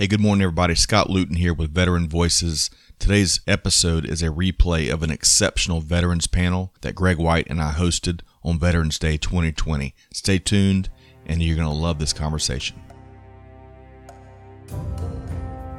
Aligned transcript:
Hey, 0.00 0.06
good 0.06 0.20
morning, 0.20 0.44
everybody. 0.44 0.76
Scott 0.76 1.10
Luton 1.10 1.34
here 1.34 1.52
with 1.52 1.74
Veteran 1.74 2.08
Voices. 2.08 2.70
Today's 3.00 3.40
episode 3.48 4.04
is 4.08 4.22
a 4.22 4.28
replay 4.28 4.92
of 4.92 5.02
an 5.02 5.10
exceptional 5.10 5.80
veterans 5.80 6.28
panel 6.28 6.72
that 6.82 6.94
Greg 6.94 7.18
White 7.18 7.48
and 7.50 7.60
I 7.60 7.72
hosted 7.72 8.20
on 8.44 8.60
Veterans 8.60 8.96
Day 9.00 9.16
2020. 9.16 9.96
Stay 10.12 10.38
tuned, 10.38 10.88
and 11.26 11.42
you're 11.42 11.56
going 11.56 11.66
to 11.66 11.74
love 11.74 11.98
this 11.98 12.12
conversation. 12.12 12.80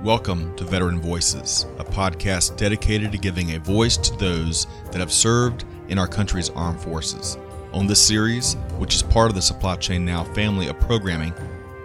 Welcome 0.04 0.54
to 0.58 0.66
Veteran 0.66 1.00
Voices, 1.00 1.66
a 1.78 1.86
podcast 1.86 2.58
dedicated 2.58 3.14
to 3.14 3.18
giving 3.18 3.56
a 3.56 3.60
voice 3.60 3.96
to 3.96 4.18
those 4.18 4.68
that 4.92 5.00
have 5.00 5.14
served 5.14 5.64
in 5.88 5.98
our 5.98 6.08
country's 6.08 6.50
armed 6.50 6.82
forces. 6.82 7.38
On 7.72 7.88
this 7.88 8.06
series, 8.06 8.56
which 8.80 8.96
is 8.96 9.02
part 9.02 9.30
of 9.30 9.36
the 9.36 9.42
Supply 9.42 9.78
Chain 9.78 10.04
Now 10.04 10.26
family 10.26 10.68
of 10.68 10.78
programming, 10.82 11.32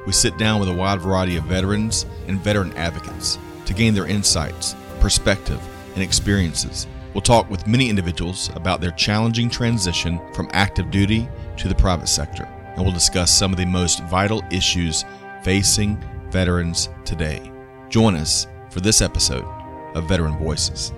we 0.06 0.12
sit 0.12 0.36
down 0.38 0.60
with 0.60 0.68
a 0.68 0.74
wide 0.74 1.00
variety 1.00 1.36
of 1.36 1.44
veterans 1.44 2.06
and 2.26 2.40
veteran 2.40 2.72
advocates 2.74 3.38
to 3.66 3.74
gain 3.74 3.94
their 3.94 4.06
insights, 4.06 4.76
perspective, 5.00 5.60
and 5.94 6.02
experiences. 6.02 6.86
We'll 7.14 7.22
talk 7.22 7.48
with 7.48 7.66
many 7.66 7.88
individuals 7.88 8.50
about 8.54 8.80
their 8.80 8.90
challenging 8.92 9.48
transition 9.48 10.20
from 10.34 10.50
active 10.52 10.90
duty 10.90 11.28
to 11.58 11.68
the 11.68 11.74
private 11.74 12.08
sector, 12.08 12.44
and 12.44 12.84
we'll 12.84 12.92
discuss 12.92 13.30
some 13.30 13.52
of 13.52 13.58
the 13.58 13.64
most 13.64 14.02
vital 14.04 14.42
issues 14.50 15.04
facing 15.42 16.02
veterans 16.30 16.88
today. 17.04 17.52
Join 17.88 18.16
us 18.16 18.46
for 18.70 18.80
this 18.80 19.00
episode 19.00 19.44
of 19.94 20.08
Veteran 20.08 20.36
Voices. 20.38 20.92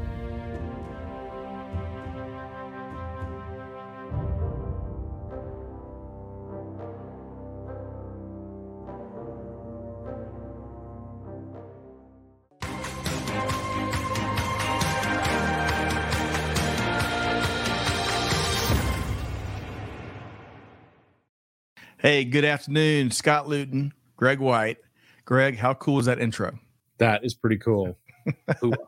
Hey, 22.06 22.22
good 22.24 22.44
afternoon, 22.44 23.10
Scott 23.10 23.48
Luton, 23.48 23.92
Greg 24.16 24.38
White. 24.38 24.78
Greg, 25.24 25.56
how 25.56 25.74
cool 25.74 25.98
is 25.98 26.06
that 26.06 26.20
intro? 26.20 26.56
That 26.98 27.24
is 27.24 27.34
pretty 27.34 27.56
cool. 27.56 27.98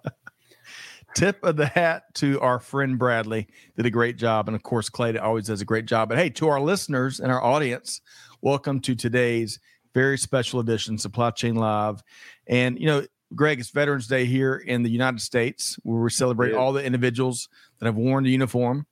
Tip 1.16 1.42
of 1.42 1.56
the 1.56 1.66
hat 1.66 2.14
to 2.14 2.40
our 2.40 2.60
friend 2.60 2.96
Bradley. 2.96 3.48
Did 3.74 3.86
a 3.86 3.90
great 3.90 4.18
job. 4.18 4.48
And 4.48 4.54
of 4.54 4.62
course, 4.62 4.88
Clay 4.88 5.18
always 5.18 5.46
does 5.46 5.60
a 5.60 5.64
great 5.64 5.86
job. 5.86 6.10
But 6.10 6.18
hey, 6.18 6.30
to 6.30 6.46
our 6.46 6.60
listeners 6.60 7.18
and 7.18 7.32
our 7.32 7.42
audience, 7.42 8.02
welcome 8.40 8.78
to 8.82 8.94
today's 8.94 9.58
very 9.94 10.16
special 10.16 10.60
edition, 10.60 10.96
Supply 10.96 11.32
Chain 11.32 11.56
Live. 11.56 12.04
And, 12.46 12.78
you 12.78 12.86
know, 12.86 13.04
Greg, 13.34 13.58
it's 13.58 13.70
Veterans 13.70 14.06
Day 14.06 14.26
here 14.26 14.54
in 14.54 14.84
the 14.84 14.90
United 14.90 15.22
States 15.22 15.76
where 15.82 16.00
we 16.00 16.10
celebrate 16.10 16.52
yeah. 16.52 16.58
all 16.58 16.72
the 16.72 16.84
individuals 16.84 17.48
that 17.80 17.86
have 17.86 17.96
worn 17.96 18.22
the 18.22 18.30
uniform 18.30 18.86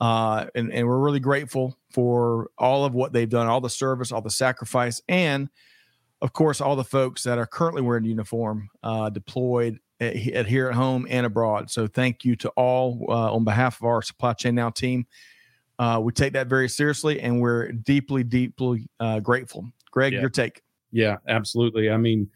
uh, 0.00 0.46
and, 0.54 0.72
and 0.72 0.86
we're 0.86 0.98
really 0.98 1.20
grateful 1.20 1.76
for 1.90 2.50
all 2.58 2.84
of 2.84 2.94
what 2.94 3.12
they've 3.12 3.28
done, 3.28 3.46
all 3.46 3.60
the 3.60 3.70
service, 3.70 4.12
all 4.12 4.22
the 4.22 4.30
sacrifice, 4.30 5.02
and 5.08 5.48
of 6.22 6.32
course, 6.32 6.60
all 6.60 6.76
the 6.76 6.84
folks 6.84 7.22
that 7.22 7.38
are 7.38 7.46
currently 7.46 7.82
wearing 7.82 8.04
uniform 8.04 8.68
uh, 8.82 9.08
deployed 9.08 9.78
at, 10.00 10.14
at, 10.16 10.46
here 10.46 10.68
at 10.68 10.74
home 10.74 11.06
and 11.08 11.24
abroad. 11.24 11.70
So 11.70 11.86
thank 11.86 12.24
you 12.24 12.36
to 12.36 12.50
all 12.50 13.06
uh, 13.08 13.32
on 13.32 13.44
behalf 13.44 13.80
of 13.80 13.86
our 13.86 14.02
Supply 14.02 14.34
Chain 14.34 14.54
Now 14.54 14.70
team. 14.70 15.06
Uh, 15.78 15.98
we 16.02 16.12
take 16.12 16.34
that 16.34 16.46
very 16.46 16.68
seriously, 16.68 17.20
and 17.20 17.40
we're 17.40 17.72
deeply, 17.72 18.22
deeply 18.22 18.86
uh, 19.00 19.20
grateful. 19.20 19.64
Greg, 19.90 20.12
yeah. 20.12 20.20
your 20.20 20.28
take? 20.28 20.62
Yeah, 20.92 21.16
absolutely. 21.26 21.90
I 21.90 21.96
mean, 21.96 22.28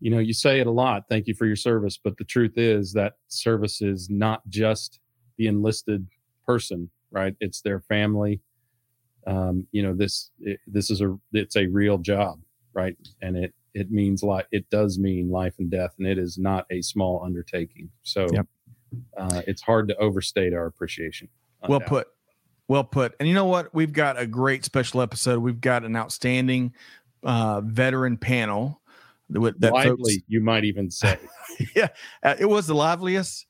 you 0.00 0.10
know, 0.10 0.20
you 0.20 0.32
say 0.32 0.60
it 0.60 0.68
a 0.68 0.70
lot. 0.70 1.04
Thank 1.08 1.26
you 1.26 1.34
for 1.34 1.46
your 1.46 1.56
service, 1.56 1.98
but 2.02 2.16
the 2.18 2.24
truth 2.24 2.52
is 2.56 2.92
that 2.92 3.14
service 3.26 3.82
is 3.82 4.08
not 4.08 4.48
just 4.48 5.00
the 5.38 5.48
enlisted 5.48 6.06
person, 6.46 6.88
right? 7.10 7.34
It's 7.40 7.62
their 7.62 7.80
family. 7.80 8.40
Um, 9.28 9.66
you 9.72 9.82
know, 9.82 9.94
this 9.94 10.30
it, 10.40 10.58
this 10.66 10.90
is 10.90 11.00
a 11.00 11.16
it's 11.32 11.56
a 11.56 11.66
real 11.66 11.98
job, 11.98 12.40
right? 12.72 12.96
And 13.20 13.36
it 13.36 13.54
it 13.74 13.90
means 13.90 14.22
like 14.22 14.46
it 14.50 14.68
does 14.70 14.98
mean 14.98 15.30
life 15.30 15.54
and 15.58 15.70
death, 15.70 15.94
and 15.98 16.06
it 16.06 16.18
is 16.18 16.38
not 16.38 16.66
a 16.70 16.80
small 16.80 17.22
undertaking. 17.22 17.90
So 18.02 18.26
yep. 18.32 18.46
uh, 19.16 19.42
it's 19.46 19.60
hard 19.60 19.88
to 19.88 19.96
overstate 19.96 20.54
our 20.54 20.66
appreciation. 20.66 21.28
Well 21.68 21.80
put. 21.80 22.08
Well 22.68 22.84
put. 22.84 23.14
And 23.20 23.28
you 23.28 23.34
know 23.34 23.44
what? 23.44 23.74
We've 23.74 23.92
got 23.92 24.18
a 24.18 24.26
great 24.26 24.64
special 24.64 25.02
episode. 25.02 25.40
We've 25.40 25.60
got 25.60 25.84
an 25.84 25.94
outstanding 25.94 26.74
uh, 27.22 27.60
veteran 27.62 28.16
panel. 28.16 28.80
That 29.30 29.60
Lively, 29.60 30.14
folks, 30.14 30.24
you 30.26 30.40
might 30.40 30.64
even 30.64 30.90
say. 30.90 31.18
yeah, 31.76 31.88
uh, 32.22 32.36
it 32.38 32.46
was 32.46 32.66
the 32.66 32.74
liveliest 32.74 33.46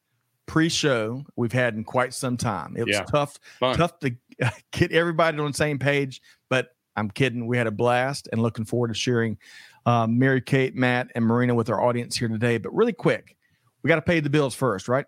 pre-show 0.49 1.25
we've 1.37 1.53
had 1.53 1.75
in 1.75 1.85
quite 1.85 2.13
some 2.13 2.37
time. 2.37 2.75
It 2.77 2.85
was 2.85 2.97
yeah, 2.97 3.05
tough, 3.05 3.39
fun. 3.61 3.77
tough 3.77 4.01
to 4.01 4.17
get 4.73 4.91
everybody 4.91 5.39
on 5.39 5.47
the 5.47 5.57
same 5.57 5.79
page, 5.79 6.21
but 6.51 6.71
I'm 6.97 7.11
kidding. 7.11 7.47
We 7.47 7.57
had 7.57 7.69
a 7.69 7.71
blast 7.71 8.29
and 8.33 8.43
looking 8.43 8.65
forward 8.65 8.89
to 8.89 8.95
sharing 8.95 9.39
uh, 9.87 10.09
Mary 10.09 10.41
Kate, 10.41 10.75
Matt, 10.75 11.13
and 11.15 11.25
Marina 11.25 11.55
with 11.55 11.71
our 11.71 11.81
audience 11.81 12.17
here 12.17 12.27
today. 12.27 12.59
But 12.59 12.75
really 12.75 12.93
quick, 12.93 13.37
we 13.83 13.89
got 13.89 13.97
to 13.97 14.03
pay 14.03 14.19
the 14.19 14.31
bills 14.31 14.55
first, 14.55 14.89
right? 14.89 15.07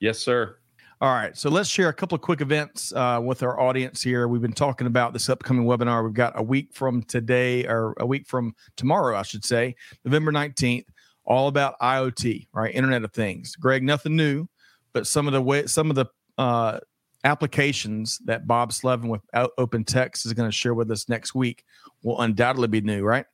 Yes, 0.00 0.18
sir. 0.18 0.56
All 1.00 1.12
right, 1.12 1.36
so 1.36 1.48
let's 1.48 1.68
share 1.68 1.88
a 1.88 1.94
couple 1.94 2.16
of 2.16 2.22
quick 2.22 2.40
events 2.40 2.92
uh, 2.92 3.20
with 3.22 3.44
our 3.44 3.60
audience 3.60 4.02
here. 4.02 4.26
We've 4.26 4.42
been 4.42 4.52
talking 4.52 4.88
about 4.88 5.12
this 5.12 5.28
upcoming 5.28 5.64
webinar. 5.64 6.02
We've 6.02 6.12
got 6.12 6.32
a 6.36 6.42
week 6.42 6.70
from 6.72 7.04
today, 7.04 7.64
or 7.66 7.94
a 7.98 8.06
week 8.06 8.26
from 8.26 8.52
tomorrow, 8.76 9.16
I 9.16 9.22
should 9.22 9.44
say, 9.44 9.76
November 10.04 10.32
19th 10.32 10.86
all 11.28 11.46
about 11.46 11.78
IoT, 11.78 12.48
right? 12.52 12.74
Internet 12.74 13.04
of 13.04 13.12
Things. 13.12 13.54
Greg, 13.54 13.82
nothing 13.82 14.16
new, 14.16 14.48
but 14.94 15.06
some 15.06 15.28
of 15.28 15.34
the 15.34 15.42
way 15.42 15.66
some 15.66 15.90
of 15.90 15.96
the 15.96 16.06
uh, 16.38 16.80
applications 17.22 18.18
that 18.24 18.46
Bob 18.46 18.72
Slevin 18.72 19.10
with 19.10 19.20
Open 19.58 19.84
Text 19.84 20.24
is 20.26 20.32
going 20.32 20.48
to 20.48 20.56
share 20.56 20.74
with 20.74 20.90
us 20.90 21.08
next 21.08 21.34
week 21.34 21.64
will 22.02 22.20
undoubtedly 22.20 22.68
be 22.68 22.80
new, 22.80 23.04
right? 23.04 23.26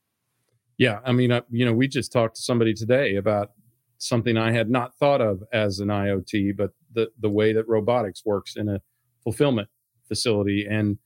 Yeah, 0.76 0.98
I 1.04 1.12
mean, 1.12 1.30
uh, 1.30 1.42
you 1.50 1.64
know, 1.64 1.72
we 1.72 1.86
just 1.86 2.10
talked 2.10 2.34
to 2.36 2.42
somebody 2.42 2.74
today 2.74 3.14
about 3.14 3.52
something 3.98 4.36
I 4.36 4.50
had 4.50 4.68
not 4.68 4.96
thought 4.96 5.20
of 5.20 5.44
as 5.52 5.78
an 5.78 5.88
IoT, 5.88 6.56
but 6.56 6.72
the 6.92 7.10
the 7.20 7.30
way 7.30 7.52
that 7.52 7.68
robotics 7.68 8.24
works 8.26 8.56
in 8.56 8.68
a 8.68 8.80
fulfillment 9.22 9.68
facility, 10.08 10.66
and 10.68 10.98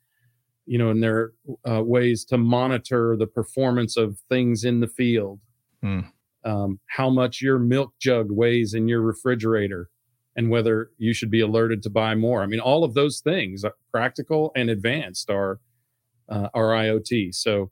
you 0.64 0.78
know, 0.78 0.88
and 0.88 1.02
there 1.02 1.32
are 1.66 1.78
uh, 1.78 1.82
ways 1.82 2.24
to 2.26 2.38
monitor 2.38 3.14
the 3.18 3.26
performance 3.26 3.98
of 3.98 4.20
things 4.30 4.64
in 4.64 4.80
the 4.80 4.88
field. 4.88 5.40
Hmm 5.82 6.00
um, 6.44 6.78
how 6.86 7.10
much 7.10 7.42
your 7.42 7.58
milk 7.58 7.92
jug 8.00 8.30
weighs 8.30 8.74
in 8.74 8.88
your 8.88 9.02
refrigerator 9.02 9.88
and 10.36 10.50
whether 10.50 10.90
you 10.98 11.12
should 11.12 11.30
be 11.30 11.40
alerted 11.40 11.82
to 11.82 11.90
buy 11.90 12.14
more. 12.14 12.42
I 12.42 12.46
mean, 12.46 12.60
all 12.60 12.84
of 12.84 12.94
those 12.94 13.20
things, 13.20 13.64
uh, 13.64 13.70
practical 13.92 14.52
and 14.54 14.70
advanced, 14.70 15.30
are 15.30 15.58
uh, 16.28 16.48
are 16.54 16.68
IoT. 16.68 17.34
So 17.34 17.70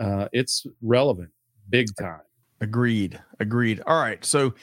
uh, 0.00 0.28
it's 0.32 0.66
relevant, 0.82 1.30
big 1.68 1.88
time. 1.96 2.22
Agreed. 2.60 3.20
Agreed. 3.38 3.82
All 3.86 4.00
right. 4.00 4.24
So 4.24 4.54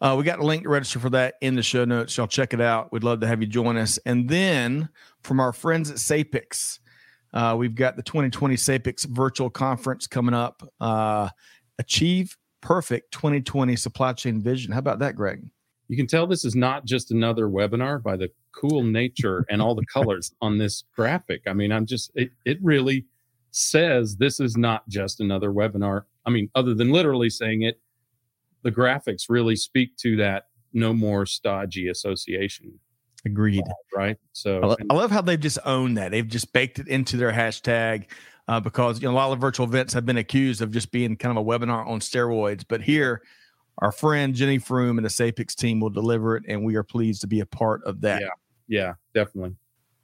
uh, 0.00 0.16
we 0.18 0.24
got 0.24 0.38
a 0.38 0.44
link 0.44 0.64
to 0.64 0.68
register 0.68 0.98
for 0.98 1.10
that 1.10 1.34
in 1.40 1.54
the 1.54 1.62
show 1.62 1.84
notes. 1.84 2.16
Y'all 2.16 2.26
check 2.26 2.54
it 2.54 2.60
out. 2.60 2.92
We'd 2.92 3.04
love 3.04 3.20
to 3.20 3.26
have 3.26 3.40
you 3.40 3.46
join 3.46 3.76
us. 3.76 3.98
And 4.06 4.28
then 4.28 4.88
from 5.22 5.40
our 5.40 5.52
friends 5.52 5.90
at 5.90 5.98
SAPICS, 5.98 6.80
uh, 7.32 7.54
we've 7.58 7.74
got 7.74 7.96
the 7.96 8.02
2020 8.02 8.56
SAPICS 8.56 9.06
virtual 9.06 9.50
conference 9.50 10.06
coming 10.06 10.34
up. 10.34 10.62
Uh, 10.80 11.28
Achieve 11.78 12.36
perfect 12.64 13.12
2020 13.12 13.76
supply 13.76 14.12
chain 14.14 14.40
vision. 14.40 14.72
How 14.72 14.78
about 14.78 14.98
that, 15.00 15.14
Greg? 15.14 15.44
You 15.88 15.96
can 15.96 16.06
tell 16.06 16.26
this 16.26 16.46
is 16.46 16.56
not 16.56 16.86
just 16.86 17.10
another 17.10 17.46
webinar 17.46 18.02
by 18.02 18.16
the 18.16 18.30
cool 18.52 18.82
nature 18.82 19.44
and 19.50 19.60
all 19.60 19.74
the 19.74 19.84
colors 19.84 20.34
on 20.40 20.58
this 20.58 20.82
graphic. 20.96 21.42
I 21.46 21.52
mean, 21.52 21.70
I'm 21.70 21.84
just, 21.84 22.10
it, 22.14 22.30
it 22.46 22.58
really 22.62 23.04
says 23.50 24.16
this 24.16 24.40
is 24.40 24.56
not 24.56 24.88
just 24.88 25.20
another 25.20 25.50
webinar. 25.52 26.02
I 26.24 26.30
mean, 26.30 26.48
other 26.54 26.74
than 26.74 26.90
literally 26.90 27.28
saying 27.28 27.62
it, 27.62 27.80
the 28.62 28.72
graphics 28.72 29.24
really 29.28 29.56
speak 29.56 29.94
to 29.98 30.16
that 30.16 30.48
no 30.72 30.94
more 30.94 31.26
stodgy 31.26 31.88
association. 31.88 32.80
Agreed. 33.26 33.62
Right. 33.94 34.16
So 34.32 34.60
I, 34.60 34.66
lo- 34.66 34.76
I 34.90 34.94
love 34.94 35.10
how 35.10 35.20
they've 35.20 35.38
just 35.38 35.58
owned 35.66 35.98
that. 35.98 36.10
They've 36.10 36.26
just 36.26 36.52
baked 36.54 36.78
it 36.78 36.88
into 36.88 37.18
their 37.18 37.32
hashtag 37.32 38.06
uh, 38.48 38.60
because 38.60 39.00
you 39.00 39.08
know 39.08 39.14
a 39.14 39.16
lot 39.16 39.32
of 39.32 39.40
virtual 39.40 39.66
events 39.66 39.92
have 39.94 40.06
been 40.06 40.16
accused 40.16 40.60
of 40.62 40.70
just 40.70 40.90
being 40.90 41.16
kind 41.16 41.36
of 41.36 41.44
a 41.44 41.48
webinar 41.48 41.86
on 41.86 42.00
steroids. 42.00 42.64
But 42.66 42.82
here, 42.82 43.22
our 43.78 43.92
friend 43.92 44.34
Jenny 44.34 44.58
Froome 44.58 44.96
and 44.96 45.04
the 45.04 45.10
SAPICS 45.10 45.54
team 45.54 45.80
will 45.80 45.90
deliver 45.90 46.36
it, 46.36 46.44
and 46.48 46.64
we 46.64 46.76
are 46.76 46.82
pleased 46.82 47.20
to 47.22 47.26
be 47.26 47.40
a 47.40 47.46
part 47.46 47.82
of 47.84 48.00
that. 48.02 48.22
Yeah, 48.22 48.28
yeah, 48.68 48.94
definitely. 49.14 49.56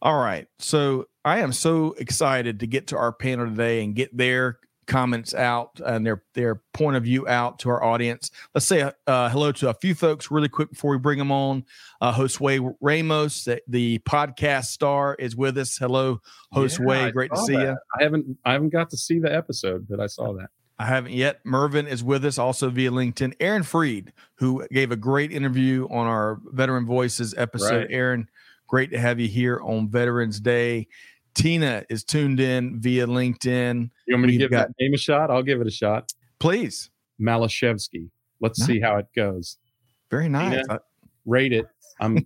All 0.02 0.18
right, 0.18 0.46
so 0.58 1.06
I 1.24 1.40
am 1.40 1.52
so 1.52 1.94
excited 1.98 2.60
to 2.60 2.66
get 2.66 2.86
to 2.88 2.96
our 2.96 3.12
panel 3.12 3.46
today 3.46 3.84
and 3.84 3.94
get 3.94 4.16
their 4.16 4.58
comments 4.90 5.34
out 5.34 5.80
and 5.86 6.04
their 6.04 6.22
their 6.34 6.56
point 6.74 6.96
of 6.96 7.04
view 7.04 7.26
out 7.28 7.60
to 7.60 7.70
our 7.70 7.82
audience. 7.82 8.30
Let's 8.54 8.66
say 8.66 8.90
uh, 9.06 9.28
hello 9.30 9.52
to 9.52 9.68
a 9.68 9.74
few 9.74 9.94
folks 9.94 10.30
really 10.30 10.48
quick 10.48 10.70
before 10.70 10.90
we 10.90 10.98
bring 10.98 11.18
them 11.18 11.30
on. 11.30 11.64
Uh, 12.00 12.12
Josue 12.12 12.74
Ramos, 12.80 13.44
the, 13.44 13.62
the, 13.68 14.00
podcast 14.00 14.66
star, 14.66 15.14
is 15.14 15.36
with 15.36 15.56
us. 15.58 15.76
Hello, 15.76 16.20
Josue. 16.52 16.86
Yeah, 16.88 17.10
Great 17.10 17.30
to 17.30 17.40
see 17.40 17.54
that. 17.54 17.62
you. 17.62 17.76
I 17.98 18.02
haven't 18.02 18.38
I 18.44 18.52
haven't 18.52 18.70
got 18.70 18.90
to 18.90 18.96
see 18.96 19.20
the 19.20 19.32
episode, 19.32 19.86
but 19.88 20.00
I 20.00 20.06
saw 20.08 20.32
that. 20.34 20.50
I 20.78 20.86
haven't 20.86 21.12
yet. 21.12 21.40
Mervin 21.44 21.86
is 21.86 22.02
with 22.02 22.24
us 22.24 22.38
also 22.38 22.68
via 22.68 22.90
LinkedIn. 22.90 23.34
Aaron 23.38 23.62
Freed, 23.62 24.12
who 24.36 24.66
gave 24.72 24.90
a 24.90 24.96
great 24.96 25.30
interview 25.30 25.86
on 25.90 26.06
our 26.06 26.40
Veteran 26.46 26.86
Voices 26.86 27.34
episode. 27.36 27.82
Right. 27.82 27.90
Aaron, 27.90 28.28
great 28.66 28.90
to 28.92 28.98
have 28.98 29.20
you 29.20 29.28
here 29.28 29.60
on 29.62 29.88
Veterans 29.88 30.40
Day. 30.40 30.88
Tina 31.34 31.84
is 31.88 32.04
tuned 32.04 32.40
in 32.40 32.80
via 32.80 33.06
LinkedIn. 33.06 33.90
You 34.06 34.14
want 34.14 34.26
me 34.26 34.32
to 34.32 34.38
give 34.38 34.50
got, 34.50 34.68
that 34.68 34.74
name 34.80 34.94
a 34.94 34.98
shot? 34.98 35.30
I'll 35.30 35.42
give 35.42 35.60
it 35.60 35.66
a 35.66 35.70
shot. 35.70 36.12
Please. 36.38 36.90
Malashevsky. 37.20 38.10
Let's 38.40 38.58
nice. 38.58 38.66
see 38.66 38.80
how 38.80 38.96
it 38.96 39.06
goes. 39.14 39.58
Very 40.10 40.28
nice. 40.28 40.66
Tina, 40.66 40.80
rate 41.26 41.52
it. 41.52 41.66
I'm 42.00 42.24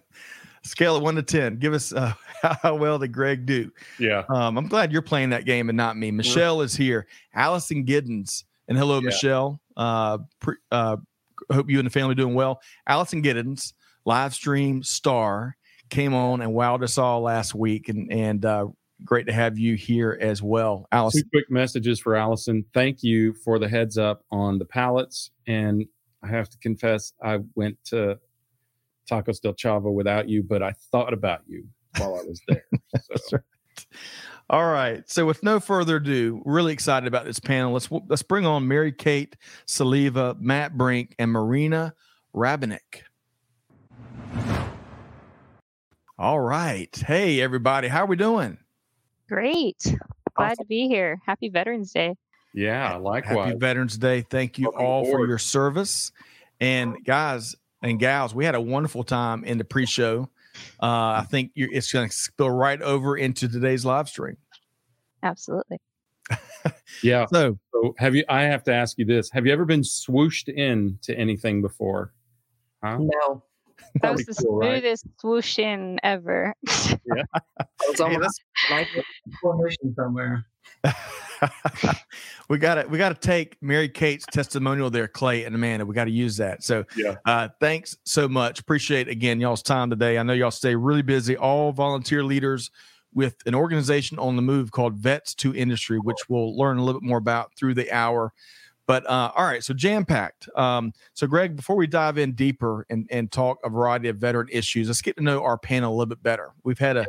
scale 0.62 0.96
of 0.96 1.02
one 1.02 1.14
to 1.14 1.22
ten. 1.22 1.56
Give 1.58 1.72
us 1.72 1.92
uh, 1.92 2.12
how 2.62 2.74
well 2.74 2.98
did 2.98 3.12
Greg 3.12 3.46
do? 3.46 3.70
Yeah. 3.98 4.24
Um, 4.28 4.58
I'm 4.58 4.68
glad 4.68 4.92
you're 4.92 5.02
playing 5.02 5.30
that 5.30 5.44
game 5.44 5.68
and 5.68 5.76
not 5.76 5.96
me. 5.96 6.10
Michelle 6.10 6.60
is 6.60 6.74
here. 6.74 7.06
Allison 7.34 7.84
Giddens. 7.84 8.44
And 8.68 8.76
hello, 8.76 8.96
yeah. 8.96 9.06
Michelle. 9.06 9.60
Uh, 9.76 10.18
pre, 10.40 10.56
uh, 10.70 10.96
hope 11.52 11.70
you 11.70 11.78
and 11.78 11.86
the 11.86 11.90
family 11.90 12.14
doing 12.14 12.34
well. 12.34 12.60
Allison 12.86 13.22
Giddens, 13.22 13.72
live 14.04 14.34
stream 14.34 14.82
star, 14.82 15.56
came 15.90 16.14
on 16.14 16.40
and 16.40 16.52
wowed 16.52 16.82
us 16.82 16.98
all 16.98 17.20
last 17.20 17.54
week, 17.54 17.88
and 17.88 18.10
and 18.12 18.44
uh, 18.44 18.66
great 19.04 19.26
to 19.26 19.32
have 19.32 19.58
you 19.58 19.74
here 19.76 20.18
as 20.20 20.42
well, 20.42 20.86
Allison. 20.92 21.22
Two 21.22 21.28
quick 21.30 21.50
messages 21.50 22.00
for 22.00 22.16
Allison. 22.16 22.64
Thank 22.74 23.02
you 23.02 23.34
for 23.34 23.58
the 23.58 23.68
heads 23.68 23.98
up 23.98 24.24
on 24.30 24.58
the 24.58 24.64
pallets, 24.64 25.30
and 25.46 25.86
I 26.24 26.28
have 26.28 26.48
to 26.48 26.58
confess, 26.58 27.12
I 27.22 27.40
went 27.54 27.76
to 27.86 28.18
Tacos 29.10 29.40
del 29.40 29.52
Chavo 29.54 29.92
without 29.92 30.28
you, 30.28 30.42
but 30.42 30.62
I 30.62 30.72
thought 30.90 31.12
about 31.12 31.42
you 31.46 31.66
while 31.98 32.14
I 32.16 32.22
was 32.22 32.40
there. 32.48 32.64
So. 33.16 33.36
right. 33.36 33.86
All 34.50 34.66
right. 34.66 35.08
So 35.10 35.26
with 35.26 35.42
no 35.42 35.58
further 35.58 35.96
ado, 35.96 36.42
really 36.44 36.72
excited 36.72 37.06
about 37.06 37.24
this 37.24 37.40
panel. 37.40 37.72
Let's 37.72 37.90
let's 38.08 38.22
bring 38.22 38.46
on 38.46 38.68
Mary 38.68 38.92
Kate 38.92 39.36
Soliva, 39.66 40.38
Matt 40.40 40.76
Brink, 40.76 41.14
and 41.18 41.32
Marina 41.32 41.94
Rabinek. 42.34 43.02
All 46.16 46.38
right. 46.38 46.94
Hey 46.94 47.40
everybody, 47.40 47.88
how 47.88 48.04
are 48.04 48.06
we 48.06 48.14
doing? 48.14 48.56
Great. 49.28 49.82
Glad 50.36 50.52
awesome. 50.52 50.56
to 50.58 50.64
be 50.66 50.86
here. 50.86 51.18
Happy 51.26 51.48
Veterans 51.48 51.90
Day. 51.90 52.14
Yeah, 52.54 52.94
likewise. 52.98 53.46
Happy 53.48 53.58
Veterans 53.58 53.98
Day. 53.98 54.24
Thank 54.30 54.56
you 54.56 54.66
Welcome 54.66 54.86
all 54.86 55.04
for 55.06 55.26
your 55.26 55.38
service. 55.38 56.12
And 56.60 57.04
guys 57.04 57.56
and 57.82 57.98
gals, 57.98 58.32
we 58.32 58.44
had 58.44 58.54
a 58.54 58.60
wonderful 58.60 59.02
time 59.02 59.42
in 59.42 59.58
the 59.58 59.64
pre-show. 59.64 60.28
Uh, 60.80 60.86
I 60.86 61.26
think 61.28 61.50
it's 61.56 61.90
going 61.92 62.08
to 62.08 62.14
spill 62.14 62.50
right 62.50 62.80
over 62.80 63.16
into 63.16 63.48
today's 63.48 63.84
live 63.84 64.08
stream. 64.08 64.36
Absolutely. 65.24 65.78
yeah. 67.02 67.26
So, 67.26 67.58
so, 67.72 67.94
have 67.98 68.14
you? 68.14 68.24
I 68.28 68.42
have 68.42 68.62
to 68.64 68.72
ask 68.72 68.98
you 68.98 69.04
this: 69.04 69.30
Have 69.32 69.46
you 69.46 69.52
ever 69.52 69.64
been 69.64 69.82
swooshed 69.82 70.48
in 70.48 70.96
to 71.02 71.18
anything 71.18 71.60
before? 71.60 72.12
Huh? 72.84 72.98
No. 73.00 73.42
That 74.02 74.12
was 74.12 74.24
the 74.26 74.34
cool, 74.34 74.60
smoothest 74.60 75.04
right? 75.06 75.20
swoosh 75.20 75.58
in 75.58 75.98
ever. 76.02 76.54
yeah. 76.68 77.22
That 77.58 77.88
was 77.88 78.00
almost 78.00 78.42
like 78.70 78.88
formation 79.40 79.94
somewhere. 79.94 80.46
we 82.48 82.58
got 82.58 82.76
to 82.76 82.86
we 82.88 82.98
got 82.98 83.08
to 83.10 83.14
take 83.14 83.56
Mary 83.62 83.88
Kate's 83.88 84.24
testimonial 84.26 84.90
there, 84.90 85.08
Clay 85.08 85.44
and 85.44 85.54
Amanda. 85.54 85.84
We 85.86 85.94
got 85.94 86.04
to 86.04 86.10
use 86.10 86.36
that. 86.38 86.62
So, 86.62 86.84
yeah. 86.96 87.16
Uh, 87.26 87.48
thanks 87.60 87.96
so 88.04 88.28
much. 88.28 88.60
Appreciate 88.60 89.08
again 89.08 89.40
y'all's 89.40 89.62
time 89.62 89.90
today. 89.90 90.18
I 90.18 90.22
know 90.22 90.32
y'all 90.32 90.50
stay 90.50 90.74
really 90.74 91.02
busy. 91.02 91.36
All 91.36 91.72
volunteer 91.72 92.24
leaders 92.24 92.70
with 93.14 93.36
an 93.46 93.54
organization 93.54 94.18
on 94.18 94.36
the 94.36 94.42
move 94.42 94.72
called 94.72 94.96
Vets 94.96 95.34
to 95.36 95.54
Industry, 95.54 95.98
which 95.98 96.28
we'll 96.28 96.56
learn 96.56 96.78
a 96.78 96.84
little 96.84 97.00
bit 97.00 97.08
more 97.08 97.18
about 97.18 97.52
through 97.56 97.74
the 97.74 97.90
hour. 97.92 98.32
But 98.86 99.08
uh, 99.08 99.32
all 99.34 99.44
right, 99.44 99.64
so 99.64 99.72
jam 99.72 100.04
packed. 100.04 100.48
Um, 100.56 100.92
so, 101.14 101.26
Greg, 101.26 101.56
before 101.56 101.76
we 101.76 101.86
dive 101.86 102.18
in 102.18 102.32
deeper 102.32 102.86
and, 102.90 103.08
and 103.10 103.32
talk 103.32 103.58
a 103.64 103.70
variety 103.70 104.08
of 104.08 104.16
veteran 104.16 104.48
issues, 104.52 104.88
let's 104.88 105.00
get 105.00 105.16
to 105.16 105.22
know 105.22 105.42
our 105.42 105.56
panel 105.56 105.90
a 105.90 105.94
little 105.94 106.06
bit 106.06 106.22
better. 106.22 106.52
We've 106.64 106.78
had 106.78 106.96
a 106.96 107.06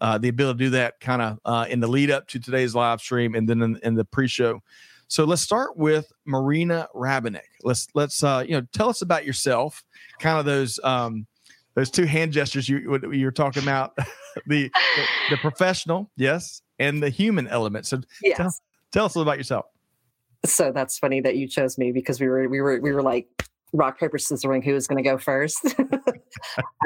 uh, 0.00 0.18
the 0.18 0.28
ability 0.28 0.58
to 0.58 0.64
do 0.64 0.70
that 0.70 0.98
kind 0.98 1.22
of 1.22 1.38
uh, 1.44 1.64
in 1.70 1.78
the 1.78 1.86
lead 1.86 2.10
up 2.10 2.26
to 2.26 2.40
today's 2.40 2.74
live 2.74 3.00
stream 3.00 3.36
and 3.36 3.48
then 3.48 3.62
in, 3.62 3.78
in 3.84 3.94
the 3.94 4.04
pre 4.04 4.26
show. 4.26 4.60
So 5.06 5.24
let's 5.24 5.42
start 5.42 5.76
with 5.76 6.10
Marina 6.24 6.88
Rabinek. 6.92 7.42
Let's 7.62 7.86
let's 7.94 8.24
uh, 8.24 8.44
you 8.46 8.58
know 8.58 8.66
tell 8.72 8.88
us 8.88 9.02
about 9.02 9.24
yourself. 9.24 9.84
Kind 10.18 10.40
of 10.40 10.44
those 10.44 10.80
um, 10.82 11.26
those 11.74 11.90
two 11.90 12.04
hand 12.04 12.32
gestures 12.32 12.68
you 12.68 12.98
you 13.12 13.24
were 13.24 13.30
talking 13.30 13.62
about 13.62 13.94
the, 14.46 14.70
the, 14.70 14.70
the 15.30 15.36
professional, 15.36 16.10
yes, 16.16 16.62
and 16.78 17.02
the 17.02 17.08
human 17.08 17.46
element. 17.46 17.86
So 17.86 18.00
yes. 18.22 18.36
tell, 18.36 18.54
tell 18.90 19.04
us 19.04 19.14
a 19.14 19.18
little 19.18 19.30
about 19.30 19.38
yourself. 19.38 19.66
So 20.44 20.72
that's 20.72 20.98
funny 20.98 21.20
that 21.20 21.36
you 21.36 21.46
chose 21.46 21.78
me 21.78 21.92
because 21.92 22.20
we 22.20 22.28
were 22.28 22.48
we 22.48 22.60
were 22.60 22.80
we 22.80 22.92
were 22.92 23.02
like 23.02 23.28
rock 23.72 23.98
paper 23.98 24.18
scissors 24.18 24.44
ring 24.44 24.62
who 24.62 24.74
was 24.74 24.86
going 24.86 25.02
to 25.02 25.08
go 25.08 25.18
first. 25.18 25.74
um, 25.78 25.88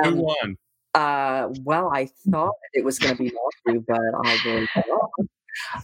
who 0.03 0.14
won? 0.17 0.56
Uh, 0.94 1.49
well, 1.64 1.91
I 1.93 2.08
thought 2.31 2.55
it 2.73 2.85
was 2.85 2.99
going 2.99 3.17
to 3.17 3.23
be 3.23 3.32
Matthew, 3.64 3.85
but 3.87 4.00
I 4.25 4.38
really 4.44 4.69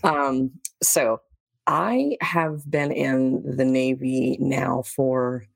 um, 0.05 0.51
so 0.83 1.21
I 1.67 2.17
have 2.21 2.71
been 2.71 2.93
in 2.93 3.43
the 3.57 3.65
Navy 3.65 4.37
now 4.41 4.83
for 4.83 5.47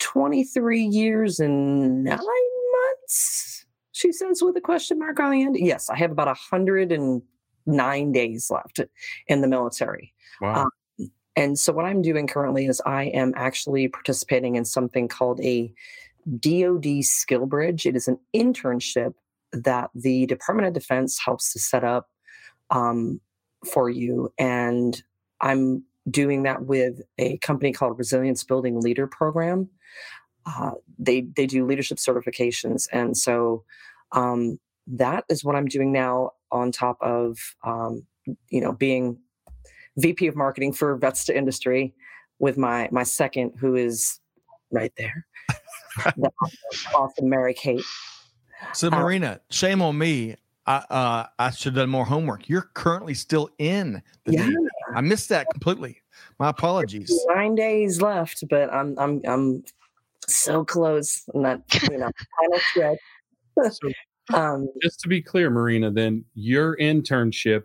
23 0.00 0.82
years 0.82 1.40
and 1.40 2.04
nine 2.04 2.18
months. 2.18 3.64
She 3.92 4.12
says 4.12 4.42
with 4.42 4.56
a 4.56 4.60
question 4.60 4.98
mark 4.98 5.18
on 5.20 5.30
the 5.30 5.42
end. 5.42 5.56
Yes, 5.58 5.90
I 5.90 5.96
have 5.96 6.12
about 6.12 6.26
109 6.26 8.12
days 8.12 8.50
left 8.50 8.80
in 9.26 9.40
the 9.40 9.48
military. 9.48 10.14
Wow. 10.40 10.62
Um, 10.62 10.68
and 11.38 11.56
so, 11.56 11.72
what 11.72 11.84
I'm 11.84 12.02
doing 12.02 12.26
currently 12.26 12.66
is 12.66 12.82
I 12.84 13.04
am 13.04 13.32
actually 13.36 13.86
participating 13.86 14.56
in 14.56 14.64
something 14.64 15.06
called 15.06 15.40
a 15.40 15.72
DoD 16.40 17.04
Skill 17.04 17.46
Bridge. 17.46 17.86
It 17.86 17.94
is 17.94 18.08
an 18.08 18.18
internship 18.34 19.14
that 19.52 19.90
the 19.94 20.26
Department 20.26 20.66
of 20.66 20.74
Defense 20.74 21.16
helps 21.24 21.52
to 21.52 21.60
set 21.60 21.84
up 21.84 22.08
um, 22.70 23.20
for 23.72 23.88
you. 23.88 24.32
And 24.36 25.00
I'm 25.40 25.84
doing 26.10 26.42
that 26.42 26.64
with 26.64 27.02
a 27.18 27.38
company 27.38 27.72
called 27.72 27.96
Resilience 27.98 28.42
Building 28.42 28.80
Leader 28.80 29.06
Program. 29.06 29.68
Uh, 30.44 30.72
they 30.98 31.20
they 31.20 31.46
do 31.46 31.64
leadership 31.64 31.98
certifications, 31.98 32.88
and 32.92 33.16
so 33.16 33.62
um, 34.10 34.58
that 34.88 35.22
is 35.28 35.44
what 35.44 35.54
I'm 35.54 35.66
doing 35.66 35.92
now. 35.92 36.32
On 36.50 36.72
top 36.72 36.98
of 37.00 37.38
um, 37.62 38.04
you 38.50 38.60
know 38.60 38.72
being 38.72 39.18
VP 39.98 40.26
of 40.26 40.36
Marketing 40.36 40.72
for 40.72 40.96
Vets 40.96 41.24
to 41.26 41.36
Industry, 41.36 41.94
with 42.38 42.56
my 42.56 42.88
my 42.90 43.02
second, 43.02 43.52
who 43.58 43.74
is 43.74 44.20
right 44.70 44.92
there, 44.96 45.26
awesome 46.94 47.28
Mary 47.28 47.54
Kate. 47.54 47.84
So, 48.72 48.88
um, 48.88 48.94
Marina, 48.94 49.40
shame 49.50 49.82
on 49.82 49.98
me. 49.98 50.36
I 50.66 50.76
uh, 50.90 51.26
I 51.38 51.50
should 51.50 51.74
have 51.74 51.82
done 51.82 51.90
more 51.90 52.04
homework. 52.04 52.48
You're 52.48 52.70
currently 52.74 53.14
still 53.14 53.50
in 53.58 54.02
the 54.24 54.32
yeah. 54.32 54.50
I 54.94 55.00
missed 55.00 55.28
that 55.30 55.46
completely. 55.50 56.00
My 56.38 56.50
apologies. 56.50 57.12
Nine 57.28 57.54
days 57.54 58.00
left, 58.00 58.44
but 58.48 58.72
I'm 58.72 58.96
I'm 58.98 59.20
I'm 59.24 59.64
so 60.26 60.64
close. 60.64 61.24
I'm 61.34 61.42
not 61.42 61.60
you 61.90 61.98
know 61.98 62.10
final 62.40 62.58
stretch. 62.70 62.98
so, 63.70 63.88
um, 64.38 64.68
just 64.82 65.00
to 65.00 65.08
be 65.08 65.22
clear, 65.22 65.50
Marina, 65.50 65.90
then 65.90 66.24
your 66.34 66.76
internship 66.76 67.64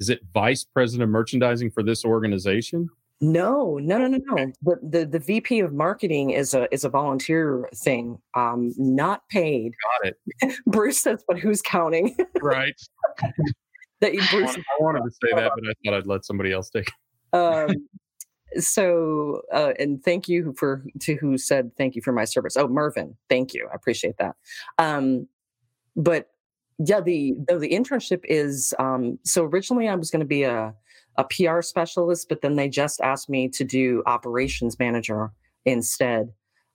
is 0.00 0.08
it 0.08 0.20
vice 0.32 0.64
president 0.64 1.04
of 1.04 1.10
merchandising 1.10 1.70
for 1.70 1.82
this 1.82 2.04
organization? 2.04 2.88
No, 3.20 3.78
no, 3.78 3.98
no, 3.98 4.06
no, 4.06 4.18
no. 4.18 4.52
The, 4.62 4.78
the 4.82 5.06
the 5.06 5.18
VP 5.18 5.58
of 5.60 5.72
marketing 5.72 6.30
is 6.30 6.54
a 6.54 6.72
is 6.72 6.84
a 6.84 6.88
volunteer 6.88 7.68
thing, 7.74 8.18
um, 8.34 8.72
not 8.76 9.28
paid. 9.28 9.72
Got 10.02 10.12
it. 10.12 10.56
Bruce 10.66 11.00
says, 11.00 11.24
but 11.26 11.38
who's 11.38 11.60
counting? 11.60 12.16
right. 12.40 12.80
that 14.00 14.14
you, 14.14 14.22
Bruce. 14.30 14.56
I 14.56 14.62
wanted, 14.78 15.02
to 15.02 15.10
say 15.10 15.34
that, 15.34 15.50
but 15.54 15.68
I 15.68 15.72
thought 15.84 15.98
I'd 15.98 16.06
let 16.06 16.24
somebody 16.24 16.52
else 16.52 16.70
take. 16.70 16.92
um, 17.32 17.88
so, 18.56 19.42
uh, 19.52 19.72
and 19.80 20.02
thank 20.04 20.28
you 20.28 20.54
for 20.56 20.84
to 21.00 21.14
who 21.16 21.36
said 21.38 21.72
thank 21.76 21.96
you 21.96 22.02
for 22.02 22.12
my 22.12 22.24
service. 22.24 22.56
Oh, 22.56 22.68
Mervin, 22.68 23.16
thank 23.28 23.52
you. 23.52 23.68
I 23.70 23.74
appreciate 23.74 24.16
that. 24.18 24.36
Um, 24.78 25.26
but 25.96 26.28
yeah, 26.78 27.00
the 27.00 27.34
the, 27.46 27.58
the 27.58 27.70
internship 27.70 28.20
is 28.24 28.74
um, 28.78 29.18
so 29.24 29.44
originally 29.44 29.88
I 29.88 29.94
was 29.94 30.10
going 30.10 30.20
to 30.20 30.26
be 30.26 30.44
a 30.44 30.74
a 31.16 31.24
PR 31.24 31.60
specialist, 31.62 32.28
but 32.28 32.42
then 32.42 32.54
they 32.56 32.68
just 32.68 33.00
asked 33.00 33.28
me 33.28 33.48
to 33.48 33.64
do 33.64 34.02
operations 34.06 34.78
manager 34.78 35.32
instead. 35.64 36.32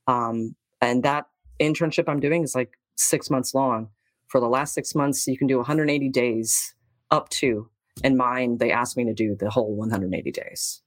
Um, 0.07 0.55
and 0.81 1.01
that 1.03 1.27
internship 1.61 2.09
I'm 2.09 2.19
doing 2.19 2.43
is 2.43 2.53
like 2.53 2.73
six 2.95 3.29
months 3.29 3.53
long. 3.53 3.87
For 4.27 4.41
the 4.41 4.49
last 4.49 4.73
six 4.73 4.95
months, 4.95 5.25
you 5.27 5.37
can 5.37 5.47
do 5.47 5.57
180 5.57 6.09
days 6.09 6.75
up 7.09 7.29
to. 7.29 7.69
And 8.03 8.17
mine, 8.17 8.57
they 8.57 8.71
asked 8.71 8.97
me 8.97 9.05
to 9.05 9.13
do 9.13 9.35
the 9.35 9.49
whole 9.49 9.75
180 9.75 10.31
days. 10.31 10.81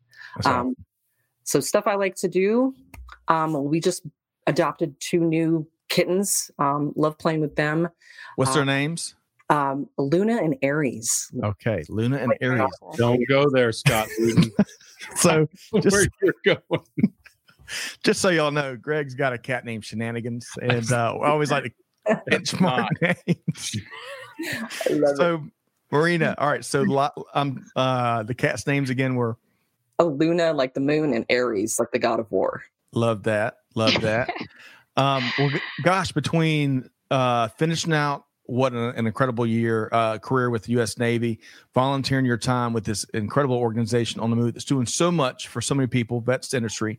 Um, 0.45 0.75
so 1.45 1.61
stuff 1.61 1.87
I 1.87 1.95
like 1.95 2.17
to 2.17 2.29
do. 2.29 2.75
Um, 3.29 3.65
we 3.65 3.81
just 3.81 4.03
adopted 4.47 4.97
two 5.01 5.21
new 5.21 5.67
kittens. 5.89 6.51
Um, 6.59 6.93
love 6.97 7.19
playing 7.19 7.41
with 7.41 7.57
them. 7.57 7.89
What's 8.37 8.53
their 8.53 8.63
uh, 8.63 8.67
names? 8.67 9.15
Um, 9.49 9.89
Luna 9.97 10.39
and 10.39 10.57
Aries. 10.63 11.31
Okay, 11.43 11.85
Luna 11.89 12.17
and 12.19 12.35
Aries. 12.41 12.69
Don't 12.97 13.23
go 13.29 13.49
there, 13.51 13.73
Scott. 13.73 14.09
So 15.17 15.49
just 15.81 15.93
Where 15.93 16.07
you're 16.23 16.57
going. 16.71 17.13
just 18.03 18.21
so 18.21 18.29
y'all 18.29 18.51
know, 18.51 18.77
Greg's 18.77 19.15
got 19.15 19.33
a 19.33 19.39
cat 19.39 19.65
named 19.65 19.85
Shenanigans, 19.85 20.49
and 20.63 20.91
uh, 20.91 21.15
I 21.17 21.29
always 21.29 21.51
like 21.51 21.75
to 22.07 22.23
benchmark 22.31 22.89
names. 23.27 23.77
Love 24.91 25.11
it. 25.13 25.17
So 25.17 25.45
Marina, 25.91 26.35
all 26.39 26.49
right. 26.49 26.65
So 26.65 26.85
um, 27.35 27.65
uh, 27.77 28.23
the 28.25 28.35
cat's 28.35 28.67
names 28.67 28.91
again 28.91 29.15
were 29.15 29.37
Oh, 29.99 30.09
Luna, 30.09 30.53
like 30.53 30.75
the 30.75 30.81
moon, 30.81 31.15
and 31.15 31.25
Aries, 31.31 31.79
like 31.79 31.91
the 31.93 31.99
god 31.99 32.21
of 32.21 32.31
war. 32.31 32.63
love 32.93 33.23
that, 33.25 33.59
love 33.75 34.01
that. 34.03 34.31
Um, 34.97 35.31
well, 35.39 35.51
g- 35.51 35.61
gosh, 35.83 36.13
between 36.13 36.89
uh, 37.11 37.49
finishing 37.49 37.93
out 37.93 38.25
what 38.45 38.73
an, 38.73 38.95
an 38.97 39.07
incredible 39.07 39.47
year 39.47 39.89
uh, 39.93 40.19
career 40.19 40.51
with 40.51 40.65
the 40.65 40.73
U.S. 40.73 40.99
Navy, 40.99 41.41
volunteering 41.75 42.25
your 42.25 42.37
time 42.37 42.73
with 42.73 42.85
this 42.85 43.05
incredible 43.15 43.57
organization 43.57 44.21
on 44.21 44.31
the 44.31 44.37
move 44.37 44.55
that's 44.55 44.65
doing 44.65 44.87
so 44.87 45.11
much 45.11 45.49
for 45.49 45.61
so 45.61 45.75
many 45.75 45.87
people, 45.87 46.21
vets 46.21 46.55
industry, 46.55 46.99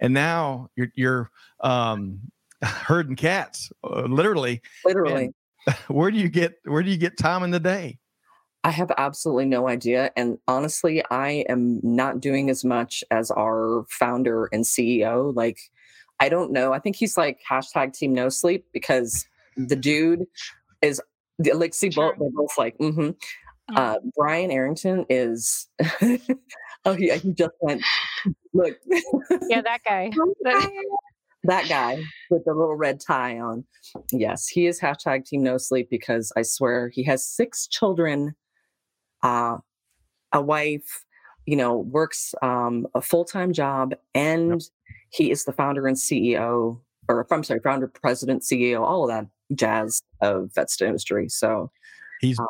and 0.00 0.12
now 0.12 0.68
you're 0.76 0.92
you're 0.94 1.30
um, 1.60 2.20
herding 2.62 3.16
cats, 3.16 3.72
uh, 3.84 4.02
literally. 4.02 4.60
Literally. 4.84 5.32
Where 5.88 6.10
do 6.10 6.16
you 6.16 6.30
get 6.30 6.54
where 6.64 6.82
do 6.82 6.90
you 6.90 6.96
get 6.96 7.18
time 7.18 7.42
in 7.42 7.50
the 7.50 7.60
day? 7.60 7.98
I 8.64 8.70
have 8.70 8.90
absolutely 8.96 9.44
no 9.44 9.68
idea. 9.68 10.10
And 10.16 10.38
honestly, 10.48 11.02
I 11.10 11.44
am 11.48 11.80
not 11.82 12.20
doing 12.20 12.50
as 12.50 12.64
much 12.64 13.04
as 13.10 13.30
our 13.30 13.84
founder 13.88 14.46
and 14.46 14.64
CEO. 14.64 15.34
Like, 15.34 15.58
I 16.20 16.28
don't 16.28 16.52
know. 16.52 16.72
I 16.72 16.78
think 16.78 16.96
he's 16.96 17.16
like 17.16 17.40
hashtag 17.48 17.92
team 17.92 18.12
no 18.12 18.28
sleep 18.28 18.66
because 18.72 19.26
the 19.56 19.76
dude 19.76 20.24
is 20.82 21.00
the 21.38 21.70
see 21.72 21.88
both 21.88 22.14
True. 22.14 22.16
they're 22.18 22.30
both 22.34 22.58
like 22.58 22.76
mm-hmm. 22.78 23.10
uh 23.76 23.96
Brian 24.16 24.50
Arrington 24.50 25.06
is 25.08 25.68
oh 26.84 26.94
he, 26.94 27.10
he 27.18 27.32
just 27.32 27.54
went 27.60 27.82
look 28.52 28.76
yeah, 29.48 29.60
that 29.62 29.80
guy. 29.84 30.10
that 31.44 31.68
guy 31.68 32.02
with 32.30 32.44
the 32.44 32.52
little 32.52 32.74
red 32.74 33.00
tie 33.00 33.38
on. 33.38 33.64
Yes, 34.12 34.48
he 34.48 34.66
is 34.66 34.80
hashtag 34.80 35.24
team 35.24 35.42
no 35.42 35.58
sleep 35.58 35.88
because 35.90 36.32
I 36.36 36.42
swear 36.42 36.90
he 36.92 37.04
has 37.04 37.26
six 37.26 37.66
children, 37.66 38.34
uh, 39.22 39.58
a 40.32 40.42
wife, 40.42 41.04
you 41.46 41.56
know, 41.56 41.76
works 41.76 42.34
um, 42.42 42.86
a 42.94 43.00
full 43.00 43.24
time 43.24 43.52
job, 43.52 43.94
and 44.14 44.60
he 45.10 45.30
is 45.30 45.44
the 45.44 45.52
founder 45.52 45.86
and 45.86 45.96
CEO, 45.96 46.80
or 47.08 47.26
I'm 47.30 47.44
sorry, 47.44 47.60
founder, 47.60 47.88
president, 47.88 48.42
CEO, 48.42 48.82
all 48.82 49.04
of 49.04 49.08
that 49.08 49.26
jazz 49.54 50.02
of 50.20 50.50
Vets 50.54 50.76
to 50.78 50.86
Industry. 50.86 51.28
So 51.28 51.70
He's 52.20 52.38
Um, 52.38 52.46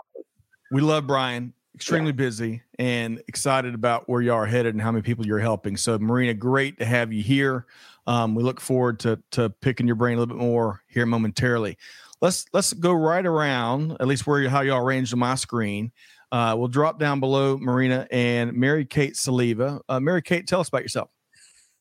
we 0.71 0.81
love 0.81 1.07
Brian, 1.07 1.53
extremely 1.75 2.13
busy 2.13 2.63
and 2.79 3.23
excited 3.29 3.75
about 3.75 4.09
where 4.09 4.21
y'all 4.21 4.37
are 4.37 4.47
headed 4.47 4.75
and 4.75 4.83
how 4.83 4.91
many 4.91 5.03
people 5.03 5.27
you're 5.27 5.39
helping. 5.39 5.77
So 5.77 5.99
Marina, 5.99 6.35
great 6.35 6.79
to 6.79 6.85
have 6.85 7.13
you 7.13 7.23
here. 7.23 7.67
Um, 8.07 8.35
we 8.35 8.43
look 8.43 8.61
forward 8.61 8.99
to 9.01 9.23
to 9.33 9.51
picking 9.51 9.87
your 9.87 9.97
brain 9.97 10.17
a 10.17 10.21
little 10.21 10.35
bit 10.35 10.43
more 10.43 10.83
here 10.89 11.07
momentarily. 11.07 11.77
Let's 12.21 12.47
let's 12.53 12.73
go 12.73 12.93
right 12.93 13.25
around, 13.25 13.93
at 14.01 14.07
least 14.07 14.27
where 14.27 14.41
you- 14.41 14.49
how 14.49 14.63
y'all 14.63 14.85
arranged 14.85 15.13
on 15.13 15.21
my 15.21 15.35
screen. 15.35 15.93
Uh, 16.33 16.55
we'll 16.59 16.69
drop 16.69 16.99
down 16.99 17.21
below 17.21 17.57
Marina 17.57 18.07
and 18.11 18.53
Mary 18.55 18.85
Kate 18.85 19.15
Soliva. 19.15 19.81
Uh, 19.89 20.01
Mary 20.01 20.21
Kate, 20.21 20.47
tell 20.47 20.61
us 20.61 20.69
about 20.69 20.83
yourself. 20.83 21.11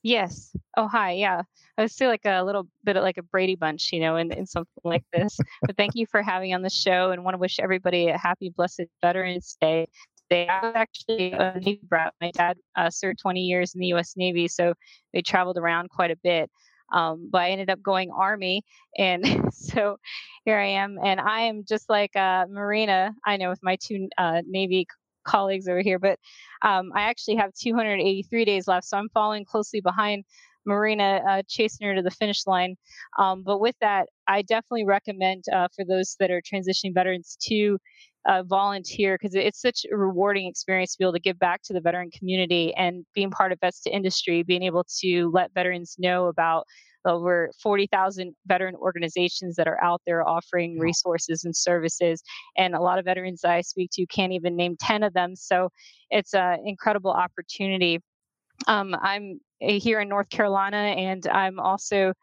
Yes. 0.07 0.55
Oh, 0.77 0.87
hi. 0.87 1.11
Yeah. 1.11 1.41
I 1.77 1.81
was 1.81 1.91
still 1.91 2.09
like 2.09 2.23
a 2.23 2.41
little 2.41 2.65
bit 2.85 2.95
of 2.95 3.03
like 3.03 3.17
a 3.17 3.23
Brady 3.23 3.55
Bunch, 3.55 3.91
you 3.91 3.99
know, 3.99 4.15
in, 4.15 4.31
in 4.31 4.45
something 4.45 4.71
like 4.85 5.03
this. 5.11 5.37
but 5.63 5.75
thank 5.75 5.95
you 5.95 6.05
for 6.05 6.21
having 6.21 6.53
on 6.53 6.61
the 6.61 6.69
show 6.69 7.11
and 7.11 7.25
want 7.25 7.33
to 7.33 7.39
wish 7.39 7.59
everybody 7.59 8.07
a 8.07 8.17
happy, 8.17 8.49
blessed 8.55 8.83
Veterans 9.01 9.57
Day. 9.59 9.85
Day. 10.29 10.47
I 10.47 10.65
was 10.65 10.75
actually 10.75 11.33
a 11.33 11.55
Navy 11.55 11.81
brat. 11.83 12.13
My 12.21 12.31
dad 12.31 12.57
uh, 12.77 12.89
served 12.89 13.19
20 13.19 13.41
years 13.41 13.75
in 13.75 13.81
the 13.81 13.87
U.S. 13.87 14.13
Navy, 14.15 14.47
so 14.47 14.73
they 15.11 15.21
traveled 15.21 15.57
around 15.57 15.89
quite 15.89 16.11
a 16.11 16.17
bit. 16.23 16.49
Um, 16.93 17.27
but 17.29 17.41
I 17.41 17.49
ended 17.49 17.69
up 17.69 17.81
going 17.81 18.09
Army, 18.11 18.63
and 18.97 19.25
so 19.53 19.97
here 20.45 20.57
I 20.57 20.67
am. 20.67 20.99
And 21.03 21.19
I 21.19 21.41
am 21.41 21.65
just 21.67 21.89
like 21.89 22.15
uh, 22.15 22.45
Marina. 22.49 23.13
I 23.25 23.35
know 23.35 23.49
with 23.49 23.61
my 23.61 23.75
two 23.75 24.07
uh, 24.17 24.41
Navy 24.47 24.87
colleagues 25.27 25.67
over 25.67 25.81
here, 25.81 25.99
but 25.99 26.19
um, 26.61 26.91
I 26.95 27.01
actually 27.03 27.35
have 27.35 27.53
283 27.53 28.45
days 28.45 28.67
left, 28.67 28.87
so 28.87 28.97
I'm 28.97 29.09
following 29.13 29.45
closely 29.45 29.81
behind 29.81 30.23
Marina, 30.65 31.21
uh, 31.27 31.41
chasing 31.47 31.87
her 31.87 31.95
to 31.95 32.01
the 32.01 32.11
finish 32.11 32.45
line. 32.45 32.75
Um, 33.17 33.43
but 33.43 33.59
with 33.59 33.75
that, 33.81 34.09
I 34.27 34.41
definitely 34.41 34.85
recommend 34.85 35.45
uh, 35.51 35.67
for 35.75 35.85
those 35.85 36.15
that 36.19 36.29
are 36.29 36.41
transitioning 36.41 36.93
veterans 36.93 37.37
to 37.47 37.77
uh, 38.27 38.43
volunteer 38.43 39.15
because 39.15 39.33
it's 39.33 39.61
such 39.61 39.85
a 39.91 39.95
rewarding 39.95 40.47
experience 40.47 40.93
to 40.93 40.97
be 40.99 41.05
able 41.05 41.13
to 41.13 41.19
give 41.19 41.39
back 41.39 41.61
to 41.63 41.73
the 41.73 41.79
veteran 41.79 42.11
community 42.11 42.73
and 42.75 43.05
being 43.15 43.31
part 43.31 43.51
of 43.51 43.59
Vets 43.61 43.81
to 43.83 43.89
Industry, 43.89 44.43
being 44.43 44.63
able 44.63 44.85
to 44.99 45.31
let 45.33 45.53
veterans 45.53 45.95
know 45.97 46.27
about 46.27 46.65
over 47.07 47.49
40,000 47.61 48.35
veteran 48.45 48.75
organizations 48.75 49.55
that 49.55 49.67
are 49.67 49.81
out 49.83 50.01
there 50.05 50.27
offering 50.27 50.77
resources 50.77 51.43
and 51.45 51.55
services. 51.55 52.21
And 52.57 52.75
a 52.75 52.81
lot 52.81 52.99
of 52.99 53.05
veterans 53.05 53.43
I 53.43 53.61
speak 53.61 53.89
to 53.93 54.05
can't 54.07 54.33
even 54.33 54.55
name 54.55 54.75
10 54.79 55.03
of 55.03 55.13
them. 55.13 55.35
So 55.35 55.69
it's 56.09 56.33
an 56.33 56.59
incredible 56.65 57.11
opportunity. 57.11 57.99
Um, 58.67 58.95
I'm 59.01 59.39
uh, 59.61 59.73
here 59.73 59.99
in 59.99 60.09
North 60.09 60.29
Carolina, 60.29 60.77
and 60.77 61.25
I'm 61.27 61.59
also 61.59 62.13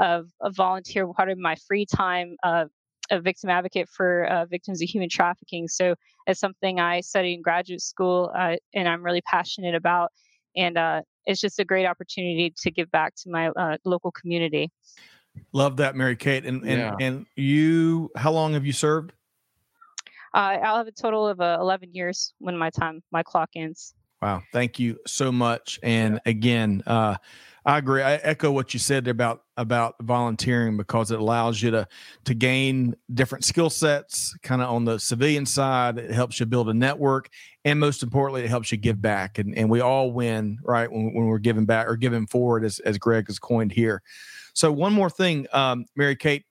a, 0.00 0.22
a 0.40 0.50
volunteer, 0.50 1.06
part 1.08 1.30
of 1.30 1.38
my 1.38 1.56
free 1.66 1.86
time, 1.86 2.36
uh, 2.42 2.66
a 3.10 3.20
victim 3.20 3.50
advocate 3.50 3.88
for 3.88 4.24
uh, 4.24 4.46
victims 4.46 4.80
of 4.80 4.88
human 4.88 5.08
trafficking. 5.08 5.66
So 5.68 5.94
it's 6.26 6.40
something 6.40 6.78
I 6.78 7.00
studied 7.00 7.34
in 7.34 7.42
graduate 7.42 7.82
school, 7.82 8.30
uh, 8.36 8.56
and 8.74 8.88
I'm 8.88 9.04
really 9.04 9.22
passionate 9.22 9.74
about. 9.74 10.10
And 10.56 10.78
uh, 10.78 11.02
it's 11.26 11.40
just 11.40 11.58
a 11.58 11.64
great 11.64 11.86
opportunity 11.86 12.52
to 12.62 12.70
give 12.70 12.90
back 12.90 13.14
to 13.16 13.30
my 13.30 13.48
uh, 13.48 13.76
local 13.84 14.10
community. 14.12 14.70
Love 15.52 15.76
that, 15.76 15.96
Mary 15.96 16.16
Kate. 16.16 16.44
And 16.44 16.62
and 16.62 16.78
Yeah. 16.78 16.96
and 17.00 17.26
you, 17.36 18.10
how 18.16 18.32
long 18.32 18.54
have 18.54 18.66
you 18.66 18.72
served? 18.72 19.12
Uh, 20.32 20.58
I'll 20.62 20.76
have 20.76 20.86
a 20.86 20.92
total 20.92 21.26
of 21.26 21.40
uh, 21.40 21.58
11 21.60 21.92
years 21.92 22.34
when 22.38 22.56
my 22.56 22.70
time, 22.70 23.02
my 23.10 23.22
clock 23.22 23.50
ends. 23.56 23.94
Wow, 24.22 24.42
thank 24.52 24.78
you 24.78 24.98
so 25.06 25.32
much. 25.32 25.80
And 25.82 26.20
again, 26.26 26.82
uh, 26.86 27.16
I 27.64 27.78
agree. 27.78 28.02
I 28.02 28.14
echo 28.16 28.50
what 28.50 28.72
you 28.74 28.80
said 28.80 29.06
about 29.08 29.42
about 29.56 29.94
volunteering 30.02 30.76
because 30.78 31.10
it 31.10 31.18
allows 31.20 31.60
you 31.62 31.70
to 31.70 31.86
to 32.24 32.34
gain 32.34 32.94
different 33.12 33.44
skill 33.44 33.68
sets, 33.70 34.34
kind 34.42 34.62
of 34.62 34.70
on 34.70 34.84
the 34.84 34.98
civilian 34.98 35.44
side. 35.46 35.98
It 35.98 36.10
helps 36.10 36.40
you 36.40 36.46
build 36.46 36.68
a 36.70 36.74
network, 36.74 37.28
and 37.64 37.78
most 37.78 38.02
importantly, 38.02 38.42
it 38.44 38.48
helps 38.48 38.72
you 38.72 38.78
give 38.78 39.00
back. 39.00 39.38
And 39.38 39.56
and 39.56 39.68
we 39.70 39.80
all 39.80 40.10
win, 40.12 40.58
right? 40.64 40.90
When, 40.90 41.14
when 41.14 41.26
we're 41.26 41.38
giving 41.38 41.66
back 41.66 41.86
or 41.86 41.96
giving 41.96 42.26
forward, 42.26 42.64
as 42.64 42.78
as 42.80 42.96
Greg 42.98 43.26
has 43.28 43.38
coined 43.38 43.72
here. 43.72 44.02
So 44.54 44.72
one 44.72 44.92
more 44.92 45.10
thing, 45.10 45.46
um, 45.52 45.84
Mary 45.96 46.16
Kate, 46.16 46.44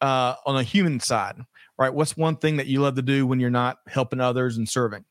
uh, 0.00 0.34
on 0.46 0.56
a 0.56 0.62
human 0.64 0.98
side, 1.00 1.36
right? 1.78 1.92
What's 1.94 2.16
one 2.16 2.36
thing 2.36 2.56
that 2.58 2.66
you 2.66 2.80
love 2.80 2.96
to 2.96 3.02
do 3.02 3.26
when 3.26 3.40
you're 3.40 3.50
not 3.50 3.78
helping 3.86 4.20
others 4.20 4.56
and 4.58 4.68
serving? 4.68 5.04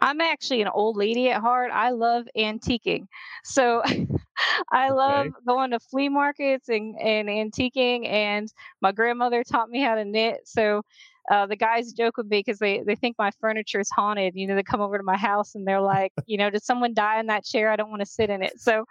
I'm 0.00 0.20
actually 0.20 0.62
an 0.62 0.68
old 0.68 0.96
lady 0.96 1.30
at 1.30 1.40
heart. 1.40 1.70
I 1.72 1.90
love 1.90 2.26
antiquing. 2.36 3.06
So 3.44 3.82
I 4.72 4.90
love 4.90 5.28
going 5.46 5.70
to 5.70 5.80
flea 5.80 6.08
markets 6.08 6.68
and, 6.68 6.98
and 7.00 7.28
antiquing. 7.28 8.08
And 8.08 8.52
my 8.80 8.92
grandmother 8.92 9.44
taught 9.44 9.70
me 9.70 9.80
how 9.80 9.94
to 9.94 10.04
knit. 10.04 10.40
So 10.46 10.82
uh, 11.30 11.46
the 11.46 11.56
guys 11.56 11.92
joke 11.92 12.16
with 12.16 12.26
me 12.26 12.40
because 12.40 12.58
they, 12.58 12.82
they 12.86 12.94
think 12.94 13.16
my 13.18 13.30
furniture 13.40 13.80
is 13.80 13.90
haunted. 13.90 14.34
You 14.36 14.46
know, 14.46 14.54
they 14.54 14.62
come 14.62 14.80
over 14.80 14.98
to 14.98 15.04
my 15.04 15.16
house 15.16 15.54
and 15.54 15.66
they're 15.66 15.80
like, 15.80 16.12
you 16.26 16.36
know, 16.36 16.50
did 16.50 16.62
someone 16.62 16.94
die 16.94 17.20
in 17.20 17.26
that 17.26 17.44
chair? 17.44 17.70
I 17.70 17.76
don't 17.76 17.90
want 17.90 18.00
to 18.00 18.06
sit 18.06 18.30
in 18.30 18.42
it. 18.42 18.60
So 18.60 18.84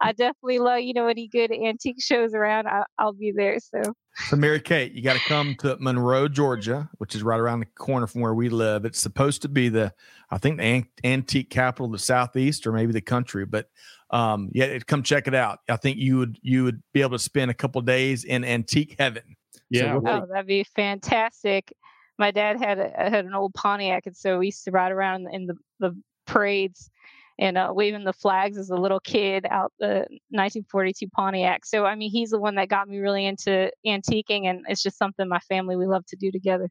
I 0.00 0.12
definitely 0.12 0.58
love, 0.58 0.80
you 0.80 0.94
know, 0.94 1.06
any 1.08 1.28
good 1.28 1.52
antique 1.52 2.00
shows 2.00 2.34
around, 2.34 2.68
I, 2.68 2.84
I'll 2.98 3.12
be 3.12 3.32
there. 3.34 3.58
So 3.58 3.82
So, 4.28 4.36
Mary 4.36 4.60
Kate, 4.60 4.92
you 4.92 5.02
got 5.02 5.14
to 5.14 5.20
come 5.20 5.54
to 5.60 5.76
Monroe, 5.80 6.28
Georgia, 6.28 6.88
which 6.98 7.14
is 7.14 7.22
right 7.22 7.40
around 7.40 7.60
the 7.60 7.66
corner 7.66 8.06
from 8.06 8.20
where 8.20 8.34
we 8.34 8.48
live. 8.48 8.84
It's 8.84 9.00
supposed 9.00 9.42
to 9.42 9.48
be 9.48 9.68
the, 9.68 9.92
I 10.30 10.38
think, 10.38 10.58
the 10.58 10.64
an- 10.64 10.88
antique 11.04 11.50
capital 11.50 11.86
of 11.86 11.92
the 11.92 11.98
southeast 11.98 12.66
or 12.66 12.72
maybe 12.72 12.92
the 12.92 13.00
country. 13.00 13.46
But 13.46 13.68
um, 14.10 14.50
yeah, 14.52 14.78
come 14.80 15.02
check 15.02 15.28
it 15.28 15.34
out. 15.34 15.60
I 15.68 15.76
think 15.76 15.98
you 15.98 16.18
would 16.18 16.38
you 16.42 16.64
would 16.64 16.82
be 16.92 17.00
able 17.00 17.12
to 17.12 17.18
spend 17.18 17.50
a 17.50 17.54
couple 17.54 17.80
days 17.80 18.24
in 18.24 18.44
antique 18.44 18.96
heaven. 18.98 19.36
Yeah. 19.70 19.96
we'll- 19.96 20.12
Oh, 20.22 20.26
that'd 20.30 20.46
be 20.46 20.64
fantastic. 20.64 21.72
My 22.18 22.30
dad 22.30 22.58
had 22.58 22.78
a, 22.78 22.90
had 22.96 23.24
an 23.24 23.34
old 23.34 23.54
Pontiac, 23.54 24.04
and 24.06 24.16
so 24.16 24.38
we 24.38 24.46
used 24.46 24.64
to 24.64 24.70
ride 24.70 24.92
around 24.92 25.26
in 25.32 25.46
the, 25.46 25.54
the 25.78 25.98
parades 26.26 26.90
and 27.38 27.56
uh, 27.56 27.72
waving 27.74 28.04
the 28.04 28.12
flags 28.12 28.58
as 28.58 28.68
a 28.68 28.76
little 28.76 29.00
kid 29.00 29.46
out 29.50 29.72
the 29.78 30.06
1942 30.28 31.08
Pontiac. 31.14 31.64
So 31.64 31.86
I 31.86 31.94
mean, 31.94 32.10
he's 32.10 32.30
the 32.30 32.38
one 32.38 32.56
that 32.56 32.68
got 32.68 32.88
me 32.88 32.98
really 32.98 33.24
into 33.24 33.70
antiquing, 33.86 34.44
and 34.46 34.64
it's 34.68 34.82
just 34.82 34.98
something 34.98 35.26
my 35.28 35.38
family 35.40 35.76
we 35.76 35.86
love 35.86 36.04
to 36.08 36.16
do 36.16 36.30
together. 36.30 36.68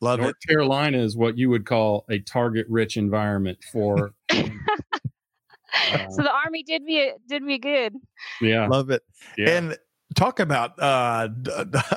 Love 0.00 0.18
North 0.18 0.34
it. 0.42 0.48
Carolina 0.48 0.98
is 0.98 1.16
what 1.16 1.38
you 1.38 1.48
would 1.50 1.64
call 1.64 2.04
a 2.10 2.18
target 2.18 2.66
rich 2.68 2.96
environment 2.96 3.58
for. 3.72 4.12
so 4.32 4.42
the 6.16 6.32
army 6.44 6.64
did 6.64 6.82
me 6.82 7.12
did 7.28 7.42
me 7.42 7.58
good. 7.58 7.94
Yeah. 8.40 8.66
Love 8.66 8.90
it. 8.90 9.02
yeah. 9.38 9.50
And 9.50 9.78
talk 10.12 10.40
about 10.40 10.72
uh, 10.78 11.28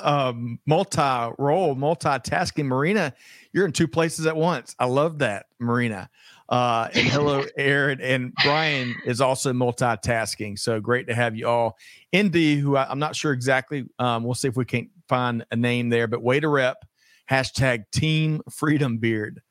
um, 0.02 0.58
multi-role, 0.66 1.76
multitasking. 1.76 2.66
Marina, 2.66 3.12
you're 3.52 3.66
in 3.66 3.72
two 3.72 3.88
places 3.88 4.26
at 4.26 4.36
once. 4.36 4.74
I 4.78 4.86
love 4.86 5.18
that, 5.18 5.46
Marina. 5.58 6.08
Uh, 6.48 6.88
and 6.94 7.08
hello, 7.08 7.44
Aaron 7.56 8.00
and 8.00 8.32
Brian 8.42 8.94
is 9.04 9.20
also 9.20 9.52
multitasking. 9.52 10.58
So 10.58 10.80
great 10.80 11.08
to 11.08 11.14
have 11.14 11.36
you 11.36 11.48
all. 11.48 11.76
Indy, 12.12 12.56
who 12.56 12.76
I, 12.76 12.90
am 12.90 12.98
not 12.98 13.16
sure 13.16 13.32
exactly. 13.32 13.86
Um, 13.98 14.24
we'll 14.24 14.34
see 14.34 14.48
if 14.48 14.56
we 14.56 14.64
can't 14.64 14.90
find 15.08 15.44
a 15.50 15.56
name 15.56 15.88
there, 15.88 16.06
but 16.06 16.22
way 16.22 16.40
to 16.40 16.48
rep. 16.48 16.84
Hashtag 17.30 17.84
Team 17.90 18.40
Freedom 18.50 18.98
Beard. 18.98 19.42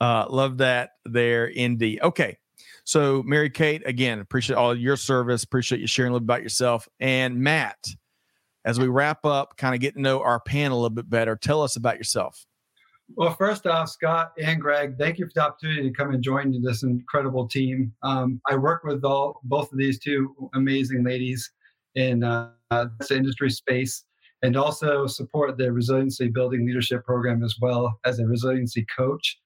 Uh, 0.00 0.26
love 0.30 0.58
that 0.58 0.92
there, 1.04 1.50
Indy. 1.50 2.00
Okay. 2.00 2.38
So, 2.84 3.22
Mary 3.24 3.50
Kate, 3.50 3.82
again, 3.86 4.20
appreciate 4.20 4.56
all 4.56 4.74
your 4.74 4.96
service. 4.96 5.44
Appreciate 5.44 5.80
you 5.80 5.86
sharing 5.86 6.10
a 6.10 6.14
little 6.14 6.26
bit 6.26 6.34
about 6.34 6.42
yourself. 6.42 6.88
And 6.98 7.38
Matt, 7.38 7.86
as 8.64 8.78
we 8.78 8.88
wrap 8.88 9.24
up, 9.24 9.56
kind 9.56 9.74
of 9.74 9.80
get 9.80 9.94
to 9.94 10.00
know 10.00 10.22
our 10.22 10.40
panel 10.40 10.78
a 10.78 10.80
little 10.80 10.90
bit 10.90 11.08
better, 11.08 11.36
tell 11.36 11.62
us 11.62 11.76
about 11.76 11.96
yourself. 11.96 12.46
Well, 13.16 13.34
first 13.34 13.66
off, 13.66 13.88
Scott 13.88 14.32
and 14.40 14.60
Greg, 14.60 14.96
thank 14.96 15.18
you 15.18 15.26
for 15.26 15.32
the 15.34 15.42
opportunity 15.42 15.82
to 15.82 15.94
come 15.94 16.12
and 16.14 16.22
join 16.22 16.62
this 16.62 16.84
incredible 16.84 17.48
team. 17.48 17.92
Um, 18.02 18.40
I 18.48 18.54
work 18.54 18.84
with 18.84 19.04
all 19.04 19.40
both 19.42 19.72
of 19.72 19.78
these 19.78 19.98
two 19.98 20.50
amazing 20.54 21.02
ladies 21.02 21.50
in 21.96 22.22
uh, 22.22 22.50
this 23.00 23.10
industry 23.10 23.50
space, 23.50 24.04
and 24.42 24.56
also 24.56 25.06
support 25.08 25.58
the 25.58 25.72
resiliency 25.72 26.28
building 26.28 26.64
leadership 26.64 27.04
program 27.04 27.42
as 27.42 27.56
well 27.60 27.98
as 28.04 28.20
a 28.20 28.26
resiliency 28.26 28.86
coach, 28.96 29.38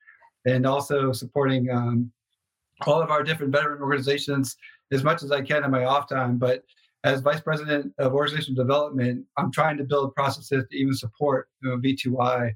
and 0.45 0.67
also 0.67 1.11
supporting 1.11 1.71
um, 1.71 2.13
all 2.87 3.01
of 3.01 3.11
our 3.11 3.23
different 3.23 3.51
veteran 3.51 3.81
organizations 3.81 4.57
as 4.93 5.03
much 5.03 5.23
as 5.23 5.33
I 5.33 5.41
can 5.41 5.65
in 5.65 5.71
my 5.71 5.85
off 5.85 6.07
time. 6.07 6.37
But 6.37 6.65
as 7.05 7.21
vice 7.21 7.41
president 7.41 7.93
of 7.99 8.15
organizational 8.15 8.57
development, 8.57 9.25
I'm 9.37 9.53
trying 9.53 9.77
to 9.77 9.85
build 9.85 10.15
processes 10.15 10.65
to 10.71 10.77
even 10.77 10.95
support 10.95 11.49
you 11.63 11.69
know, 11.69 11.77
V2I 11.77 12.53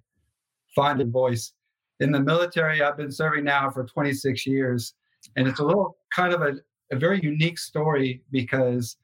find 0.75 1.00
a 1.00 1.05
voice. 1.05 1.52
In 2.00 2.12
the 2.12 2.21
military, 2.21 2.83
I've 2.83 2.97
been 2.97 3.12
serving 3.12 3.45
now 3.45 3.71
for 3.71 3.85
26 3.85 4.47
years, 4.47 4.95
and 5.37 5.47
it's 5.47 5.61
a 5.61 5.64
little 5.64 5.99
kind 6.14 6.33
of 6.33 6.40
a, 6.40 6.55
a 6.90 6.97
very 6.97 7.21
unique 7.23 7.59
story 7.59 8.23
because 8.31 8.97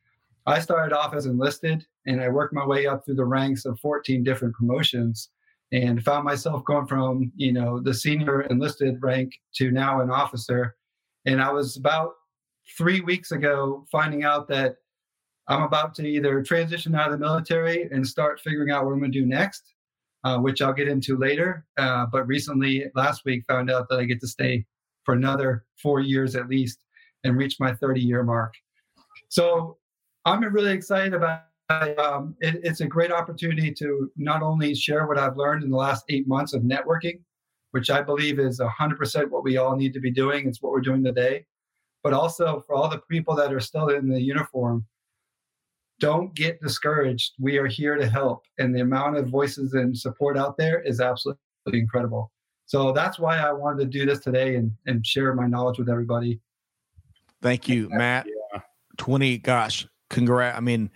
I 0.46 0.60
started 0.60 0.96
off 0.96 1.14
as 1.14 1.26
enlisted 1.26 1.84
and 2.06 2.22
I 2.22 2.28
worked 2.28 2.54
my 2.54 2.66
way 2.66 2.86
up 2.86 3.04
through 3.04 3.16
the 3.16 3.24
ranks 3.24 3.66
of 3.66 3.78
14 3.80 4.24
different 4.24 4.54
promotions 4.54 5.30
and 5.72 6.02
found 6.02 6.24
myself 6.24 6.64
going 6.64 6.86
from, 6.86 7.32
you 7.36 7.52
know, 7.52 7.80
the 7.80 7.92
senior 7.92 8.42
enlisted 8.42 8.96
rank 9.02 9.32
to 9.56 9.70
now 9.70 10.00
an 10.00 10.10
officer. 10.10 10.76
And 11.26 11.42
I 11.42 11.50
was 11.50 11.76
about 11.76 12.12
three 12.78 13.00
weeks 13.00 13.32
ago 13.32 13.84
finding 13.90 14.24
out 14.24 14.48
that 14.48 14.76
I'm 15.48 15.62
about 15.62 15.94
to 15.96 16.06
either 16.06 16.42
transition 16.42 16.94
out 16.94 17.12
of 17.12 17.18
the 17.18 17.24
military 17.24 17.88
and 17.90 18.06
start 18.06 18.40
figuring 18.40 18.70
out 18.70 18.84
what 18.84 18.92
I'm 18.92 19.00
going 19.00 19.12
to 19.12 19.20
do 19.20 19.26
next, 19.26 19.74
uh, 20.24 20.38
which 20.38 20.62
I'll 20.62 20.72
get 20.72 20.88
into 20.88 21.18
later. 21.18 21.66
Uh, 21.76 22.06
but 22.10 22.26
recently, 22.26 22.86
last 22.94 23.24
week, 23.24 23.44
found 23.46 23.70
out 23.70 23.88
that 23.90 24.00
I 24.00 24.04
get 24.04 24.20
to 24.20 24.28
stay 24.28 24.64
for 25.04 25.14
another 25.14 25.64
four 25.82 26.00
years 26.00 26.34
at 26.34 26.48
least 26.48 26.78
and 27.24 27.36
reach 27.36 27.60
my 27.60 27.74
30 27.74 28.00
year 28.00 28.22
mark. 28.22 28.54
So 29.28 29.78
I'm 30.24 30.42
really 30.42 30.72
excited 30.72 31.14
about 31.14 31.42
um, 31.98 32.36
it, 32.40 32.60
it's 32.62 32.80
a 32.80 32.86
great 32.86 33.10
opportunity 33.10 33.72
to 33.72 34.10
not 34.16 34.42
only 34.42 34.74
share 34.74 35.06
what 35.06 35.18
I've 35.18 35.36
learned 35.36 35.64
in 35.64 35.70
the 35.70 35.76
last 35.76 36.04
eight 36.08 36.28
months 36.28 36.52
of 36.52 36.62
networking, 36.62 37.20
which 37.70 37.90
I 37.90 38.02
believe 38.02 38.38
is 38.38 38.60
100% 38.60 39.30
what 39.30 39.42
we 39.42 39.56
all 39.56 39.76
need 39.76 39.92
to 39.94 40.00
be 40.00 40.10
doing. 40.10 40.46
It's 40.46 40.62
what 40.62 40.72
we're 40.72 40.80
doing 40.80 41.02
today. 41.02 41.46
But 42.02 42.12
also 42.12 42.62
for 42.66 42.74
all 42.74 42.88
the 42.88 43.00
people 43.10 43.34
that 43.36 43.52
are 43.52 43.60
still 43.60 43.88
in 43.88 44.08
the 44.08 44.20
uniform, 44.20 44.84
don't 46.00 46.34
get 46.34 46.60
discouraged. 46.60 47.32
We 47.38 47.58
are 47.58 47.66
here 47.66 47.96
to 47.96 48.08
help. 48.08 48.44
And 48.58 48.74
the 48.74 48.80
amount 48.80 49.16
of 49.16 49.28
voices 49.28 49.74
and 49.74 49.96
support 49.96 50.36
out 50.36 50.56
there 50.56 50.80
is 50.82 51.00
absolutely 51.00 51.38
incredible. 51.72 52.30
So 52.66 52.92
that's 52.92 53.18
why 53.18 53.38
I 53.38 53.52
wanted 53.52 53.80
to 53.80 53.98
do 53.98 54.06
this 54.06 54.20
today 54.20 54.56
and, 54.56 54.72
and 54.86 55.06
share 55.06 55.34
my 55.34 55.46
knowledge 55.46 55.78
with 55.78 55.88
everybody. 55.88 56.40
Thank 57.42 57.68
you, 57.68 57.88
Matt. 57.90 58.26
Yeah. 58.26 58.60
20, 58.96 59.38
gosh, 59.38 59.86
congrats. 60.08 60.56
I 60.56 60.60
mean, 60.60 60.90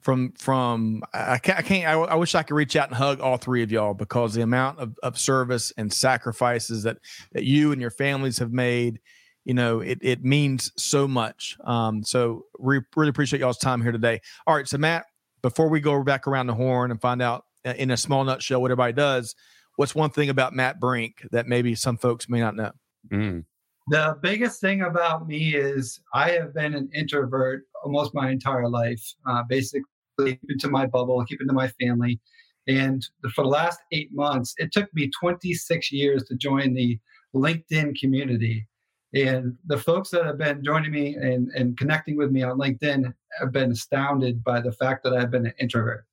from 0.00 0.32
from 0.38 1.02
I 1.12 1.38
can't, 1.38 1.58
I, 1.58 1.62
can't 1.62 1.86
I, 1.86 1.92
I, 1.92 2.14
wish 2.14 2.34
I 2.34 2.42
could 2.42 2.54
reach 2.54 2.76
out 2.76 2.88
and 2.88 2.96
hug 2.96 3.20
all 3.20 3.36
three 3.36 3.62
of 3.62 3.72
y'all 3.72 3.94
because 3.94 4.32
the 4.32 4.42
amount 4.42 4.78
of, 4.78 4.96
of 5.02 5.18
service 5.18 5.72
and 5.76 5.92
sacrifices 5.92 6.84
that 6.84 6.98
that 7.32 7.44
you 7.44 7.72
and 7.72 7.80
your 7.80 7.90
families 7.90 8.38
have 8.38 8.52
made 8.52 9.00
you 9.48 9.54
know, 9.54 9.80
it, 9.80 9.98
it 10.02 10.22
means 10.22 10.70
so 10.76 11.08
much. 11.08 11.56
Um, 11.64 12.04
so 12.04 12.44
re- 12.58 12.82
really 12.94 13.08
appreciate 13.08 13.40
y'all's 13.40 13.56
time 13.56 13.80
here 13.80 13.92
today. 13.92 14.20
All 14.46 14.54
right. 14.54 14.68
So 14.68 14.76
Matt, 14.76 15.06
before 15.40 15.70
we 15.70 15.80
go 15.80 16.04
back 16.04 16.28
around 16.28 16.48
the 16.48 16.54
horn 16.54 16.90
and 16.90 17.00
find 17.00 17.22
out 17.22 17.46
uh, 17.64 17.72
in 17.78 17.90
a 17.90 17.96
small 17.96 18.22
nutshell 18.24 18.60
what 18.60 18.70
everybody 18.70 18.92
does, 18.92 19.34
what's 19.76 19.94
one 19.94 20.10
thing 20.10 20.28
about 20.28 20.52
Matt 20.52 20.78
Brink 20.78 21.26
that 21.32 21.46
maybe 21.46 21.74
some 21.74 21.96
folks 21.96 22.28
may 22.28 22.40
not 22.40 22.56
know? 22.56 22.72
Mm. 23.10 23.46
The 23.88 24.18
biggest 24.20 24.60
thing 24.60 24.82
about 24.82 25.26
me 25.26 25.54
is 25.54 25.98
I 26.12 26.32
have 26.32 26.52
been 26.52 26.74
an 26.74 26.90
introvert 26.94 27.62
almost 27.82 28.14
my 28.14 28.30
entire 28.30 28.68
life, 28.68 29.02
uh, 29.26 29.44
basically 29.48 29.86
keeping 30.18 30.58
to 30.58 30.68
my 30.68 30.84
bubble, 30.84 31.24
keeping 31.24 31.48
to 31.48 31.54
my 31.54 31.68
family. 31.80 32.20
And 32.66 33.02
for 33.34 33.44
the 33.44 33.50
last 33.50 33.80
eight 33.92 34.10
months, 34.12 34.52
it 34.58 34.72
took 34.72 34.92
me 34.92 35.10
26 35.18 35.90
years 35.90 36.24
to 36.24 36.34
join 36.34 36.74
the 36.74 36.98
LinkedIn 37.34 37.98
community. 37.98 38.66
And 39.14 39.56
the 39.66 39.78
folks 39.78 40.10
that 40.10 40.26
have 40.26 40.38
been 40.38 40.62
joining 40.62 40.90
me 40.90 41.14
and, 41.14 41.48
and 41.56 41.76
connecting 41.78 42.16
with 42.16 42.30
me 42.30 42.42
on 42.42 42.58
LinkedIn 42.58 43.12
have 43.38 43.52
been 43.52 43.72
astounded 43.72 44.44
by 44.44 44.60
the 44.60 44.72
fact 44.72 45.02
that 45.04 45.14
I've 45.14 45.30
been 45.30 45.46
an 45.46 45.54
introvert 45.58 46.04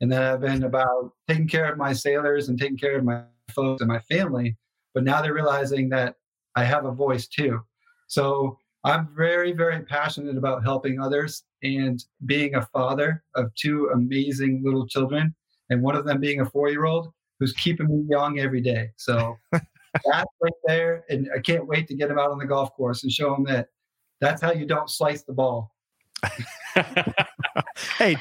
and 0.00 0.12
that 0.12 0.22
I've 0.22 0.40
been 0.40 0.64
about 0.64 1.12
taking 1.28 1.48
care 1.48 1.70
of 1.70 1.78
my 1.78 1.92
sailors 1.92 2.48
and 2.48 2.58
taking 2.58 2.76
care 2.76 2.98
of 2.98 3.04
my 3.04 3.22
folks 3.50 3.80
and 3.80 3.88
my 3.88 4.00
family. 4.00 4.56
But 4.94 5.04
now 5.04 5.22
they're 5.22 5.34
realizing 5.34 5.88
that 5.90 6.16
I 6.56 6.64
have 6.64 6.84
a 6.84 6.92
voice 6.92 7.26
too. 7.26 7.60
So 8.06 8.58
I'm 8.84 9.08
very, 9.16 9.52
very 9.52 9.80
passionate 9.82 10.36
about 10.36 10.62
helping 10.62 11.00
others 11.00 11.42
and 11.62 12.02
being 12.24 12.54
a 12.54 12.66
father 12.66 13.24
of 13.34 13.52
two 13.54 13.90
amazing 13.92 14.62
little 14.64 14.86
children, 14.86 15.34
and 15.70 15.82
one 15.82 15.96
of 15.96 16.04
them 16.04 16.20
being 16.20 16.40
a 16.40 16.46
four 16.46 16.70
year 16.70 16.84
old 16.84 17.12
who's 17.40 17.52
keeping 17.52 17.88
me 17.88 18.04
young 18.08 18.38
every 18.38 18.60
day. 18.60 18.90
So 18.96 19.36
that's 20.04 20.32
right 20.40 20.52
there. 20.66 21.04
And 21.08 21.28
I 21.34 21.40
can't 21.40 21.66
wait 21.66 21.88
to 21.88 21.94
get 21.94 22.10
him 22.10 22.18
out 22.18 22.30
on 22.30 22.38
the 22.38 22.46
golf 22.46 22.72
course 22.74 23.02
and 23.02 23.12
show 23.12 23.34
him 23.34 23.44
that 23.44 23.68
that's 24.20 24.40
how 24.40 24.52
you 24.52 24.66
don't 24.66 24.90
slice 24.90 25.22
the 25.22 25.32
ball. 25.32 25.72
hey, 27.98 28.16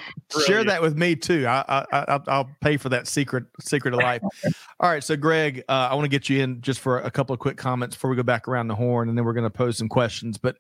share 0.46 0.64
that 0.64 0.82
with 0.82 0.98
me 0.98 1.16
too. 1.16 1.48
I, 1.48 1.86
I, 1.92 2.20
I'll 2.28 2.50
pay 2.62 2.78
for 2.78 2.90
that 2.90 3.08
secret 3.08 3.46
secret 3.62 3.94
of 3.94 4.02
life. 4.02 4.22
All 4.80 4.90
right, 4.90 5.04
so 5.04 5.16
Greg, 5.16 5.64
uh, 5.70 5.90
I 5.92 5.96
want 5.96 6.06
to 6.06 6.10
get 6.10 6.30
you 6.30 6.42
in 6.42 6.62
just 6.62 6.80
for 6.80 7.00
a 7.00 7.12
couple 7.12 7.34
of 7.34 7.40
quick 7.40 7.58
comments 7.58 7.96
before 7.96 8.10
we 8.10 8.16
go 8.16 8.24
back 8.24 8.48
around 8.48 8.68
the 8.68 8.76
horn, 8.76 9.10
and 9.10 9.18
then 9.18 9.26
we're 9.26 9.34
going 9.34 9.46
to 9.46 9.50
pose 9.50 9.78
some 9.78 9.90
questions. 9.90 10.38
But 10.38 10.58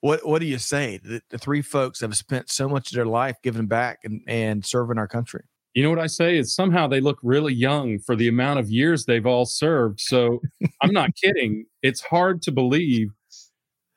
what 0.00 0.26
what 0.26 0.40
do 0.40 0.46
you 0.46 0.58
say? 0.58 0.98
The, 0.98 1.22
the 1.30 1.38
three 1.38 1.62
folks 1.62 2.00
have 2.00 2.16
spent 2.16 2.50
so 2.50 2.68
much 2.68 2.90
of 2.90 2.96
their 2.96 3.06
life 3.06 3.36
giving 3.42 3.66
back 3.66 4.00
and, 4.04 4.22
and 4.26 4.64
serving 4.64 4.98
our 4.98 5.08
country. 5.08 5.44
You 5.74 5.84
know 5.84 5.90
what 5.90 6.00
I 6.00 6.08
say 6.08 6.36
is 6.36 6.54
somehow 6.54 6.88
they 6.88 7.00
look 7.00 7.18
really 7.22 7.54
young 7.54 8.00
for 8.00 8.16
the 8.16 8.28
amount 8.28 8.58
of 8.58 8.70
years 8.70 9.04
they've 9.04 9.26
all 9.26 9.46
served. 9.46 10.00
So 10.00 10.40
I'm 10.82 10.92
not 10.92 11.10
kidding. 11.14 11.66
It's 11.82 12.00
hard 12.00 12.42
to 12.42 12.52
believe. 12.52 13.10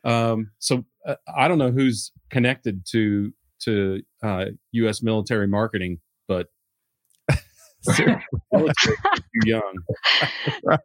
Um, 0.03 0.51
so 0.59 0.85
uh, 1.07 1.15
I 1.35 1.47
don't 1.47 1.57
know 1.57 1.71
who's 1.71 2.11
connected 2.29 2.85
to 2.91 3.33
to 3.61 4.01
uh, 4.21 4.45
U.S. 4.73 5.01
military 5.01 5.47
marketing, 5.47 5.99
but 6.27 6.47
too 7.97 8.95
young. 9.45 9.73
right. 10.63 10.79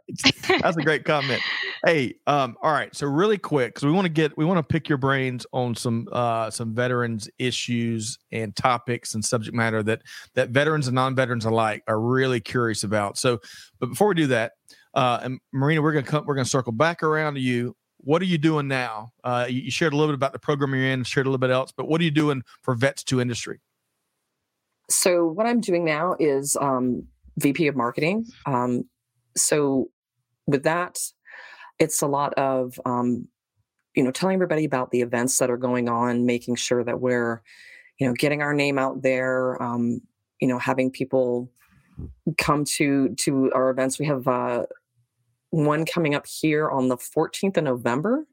That's 0.60 0.76
a 0.76 0.82
great 0.82 1.04
comment. 1.04 1.40
Hey, 1.84 2.14
um, 2.26 2.56
all 2.62 2.72
right. 2.72 2.94
So 2.94 3.06
really 3.06 3.38
quick, 3.38 3.74
because 3.74 3.86
we 3.86 3.92
want 3.92 4.06
to 4.06 4.12
get 4.12 4.36
we 4.36 4.44
want 4.44 4.58
to 4.58 4.62
pick 4.62 4.88
your 4.88 4.98
brains 4.98 5.46
on 5.52 5.74
some 5.74 6.08
uh 6.12 6.50
some 6.50 6.74
veterans 6.74 7.28
issues 7.38 8.18
and 8.32 8.54
topics 8.56 9.14
and 9.14 9.24
subject 9.24 9.54
matter 9.54 9.82
that 9.84 10.02
that 10.34 10.50
veterans 10.50 10.88
and 10.88 10.94
non-veterans 10.94 11.44
alike 11.44 11.82
are 11.86 12.00
really 12.00 12.40
curious 12.40 12.84
about. 12.84 13.18
So, 13.18 13.40
but 13.78 13.88
before 13.88 14.08
we 14.08 14.14
do 14.14 14.26
that, 14.28 14.52
uh, 14.94 15.20
and 15.22 15.40
Marina, 15.52 15.82
we're 15.82 15.92
gonna 15.92 16.06
come, 16.06 16.24
we're 16.26 16.34
gonna 16.34 16.44
circle 16.44 16.72
back 16.72 17.02
around 17.02 17.34
to 17.34 17.40
you. 17.40 17.76
What 17.98 18.22
are 18.22 18.26
you 18.26 18.38
doing 18.38 18.68
now? 18.68 19.12
Uh, 19.24 19.46
you, 19.48 19.62
you 19.62 19.70
shared 19.70 19.92
a 19.92 19.96
little 19.96 20.12
bit 20.12 20.16
about 20.16 20.32
the 20.32 20.38
program 20.38 20.74
you're 20.74 20.84
in, 20.84 21.04
shared 21.04 21.26
a 21.26 21.30
little 21.30 21.38
bit 21.38 21.50
else, 21.50 21.72
but 21.76 21.88
what 21.88 22.00
are 22.00 22.04
you 22.04 22.10
doing 22.10 22.42
for 22.62 22.74
Vets 22.74 23.02
to 23.04 23.20
Industry? 23.20 23.60
So 24.90 25.26
what 25.26 25.46
I'm 25.46 25.60
doing 25.60 25.84
now 25.84 26.16
is 26.18 26.56
um, 26.60 27.04
VP 27.38 27.66
of 27.66 27.76
marketing. 27.76 28.26
Um, 28.46 28.84
so 29.36 29.90
with 30.46 30.62
that, 30.64 30.98
it's 31.78 32.02
a 32.02 32.06
lot 32.06 32.34
of 32.34 32.80
um, 32.84 33.28
you 33.94 34.02
know 34.02 34.10
telling 34.10 34.34
everybody 34.34 34.64
about 34.64 34.90
the 34.90 35.00
events 35.00 35.38
that 35.38 35.50
are 35.50 35.56
going 35.56 35.88
on, 35.88 36.26
making 36.26 36.56
sure 36.56 36.82
that 36.84 37.00
we're 37.00 37.42
you 37.98 38.06
know 38.06 38.14
getting 38.14 38.42
our 38.42 38.54
name 38.54 38.78
out 38.78 39.02
there. 39.02 39.62
Um, 39.62 40.00
you 40.40 40.48
know, 40.48 40.58
having 40.58 40.90
people 40.90 41.50
come 42.38 42.64
to 42.64 43.14
to 43.16 43.52
our 43.54 43.70
events. 43.70 43.98
We 43.98 44.06
have 44.06 44.26
uh, 44.26 44.66
one 45.50 45.84
coming 45.84 46.14
up 46.14 46.26
here 46.26 46.70
on 46.70 46.88
the 46.88 46.96
14th 46.96 47.56
of 47.56 47.64
November. 47.64 48.26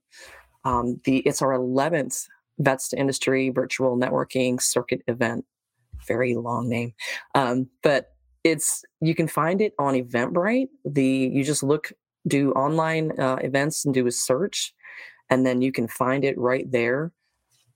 Um, 0.63 0.99
the 1.03 1.17
it's 1.19 1.41
our 1.41 1.53
11th 1.53 2.27
Vets 2.59 2.89
to 2.89 2.99
Industry 2.99 3.49
virtual 3.49 3.97
networking 3.97 4.61
circuit 4.61 5.01
event 5.07 5.45
very 6.07 6.35
long 6.35 6.69
name. 6.69 6.93
Um, 7.33 7.69
but 7.83 8.11
it's 8.43 8.83
you 9.01 9.15
can 9.15 9.27
find 9.27 9.61
it 9.61 9.73
on 9.79 9.95
Eventbrite. 9.95 10.69
The 10.85 11.31
you 11.33 11.43
just 11.43 11.63
look 11.63 11.91
do 12.27 12.51
online 12.53 13.19
uh, 13.19 13.35
events 13.41 13.85
and 13.85 13.93
do 13.93 14.07
a 14.07 14.11
search, 14.11 14.73
and 15.29 15.45
then 15.45 15.61
you 15.61 15.71
can 15.71 15.87
find 15.87 16.23
it 16.23 16.37
right 16.37 16.69
there. 16.71 17.11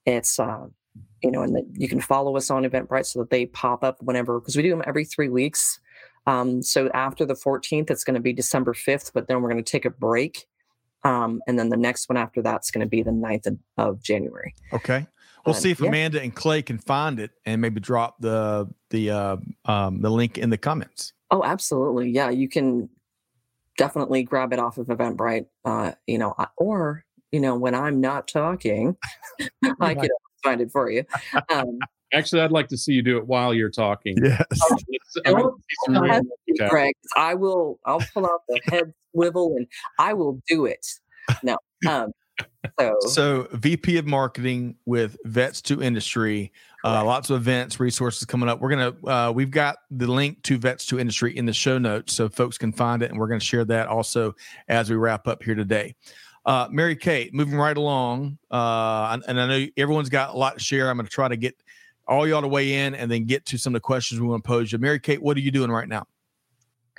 It's 0.06 0.40
uh, 0.40 0.68
you 1.24 1.32
know, 1.32 1.42
and 1.42 1.56
the, 1.56 1.66
you 1.74 1.88
can 1.88 2.02
follow 2.02 2.38
us 2.38 2.50
on 2.50 2.64
Eventbrite 2.64 3.06
so 3.06 3.20
that 3.20 3.30
they 3.30 3.48
pop 3.48 3.84
up 3.84 4.02
whenever 4.02 4.40
because 4.40 4.56
we 4.56 4.64
do 4.64 4.70
them 4.70 4.84
every 4.86 5.06
three 5.06 5.30
weeks. 5.30 5.80
Um, 6.28 6.62
so 6.62 6.90
after 6.90 7.26
the 7.26 7.34
14th, 7.34 7.90
it's 7.90 8.04
going 8.04 8.16
to 8.16 8.22
be 8.22 8.34
December 8.34 8.74
5th, 8.74 9.12
but 9.14 9.28
then 9.28 9.42
we're 9.42 9.50
going 9.50 9.64
to 9.64 9.72
take 9.72 9.86
a 9.86 9.90
break. 9.90 10.46
Um, 11.04 11.42
and 11.48 11.58
then 11.58 11.70
the 11.70 11.78
next 11.78 12.10
one 12.10 12.18
after 12.18 12.42
that's 12.42 12.72
going 12.72 12.86
to 12.86 12.90
be 12.90 13.02
the 13.02 13.12
9th 13.12 13.48
of, 13.48 13.58
of 13.78 14.04
January. 14.04 14.54
Okay. 14.74 15.08
We'll 15.50 15.62
see 15.62 15.72
if 15.72 15.80
yeah. 15.80 15.90
Amanda 15.90 16.22
and 16.22 16.34
Clay 16.34 16.62
can 16.62 16.78
find 16.78 17.20
it 17.20 17.32
and 17.46 17.62
maybe 17.62 17.80
drop 17.80 18.20
the 18.20 18.68
the 18.90 19.12
uh, 19.12 19.38
um, 19.66 20.02
the 20.02 20.10
link 20.10 20.38
in 20.38 20.50
the 20.50 20.58
comments. 20.58 21.14
Oh, 21.32 21.44
absolutely. 21.44 22.10
Yeah, 22.10 22.30
you 22.30 22.50
can 22.50 22.90
definitely 23.78 24.24
grab 24.24 24.54
it 24.54 24.60
off 24.60 24.78
of 24.78 24.88
Eventbrite. 24.88 25.46
Uh, 25.66 25.94
you 26.08 26.18
know, 26.18 26.36
or 26.58 27.06
you 27.32 27.40
know, 27.40 27.56
when 27.56 27.76
I'm 27.76 28.02
not 28.02 28.28
talking, 28.28 28.96
I 29.80 29.96
can 29.96 30.10
find 30.44 30.62
it 30.62 30.72
for 30.72 30.90
you. 30.90 31.06
Um, 31.52 31.80
Actually, 32.12 32.42
I'd 32.42 32.52
like 32.52 32.68
to 32.70 32.78
see 32.78 32.94
you 32.94 33.04
do 33.04 33.18
it 33.18 33.28
while 33.28 33.54
you're 33.54 33.70
talking. 33.70 34.18
Yes. 34.24 34.44
Oh, 35.28 35.58
Greg, 36.70 36.96
I 37.16 37.36
will. 37.36 37.80
I'll 37.86 38.02
pull 38.14 38.26
out 38.26 38.42
the 38.48 38.60
head 38.66 38.94
swivel 39.14 39.56
and 39.56 39.68
I 40.00 40.14
will 40.14 40.42
do 40.48 40.66
it. 40.66 40.86
No. 41.44 41.58
Um, 41.88 42.12
so, 42.80 42.96
so 43.08 43.48
VP 43.54 43.98
of 43.98 44.06
marketing 44.06 44.76
with 44.86 45.18
Vets 45.26 45.62
to 45.64 45.82
Industry. 45.82 46.52
Uh, 46.84 47.04
lots 47.04 47.30
of 47.30 47.42
events, 47.42 47.80
resources 47.80 48.26
coming 48.26 48.48
up. 48.48 48.62
We're 48.62 48.70
gonna. 48.70 48.96
Uh, 49.06 49.32
we've 49.32 49.52
got 49.52 49.78
the 49.92 50.08
link 50.08 50.42
to 50.44 50.58
Vets 50.58 50.86
to 50.88 51.00
Industry 51.00 51.36
in 51.36 51.46
the 51.46 51.54
show 51.54 51.78
notes, 51.78 52.14
so 52.14 52.30
folks 52.30 52.58
can 52.58 52.72
find 52.72 53.04
it, 53.04 53.12
and 53.12 53.20
we're 53.20 53.28
gonna 53.28 53.40
share 53.40 53.66
that 53.66 53.88
also 53.88 54.36
as 54.68 54.90
we 54.90 54.96
wrap 54.96 55.28
up 55.28 55.44
here 55.44 55.56
today. 55.56 55.94
Uh, 56.46 56.68
Mary 56.72 56.96
Kate, 56.96 57.34
moving 57.34 57.56
right 57.56 57.76
along, 57.76 58.38
uh, 58.50 59.10
and, 59.12 59.24
and 59.28 59.40
I 59.40 59.46
know 59.48 59.68
everyone's 59.78 60.10
got 60.10 60.34
a 60.34 60.38
lot 60.38 60.58
to 60.58 60.64
share. 60.64 60.90
I'm 60.90 60.98
going 60.98 61.06
to 61.06 61.12
try 61.12 61.28
to 61.28 61.36
get 61.36 61.56
all 62.08 62.28
y'all 62.28 62.42
to 62.42 62.48
weigh 62.48 62.74
in 62.74 62.96
and 62.96 63.12
then 63.12 63.26
get 63.26 63.46
to 63.48 63.58
some 63.58 63.76
of 63.76 63.76
the 63.76 63.82
questions 63.82 64.20
we 64.20 64.28
want 64.28 64.44
to 64.44 64.48
pose 64.48 64.72
you. 64.72 64.80
Mary 64.80 65.00
Kate, 65.00 65.22
what 65.22 65.38
are 65.38 65.42
you 65.42 65.52
doing 65.52 65.70
right 65.70 65.88
now? 65.88 66.08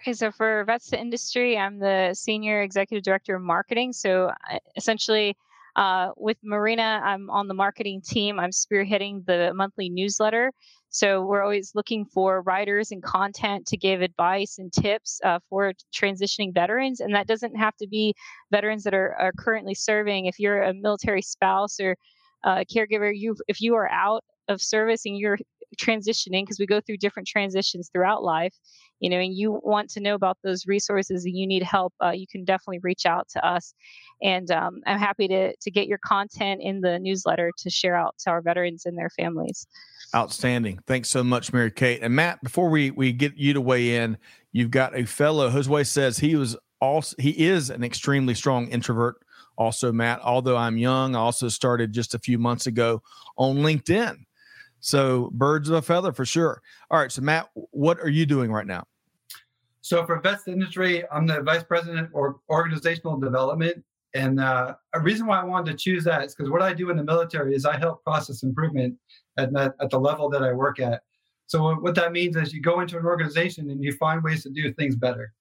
Okay, 0.01 0.15
so 0.15 0.31
for 0.31 0.65
Vets 0.65 0.89
to 0.89 0.99
Industry, 0.99 1.59
I'm 1.59 1.79
the 1.79 2.15
Senior 2.15 2.63
Executive 2.63 3.05
Director 3.05 3.37
of 3.37 3.43
Marketing. 3.43 3.93
So 3.93 4.33
essentially, 4.75 5.37
uh, 5.77 6.13
with 6.17 6.39
Marina, 6.43 7.03
I'm 7.05 7.29
on 7.29 7.49
the 7.49 7.55
marketing 7.55 8.01
team. 8.01 8.41
I'm 8.41 8.51
spearheading 8.51 9.27
the 9.27 9.53
monthly 9.55 9.91
newsletter. 9.91 10.53
So 10.89 11.27
we're 11.27 11.43
always 11.43 11.73
looking 11.75 12.07
for 12.07 12.41
writers 12.41 12.93
and 12.93 13.03
content 13.03 13.67
to 13.67 13.77
give 13.77 14.01
advice 14.01 14.57
and 14.59 14.73
tips 14.73 15.21
uh, 15.23 15.39
for 15.51 15.75
transitioning 15.95 16.55
veterans. 16.55 17.01
And 17.01 17.15
that 17.15 17.27
doesn't 17.27 17.55
have 17.57 17.77
to 17.77 17.87
be 17.87 18.15
veterans 18.51 18.85
that 18.85 18.95
are, 18.95 19.15
are 19.17 19.33
currently 19.37 19.75
serving. 19.75 20.25
If 20.25 20.39
you're 20.39 20.63
a 20.63 20.73
military 20.73 21.21
spouse 21.21 21.79
or 21.79 21.95
a 22.43 22.65
caregiver, 22.65 23.13
you 23.15 23.37
if 23.49 23.61
you 23.61 23.75
are 23.75 23.91
out 23.91 24.25
of 24.49 24.63
service 24.63 25.05
and 25.05 25.19
you're 25.19 25.37
transitioning 25.77 26.43
because 26.43 26.59
we 26.59 26.67
go 26.67 26.81
through 26.81 26.97
different 26.97 27.29
transitions 27.29 27.91
throughout 27.93 28.23
life 28.23 28.55
you 29.01 29.11
know 29.11 29.19
and 29.19 29.35
you 29.35 29.61
want 29.65 29.91
to 29.91 30.01
know 30.01 30.15
about 30.15 30.39
those 30.45 30.67
resources 30.67 31.25
and 31.25 31.37
you 31.37 31.47
need 31.47 31.63
help 31.63 31.93
uh, 32.03 32.11
you 32.11 32.27
can 32.31 32.45
definitely 32.45 32.79
reach 32.83 33.07
out 33.07 33.29
to 33.31 33.45
us. 33.45 33.75
And 34.23 34.51
um, 34.51 34.81
i'm 34.87 34.99
happy 34.99 35.27
to 35.29 35.57
to 35.57 35.71
get 35.71 35.89
your 35.89 35.99
content 35.99 36.61
in 36.63 36.81
the 36.81 36.99
newsletter 36.99 37.51
to 37.59 37.71
share 37.71 37.97
out 37.97 38.15
to 38.21 38.31
our 38.31 38.41
veterans 38.41 38.87
and 38.87 38.97
their 38.97 39.11
families. 39.11 39.67
Outstanding. 40.15 40.79
Thanks 40.87 41.09
so 41.09 41.25
much 41.25 41.53
mary 41.53 41.71
kate. 41.71 42.01
And 42.03 42.15
matt 42.15 42.43
before 42.43 42.69
we 42.69 42.91
we 42.91 43.13
get 43.13 43.37
you 43.37 43.55
to 43.55 43.61
weigh 43.61 43.97
in 43.97 44.19
you've 44.53 44.71
got 44.71 44.97
a 44.97 45.05
fellow 45.05 45.51
josue 45.51 45.87
says 45.87 46.19
he 46.19 46.37
was 46.37 46.57
also 46.81 47.17
he 47.19 47.47
is 47.47 47.71
an 47.71 47.83
extremely 47.83 48.35
strong 48.35 48.69
introvert 48.69 49.17
also 49.57 49.93
matt 49.93 50.21
although 50.23 50.57
i'm 50.57 50.79
young 50.79 51.15
i 51.15 51.19
also 51.19 51.49
started 51.49 51.93
just 51.93 52.15
a 52.15 52.19
few 52.19 52.39
months 52.39 52.67
ago 52.67 53.03
on 53.37 53.57
linkedin 53.57 54.17
so 54.81 55.31
birds 55.33 55.69
of 55.69 55.77
a 55.77 55.83
feather 55.83 56.13
for 56.13 56.25
sure. 56.25 56.61
All 56.91 56.99
right. 56.99 57.13
So 57.13 57.23
Matt, 57.23 57.51
what 57.55 58.01
are 58.01 58.09
you 58.09 58.27
doing 58.27 58.51
right 58.51 58.67
now? 58.67 58.85
So 59.83 60.05
for 60.05 60.21
Vets 60.21 60.47
Industry, 60.49 61.05
I'm 61.11 61.27
the 61.27 61.43
vice 61.43 61.63
president 61.63 62.11
or 62.13 62.41
organizational 62.51 63.19
development. 63.19 63.83
And 64.15 64.41
uh, 64.41 64.75
a 64.95 65.01
reason 65.01 65.27
why 65.27 65.41
I 65.41 65.45
wanted 65.45 65.71
to 65.73 65.79
choose 65.79 66.05
that 66.05 66.25
is 66.25 66.35
because 66.35 66.51
what 66.51 66.63
I 66.63 66.73
do 66.73 66.91
in 66.91 66.97
the 66.97 67.05
military 67.05 67.55
is 67.55 67.65
I 67.65 67.79
help 67.79 68.03
process 68.05 68.43
improvement 68.43 68.97
at, 69.37 69.55
at 69.55 69.91
the 69.91 69.99
level 69.99 70.29
that 70.31 70.43
I 70.43 70.53
work 70.53 70.81
at. 70.81 71.03
So 71.47 71.75
what 71.77 71.95
that 71.95 72.13
means 72.13 72.37
is 72.37 72.53
you 72.53 72.61
go 72.61 72.81
into 72.81 72.99
an 72.99 73.07
organization 73.07 73.71
and 73.71 73.83
you 73.83 73.93
find 73.95 74.23
ways 74.23 74.43
to 74.45 74.51
do 74.51 74.73
things 74.75 74.97
better. 74.97 75.33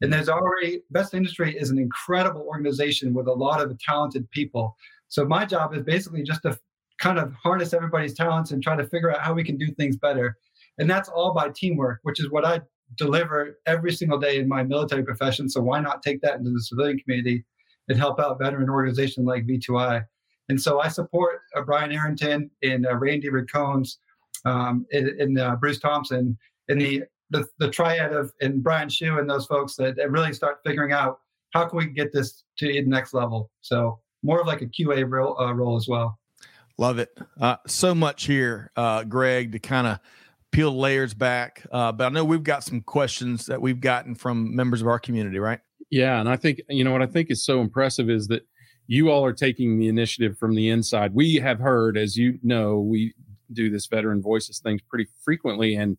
And 0.00 0.12
there's 0.12 0.28
already 0.28 0.82
Vets 0.90 1.14
Industry 1.14 1.56
is 1.58 1.70
an 1.70 1.78
incredible 1.78 2.42
organization 2.42 3.12
with 3.12 3.26
a 3.26 3.32
lot 3.32 3.60
of 3.60 3.78
talented 3.80 4.30
people. 4.30 4.76
So 5.08 5.24
my 5.24 5.44
job 5.44 5.74
is 5.74 5.82
basically 5.82 6.22
just 6.22 6.42
to 6.42 6.58
kind 6.98 7.18
of 7.18 7.32
harness 7.34 7.72
everybody's 7.72 8.14
talents 8.14 8.50
and 8.50 8.62
try 8.62 8.76
to 8.76 8.86
figure 8.86 9.10
out 9.12 9.20
how 9.20 9.32
we 9.32 9.44
can 9.44 9.56
do 9.56 9.70
things 9.72 9.96
better. 9.96 10.36
And 10.78 10.88
that's 10.88 11.08
all 11.08 11.32
by 11.32 11.50
teamwork, 11.50 12.00
which 12.02 12.20
is 12.20 12.30
what 12.30 12.44
I 12.44 12.60
deliver 12.96 13.58
every 13.66 13.92
single 13.92 14.18
day 14.18 14.38
in 14.38 14.48
my 14.48 14.62
military 14.62 15.04
profession. 15.04 15.48
So 15.48 15.60
why 15.60 15.80
not 15.80 16.02
take 16.02 16.20
that 16.22 16.36
into 16.36 16.50
the 16.50 16.60
civilian 16.60 16.98
community 16.98 17.44
and 17.88 17.98
help 17.98 18.20
out 18.20 18.38
veteran 18.38 18.68
organizations 18.68 19.26
like 19.26 19.46
V2I? 19.46 20.04
And 20.48 20.60
so 20.60 20.80
I 20.80 20.88
support 20.88 21.42
uh, 21.54 21.62
Brian 21.62 21.92
Arrington 21.92 22.50
and 22.62 22.86
uh, 22.86 22.96
Randy 22.96 23.28
Riccones 23.28 23.98
um, 24.44 24.86
and, 24.92 25.38
uh, 25.38 25.56
Bruce 25.56 25.78
Thompson 25.78 26.38
in 26.68 26.78
the, 26.78 27.04
the, 27.30 27.46
the 27.58 27.70
triad 27.70 28.12
of 28.12 28.32
and 28.40 28.62
Brian 28.62 28.88
Shu 28.88 29.18
and 29.18 29.28
those 29.28 29.46
folks 29.46 29.76
that, 29.76 29.96
that 29.96 30.10
really 30.10 30.32
start 30.32 30.60
figuring 30.64 30.92
out 30.92 31.20
how 31.52 31.66
can 31.66 31.78
we 31.78 31.86
get 31.86 32.12
this 32.12 32.44
to 32.58 32.66
the 32.66 32.82
next 32.82 33.14
level. 33.14 33.50
So 33.60 34.00
more 34.22 34.40
of 34.40 34.46
like 34.46 34.62
a 34.62 34.66
QA 34.66 35.04
role, 35.08 35.38
uh, 35.40 35.52
role 35.52 35.76
as 35.76 35.86
well. 35.88 36.18
Love 36.78 37.00
it. 37.00 37.10
Uh, 37.40 37.56
so 37.66 37.94
much 37.94 38.24
here, 38.24 38.70
uh, 38.76 39.02
Greg, 39.02 39.52
to 39.52 39.58
kind 39.58 39.86
of 39.86 39.98
peel 40.52 40.76
layers 40.76 41.12
back. 41.12 41.66
Uh, 41.72 41.90
but 41.92 42.06
I 42.06 42.08
know 42.08 42.24
we've 42.24 42.44
got 42.44 42.62
some 42.62 42.80
questions 42.80 43.46
that 43.46 43.60
we've 43.60 43.80
gotten 43.80 44.14
from 44.14 44.54
members 44.54 44.80
of 44.80 44.86
our 44.86 45.00
community, 45.00 45.38
right? 45.40 45.58
Yeah. 45.90 46.20
And 46.20 46.28
I 46.28 46.36
think, 46.36 46.60
you 46.68 46.84
know, 46.84 46.92
what 46.92 47.02
I 47.02 47.06
think 47.06 47.30
is 47.30 47.44
so 47.44 47.60
impressive 47.60 48.08
is 48.08 48.28
that 48.28 48.46
you 48.86 49.10
all 49.10 49.24
are 49.24 49.32
taking 49.32 49.78
the 49.78 49.88
initiative 49.88 50.38
from 50.38 50.54
the 50.54 50.70
inside. 50.70 51.14
We 51.14 51.34
have 51.36 51.58
heard, 51.58 51.98
as 51.98 52.16
you 52.16 52.38
know, 52.42 52.78
we 52.78 53.12
do 53.52 53.70
this 53.70 53.86
veteran 53.86 54.22
voices 54.22 54.60
things 54.60 54.80
pretty 54.88 55.08
frequently. 55.24 55.74
And 55.74 55.98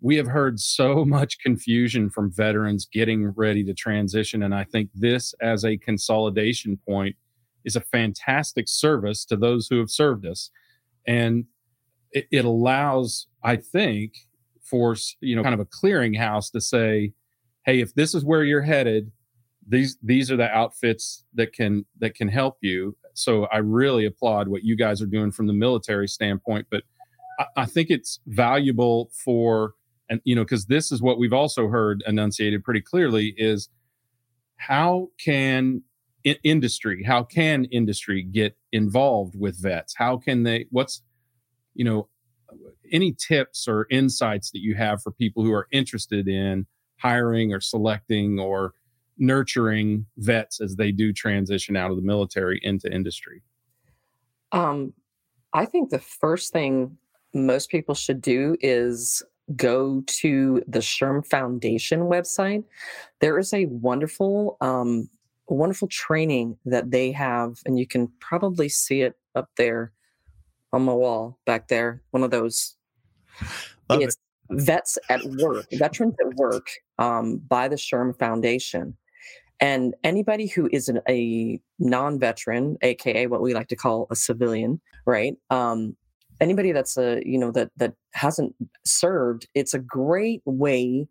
we 0.00 0.16
have 0.16 0.26
heard 0.26 0.58
so 0.58 1.04
much 1.06 1.38
confusion 1.38 2.10
from 2.10 2.32
veterans 2.32 2.88
getting 2.92 3.28
ready 3.30 3.62
to 3.64 3.74
transition. 3.74 4.42
And 4.42 4.54
I 4.54 4.64
think 4.64 4.90
this, 4.94 5.34
as 5.40 5.64
a 5.64 5.76
consolidation 5.76 6.78
point, 6.86 7.16
is 7.64 7.76
a 7.76 7.80
fantastic 7.80 8.68
service 8.68 9.24
to 9.26 9.36
those 9.36 9.68
who 9.68 9.78
have 9.78 9.90
served 9.90 10.26
us. 10.26 10.50
And 11.06 11.46
it, 12.12 12.26
it 12.30 12.44
allows, 12.44 13.26
I 13.42 13.56
think, 13.56 14.14
for 14.62 14.96
you 15.20 15.34
know, 15.34 15.42
kind 15.42 15.54
of 15.54 15.60
a 15.60 15.66
clearinghouse 15.66 16.52
to 16.52 16.60
say, 16.60 17.12
hey, 17.66 17.80
if 17.80 17.94
this 17.94 18.14
is 18.14 18.24
where 18.24 18.44
you're 18.44 18.62
headed, 18.62 19.10
these 19.66 19.98
these 20.02 20.30
are 20.30 20.36
the 20.36 20.50
outfits 20.50 21.24
that 21.34 21.52
can 21.52 21.84
that 21.98 22.14
can 22.14 22.28
help 22.28 22.58
you. 22.60 22.96
So 23.14 23.44
I 23.46 23.58
really 23.58 24.06
applaud 24.06 24.48
what 24.48 24.64
you 24.64 24.76
guys 24.76 25.02
are 25.02 25.06
doing 25.06 25.30
from 25.30 25.46
the 25.46 25.52
military 25.52 26.08
standpoint, 26.08 26.66
but 26.70 26.82
I, 27.38 27.46
I 27.56 27.66
think 27.66 27.90
it's 27.90 28.20
valuable 28.26 29.10
for 29.12 29.74
and 30.08 30.20
you 30.24 30.34
know 30.34 30.42
because 30.42 30.66
this 30.66 30.90
is 30.90 31.00
what 31.02 31.18
we've 31.18 31.32
also 31.32 31.68
heard 31.68 32.02
enunciated 32.06 32.64
pretty 32.64 32.80
clearly 32.80 33.34
is 33.36 33.68
how 34.56 35.08
can 35.18 35.82
industry? 36.24 37.02
How 37.02 37.22
can 37.22 37.64
industry 37.66 38.22
get 38.22 38.56
involved 38.72 39.38
with 39.38 39.60
vets? 39.60 39.94
How 39.96 40.16
can 40.16 40.42
they 40.42 40.66
what's 40.70 41.02
you 41.74 41.84
know 41.84 42.08
any 42.92 43.12
tips 43.12 43.68
or 43.68 43.86
insights 43.90 44.50
that 44.50 44.60
you 44.60 44.74
have 44.74 45.02
for 45.02 45.12
people 45.12 45.44
who 45.44 45.52
are 45.52 45.68
interested 45.72 46.28
in 46.28 46.66
hiring 46.98 47.52
or 47.52 47.60
selecting 47.60 48.38
or 48.38 48.74
nurturing 49.16 50.06
vets 50.16 50.60
as 50.60 50.76
they 50.76 50.90
do 50.90 51.12
transition 51.12 51.76
out 51.76 51.90
of 51.90 51.96
the 51.96 52.02
military 52.02 52.60
into 52.62 52.92
industry? 52.92 53.42
Um, 54.52 54.92
i 55.52 55.64
think 55.64 55.90
the 55.90 55.98
first 55.98 56.52
thing 56.52 56.96
most 57.32 57.70
people 57.70 57.94
should 57.94 58.20
do 58.20 58.56
is 58.60 59.22
go 59.56 60.02
to 60.06 60.62
the 60.66 60.78
SHRM 60.78 61.26
Foundation 61.26 62.00
website. 62.02 62.64
There 63.20 63.38
is 63.38 63.52
a 63.52 63.66
wonderful 63.66 64.56
um, 64.60 65.08
wonderful 65.54 65.88
training 65.88 66.56
that 66.64 66.90
they 66.90 67.12
have, 67.12 67.58
and 67.66 67.78
you 67.78 67.86
can 67.86 68.08
probably 68.20 68.68
see 68.68 69.02
it 69.02 69.16
up 69.34 69.50
there 69.56 69.92
on 70.72 70.82
my 70.82 70.92
wall 70.92 71.38
back 71.46 71.68
there. 71.68 72.02
One 72.10 72.22
of 72.22 72.30
those. 72.30 72.76
Love 73.88 74.02
it's 74.02 74.16
it. 74.50 74.62
Vets 74.62 74.98
at 75.08 75.24
Work, 75.24 75.66
Veterans 75.72 76.14
at 76.20 76.34
Work 76.34 76.68
um, 76.98 77.38
by 77.38 77.68
the 77.68 77.76
SHRM 77.76 78.18
Foundation. 78.18 78.96
And 79.60 79.94
anybody 80.02 80.46
who 80.46 80.68
is 80.72 80.88
an, 80.88 81.00
a 81.08 81.60
non 81.78 82.18
veteran, 82.18 82.76
AKA 82.82 83.26
what 83.26 83.42
we 83.42 83.54
like 83.54 83.68
to 83.68 83.76
call 83.76 84.06
a 84.10 84.16
civilian, 84.16 84.80
right? 85.06 85.36
Um, 85.50 85.96
anybody 86.40 86.72
that's 86.72 86.96
a 86.96 87.22
you 87.24 87.38
know 87.38 87.50
that 87.52 87.70
that 87.76 87.94
hasn't 88.12 88.54
served 88.84 89.46
it's 89.54 89.74
a 89.74 89.78
great 89.78 90.42
way 90.44 91.06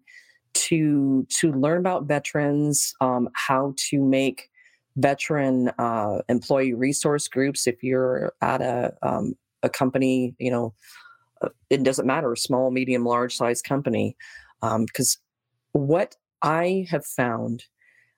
to 0.54 1.26
to 1.30 1.52
learn 1.54 1.80
about 1.80 2.06
veterans 2.06 2.94
um, 3.02 3.30
how 3.34 3.74
to 3.90 4.04
make 4.04 4.50
veteran 4.98 5.70
uh, 5.78 6.20
employee 6.28 6.74
resource 6.74 7.28
groups. 7.28 7.68
If 7.68 7.84
you're 7.84 8.34
at 8.42 8.62
a 8.62 8.94
um, 9.02 9.36
a 9.64 9.70
company 9.70 10.36
you 10.40 10.52
know 10.52 10.74
uh, 11.42 11.50
it 11.70 11.84
doesn't 11.84 12.06
matter 12.06 12.36
small 12.36 12.72
medium 12.72 13.06
large 13.06 13.36
size 13.36 13.62
company 13.62 14.16
because 14.62 15.18
um, 15.74 15.88
what 15.88 16.16
i 16.42 16.86
have 16.90 17.06
found 17.06 17.66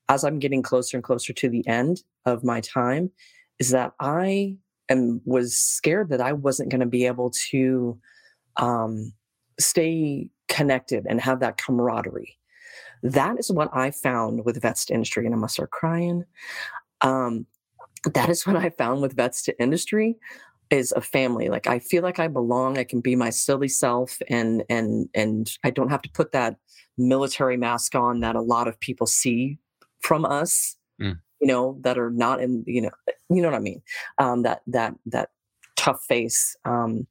as 0.08 0.24
i'm 0.24 0.38
getting 0.38 0.62
closer 0.62 0.98
and 0.98 1.04
closer 1.04 1.34
to 1.34 1.50
the 1.50 1.68
end 1.68 2.04
of 2.28 2.44
my 2.44 2.62
time 2.62 3.10
is 3.58 3.72
that 3.72 3.92
i 4.00 4.56
and 4.92 5.22
was 5.24 5.58
scared 5.58 6.10
that 6.10 6.20
I 6.20 6.34
wasn't 6.34 6.70
going 6.70 6.82
to 6.82 6.86
be 6.86 7.06
able 7.06 7.32
to 7.52 7.98
um, 8.58 9.14
stay 9.58 10.30
connected 10.52 11.06
and 11.10 11.20
have 11.22 11.40
that 11.40 11.58
camaraderie. 11.58 12.38
That 13.04 13.40
is 13.40 13.52
what 13.52 13.70
I 13.74 13.92
found 13.92 14.46
with 14.46 14.62
vets 14.62 14.86
to 14.86 14.94
industry, 14.94 15.26
and 15.26 15.34
I 15.34 15.38
must 15.38 15.56
start 15.56 15.72
crying. 15.72 16.26
Um, 17.02 17.48
that 18.14 18.30
is 18.30 18.46
what 18.46 18.56
I 18.56 18.70
found 18.70 19.02
with 19.02 19.16
vets 19.16 19.42
to 19.44 19.62
industry 19.62 20.18
is 20.70 20.92
a 20.92 21.02
family. 21.02 21.50
Like 21.50 21.68
I 21.68 21.80
feel 21.80 22.04
like 22.04 22.20
I 22.20 22.28
belong. 22.28 22.78
I 22.78 22.84
can 22.84 23.02
be 23.02 23.16
my 23.16 23.32
silly 23.32 23.68
self, 23.68 24.18
and 24.28 24.64
and 24.70 25.10
and 25.16 25.52
I 25.64 25.72
don't 25.72 25.90
have 25.90 26.04
to 26.04 26.12
put 26.12 26.32
that 26.34 26.58
military 26.98 27.58
mask 27.58 27.96
on 27.96 28.20
that 28.20 28.36
a 28.36 28.42
lot 28.42 28.68
of 28.68 28.80
people 28.80 29.08
see 29.08 29.58
from 30.02 30.26
us. 30.26 30.76
Mm 31.02 31.18
you 31.42 31.48
know, 31.48 31.78
that 31.82 31.98
are 31.98 32.12
not 32.12 32.40
in, 32.40 32.64
you 32.68 32.82
know, 32.82 32.92
you 33.30 33.42
know 33.42 33.50
what 33.50 33.58
I 33.58 33.62
mean? 33.62 33.82
Um, 34.20 34.44
that 34.44 34.62
that 34.68 34.94
that 35.08 35.30
tough 35.76 36.04
face. 36.08 36.56
Um, 36.64 37.08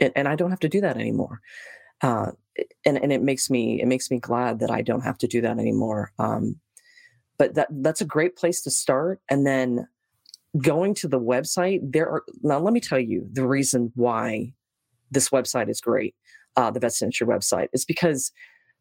and, 0.00 0.12
and 0.16 0.28
I 0.28 0.34
don't 0.34 0.50
have 0.50 0.60
to 0.60 0.68
do 0.68 0.80
that 0.80 0.96
anymore. 0.96 1.40
Uh, 2.02 2.32
and 2.84 2.96
and 2.96 3.12
it 3.12 3.22
makes 3.22 3.50
me 3.50 3.80
it 3.80 3.86
makes 3.86 4.10
me 4.10 4.18
glad 4.18 4.60
that 4.60 4.70
I 4.70 4.82
don't 4.82 5.02
have 5.02 5.18
to 5.18 5.26
do 5.26 5.40
that 5.42 5.58
anymore. 5.58 6.12
Um, 6.18 6.60
but 7.38 7.54
that 7.54 7.68
that's 7.70 8.00
a 8.00 8.06
great 8.06 8.36
place 8.36 8.62
to 8.62 8.70
start. 8.70 9.20
And 9.28 9.46
then 9.46 9.86
going 10.58 10.94
to 10.94 11.08
the 11.08 11.20
website, 11.20 11.80
there 11.82 12.08
are 12.08 12.24
now. 12.42 12.58
Let 12.58 12.72
me 12.72 12.80
tell 12.80 12.98
you 12.98 13.28
the 13.32 13.46
reason 13.46 13.92
why 13.94 14.54
this 15.10 15.28
website 15.30 15.68
is 15.68 15.80
great. 15.80 16.14
Uh, 16.56 16.70
the 16.70 16.80
Vets 16.80 17.02
Industry 17.02 17.26
website 17.26 17.68
is 17.72 17.84
because 17.84 18.32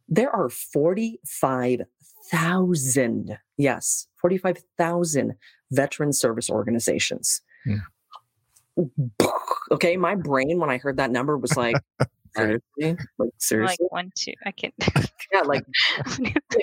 there 0.08 0.30
are 0.30 0.50
45,000, 0.50 3.38
yes, 3.58 4.08
45,000 4.22 5.34
veteran 5.72 6.14
service 6.14 6.48
organizations. 6.50 7.42
Yeah. 7.66 7.80
Okay, 9.72 9.98
my 9.98 10.14
brain 10.16 10.60
when 10.60 10.70
I 10.70 10.78
heard 10.78 10.98
that 10.98 11.10
number 11.12 11.38
was 11.38 11.58
like, 11.58 11.76
seriously, 12.36 13.08
like 13.18 13.30
seriously, 13.38 13.78
like 13.80 13.92
one, 13.92 14.12
two, 14.18 14.34
I 14.46 14.52
can't. 14.52 14.74
yeah, 15.34 15.42
like 15.46 15.66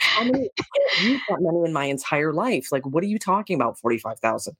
how 0.00 0.24
many? 0.24 0.50
I've 1.00 1.20
that 1.28 1.38
many 1.40 1.64
in 1.64 1.72
my 1.72 1.84
entire 1.84 2.32
life. 2.32 2.68
Like, 2.72 2.86
what 2.86 3.02
are 3.02 3.08
you 3.08 3.18
talking 3.18 3.56
about? 3.56 3.78
Forty-five 3.78 4.18
thousand. 4.20 4.56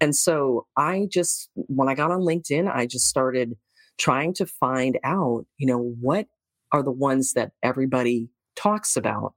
And 0.00 0.14
so 0.14 0.66
I 0.76 1.06
just, 1.10 1.50
when 1.54 1.88
I 1.88 1.94
got 1.94 2.10
on 2.10 2.20
LinkedIn, 2.20 2.70
I 2.72 2.86
just 2.86 3.08
started 3.08 3.56
trying 3.98 4.34
to 4.34 4.46
find 4.46 4.98
out, 5.04 5.46
you 5.58 5.66
know, 5.66 5.94
what 6.00 6.26
are 6.72 6.82
the 6.82 6.90
ones 6.90 7.32
that 7.34 7.52
everybody 7.62 8.28
talks 8.56 8.96
about. 8.96 9.34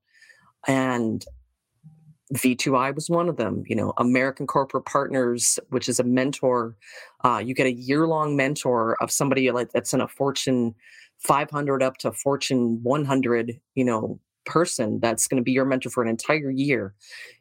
And 0.67 1.23
V2I 2.33 2.93
was 2.93 3.09
one 3.09 3.29
of 3.29 3.37
them. 3.37 3.63
You 3.67 3.75
know, 3.75 3.93
American 3.97 4.47
Corporate 4.47 4.85
Partners, 4.85 5.59
which 5.69 5.89
is 5.89 5.99
a 5.99 6.03
mentor. 6.03 6.75
Uh, 7.23 7.41
you 7.43 7.53
get 7.53 7.67
a 7.67 7.73
year 7.73 8.07
long 8.07 8.35
mentor 8.35 8.97
of 9.01 9.11
somebody 9.11 9.49
like 9.51 9.71
that's 9.71 9.93
in 9.93 10.01
a 10.01 10.07
Fortune 10.07 10.75
500 11.19 11.83
up 11.83 11.97
to 11.97 12.11
Fortune 12.11 12.79
100. 12.83 13.59
You 13.75 13.85
know, 13.85 14.19
person 14.45 14.99
that's 14.99 15.27
going 15.27 15.37
to 15.37 15.43
be 15.43 15.51
your 15.51 15.65
mentor 15.65 15.89
for 15.89 16.03
an 16.03 16.09
entire 16.09 16.49
year. 16.49 16.93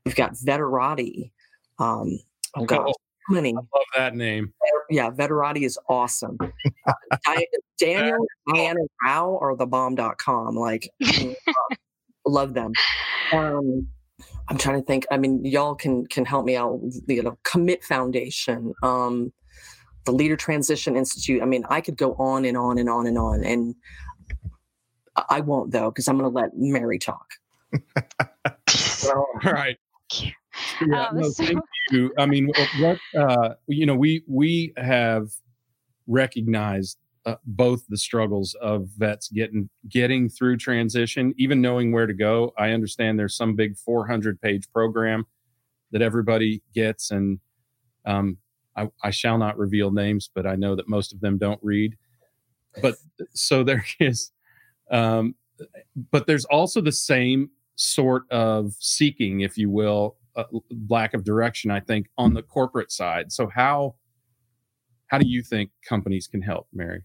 You've 0.04 0.14
got 0.14 0.34
Veterati. 0.34 1.30
Um, 1.78 2.18
oh 2.56 2.64
God, 2.64 2.86
oh, 2.88 2.92
many. 3.30 3.50
I 3.50 3.56
love 3.56 3.86
that 3.96 4.14
name. 4.14 4.52
Yeah, 4.90 5.10
Veterati 5.10 5.62
is 5.62 5.78
awesome. 5.88 6.36
uh, 6.86 6.92
Daniel, 7.80 8.26
Diana 8.52 8.80
Rao 9.04 9.38
are 9.40 9.56
the 9.56 9.66
bomb.com. 9.66 10.56
Like, 10.56 10.90
love 12.26 12.54
them. 12.54 12.72
Um, 13.32 13.88
I'm 14.48 14.58
trying 14.58 14.80
to 14.80 14.86
think. 14.86 15.06
I 15.10 15.16
mean, 15.16 15.44
y'all 15.44 15.74
can 15.74 16.06
can 16.06 16.24
help 16.24 16.44
me 16.44 16.56
out. 16.56 16.80
You 17.06 17.22
know, 17.22 17.38
Commit 17.44 17.84
Foundation, 17.84 18.74
um, 18.82 19.32
the 20.08 20.16
Leader 20.16 20.36
Transition 20.36 20.96
Institute. 20.96 21.42
I 21.42 21.44
mean, 21.44 21.64
I 21.68 21.82
could 21.82 21.98
go 21.98 22.14
on 22.14 22.46
and 22.46 22.56
on 22.56 22.78
and 22.78 22.88
on 22.88 23.06
and 23.06 23.18
on, 23.18 23.44
and 23.44 23.74
I 25.28 25.40
won't 25.40 25.70
though 25.70 25.90
because 25.90 26.08
I'm 26.08 26.18
going 26.18 26.32
to 26.32 26.34
let 26.34 26.52
Mary 26.56 26.98
talk. 26.98 27.26
All 29.06 29.26
right. 29.44 29.76
Yeah, 30.80 31.08
um, 31.08 31.18
no, 31.18 31.28
so- 31.28 31.44
thank 31.44 31.60
you. 31.90 32.10
I 32.16 32.24
mean, 32.24 32.50
what 32.80 32.98
uh, 33.14 33.54
you 33.66 33.84
know, 33.84 33.94
we 33.94 34.24
we 34.26 34.72
have 34.78 35.28
recognized 36.06 36.96
uh, 37.26 37.36
both 37.44 37.82
the 37.90 37.98
struggles 37.98 38.56
of 38.62 38.88
vets 38.96 39.28
getting 39.28 39.68
getting 39.90 40.30
through 40.30 40.56
transition, 40.56 41.34
even 41.36 41.60
knowing 41.60 41.92
where 41.92 42.06
to 42.06 42.14
go. 42.14 42.54
I 42.56 42.70
understand 42.70 43.18
there's 43.18 43.36
some 43.36 43.54
big 43.54 43.76
400 43.76 44.40
page 44.40 44.72
program 44.72 45.26
that 45.92 46.00
everybody 46.00 46.62
gets, 46.74 47.10
and 47.10 47.40
um, 48.06 48.38
I, 48.78 48.88
I, 49.02 49.10
shall 49.10 49.38
not 49.38 49.58
reveal 49.58 49.90
names, 49.90 50.30
but 50.32 50.46
I 50.46 50.54
know 50.54 50.76
that 50.76 50.88
most 50.88 51.12
of 51.12 51.20
them 51.20 51.38
don't 51.38 51.60
read. 51.62 51.96
But 52.80 52.96
so 53.34 53.64
there 53.64 53.84
is, 54.00 54.30
um, 54.90 55.34
but 56.10 56.26
there's 56.26 56.44
also 56.46 56.80
the 56.80 56.92
same 56.92 57.50
sort 57.76 58.30
of 58.30 58.74
seeking, 58.78 59.40
if 59.40 59.58
you 59.58 59.70
will, 59.70 60.16
uh, 60.36 60.44
lack 60.88 61.14
of 61.14 61.24
direction. 61.24 61.70
I 61.70 61.80
think 61.80 62.08
on 62.16 62.34
the 62.34 62.42
corporate 62.42 62.92
side. 62.92 63.32
So 63.32 63.48
how 63.52 63.94
how 65.08 65.18
do 65.18 65.26
you 65.26 65.42
think 65.42 65.70
companies 65.86 66.26
can 66.28 66.42
help, 66.42 66.68
Mary? 66.72 67.02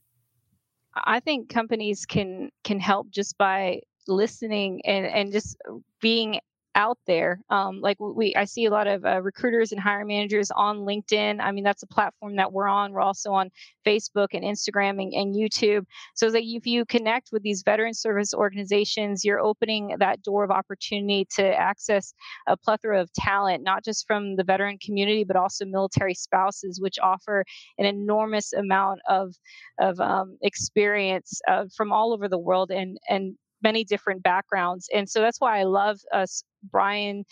I 0.96 1.20
think 1.20 1.50
companies 1.50 2.06
can 2.06 2.50
can 2.64 2.80
help 2.80 3.10
just 3.10 3.38
by 3.38 3.82
listening 4.08 4.82
and 4.86 5.06
and 5.06 5.32
just 5.32 5.58
being 6.02 6.40
out 6.76 6.98
there. 7.06 7.40
Um, 7.50 7.80
like 7.82 7.98
we, 8.00 8.36
I 8.36 8.46
see 8.46 8.66
a 8.66 8.72
lot 8.72 8.88
of 8.88 9.06
uh, 9.06 9.22
recruiters 9.22 9.72
and 9.72 9.80
hiring 9.80 10.08
managers 10.08 10.52
on 10.52 10.80
LinkedIn. 10.80 11.40
I 11.40 11.52
mean, 11.52 11.64
that's 11.64 11.84
a 11.84 11.88
platform 11.88 12.36
that 12.38 12.52
we're 12.52 12.68
on. 12.68 12.92
We're 12.92 13.02
also 13.02 13.32
on 13.32 13.50
Facebook 13.86 14.30
and 14.34 14.44
Instagram 14.44 15.02
and, 15.02 15.14
and 15.14 15.36
YouTube. 15.36 15.86
So 16.16 16.32
that 16.32 16.44
if 16.44 16.66
you 16.66 16.86
connect 16.86 17.30
with 17.32 17.44
these 17.44 17.64
veteran 17.64 17.94
service 17.94 18.34
organizations, 18.34 19.24
you're 19.24 19.40
opening 19.40 19.96
that 20.00 20.24
door 20.24 20.44
of 20.44 20.52
opportunity 20.52 21.28
to 21.36 21.44
access 21.44 22.14
a 22.48 22.58
plethora 22.58 23.02
of 23.02 23.12
talent, 23.14 23.64
not 23.64 23.84
just 23.84 24.06
from 24.08 24.36
the 24.36 24.44
veteran 24.44 24.78
community, 24.84 25.24
but 25.24 25.36
also 25.36 25.66
military 25.66 26.14
spouses, 26.14 26.80
which 26.82 26.98
offer 27.02 27.44
an 27.78 27.86
enormous 27.86 28.54
amount 28.54 29.00
of 29.10 29.36
of 29.80 30.00
um, 30.00 30.38
experience 30.42 31.42
uh, 31.48 31.66
from 31.76 31.92
all 31.92 32.14
over 32.14 32.28
the 32.28 32.38
world 32.38 32.72
and 32.72 32.98
and 33.10 33.36
many 33.64 33.84
different 33.84 34.22
backgrounds. 34.22 34.88
And 34.94 35.10
so 35.10 35.22
that's 35.22 35.40
why 35.40 35.60
I 35.60 35.64
love 35.64 36.00
us, 36.14 36.44
Brian, 36.72 37.26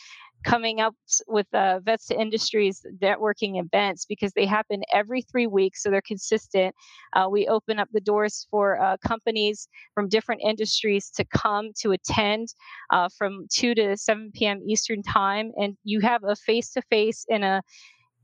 coming 0.43 0.79
up 0.79 0.95
with 1.27 1.47
uh, 1.53 1.79
Vets 1.83 2.07
to 2.07 2.19
Industries 2.19 2.85
networking 3.01 3.59
events 3.59 4.05
because 4.05 4.33
they 4.33 4.45
happen 4.45 4.81
every 4.93 5.21
three 5.21 5.47
weeks, 5.47 5.83
so 5.83 5.89
they're 5.89 6.01
consistent. 6.01 6.75
Uh, 7.13 7.27
we 7.29 7.47
open 7.47 7.79
up 7.79 7.89
the 7.91 8.01
doors 8.01 8.47
for 8.49 8.81
uh, 8.81 8.97
companies 9.05 9.67
from 9.93 10.09
different 10.09 10.41
industries 10.43 11.09
to 11.11 11.25
come 11.25 11.69
to 11.79 11.91
attend 11.91 12.49
uh, 12.89 13.09
from 13.17 13.47
2 13.53 13.75
to 13.75 13.97
7 13.97 14.31
p.m. 14.33 14.61
Eastern 14.67 15.03
Time, 15.03 15.51
and 15.57 15.77
you 15.83 15.99
have 16.01 16.23
a 16.23 16.35
face 16.35 16.71
to 16.71 16.81
face 16.83 17.25
in 17.29 17.43
a 17.43 17.61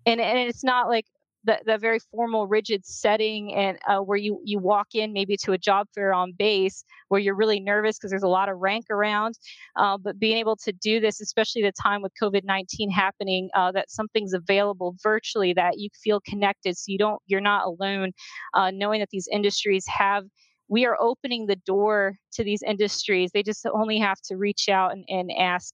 and, 0.05 0.21
and 0.21 0.39
it's 0.39 0.63
not 0.63 0.87
like 0.87 1.05
the, 1.47 1.57
the 1.65 1.77
very 1.77 1.99
formal 2.11 2.45
rigid 2.45 2.85
setting 2.85 3.53
and 3.55 3.79
uh, 3.87 3.99
where 3.99 4.17
you 4.17 4.39
you 4.43 4.59
walk 4.59 4.87
in 4.93 5.13
maybe 5.13 5.37
to 5.37 5.53
a 5.53 5.57
job 5.57 5.87
fair 5.95 6.13
on 6.13 6.33
base 6.37 6.83
where 7.07 7.21
you're 7.21 7.35
really 7.35 7.59
nervous 7.59 7.97
because 7.97 8.11
there's 8.11 8.21
a 8.21 8.27
lot 8.27 8.49
of 8.49 8.57
rank 8.59 8.85
around 8.91 9.39
uh, 9.77 9.97
but 9.97 10.19
being 10.19 10.37
able 10.37 10.57
to 10.57 10.73
do 10.73 10.99
this 10.99 11.21
especially 11.21 11.63
a 11.63 11.71
time 11.71 12.01
with 12.01 12.11
covid-19 12.21 12.91
happening 12.93 13.49
uh, 13.55 13.71
that 13.71 13.89
something's 13.89 14.33
available 14.33 14.95
virtually 15.01 15.53
that 15.53 15.79
you 15.79 15.89
feel 16.03 16.19
connected 16.19 16.77
so 16.77 16.83
you 16.87 16.97
don't 16.97 17.21
you're 17.27 17.41
not 17.41 17.65
alone 17.65 18.11
uh, 18.53 18.69
knowing 18.71 18.99
that 18.99 19.09
these 19.09 19.27
industries 19.31 19.85
have 19.87 20.25
we 20.69 20.85
are 20.85 20.97
opening 20.99 21.45
the 21.45 21.55
door 21.55 22.17
to 22.33 22.43
these 22.43 22.61
industries. 22.61 23.31
They 23.33 23.43
just 23.43 23.65
only 23.65 23.99
have 23.99 24.19
to 24.23 24.35
reach 24.35 24.69
out 24.69 24.91
and, 24.91 25.05
and 25.07 25.31
ask, 25.37 25.73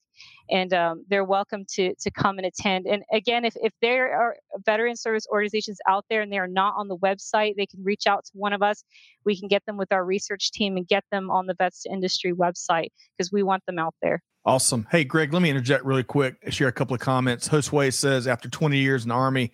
and 0.50 0.74
um, 0.74 1.06
they're 1.10 1.24
welcome 1.24 1.66
to 1.74 1.94
to 1.96 2.12
come 2.12 2.38
and 2.38 2.46
attend. 2.46 2.86
And 2.86 3.04
again, 3.12 3.46
if, 3.46 3.56
if 3.58 3.74
there 3.82 4.14
are 4.14 4.36
veteran 4.66 4.96
service 4.96 5.26
organizations 5.32 5.80
out 5.88 6.06
there 6.10 6.22
and 6.22 6.32
they 6.32 6.38
are 6.38 6.48
not 6.48 6.76
on 6.78 6.88
the 6.88 6.98
website, 6.98 7.56
they 7.58 7.66
can 7.66 7.84
reach 7.84 8.08
out 8.08 8.26
to 8.26 8.32
one 8.34 8.54
of 8.54 8.62
us. 8.62 8.84
We 9.26 9.40
can 9.40 9.48
get 9.48 9.66
them 9.66 9.78
with 9.78 9.92
our 9.92 10.06
research 10.06 10.52
team 10.52 10.78
and 10.78 10.88
get 10.88 11.04
them 11.12 11.32
on 11.32 11.48
the 11.48 11.56
Vets 11.56 11.84
to 11.84 11.92
Industry 11.92 12.34
website 12.34 12.90
because 13.18 13.32
we 13.32 13.44
want 13.44 13.66
them 13.66 13.80
out 13.80 13.96
there. 14.02 14.22
Awesome. 14.46 14.86
Hey, 14.92 15.06
Greg, 15.06 15.32
let 15.32 15.42
me 15.42 15.50
interject 15.50 15.86
really 15.86 16.04
quick, 16.04 16.36
share 16.50 16.68
a 16.68 16.72
couple 16.74 16.94
of 16.94 17.00
comments. 17.00 17.48
Josue 17.48 17.94
says, 17.94 18.28
after 18.28 18.50
20 18.50 18.78
years 18.78 19.04
in 19.04 19.10
the 19.10 19.16
Army, 19.16 19.54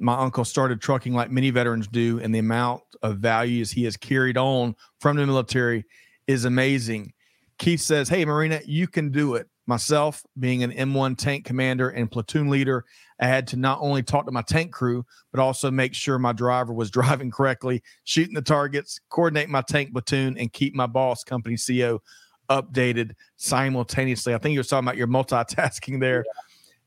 my 0.00 0.16
uncle 0.16 0.44
started 0.44 0.80
trucking 0.80 1.12
like 1.14 1.30
many 1.30 1.50
veterans 1.50 1.86
do, 1.86 2.18
and 2.20 2.34
the 2.34 2.38
amount 2.38 2.82
of 3.02 3.18
values 3.18 3.70
he 3.70 3.84
has 3.84 3.96
carried 3.96 4.38
on 4.38 4.74
from 4.98 5.16
the 5.16 5.26
military 5.26 5.84
is 6.26 6.46
amazing. 6.46 7.12
Keith 7.58 7.80
says, 7.80 8.08
Hey, 8.08 8.24
Marina, 8.24 8.60
you 8.64 8.88
can 8.88 9.10
do 9.10 9.34
it. 9.34 9.46
Myself, 9.66 10.24
being 10.38 10.64
an 10.64 10.72
M1 10.72 11.16
tank 11.16 11.44
commander 11.44 11.90
and 11.90 12.10
platoon 12.10 12.48
leader, 12.48 12.84
I 13.20 13.26
had 13.26 13.46
to 13.48 13.56
not 13.56 13.78
only 13.80 14.02
talk 14.02 14.24
to 14.24 14.32
my 14.32 14.42
tank 14.42 14.72
crew, 14.72 15.04
but 15.30 15.40
also 15.40 15.70
make 15.70 15.94
sure 15.94 16.18
my 16.18 16.32
driver 16.32 16.72
was 16.72 16.90
driving 16.90 17.30
correctly, 17.30 17.82
shooting 18.04 18.34
the 18.34 18.42
targets, 18.42 19.00
coordinate 19.10 19.50
my 19.50 19.62
tank 19.62 19.92
platoon, 19.92 20.38
and 20.38 20.52
keep 20.52 20.74
my 20.74 20.86
boss, 20.86 21.22
company 21.22 21.56
CO, 21.56 22.02
updated 22.48 23.12
simultaneously. 23.36 24.34
I 24.34 24.38
think 24.38 24.54
you 24.54 24.60
were 24.60 24.64
talking 24.64 24.88
about 24.88 24.96
your 24.96 25.06
multitasking 25.06 26.00
there. 26.00 26.24
Yeah 26.26 26.42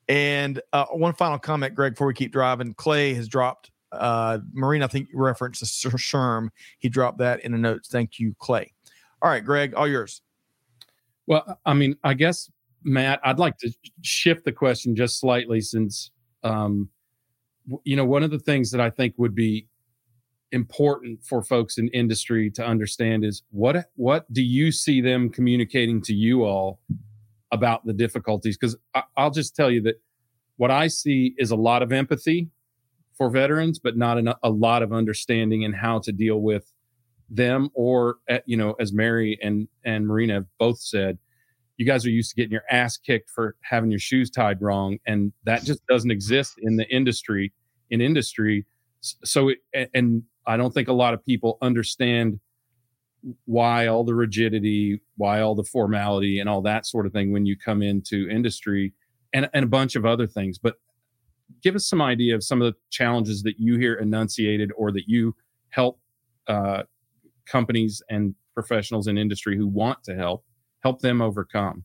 and 0.07 0.61
uh, 0.73 0.85
one 0.85 1.13
final 1.13 1.39
comment, 1.39 1.75
Greg, 1.75 1.93
before 1.93 2.07
we 2.07 2.13
keep 2.13 2.31
driving. 2.31 2.73
Clay 2.73 3.13
has 3.13 3.27
dropped 3.27 3.71
uh, 3.93 4.39
Marine, 4.53 4.83
I 4.83 4.87
think 4.87 5.09
you 5.11 5.19
referenced 5.19 5.61
the 5.61 5.67
SHRM. 5.67 6.49
He 6.79 6.89
dropped 6.89 7.19
that 7.19 7.41
in 7.41 7.51
the 7.51 7.57
notes. 7.57 7.89
Thank 7.89 8.19
you, 8.19 8.35
Clay. 8.39 8.73
All 9.21 9.29
right, 9.29 9.43
Greg, 9.43 9.73
all 9.73 9.87
yours. 9.87 10.21
Well, 11.27 11.59
I 11.65 11.73
mean, 11.73 11.95
I 12.03 12.13
guess, 12.13 12.51
Matt, 12.83 13.21
I'd 13.23 13.39
like 13.39 13.57
to 13.59 13.71
shift 14.01 14.43
the 14.43 14.51
question 14.51 14.95
just 14.95 15.19
slightly 15.19 15.61
since, 15.61 16.11
um, 16.43 16.89
you 17.83 17.95
know, 17.95 18.03
one 18.03 18.23
of 18.23 18.31
the 18.31 18.39
things 18.39 18.71
that 18.71 18.81
I 18.81 18.89
think 18.89 19.13
would 19.17 19.35
be 19.35 19.67
important 20.51 21.23
for 21.23 21.41
folks 21.41 21.77
in 21.77 21.87
industry 21.89 22.51
to 22.51 22.63
understand 22.63 23.25
is 23.25 23.41
what 23.49 23.87
what 23.95 24.31
do 24.31 24.43
you 24.43 24.71
see 24.71 25.01
them 25.01 25.27
communicating 25.27 25.99
to 25.99 26.13
you 26.13 26.43
all 26.43 26.79
about 27.53 27.85
the 27.85 27.93
difficulties 27.93 28.57
because 28.57 28.75
I'll 29.15 29.31
just 29.31 29.55
tell 29.55 29.71
you 29.71 29.81
that 29.83 30.01
what 30.57 30.71
I 30.71 30.87
see 30.87 31.35
is 31.37 31.51
a 31.51 31.55
lot 31.55 31.83
of 31.83 31.93
empathy 31.93 32.49
for 33.15 33.29
veterans, 33.29 33.79
but 33.79 33.95
not 33.95 34.17
a 34.41 34.49
lot 34.49 34.81
of 34.81 34.91
understanding 34.91 35.61
in 35.61 35.71
how 35.71 35.99
to 35.99 36.11
deal 36.11 36.41
with 36.41 36.73
them. 37.29 37.69
Or, 37.75 38.17
eh, 38.27 38.39
you 38.45 38.57
know, 38.57 38.73
as 38.79 38.91
Mary 38.91 39.37
and 39.41 39.67
and 39.85 40.07
Marina 40.07 40.33
have 40.33 40.47
both 40.59 40.79
said, 40.79 41.19
you 41.77 41.85
guys 41.85 42.05
are 42.05 42.09
used 42.09 42.31
to 42.31 42.35
getting 42.35 42.51
your 42.51 42.63
ass 42.69 42.97
kicked 42.97 43.29
for 43.29 43.55
having 43.61 43.91
your 43.91 43.99
shoes 43.99 44.29
tied 44.31 44.61
wrong, 44.61 44.97
and 45.05 45.31
that 45.43 45.63
just 45.63 45.85
doesn't 45.87 46.11
exist 46.11 46.55
in 46.57 46.75
the 46.75 46.87
industry. 46.89 47.53
In 47.91 48.01
industry, 48.01 48.65
so 49.01 49.49
it, 49.49 49.89
and 49.93 50.23
I 50.47 50.57
don't 50.57 50.73
think 50.73 50.87
a 50.87 50.93
lot 50.93 51.13
of 51.13 51.23
people 51.23 51.59
understand 51.61 52.39
why 53.45 53.87
all 53.87 54.03
the 54.03 54.15
rigidity, 54.15 55.01
why 55.17 55.41
all 55.41 55.55
the 55.55 55.63
formality 55.63 56.39
and 56.39 56.49
all 56.49 56.61
that 56.61 56.85
sort 56.85 57.05
of 57.05 57.13
thing 57.13 57.31
when 57.31 57.45
you 57.45 57.57
come 57.57 57.81
into 57.81 58.29
industry 58.29 58.93
and, 59.33 59.49
and 59.53 59.63
a 59.63 59.67
bunch 59.67 59.95
of 59.95 60.05
other 60.05 60.27
things. 60.27 60.57
But 60.57 60.75
give 61.61 61.75
us 61.75 61.87
some 61.87 62.01
idea 62.01 62.35
of 62.35 62.43
some 62.43 62.61
of 62.61 62.73
the 62.73 62.77
challenges 62.89 63.43
that 63.43 63.55
you 63.57 63.77
hear 63.77 63.95
enunciated 63.95 64.71
or 64.77 64.91
that 64.91 65.07
you 65.07 65.35
help 65.69 65.99
uh, 66.47 66.83
companies 67.45 68.01
and 68.09 68.35
professionals 68.53 69.07
in 69.07 69.17
industry 69.17 69.57
who 69.57 69.67
want 69.67 70.03
to 70.03 70.15
help 70.15 70.43
help 70.81 70.99
them 70.99 71.21
overcome. 71.21 71.83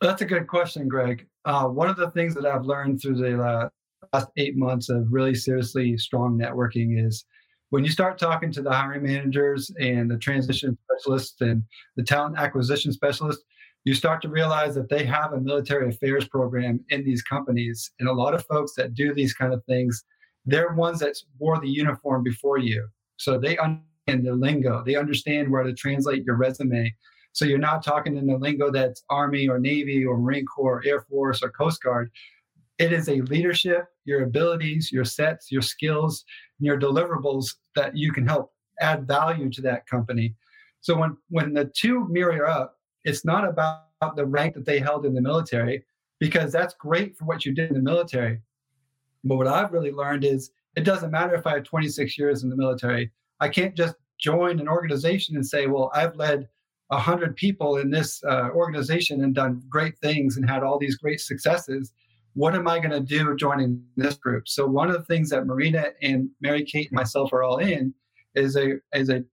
That's 0.00 0.22
a 0.22 0.24
good 0.24 0.46
question, 0.46 0.88
Greg. 0.88 1.26
Uh, 1.44 1.66
one 1.66 1.88
of 1.88 1.96
the 1.96 2.10
things 2.10 2.34
that 2.34 2.46
I've 2.46 2.64
learned 2.64 3.02
through 3.02 3.16
the 3.16 3.42
uh, 3.42 3.68
last 4.12 4.28
eight 4.36 4.56
months 4.56 4.88
of 4.88 5.06
really 5.10 5.34
seriously 5.34 5.96
strong 5.98 6.38
networking 6.38 7.04
is 7.04 7.24
when 7.70 7.84
you 7.84 7.90
start 7.90 8.18
talking 8.18 8.50
to 8.52 8.62
the 8.62 8.72
hiring 8.72 9.02
managers 9.02 9.70
and 9.78 10.10
the 10.10 10.18
transition 10.18 10.76
specialists 10.84 11.40
and 11.40 11.62
the 11.96 12.02
talent 12.02 12.38
acquisition 12.38 12.92
specialists, 12.92 13.44
you 13.84 13.94
start 13.94 14.20
to 14.22 14.28
realize 14.28 14.74
that 14.74 14.88
they 14.88 15.04
have 15.04 15.32
a 15.32 15.40
military 15.40 15.88
affairs 15.88 16.26
program 16.28 16.80
in 16.90 17.04
these 17.04 17.22
companies. 17.22 17.90
And 18.00 18.08
a 18.08 18.12
lot 18.12 18.34
of 18.34 18.44
folks 18.46 18.72
that 18.76 18.94
do 18.94 19.14
these 19.14 19.34
kind 19.34 19.52
of 19.52 19.64
things, 19.64 20.04
they're 20.46 20.72
ones 20.74 21.00
that 21.00 21.16
wore 21.38 21.60
the 21.60 21.68
uniform 21.68 22.22
before 22.22 22.58
you. 22.58 22.88
So 23.16 23.38
they 23.38 23.58
understand 23.58 24.26
the 24.26 24.32
lingo, 24.32 24.82
they 24.84 24.96
understand 24.96 25.50
where 25.50 25.62
to 25.62 25.74
translate 25.74 26.24
your 26.24 26.36
resume. 26.36 26.94
So 27.32 27.44
you're 27.44 27.58
not 27.58 27.84
talking 27.84 28.16
in 28.16 28.26
the 28.26 28.38
lingo 28.38 28.70
that's 28.70 29.04
Army 29.10 29.48
or 29.48 29.58
Navy 29.58 30.04
or 30.04 30.18
Marine 30.18 30.46
Corps, 30.46 30.78
or 30.78 30.82
Air 30.86 31.02
Force 31.02 31.42
or 31.42 31.50
Coast 31.50 31.82
Guard. 31.82 32.10
It 32.78 32.92
is 32.92 33.08
a 33.08 33.20
leadership, 33.22 33.86
your 34.04 34.22
abilities, 34.22 34.92
your 34.92 35.04
sets, 35.04 35.50
your 35.50 35.62
skills, 35.62 36.24
and 36.58 36.66
your 36.66 36.78
deliverables 36.78 37.54
that 37.74 37.96
you 37.96 38.12
can 38.12 38.26
help 38.26 38.52
add 38.80 39.06
value 39.06 39.50
to 39.50 39.62
that 39.62 39.86
company. 39.86 40.34
So 40.80 40.96
when 40.96 41.16
when 41.28 41.52
the 41.52 41.70
two 41.76 42.06
mirror 42.08 42.46
up, 42.46 42.76
it's 43.04 43.24
not 43.24 43.46
about 43.46 44.16
the 44.16 44.26
rank 44.26 44.54
that 44.54 44.64
they 44.64 44.78
held 44.78 45.06
in 45.06 45.14
the 45.14 45.20
military 45.20 45.84
because 46.20 46.52
that's 46.52 46.74
great 46.74 47.16
for 47.16 47.24
what 47.24 47.44
you 47.44 47.52
did 47.52 47.70
in 47.70 47.74
the 47.74 47.82
military. 47.82 48.40
But 49.24 49.36
what 49.36 49.48
I've 49.48 49.72
really 49.72 49.92
learned 49.92 50.24
is 50.24 50.50
it 50.76 50.84
doesn't 50.84 51.10
matter 51.10 51.34
if 51.34 51.46
I 51.46 51.54
have 51.54 51.64
26 51.64 52.16
years 52.18 52.42
in 52.42 52.50
the 52.50 52.56
military. 52.56 53.10
I 53.40 53.48
can't 53.48 53.74
just 53.74 53.94
join 54.18 54.60
an 54.60 54.68
organization 54.68 55.36
and 55.36 55.46
say, 55.46 55.66
well, 55.66 55.90
I've 55.94 56.16
led 56.16 56.48
100 56.88 57.36
people 57.36 57.78
in 57.78 57.90
this 57.90 58.22
uh, 58.24 58.50
organization 58.54 59.22
and 59.22 59.34
done 59.34 59.62
great 59.68 59.98
things 59.98 60.36
and 60.36 60.48
had 60.48 60.62
all 60.62 60.78
these 60.78 60.96
great 60.96 61.20
successes 61.20 61.92
what 62.34 62.54
am 62.54 62.68
I 62.68 62.78
going 62.78 62.90
to 62.90 63.00
do 63.00 63.34
joining 63.36 63.82
this 63.96 64.14
group? 64.14 64.48
So 64.48 64.66
one 64.66 64.88
of 64.88 64.94
the 64.94 65.04
things 65.04 65.30
that 65.30 65.46
Marina 65.46 65.86
and 66.02 66.30
Mary 66.40 66.64
Kate 66.64 66.90
and 66.90 66.96
myself 66.96 67.32
are 67.32 67.42
all 67.42 67.58
in 67.58 67.92
is 68.34 68.56
a 68.56 68.74
is 68.92 69.08
a 69.08 69.24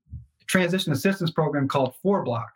transition 0.48 0.92
assistance 0.92 1.32
program 1.32 1.68
called 1.68 1.96
FourBlock, 2.04 2.50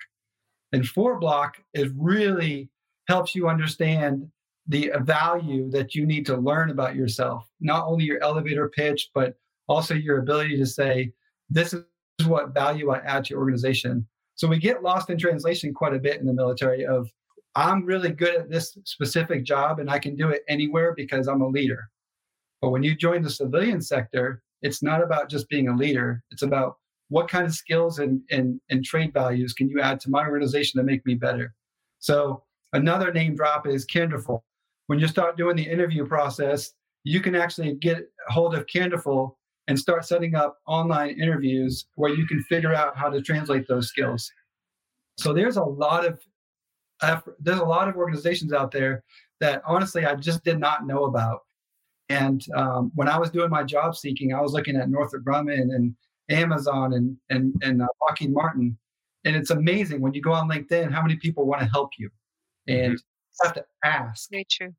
and 0.71 0.83
FourBlock 0.83 1.51
is 1.73 1.91
really 1.95 2.69
helps 3.07 3.33
you 3.33 3.47
understand 3.49 4.29
the 4.67 4.91
value 5.01 5.69
that 5.71 5.95
you 5.95 6.05
need 6.05 6.25
to 6.27 6.37
learn 6.37 6.69
about 6.69 6.95
yourself, 6.95 7.49
not 7.59 7.87
only 7.87 8.05
your 8.05 8.23
elevator 8.23 8.69
pitch, 8.69 9.09
but 9.15 9.35
also 9.67 9.95
your 9.95 10.19
ability 10.19 10.57
to 10.57 10.65
say, 10.65 11.11
this 11.49 11.73
is 11.73 11.83
what 12.27 12.53
value 12.53 12.91
I 12.91 12.99
add 12.99 13.25
to 13.25 13.31
your 13.31 13.39
organization. 13.39 14.07
So 14.35 14.47
we 14.47 14.59
get 14.59 14.83
lost 14.83 15.09
in 15.09 15.17
translation 15.17 15.73
quite 15.73 15.95
a 15.95 15.99
bit 15.99 16.19
in 16.19 16.27
the 16.27 16.33
military 16.33 16.85
of 16.85 17.09
I'm 17.59 17.85
really 17.85 18.11
good 18.11 18.35
at 18.35 18.49
this 18.49 18.77
specific 18.85 19.43
job 19.43 19.79
and 19.79 19.89
I 19.89 19.99
can 19.99 20.15
do 20.15 20.29
it 20.29 20.43
anywhere 20.47 20.93
because 20.95 21.27
I'm 21.27 21.41
a 21.41 21.47
leader. 21.47 21.89
But 22.61 22.69
when 22.69 22.83
you 22.83 22.95
join 22.95 23.21
the 23.21 23.29
civilian 23.29 23.81
sector, 23.81 24.41
it's 24.61 24.81
not 24.81 25.03
about 25.03 25.29
just 25.29 25.49
being 25.49 25.67
a 25.67 25.75
leader. 25.75 26.23
It's 26.31 26.41
about 26.41 26.77
what 27.09 27.27
kind 27.27 27.45
of 27.45 27.53
skills 27.53 27.99
and, 27.99 28.21
and, 28.31 28.61
and 28.69 28.85
trade 28.85 29.11
values 29.13 29.51
can 29.53 29.69
you 29.69 29.81
add 29.81 29.99
to 30.01 30.09
my 30.09 30.25
organization 30.25 30.79
to 30.79 30.85
make 30.85 31.05
me 31.05 31.15
better. 31.15 31.53
So 31.99 32.43
another 32.71 33.11
name 33.11 33.35
drop 33.35 33.67
is 33.67 33.83
Candorful. 33.83 34.45
When 34.87 34.99
you 34.99 35.09
start 35.09 35.35
doing 35.35 35.57
the 35.57 35.69
interview 35.69 36.05
process, 36.05 36.71
you 37.03 37.19
can 37.19 37.35
actually 37.35 37.75
get 37.75 38.09
hold 38.29 38.55
of 38.55 38.67
Candorful 38.67 39.37
and 39.67 39.77
start 39.77 40.05
setting 40.05 40.33
up 40.33 40.59
online 40.65 41.19
interviews 41.21 41.87
where 41.95 42.13
you 42.13 42.25
can 42.25 42.41
figure 42.43 42.73
out 42.73 42.95
how 42.95 43.09
to 43.09 43.21
translate 43.21 43.67
those 43.67 43.89
skills. 43.89 44.31
So 45.17 45.33
there's 45.33 45.57
a 45.57 45.63
lot 45.63 46.05
of 46.05 46.21
there's 47.39 47.59
a 47.59 47.65
lot 47.65 47.87
of 47.87 47.95
organizations 47.95 48.53
out 48.53 48.71
there 48.71 49.03
that 49.39 49.61
honestly 49.65 50.05
I 50.05 50.15
just 50.15 50.43
did 50.43 50.59
not 50.59 50.85
know 50.85 51.05
about. 51.05 51.41
And 52.09 52.43
um, 52.55 52.91
when 52.95 53.07
I 53.07 53.17
was 53.17 53.29
doing 53.29 53.49
my 53.49 53.63
job 53.63 53.95
seeking, 53.95 54.33
I 54.33 54.41
was 54.41 54.53
looking 54.53 54.75
at 54.75 54.89
Northrop 54.89 55.23
Grumman 55.23 55.75
and 55.75 55.95
Amazon 56.29 56.93
and 56.93 57.15
and 57.29 57.53
and 57.61 57.81
uh, 57.81 57.87
Lockheed 58.01 58.33
Martin, 58.33 58.77
and 59.25 59.35
it's 59.35 59.51
amazing 59.51 60.01
when 60.01 60.13
you 60.13 60.21
go 60.21 60.31
on 60.31 60.49
LinkedIn 60.49 60.91
how 60.91 61.01
many 61.01 61.15
people 61.15 61.45
want 61.45 61.61
to 61.61 61.67
help 61.67 61.91
you, 61.97 62.09
and 62.67 62.77
mm-hmm. 62.77 62.91
you 62.93 63.43
have 63.43 63.53
to 63.53 63.65
ask. 63.83 64.29
Very 64.29 64.45
true. 64.49 64.73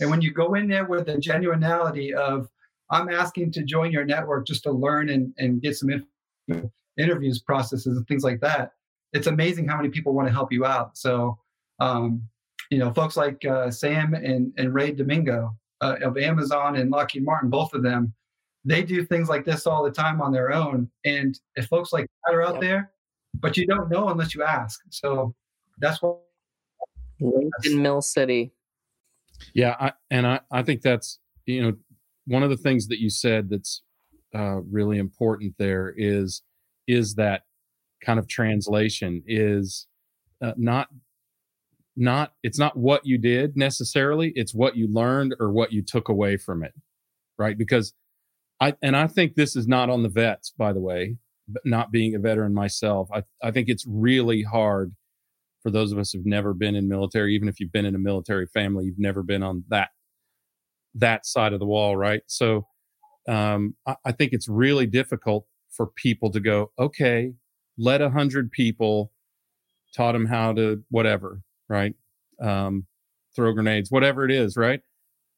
And 0.00 0.10
when 0.10 0.22
you 0.22 0.32
go 0.32 0.54
in 0.54 0.68
there 0.68 0.84
with 0.84 1.06
the 1.06 1.14
genuinity 1.14 2.12
of 2.12 2.48
I'm 2.90 3.08
asking 3.08 3.52
to 3.52 3.62
join 3.62 3.90
your 3.90 4.04
network 4.04 4.46
just 4.46 4.62
to 4.64 4.72
learn 4.72 5.08
and, 5.08 5.32
and 5.38 5.62
get 5.62 5.76
some 5.76 5.90
interviews 6.98 7.40
processes 7.40 7.96
and 7.96 8.06
things 8.06 8.24
like 8.24 8.40
that, 8.40 8.72
it's 9.12 9.26
amazing 9.26 9.68
how 9.68 9.76
many 9.76 9.88
people 9.88 10.14
want 10.14 10.28
to 10.28 10.32
help 10.32 10.52
you 10.52 10.64
out. 10.64 10.96
So 10.96 11.38
um, 11.82 12.22
you 12.70 12.78
know, 12.78 12.92
folks 12.92 13.16
like 13.16 13.44
uh, 13.44 13.70
Sam 13.70 14.14
and, 14.14 14.52
and 14.56 14.72
Ray 14.72 14.92
Domingo 14.92 15.56
uh, 15.80 15.96
of 16.02 16.16
Amazon 16.16 16.76
and 16.76 16.90
Lockheed 16.90 17.24
Martin, 17.24 17.50
both 17.50 17.74
of 17.74 17.82
them, 17.82 18.14
they 18.64 18.82
do 18.82 19.04
things 19.04 19.28
like 19.28 19.44
this 19.44 19.66
all 19.66 19.82
the 19.82 19.90
time 19.90 20.20
on 20.20 20.32
their 20.32 20.52
own. 20.52 20.88
And 21.04 21.38
if 21.56 21.66
folks 21.66 21.92
like 21.92 22.06
that 22.26 22.34
are 22.34 22.42
out 22.42 22.60
there, 22.60 22.92
but 23.34 23.56
you 23.56 23.66
don't 23.66 23.90
know 23.90 24.08
unless 24.08 24.34
you 24.34 24.44
ask. 24.44 24.80
So 24.90 25.34
that's 25.78 26.00
what. 26.00 26.18
In 27.64 27.82
Mill 27.82 28.02
City. 28.02 28.52
Yeah, 29.54 29.76
I, 29.78 29.92
and 30.10 30.26
I, 30.26 30.40
I 30.50 30.62
think 30.62 30.82
that's 30.82 31.18
you 31.46 31.62
know 31.62 31.72
one 32.26 32.42
of 32.42 32.50
the 32.50 32.56
things 32.56 32.88
that 32.88 33.00
you 33.00 33.10
said 33.10 33.48
that's 33.48 33.82
uh, 34.34 34.60
really 34.70 34.98
important 34.98 35.54
there 35.58 35.94
is 35.96 36.42
is 36.88 37.14
that 37.14 37.42
kind 38.04 38.18
of 38.18 38.26
translation 38.28 39.22
is 39.26 39.86
uh, 40.40 40.52
not 40.56 40.88
not 41.96 42.32
it's 42.42 42.58
not 42.58 42.76
what 42.76 43.04
you 43.04 43.18
did 43.18 43.56
necessarily 43.56 44.32
it's 44.34 44.54
what 44.54 44.76
you 44.76 44.88
learned 44.90 45.34
or 45.38 45.52
what 45.52 45.72
you 45.72 45.82
took 45.82 46.08
away 46.08 46.36
from 46.36 46.62
it 46.62 46.72
right? 47.38 47.58
Because 47.58 47.92
i 48.60 48.74
and 48.82 48.96
i 48.96 49.06
think 49.06 49.34
this 49.34 49.56
is 49.56 49.66
not 49.66 49.90
on 49.90 50.02
the 50.02 50.08
vets 50.08 50.52
by 50.56 50.72
the 50.72 50.80
way 50.80 51.16
not 51.64 51.90
being 51.90 52.14
a 52.14 52.18
veteran 52.18 52.54
myself. 52.54 53.08
I, 53.12 53.24
I 53.42 53.50
think 53.50 53.68
it's 53.68 53.84
really 53.86 54.42
hard 54.42 54.94
for 55.62 55.70
those 55.70 55.92
of 55.92 55.98
us 55.98 56.12
who've 56.12 56.24
never 56.24 56.54
been 56.54 56.74
in 56.74 56.88
military 56.88 57.34
even 57.34 57.48
if 57.48 57.60
you've 57.60 57.72
been 57.72 57.84
in 57.84 57.94
a 57.94 57.98
military 57.98 58.46
family 58.46 58.84
you've 58.84 58.98
never 58.98 59.22
been 59.22 59.42
on 59.42 59.64
that 59.68 59.90
that 60.94 61.26
side 61.26 61.52
of 61.52 61.60
the 61.60 61.66
wall 61.66 61.96
right? 61.96 62.22
So 62.26 62.66
um, 63.28 63.74
I, 63.86 63.96
I 64.04 64.12
think 64.12 64.32
it's 64.32 64.48
really 64.48 64.86
difficult 64.86 65.46
for 65.70 65.86
people 65.86 66.30
to 66.30 66.40
go, 66.40 66.70
okay, 66.78 67.32
let 67.78 68.02
a 68.02 68.10
hundred 68.10 68.50
people 68.50 69.12
taught 69.96 70.12
them 70.12 70.26
how 70.26 70.52
to 70.52 70.82
whatever, 70.90 71.42
right? 71.72 71.94
Um, 72.40 72.86
throw 73.34 73.52
grenades, 73.52 73.90
whatever 73.90 74.24
it 74.26 74.30
is, 74.30 74.56
right? 74.56 74.80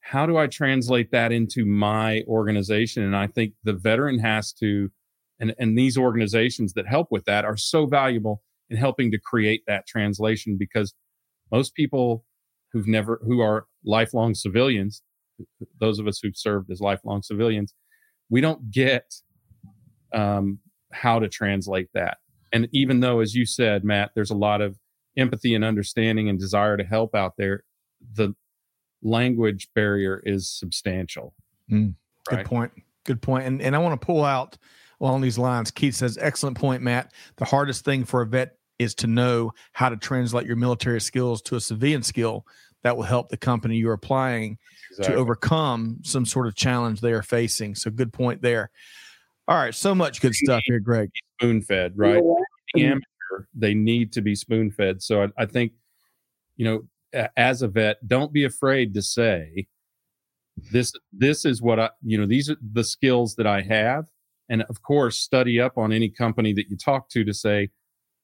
How 0.01 0.27
do 0.27 0.37
I 0.37 0.49
translate 0.49 1.13
that 1.13 1.31
into 1.33 1.65
my 1.65 2.23
organization? 2.27 3.05
And 3.05 3.17
I 3.17 3.29
think 3.29 3.55
the 3.63 3.73
veteran 3.73 4.19
has 4.19 4.53
to, 4.55 4.91
and, 5.39 5.55
and 5.59 5.79
these 5.79 5.97
organizations 5.97 6.73
that 6.75 6.89
help 6.89 7.09
with 7.11 7.25
that 7.27 7.45
are 7.45 7.57
so 7.57 7.87
valuable 7.87 8.43
in 8.69 8.77
helping 8.77 9.13
to 9.13 9.19
create 9.19 9.63
that 9.69 9.87
translation 9.87 10.57
because 10.59 10.93
most 11.53 11.75
people 11.75 12.25
who've 12.73 12.89
never, 12.89 13.21
who 13.25 13.41
are 13.41 13.67
lifelong 13.85 14.35
civilians, 14.35 15.03
those 15.81 16.01
of 16.01 16.09
us 16.09 16.19
who've 16.21 16.37
served 16.37 16.71
as 16.71 16.81
lifelong 16.81 17.23
civilians, 17.23 17.75
we 18.29 18.41
don't 18.41 18.73
get 18.73 19.15
um, 20.13 20.59
how 20.93 21.21
to 21.21 21.29
translate 21.29 21.89
that. 21.95 22.19
And 22.53 22.69
even 22.73 23.01
though, 23.01 23.21
as 23.21 23.35
you 23.35 23.47
said, 23.47 23.85
Matt, 23.85 24.11
there's 24.15 24.31
a 24.31 24.37
lot 24.37 24.61
of 24.61 24.77
empathy 25.17 25.55
and 25.55 25.65
understanding 25.65 26.29
and 26.29 26.39
desire 26.39 26.77
to 26.77 26.85
help 26.85 27.15
out 27.15 27.35
there, 27.37 27.65
the 28.15 28.35
language 29.03 29.69
barrier 29.75 30.23
is 30.25 30.49
substantial. 30.49 31.35
Mm, 31.71 31.95
right? 32.31 32.39
Good 32.39 32.47
point. 32.47 32.73
Good 33.05 33.23
point. 33.23 33.47
And 33.47 33.63
and 33.63 33.77
I 33.77 33.79
want 33.79 34.01
to 34.01 34.05
pull 34.05 34.25
out 34.25 34.57
along 35.01 35.21
these 35.21 35.39
lines. 35.39 35.71
Keith 35.71 35.95
says, 35.95 36.19
excellent 36.21 36.57
point, 36.57 36.83
Matt. 36.83 37.13
The 37.37 37.45
hardest 37.45 37.85
thing 37.85 38.05
for 38.05 38.23
a 38.23 38.27
vet 38.27 38.57
is 38.79 38.95
to 38.97 39.07
know 39.07 39.53
how 39.73 39.89
to 39.89 39.97
translate 39.97 40.47
your 40.47 40.57
military 40.57 41.01
skills 41.01 41.43
to 41.43 41.57
a 41.57 41.61
civilian 41.61 42.03
skill 42.03 42.47
that 42.83 42.97
will 42.97 43.05
help 43.05 43.29
the 43.29 43.37
company 43.37 43.77
you're 43.77 43.93
applying 43.93 44.59
exactly. 44.91 45.15
to 45.15 45.21
overcome 45.21 45.99
some 46.03 46.27
sort 46.27 46.47
of 46.47 46.55
challenge 46.55 47.01
they 47.01 47.13
are 47.13 47.23
facing. 47.23 47.75
So 47.75 47.91
good 47.91 48.13
point 48.13 48.43
there. 48.43 48.71
All 49.47 49.57
right, 49.57 49.75
so 49.75 49.95
much 49.95 50.21
good 50.21 50.35
stuff 50.35 50.63
here, 50.65 50.81
Greg. 50.81 51.11
Spoon 51.39 51.61
fed, 51.61 51.93
right? 51.97 52.23
The 52.73 53.01
they 53.55 53.75
need 53.75 54.13
to 54.13 54.23
be 54.23 54.35
spoon 54.35 54.71
fed. 54.71 55.03
So 55.03 55.23
I, 55.23 55.29
I 55.43 55.47
think, 55.47 55.73
you 56.57 56.65
know, 56.65 56.83
as 57.37 57.63
a 57.63 57.69
vet, 57.69 57.97
don't 58.07 58.33
be 58.33 58.45
afraid 58.45 58.95
to 58.95 59.03
say, 59.03 59.67
this 60.73 60.93
this 61.13 61.45
is 61.45 61.61
what 61.61 61.81
I, 61.81 61.91
you 62.03 62.19
know, 62.19 62.27
these 62.27 62.49
are 62.49 62.57
the 62.73 62.85
skills 62.85 63.35
that 63.37 63.47
I 63.47 63.63
have, 63.63 64.07
and 64.49 64.63
of 64.63 64.83
course, 64.83 65.19
study 65.19 65.61
up 65.61 65.77
on 65.77 65.93
any 65.93 66.09
company 66.09 66.53
that 66.53 66.67
you 66.69 66.77
talk 66.77 67.09
to 67.11 67.25
to 67.25 67.35
say, 67.35 67.71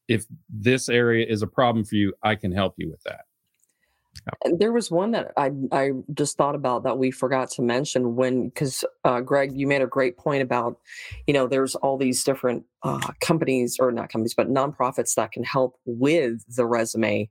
if 0.08 0.26
this 0.48 0.88
area 0.88 1.26
is 1.28 1.42
a 1.42 1.46
problem 1.46 1.84
for 1.84 1.96
you, 1.96 2.14
I 2.22 2.36
can 2.36 2.52
help 2.52 2.74
you 2.78 2.90
with 2.90 3.02
that. 3.04 3.22
There 4.44 4.72
was 4.72 4.90
one 4.90 5.12
that 5.12 5.32
I 5.36 5.50
I 5.72 5.90
just 6.14 6.36
thought 6.36 6.54
about 6.54 6.82
that 6.84 6.98
we 6.98 7.10
forgot 7.10 7.50
to 7.52 7.62
mention 7.62 8.16
when 8.16 8.48
because 8.48 8.84
uh, 9.04 9.20
Greg, 9.20 9.52
you 9.54 9.66
made 9.66 9.82
a 9.82 9.86
great 9.86 10.16
point 10.16 10.42
about, 10.42 10.78
you 11.26 11.34
know, 11.34 11.46
there's 11.46 11.74
all 11.76 11.96
these 11.96 12.22
different 12.24 12.64
uh, 12.82 13.12
companies 13.20 13.76
or 13.78 13.92
not 13.92 14.10
companies 14.10 14.34
but 14.34 14.48
nonprofits 14.48 15.14
that 15.14 15.32
can 15.32 15.44
help 15.44 15.76
with 15.84 16.44
the 16.54 16.66
resume. 16.66 17.30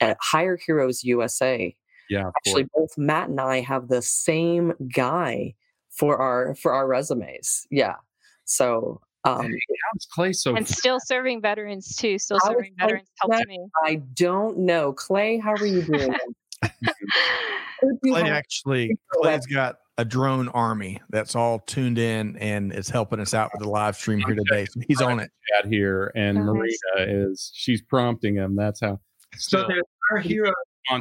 At 0.00 0.16
Hire 0.20 0.56
Heroes 0.64 1.02
USA, 1.02 1.74
yeah, 2.08 2.30
actually, 2.36 2.68
both 2.72 2.96
Matt 2.96 3.30
and 3.30 3.40
I 3.40 3.60
have 3.60 3.88
the 3.88 4.00
same 4.00 4.74
guy 4.94 5.54
for 5.90 6.18
our 6.18 6.54
for 6.54 6.72
our 6.72 6.86
resumes. 6.86 7.66
Yeah, 7.70 7.96
so 8.44 9.00
um, 9.24 9.46
how's 9.46 10.06
Clay 10.12 10.32
so? 10.32 10.54
And 10.54 10.66
still 10.66 10.98
serving 11.00 11.42
veterans 11.42 11.96
too. 11.96 12.18
Still 12.18 12.38
serving 12.40 12.72
veterans 12.78 13.08
helped 13.20 13.46
me. 13.48 13.58
I 13.84 13.96
don't 14.14 14.58
know, 14.58 14.92
Clay. 14.92 15.38
How 15.38 15.52
are 15.52 15.66
you 15.66 15.82
doing? 15.82 16.14
Clay 18.04 18.30
actually, 18.30 18.96
Clay's 19.12 19.46
got 19.46 19.78
a 19.98 20.04
drone 20.04 20.48
army 20.48 21.00
that's 21.10 21.34
all 21.34 21.58
tuned 21.60 21.98
in 21.98 22.36
and 22.36 22.72
is 22.72 22.88
helping 22.88 23.20
us 23.20 23.34
out 23.34 23.50
with 23.52 23.62
the 23.62 23.68
live 23.68 23.96
stream 23.96 24.20
here 24.20 24.36
today. 24.36 24.66
So 24.66 24.80
he's 24.86 25.00
on 25.00 25.20
it. 25.20 25.30
Chat 25.52 25.70
here, 25.70 26.12
and 26.14 26.38
Marina 26.38 26.72
is 26.98 27.50
she's 27.54 27.82
prompting 27.82 28.36
him. 28.36 28.54
That's 28.54 28.80
how. 28.80 29.00
So 29.36 29.66
there's 29.66 29.82
our 30.12 30.18
heroes. 30.18 30.54
On 30.90 31.00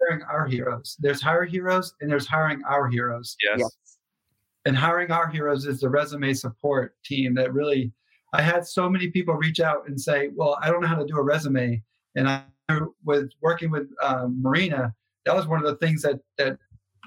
hiring 0.00 0.22
our 0.22 0.46
heroes. 0.46 0.96
There's 1.00 1.20
hire 1.20 1.44
heroes, 1.44 1.94
and 2.00 2.10
there's 2.10 2.26
hiring 2.26 2.62
our 2.64 2.88
heroes. 2.88 3.36
Yes. 3.44 3.58
yes 3.58 3.87
and 4.68 4.76
hiring 4.76 5.10
our 5.10 5.28
heroes 5.28 5.64
is 5.64 5.80
the 5.80 5.88
resume 5.88 6.34
support 6.34 6.94
team 7.02 7.34
that 7.34 7.54
really 7.54 7.90
i 8.34 8.42
had 8.42 8.66
so 8.66 8.88
many 8.88 9.08
people 9.08 9.34
reach 9.34 9.60
out 9.60 9.88
and 9.88 9.98
say 9.98 10.28
well 10.34 10.58
i 10.62 10.70
don't 10.70 10.82
know 10.82 10.86
how 10.86 10.94
to 10.94 11.06
do 11.06 11.16
a 11.16 11.22
resume. 11.22 11.82
And 12.14 12.28
i 12.28 12.42
was 13.02 13.30
working 13.40 13.70
with 13.70 13.88
um, 14.02 14.40
marina 14.42 14.94
that 15.24 15.34
was 15.34 15.46
one 15.46 15.58
of 15.58 15.66
the 15.66 15.76
things 15.76 16.02
that 16.02 16.20
that 16.36 16.58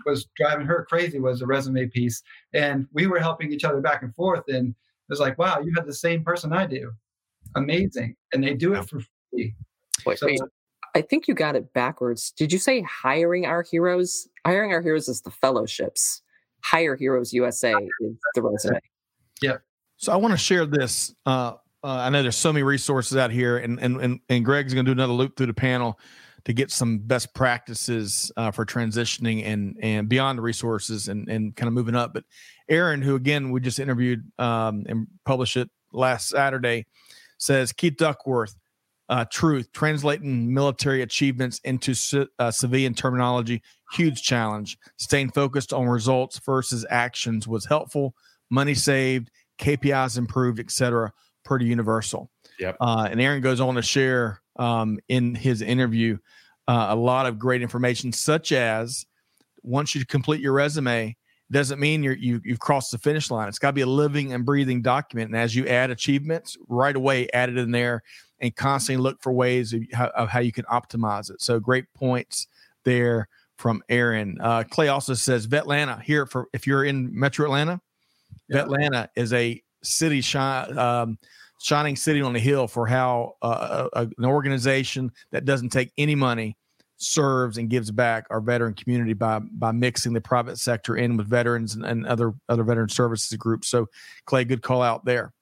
was 0.07 0.25
driving 0.35 0.65
her 0.65 0.87
crazy 0.89 1.19
was 1.19 1.39
the 1.39 1.45
resume 1.45 1.85
piece. 1.85 2.23
And 2.53 2.87
we 2.91 3.05
were 3.05 3.19
helping 3.19 3.53
each 3.53 3.63
other 3.63 3.81
back 3.81 4.01
and 4.01 4.13
forth 4.15 4.43
and 4.47 4.69
it 4.69 5.09
was 5.09 5.19
like 5.19 5.37
wow 5.37 5.59
you 5.59 5.71
have 5.75 5.85
the 5.85 5.93
same 5.93 6.23
person 6.23 6.51
i 6.51 6.65
do. 6.65 6.91
Amazing. 7.55 8.15
And 8.33 8.43
they 8.43 8.55
do 8.55 8.73
it 8.73 8.89
for 8.89 9.01
free. 9.29 9.53
Wait, 10.05 10.17
so, 10.17 10.25
wait. 10.25 10.39
i 10.95 11.01
think 11.01 11.27
you 11.27 11.35
got 11.35 11.55
it 11.55 11.71
backwards. 11.73 12.31
Did 12.31 12.51
you 12.51 12.57
say 12.57 12.81
hiring 12.81 13.45
our 13.45 13.61
heroes? 13.61 14.27
Hiring 14.47 14.73
our 14.73 14.81
heroes 14.81 15.07
is 15.07 15.21
the 15.21 15.29
fellowships 15.29 16.23
Hire 16.63 16.95
Heroes 16.95 17.33
USA 17.33 17.73
is 17.73 18.15
the 18.35 18.41
resume. 18.41 18.79
Yeah. 19.41 19.57
So 19.97 20.11
I 20.11 20.15
want 20.15 20.33
to 20.33 20.37
share 20.37 20.65
this. 20.65 21.13
Uh, 21.25 21.53
uh, 21.83 21.87
I 21.87 22.09
know 22.09 22.21
there's 22.21 22.35
so 22.35 22.53
many 22.53 22.63
resources 22.63 23.17
out 23.17 23.31
here, 23.31 23.57
and 23.57 23.79
and 23.79 23.97
and, 24.01 24.19
and 24.29 24.45
Greg's 24.45 24.73
going 24.73 24.85
to 24.85 24.89
do 24.89 24.93
another 24.93 25.13
loop 25.13 25.35
through 25.35 25.47
the 25.47 25.53
panel 25.53 25.99
to 26.45 26.53
get 26.53 26.71
some 26.71 26.97
best 26.99 27.33
practices 27.33 28.31
uh, 28.37 28.51
for 28.51 28.65
transitioning 28.65 29.45
and 29.45 29.77
and 29.81 30.09
beyond 30.09 30.37
the 30.37 30.43
resources 30.43 31.07
and 31.07 31.27
and 31.29 31.55
kind 31.55 31.67
of 31.67 31.73
moving 31.73 31.95
up. 31.95 32.13
But 32.13 32.23
Aaron, 32.69 33.01
who 33.01 33.15
again 33.15 33.51
we 33.51 33.61
just 33.61 33.79
interviewed 33.79 34.31
um, 34.39 34.85
and 34.87 35.07
published 35.25 35.57
it 35.57 35.69
last 35.91 36.29
Saturday, 36.29 36.85
says 37.37 37.71
Keith 37.71 37.97
Duckworth 37.97 38.55
uh, 39.11 39.25
truth, 39.25 39.69
translating 39.73 40.51
military 40.51 41.01
achievements 41.01 41.59
into 41.65 41.93
c- 41.93 42.25
uh, 42.39 42.49
civilian 42.49 42.93
terminology, 42.93 43.61
huge 43.91 44.23
challenge. 44.23 44.77
Staying 44.97 45.29
focused 45.31 45.73
on 45.73 45.85
results 45.85 46.39
versus 46.39 46.85
actions 46.89 47.45
was 47.45 47.65
helpful. 47.65 48.15
Money 48.49 48.73
saved, 48.73 49.29
KPIs 49.59 50.17
improved, 50.17 50.61
etc. 50.61 51.11
Pretty 51.43 51.65
universal. 51.65 52.31
Yep. 52.57 52.77
Uh, 52.79 53.09
and 53.11 53.19
Aaron 53.19 53.41
goes 53.41 53.59
on 53.59 53.75
to 53.75 53.81
share 53.81 54.41
um, 54.57 54.97
in 55.09 55.35
his 55.35 55.61
interview 55.61 56.17
uh, 56.69 56.87
a 56.91 56.95
lot 56.95 57.25
of 57.25 57.37
great 57.37 57.61
information, 57.61 58.13
such 58.13 58.53
as 58.53 59.05
once 59.61 59.93
you 59.93 60.05
complete 60.05 60.39
your 60.39 60.53
resume, 60.53 61.17
doesn't 61.51 61.81
mean 61.81 62.01
you're, 62.01 62.15
you 62.15 62.39
you've 62.45 62.59
crossed 62.59 62.91
the 62.91 62.97
finish 62.97 63.29
line. 63.29 63.49
It's 63.49 63.59
got 63.59 63.69
to 63.69 63.73
be 63.73 63.81
a 63.81 63.85
living 63.85 64.31
and 64.31 64.45
breathing 64.45 64.81
document. 64.81 65.31
And 65.31 65.37
as 65.37 65.53
you 65.53 65.67
add 65.67 65.89
achievements, 65.89 66.57
right 66.69 66.95
away 66.95 67.27
add 67.33 67.49
it 67.49 67.57
in 67.57 67.71
there 67.71 68.03
and 68.41 68.55
constantly 68.55 69.01
look 69.01 69.21
for 69.21 69.31
ways 69.31 69.73
of 69.73 69.83
how, 69.93 70.07
of 70.07 70.29
how 70.29 70.39
you 70.39 70.51
can 70.51 70.65
optimize 70.65 71.29
it. 71.31 71.41
So 71.41 71.59
great 71.59 71.85
points 71.93 72.47
there 72.83 73.27
from 73.57 73.83
Aaron. 73.89 74.37
Uh, 74.41 74.63
Clay 74.63 74.87
also 74.87 75.13
says 75.13 75.47
Vetlanta 75.47 76.01
here 76.01 76.25
for 76.25 76.47
if 76.51 76.65
you're 76.65 76.83
in 76.83 77.17
Metro 77.17 77.45
Atlanta, 77.45 77.79
yeah. 78.49 78.63
Vetlanta 78.63 79.07
is 79.15 79.31
a 79.33 79.61
city 79.83 80.21
shine, 80.21 80.77
um, 80.77 81.17
shining 81.61 81.95
city 81.95 82.21
on 82.21 82.33
the 82.33 82.39
hill 82.39 82.67
for 82.67 82.87
how 82.87 83.35
uh, 83.41 83.87
a, 83.93 84.01
an 84.17 84.25
organization 84.25 85.11
that 85.31 85.45
doesn't 85.45 85.69
take 85.69 85.91
any 85.97 86.15
money 86.15 86.57
serves 86.97 87.57
and 87.57 87.69
gives 87.69 87.89
back 87.89 88.25
our 88.29 88.41
veteran 88.41 88.73
community 88.73 89.13
by 89.13 89.39
by 89.39 89.71
mixing 89.71 90.13
the 90.13 90.21
private 90.21 90.57
sector 90.57 90.97
in 90.97 91.17
with 91.17 91.27
veterans 91.27 91.75
and, 91.75 91.85
and 91.85 92.05
other 92.05 92.33
other 92.49 92.63
veteran 92.63 92.89
services 92.89 93.35
groups. 93.37 93.67
So 93.67 93.87
Clay, 94.25 94.43
good 94.43 94.61
call 94.61 94.81
out 94.81 95.05
there. 95.05 95.33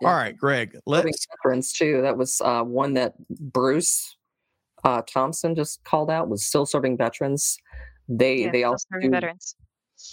Yeah. 0.00 0.08
All 0.08 0.14
right, 0.14 0.36
Greg. 0.36 0.78
Let's 0.86 1.26
veterans 1.42 1.72
too. 1.72 2.02
That 2.02 2.16
was 2.16 2.40
uh, 2.40 2.62
one 2.62 2.94
that 2.94 3.14
Bruce 3.28 4.16
uh, 4.84 5.02
Thompson 5.02 5.54
just 5.54 5.82
called 5.84 6.10
out. 6.10 6.28
Was 6.28 6.44
still 6.44 6.66
serving 6.66 6.96
veterans. 6.96 7.58
They 8.08 8.42
yeah, 8.42 8.50
they 8.52 8.64
also 8.64 8.86
serving 8.92 9.10
do, 9.10 9.16
veterans. 9.16 9.56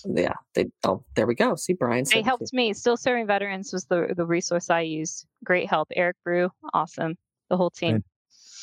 Yeah, 0.05 0.33
they. 0.55 0.65
Oh, 0.83 1.03
there 1.15 1.27
we 1.27 1.35
go. 1.35 1.55
See, 1.55 1.73
Brian. 1.73 2.05
They 2.11 2.23
helped 2.23 2.51
me. 2.51 2.73
Still 2.73 2.97
serving 2.97 3.27
veterans 3.27 3.71
was 3.71 3.85
the 3.85 4.13
the 4.15 4.25
resource 4.25 4.69
I 4.69 4.81
used. 4.81 5.27
Great 5.43 5.69
help. 5.69 5.89
Eric 5.95 6.17
Brew, 6.23 6.49
awesome. 6.73 7.15
The 7.49 7.57
whole 7.57 7.69
team. 7.69 8.03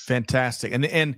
Fantastic. 0.07 0.73
And 0.73 0.85
and 0.87 1.16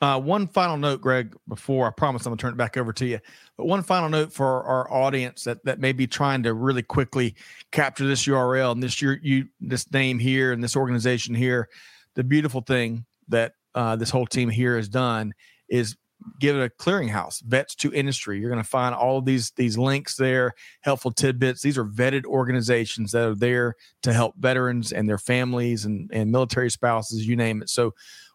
uh, 0.00 0.20
one 0.20 0.46
final 0.48 0.76
note, 0.76 1.00
Greg, 1.00 1.34
before 1.48 1.86
I 1.86 1.90
promise 1.90 2.26
I'm 2.26 2.30
gonna 2.30 2.38
turn 2.38 2.52
it 2.52 2.56
back 2.56 2.76
over 2.76 2.92
to 2.92 3.06
you. 3.06 3.20
But 3.56 3.66
one 3.66 3.82
final 3.82 4.08
note 4.08 4.32
for 4.32 4.62
our 4.64 4.92
audience 4.92 5.44
that 5.44 5.64
that 5.64 5.80
may 5.80 5.92
be 5.92 6.06
trying 6.06 6.42
to 6.44 6.54
really 6.54 6.82
quickly 6.82 7.34
capture 7.70 8.06
this 8.06 8.26
URL 8.26 8.72
and 8.72 8.82
this 8.82 9.00
your 9.00 9.18
you 9.22 9.48
this 9.60 9.90
name 9.92 10.18
here 10.18 10.52
and 10.52 10.62
this 10.62 10.76
organization 10.76 11.34
here. 11.34 11.68
The 12.14 12.24
beautiful 12.24 12.60
thing 12.60 13.04
that 13.28 13.54
uh, 13.74 13.96
this 13.96 14.10
whole 14.10 14.26
team 14.26 14.48
here 14.48 14.76
has 14.76 14.88
done 14.88 15.34
is 15.68 15.96
give 16.40 16.56
it 16.56 16.64
a 16.64 16.70
clearinghouse 16.70 17.42
vets 17.42 17.74
to 17.74 17.92
industry 17.92 18.38
you're 18.38 18.50
going 18.50 18.62
to 18.62 18.68
find 18.68 18.94
all 18.94 19.20
these 19.20 19.50
these 19.52 19.76
links 19.76 20.16
there 20.16 20.52
helpful 20.80 21.10
tidbits 21.10 21.60
these 21.60 21.76
are 21.76 21.84
vetted 21.84 22.24
organizations 22.24 23.12
that 23.12 23.28
are 23.28 23.34
there 23.34 23.74
to 24.02 24.12
help 24.12 24.34
veterans 24.38 24.92
and 24.92 25.08
their 25.08 25.18
families 25.18 25.84
and 25.84 26.10
and 26.12 26.32
military 26.32 26.70
spouses 26.70 27.26
you 27.26 27.36
name 27.36 27.60
it 27.60 27.68
so 27.68 27.92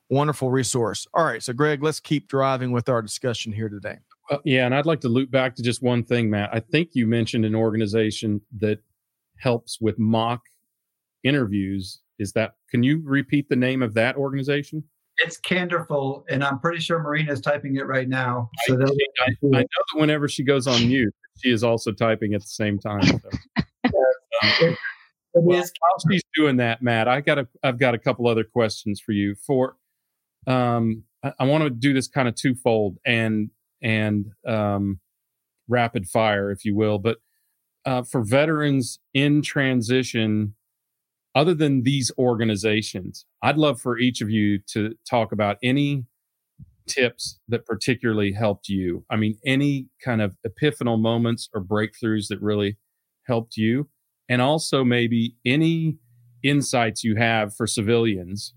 wonderful 0.10 0.52
resource. 0.52 1.08
All 1.14 1.24
right, 1.24 1.42
so 1.42 1.54
Greg, 1.54 1.84
let's 1.84 2.00
keep 2.00 2.28
driving 2.28 2.72
with 2.72 2.90
our 2.90 3.02
discussion 3.02 3.52
here 3.52 3.70
today. 3.70 3.98
Uh, 4.30 4.38
yeah, 4.46 4.66
and 4.66 4.76
I'd 4.76 4.86
like 4.86 5.02
to 5.02 5.10
loop 5.10 5.32
back 5.32 5.56
to 5.56 5.64
just 5.64 5.82
one 5.82 6.04
thing, 6.04 6.30
Matt. 6.30 6.50
I 6.54 6.60
think 6.60 6.90
you 6.94 7.08
mentioned 7.08 7.46
an 7.46 7.56
organization 7.56 8.42
that 8.60 8.80
helps 9.38 9.80
with 9.82 9.98
mock 9.98 10.42
interviews. 11.24 12.02
Is 12.20 12.34
that? 12.34 12.56
Can 12.70 12.84
you 12.84 13.02
repeat 13.04 13.50
the 13.50 13.56
name 13.56 13.82
of 13.82 13.94
that 13.96 14.18
organization? 14.18 14.84
It's 15.18 15.38
Candorful, 15.38 16.26
and 16.30 16.44
I'm 16.44 16.60
pretty 16.60 16.80
sure 16.80 17.00
Marina 17.00 17.32
is 17.34 17.42
typing 17.42 17.76
it 17.76 17.86
right 17.86 18.08
now. 18.08 18.50
So 18.66 18.76
I, 18.76 18.84
I, 18.84 18.86
I, 18.86 19.32
know 19.42 19.60
that 19.60 19.68
whenever 19.94 20.28
she 20.28 20.44
goes 20.44 20.66
on 20.66 20.80
mute, 20.88 21.14
she 21.44 21.52
is 21.52 21.64
also 21.64 21.92
typing 21.92 22.34
at 22.34 22.42
the 22.42 22.48
same 22.48 22.80
time. 22.80 23.04
So. 23.04 23.18
um, 23.86 24.78
well, 25.34 25.58
while 25.58 26.12
she's 26.12 26.24
doing 26.36 26.58
that, 26.58 26.82
Matt, 26.82 27.08
I 27.08 27.22
got 27.22 27.38
a, 27.38 27.48
I've 27.64 27.80
got 27.80 27.96
a 27.96 27.98
couple 27.98 28.28
other 28.28 28.44
questions 28.44 29.00
for 29.00 29.12
you. 29.12 29.36
For, 29.36 29.76
um, 30.48 31.04
I, 31.24 31.34
I 31.40 31.46
want 31.46 31.64
to 31.64 31.70
do 31.70 31.94
this 31.94 32.08
kind 32.08 32.28
of 32.28 32.36
twofold 32.36 32.98
and 33.06 33.50
and 33.82 34.26
um, 34.48 35.00
rapid 35.68 36.08
fire, 36.08 36.52
if 36.52 36.66
you 36.66 36.76
will. 36.76 37.00
But 37.00 37.18
uh, 37.86 38.04
for 38.04 38.22
veterans 38.24 39.00
in 39.14 39.42
transition, 39.42 40.56
other 41.36 41.54
than 41.54 41.84
these 41.84 42.12
organizations, 42.18 43.26
I'd 43.42 43.58
love 43.58 43.80
for 43.80 43.98
each 43.98 44.22
of 44.22 44.30
you 44.30 44.60
to 44.74 44.96
talk 45.10 45.32
about 45.32 45.58
any 45.64 46.06
tips 46.88 47.40
that 47.48 47.66
particularly 47.66 48.34
helped 48.34 48.68
you. 48.68 49.06
I 49.10 49.16
mean, 49.16 49.38
any 49.46 49.88
kind 50.04 50.22
of 50.22 50.36
epiphanal 50.46 51.00
moments 51.00 51.48
or 51.54 51.64
breakthroughs 51.64 52.28
that 52.30 52.42
really 52.42 52.78
helped 53.28 53.58
you 53.58 53.88
and 54.28 54.42
also 54.42 54.84
maybe 54.84 55.36
any 55.46 55.98
insights 56.44 57.04
you 57.04 57.16
have 57.16 57.56
for 57.56 57.68
civilians 57.68 58.54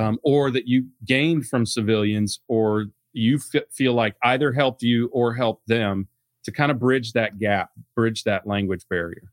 um, 0.00 0.18
or 0.22 0.50
that 0.50 0.66
you 0.66 0.86
gained 1.04 1.46
from 1.46 1.66
civilians 1.66 2.40
or 2.48 2.86
you 3.12 3.38
f- 3.54 3.64
feel 3.70 3.92
like 3.92 4.16
either 4.22 4.50
helped 4.50 4.82
you 4.82 5.10
or 5.12 5.34
helped 5.34 5.66
them 5.68 6.08
to 6.42 6.50
kind 6.50 6.70
of 6.70 6.78
bridge 6.78 7.12
that 7.12 7.38
gap 7.38 7.70
bridge 7.94 8.24
that 8.24 8.46
language 8.46 8.86
barrier. 8.88 9.30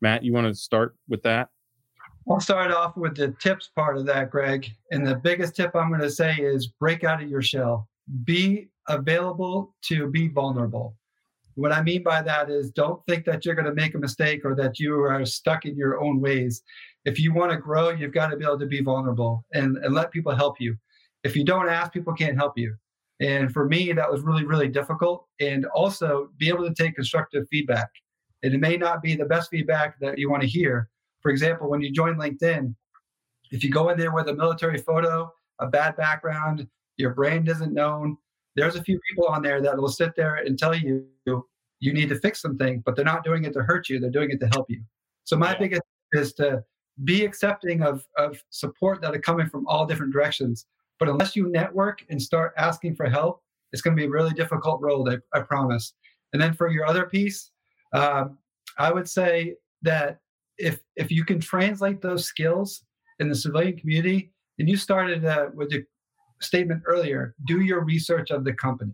Matt 0.00 0.24
you 0.24 0.32
want 0.32 0.46
to 0.46 0.54
start 0.54 0.96
with 1.08 1.22
that? 1.24 1.50
I'll 2.30 2.40
start 2.40 2.70
off 2.70 2.96
with 2.96 3.16
the 3.16 3.34
tips 3.38 3.70
part 3.76 3.98
of 3.98 4.06
that 4.06 4.30
greg 4.30 4.70
and 4.90 5.06
the 5.06 5.14
biggest 5.14 5.56
tip 5.56 5.74
i'm 5.74 5.88
going 5.88 6.00
to 6.00 6.10
say 6.10 6.34
is 6.36 6.66
break 6.66 7.04
out 7.04 7.22
of 7.22 7.28
your 7.28 7.42
shell. 7.42 7.86
Be 8.24 8.68
available 8.88 9.74
to 9.82 10.08
be 10.10 10.28
vulnerable. 10.28 10.96
What 11.54 11.72
I 11.72 11.82
mean 11.82 12.02
by 12.02 12.22
that 12.22 12.48
is 12.48 12.70
don't 12.70 13.04
think 13.06 13.26
that 13.26 13.44
you're 13.44 13.56
going 13.56 13.66
to 13.66 13.74
make 13.74 13.94
a 13.94 13.98
mistake 13.98 14.42
or 14.44 14.54
that 14.54 14.78
you 14.78 15.02
are 15.02 15.26
stuck 15.26 15.66
in 15.66 15.76
your 15.76 16.00
own 16.00 16.20
ways. 16.20 16.62
If 17.08 17.18
you 17.18 17.32
want 17.32 17.50
to 17.52 17.56
grow, 17.56 17.88
you've 17.88 18.12
got 18.12 18.26
to 18.28 18.36
be 18.36 18.44
able 18.44 18.58
to 18.58 18.66
be 18.66 18.82
vulnerable 18.82 19.46
and, 19.54 19.78
and 19.78 19.94
let 19.94 20.10
people 20.10 20.34
help 20.34 20.60
you. 20.60 20.76
If 21.24 21.34
you 21.34 21.42
don't 21.42 21.66
ask, 21.66 21.90
people 21.90 22.12
can't 22.12 22.36
help 22.36 22.58
you. 22.58 22.74
And 23.20 23.50
for 23.50 23.64
me, 23.64 23.92
that 23.94 24.12
was 24.12 24.20
really, 24.20 24.44
really 24.44 24.68
difficult. 24.68 25.26
And 25.40 25.64
also 25.66 26.28
be 26.36 26.50
able 26.50 26.68
to 26.68 26.74
take 26.74 26.96
constructive 26.96 27.46
feedback. 27.50 27.88
And 28.42 28.52
it 28.52 28.60
may 28.60 28.76
not 28.76 29.00
be 29.02 29.16
the 29.16 29.24
best 29.24 29.48
feedback 29.48 29.98
that 30.00 30.18
you 30.18 30.30
want 30.30 30.42
to 30.42 30.48
hear. 30.48 30.90
For 31.22 31.30
example, 31.30 31.70
when 31.70 31.80
you 31.80 31.90
join 31.90 32.16
LinkedIn, 32.16 32.74
if 33.52 33.64
you 33.64 33.70
go 33.70 33.88
in 33.88 33.98
there 33.98 34.12
with 34.12 34.28
a 34.28 34.34
military 34.34 34.76
photo, 34.76 35.32
a 35.60 35.66
bad 35.66 35.96
background, 35.96 36.68
your 36.98 37.14
brand 37.14 37.48
isn't 37.48 37.72
known, 37.72 38.18
there's 38.54 38.76
a 38.76 38.82
few 38.82 39.00
people 39.08 39.26
on 39.28 39.40
there 39.40 39.62
that 39.62 39.78
will 39.78 39.88
sit 39.88 40.14
there 40.14 40.34
and 40.34 40.58
tell 40.58 40.74
you 40.74 41.06
you 41.24 41.92
need 41.94 42.10
to 42.10 42.18
fix 42.18 42.42
something, 42.42 42.82
but 42.84 42.96
they're 42.96 43.04
not 43.04 43.24
doing 43.24 43.44
it 43.44 43.54
to 43.54 43.62
hurt 43.62 43.88
you. 43.88 43.98
They're 43.98 44.10
doing 44.10 44.30
it 44.30 44.40
to 44.40 44.48
help 44.48 44.66
you. 44.68 44.82
So 45.24 45.36
my 45.36 45.52
yeah. 45.52 45.58
biggest 45.58 45.82
is 46.12 46.32
to 46.34 46.62
be 47.04 47.24
accepting 47.24 47.82
of, 47.82 48.06
of 48.16 48.42
support 48.50 49.00
that 49.02 49.14
are 49.14 49.20
coming 49.20 49.48
from 49.48 49.66
all 49.66 49.86
different 49.86 50.12
directions. 50.12 50.66
But 50.98 51.08
unless 51.08 51.36
you 51.36 51.48
network 51.48 52.04
and 52.10 52.20
start 52.20 52.54
asking 52.56 52.96
for 52.96 53.08
help, 53.08 53.42
it's 53.72 53.82
going 53.82 53.96
to 53.96 54.00
be 54.00 54.06
a 54.06 54.10
really 54.10 54.34
difficult 54.34 54.80
road, 54.80 55.08
I, 55.08 55.38
I 55.38 55.42
promise. 55.42 55.94
And 56.32 56.42
then 56.42 56.54
for 56.54 56.70
your 56.70 56.86
other 56.86 57.06
piece, 57.06 57.50
um, 57.92 58.38
I 58.78 58.92
would 58.92 59.08
say 59.08 59.54
that 59.82 60.20
if 60.58 60.80
if 60.96 61.10
you 61.10 61.24
can 61.24 61.40
translate 61.40 62.02
those 62.02 62.24
skills 62.24 62.84
in 63.20 63.28
the 63.28 63.34
civilian 63.34 63.78
community, 63.78 64.32
and 64.58 64.68
you 64.68 64.76
started 64.76 65.24
uh, 65.24 65.50
with 65.54 65.70
the 65.70 65.84
statement 66.40 66.82
earlier, 66.86 67.34
do 67.46 67.60
your 67.60 67.84
research 67.84 68.30
of 68.30 68.44
the 68.44 68.52
company. 68.52 68.92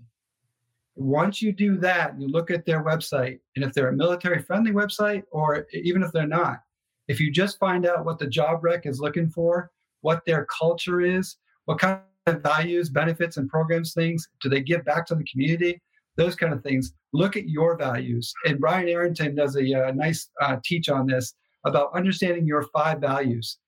Once 0.97 1.43
you 1.43 1.53
do 1.53 1.77
that, 1.79 2.19
you 2.21 2.29
look 2.29 2.51
at 2.51 2.65
their 2.65 2.85
website, 2.85 3.39
and 3.57 3.65
if 3.65 3.73
they're 3.73 3.89
a 3.89 3.97
military 3.97 4.41
friendly 4.41 4.73
website, 4.73 5.23
or 5.33 5.67
even 5.73 6.03
if 6.03 6.13
they're 6.13 6.27
not, 6.27 6.63
if 7.09 7.21
you 7.21 7.31
just 7.31 7.59
find 7.59 7.87
out 7.87 8.05
what 8.05 8.19
the 8.19 8.27
job 8.27 8.65
rec 8.65 8.87
is 8.87 9.01
looking 9.01 9.29
for, 9.29 9.71
what 10.01 10.25
their 10.25 10.47
culture 10.47 11.01
is, 11.01 11.37
what 11.67 11.79
kind 11.79 12.01
of 12.27 12.43
values, 12.43 12.89
benefits, 12.89 13.37
and 13.37 13.49
programs 13.49 13.93
things 13.93 14.29
do 14.41 14.49
they 14.49 14.61
give 14.61 14.85
back 14.85 15.07
to 15.07 15.15
the 15.15 15.25
community, 15.25 15.81
those 16.17 16.35
kind 16.35 16.53
of 16.53 16.63
things. 16.63 16.95
Look 17.13 17.37
at 17.37 17.49
your 17.49 17.77
values. 17.77 18.33
And 18.45 18.61
Brian 18.61 18.89
Arrington 18.89 19.35
does 19.35 19.57
a, 19.57 19.65
a 19.65 19.89
uh, 19.89 19.93
nice 19.93 20.29
uh, 20.41 20.57
teach 20.65 20.89
on 20.89 21.07
this 21.07 21.35
about 21.65 21.95
understanding 21.95 22.47
your 22.47 22.63
five 22.75 23.01
values. 23.01 23.59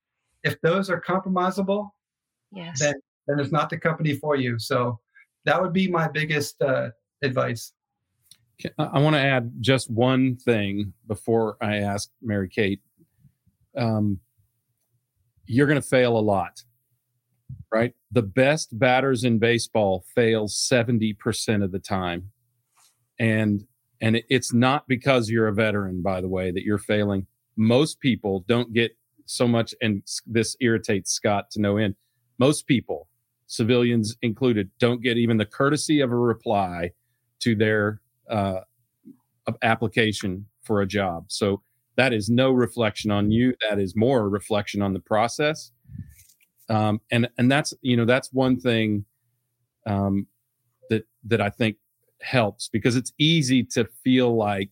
If 0.45 0.61
those 0.61 0.91
are 0.91 1.01
compromisable, 1.01 1.91
yes. 2.53 2.79
then 2.79 2.95
then 3.27 3.41
it's 3.41 3.51
not 3.51 3.71
the 3.71 3.79
company 3.79 4.15
for 4.15 4.37
you. 4.37 4.59
So 4.59 5.01
that 5.45 5.61
would 5.61 5.73
be 5.73 5.89
my 5.89 6.09
biggest 6.09 6.61
uh, 6.63 6.91
advice. 7.23 7.73
I 8.79 8.99
want 9.01 9.15
to 9.17 9.21
add 9.21 9.53
just 9.61 9.91
one 9.91 10.37
thing 10.37 10.93
before 11.07 11.57
I 11.61 11.77
ask 11.77 12.11
Mary 12.23 12.49
Kate. 12.49 12.81
Um, 13.77 14.21
you're 15.47 15.67
going 15.67 15.81
to 15.81 15.87
fail 15.87 16.17
a 16.17 16.21
lot, 16.21 16.63
right? 17.73 17.95
The 18.11 18.23
best 18.23 18.79
batters 18.79 19.25
in 19.25 19.39
baseball 19.39 20.05
fail 20.15 20.49
70% 20.49 21.63
of 21.63 21.73
the 21.73 21.79
time. 21.79 22.31
And 23.19 23.65
and 24.03 24.21
it's 24.29 24.53
not 24.53 24.87
because 24.89 25.31
you're 25.31 25.49
a 25.49 25.55
veteran, 25.55 26.03
by 26.03 26.21
the 26.21 26.29
way, 26.29 26.51
that 26.51 26.65
you're 26.65 26.77
failing. 26.77 27.27
Most 27.57 27.99
people 28.01 28.45
don't 28.47 28.75
get 28.75 28.93
so 29.25 29.49
much, 29.49 29.75
and 29.81 30.03
this 30.27 30.55
irritates 30.61 31.13
Scott 31.13 31.51
to 31.53 31.63
no 31.63 31.79
end. 31.79 31.95
Most 32.39 32.67
people 32.67 33.09
civilians 33.47 34.17
included, 34.23 34.71
don't 34.79 35.03
get 35.03 35.17
even 35.17 35.37
the 35.37 35.47
courtesy 35.47 36.01
of 36.01 36.11
a 36.11 36.17
reply 36.17 36.91
to 37.41 37.55
their 37.55 38.01
uh, 38.29 38.61
application 39.63 40.47
for 40.63 40.81
a 40.81 40.87
job. 40.87 41.27
So 41.29 41.63
that 41.97 42.13
is 42.13 42.29
no 42.29 42.51
reflection 42.51 43.11
on 43.11 43.31
you. 43.31 43.55
That 43.69 43.79
is 43.79 43.97
more 43.97 44.21
a 44.21 44.29
reflection 44.29 44.83
on 44.83 44.93
the 44.93 45.01
process. 45.01 45.73
Um, 46.69 47.01
and 47.11 47.29
and 47.39 47.51
that's 47.51 47.75
you 47.81 47.97
know 47.97 48.05
that's 48.05 48.33
one 48.33 48.59
thing 48.59 49.05
um, 49.87 50.27
that 50.91 51.05
that 51.25 51.41
I 51.41 51.51
think 51.51 51.77
helps 52.23 52.69
because 52.69 52.97
it's 52.97 53.13
easy 53.19 53.63
to 53.63 53.87
feel 54.03 54.37
like 54.37 54.71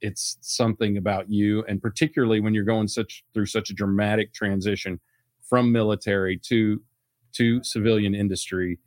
it's 0.00 0.38
something 0.40 0.96
about 0.96 1.30
you, 1.30 1.64
and 1.68 1.80
particularly 1.80 2.40
when 2.40 2.54
you're 2.54 2.64
going 2.64 2.88
such 2.88 3.22
through 3.34 3.46
such 3.46 3.70
a 3.70 3.74
dramatic 3.74 4.32
transition 4.32 4.98
from 5.48 5.72
military 5.72 6.38
to 6.48 6.82
to 7.32 7.62
civilian 7.62 8.14
industry, 8.14 8.78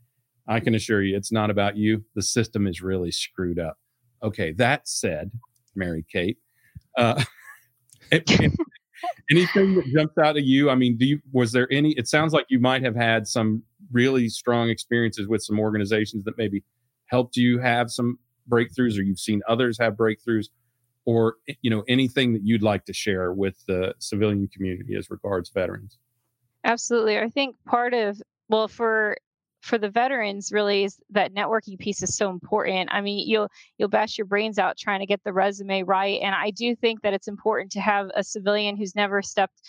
I 0.47 0.59
can 0.59 0.75
assure 0.75 1.03
you 1.03 1.15
it's 1.15 1.31
not 1.31 1.49
about 1.51 1.77
you. 1.77 2.03
The 2.15 2.23
system 2.23 2.67
is 2.67 2.81
really 2.81 3.11
screwed 3.11 3.59
up. 3.59 3.77
Okay, 4.23 4.53
that 4.53 4.87
said, 4.87 5.31
Mary 5.75 6.05
Kate, 6.11 6.37
uh, 6.97 7.23
anything 9.31 9.75
that 9.75 9.85
jumps 9.93 10.17
out 10.17 10.37
at 10.37 10.43
you? 10.43 10.69
I 10.69 10.75
mean, 10.75 10.97
do 10.97 11.05
you, 11.05 11.19
was 11.31 11.51
there 11.51 11.67
any? 11.71 11.91
It 11.91 12.07
sounds 12.07 12.33
like 12.33 12.45
you 12.49 12.59
might 12.59 12.83
have 12.83 12.95
had 12.95 13.27
some 13.27 13.63
really 13.91 14.29
strong 14.29 14.69
experiences 14.69 15.27
with 15.27 15.43
some 15.43 15.59
organizations 15.59 16.23
that 16.25 16.37
maybe 16.37 16.63
helped 17.07 17.37
you 17.37 17.59
have 17.59 17.91
some 17.91 18.17
breakthroughs, 18.49 18.97
or 18.97 19.01
you've 19.01 19.19
seen 19.19 19.41
others 19.47 19.77
have 19.79 19.93
breakthroughs, 19.93 20.47
or 21.05 21.35
eh, 21.49 21.53
you 21.61 21.69
know 21.69 21.83
anything 21.87 22.33
that 22.33 22.43
you'd 22.43 22.63
like 22.63 22.85
to 22.85 22.93
share 22.93 23.33
with 23.33 23.63
the 23.67 23.93
civilian 23.99 24.47
community 24.47 24.95
as 24.95 25.09
regards 25.09 25.49
veterans. 25.49 25.97
Absolutely. 26.63 27.17
I 27.17 27.29
think 27.29 27.55
part 27.65 27.93
of 27.93 28.21
well 28.49 28.67
for 28.67 29.17
for 29.63 29.77
the 29.77 29.89
veterans 29.89 30.51
really 30.51 30.83
is 30.83 30.99
that 31.09 31.33
networking 31.33 31.79
piece 31.79 32.03
is 32.03 32.15
so 32.15 32.29
important 32.29 32.89
i 32.91 32.99
mean 32.99 33.25
you'll 33.27 33.47
you'll 33.77 33.89
bash 33.89 34.17
your 34.17 34.27
brains 34.27 34.59
out 34.59 34.77
trying 34.77 34.99
to 34.99 35.05
get 35.05 35.23
the 35.23 35.33
resume 35.33 35.83
right 35.83 36.19
and 36.21 36.35
i 36.35 36.51
do 36.51 36.75
think 36.75 37.01
that 37.01 37.13
it's 37.13 37.29
important 37.29 37.71
to 37.71 37.79
have 37.79 38.09
a 38.13 38.23
civilian 38.23 38.75
who's 38.75 38.93
never 38.93 39.21
stepped 39.21 39.61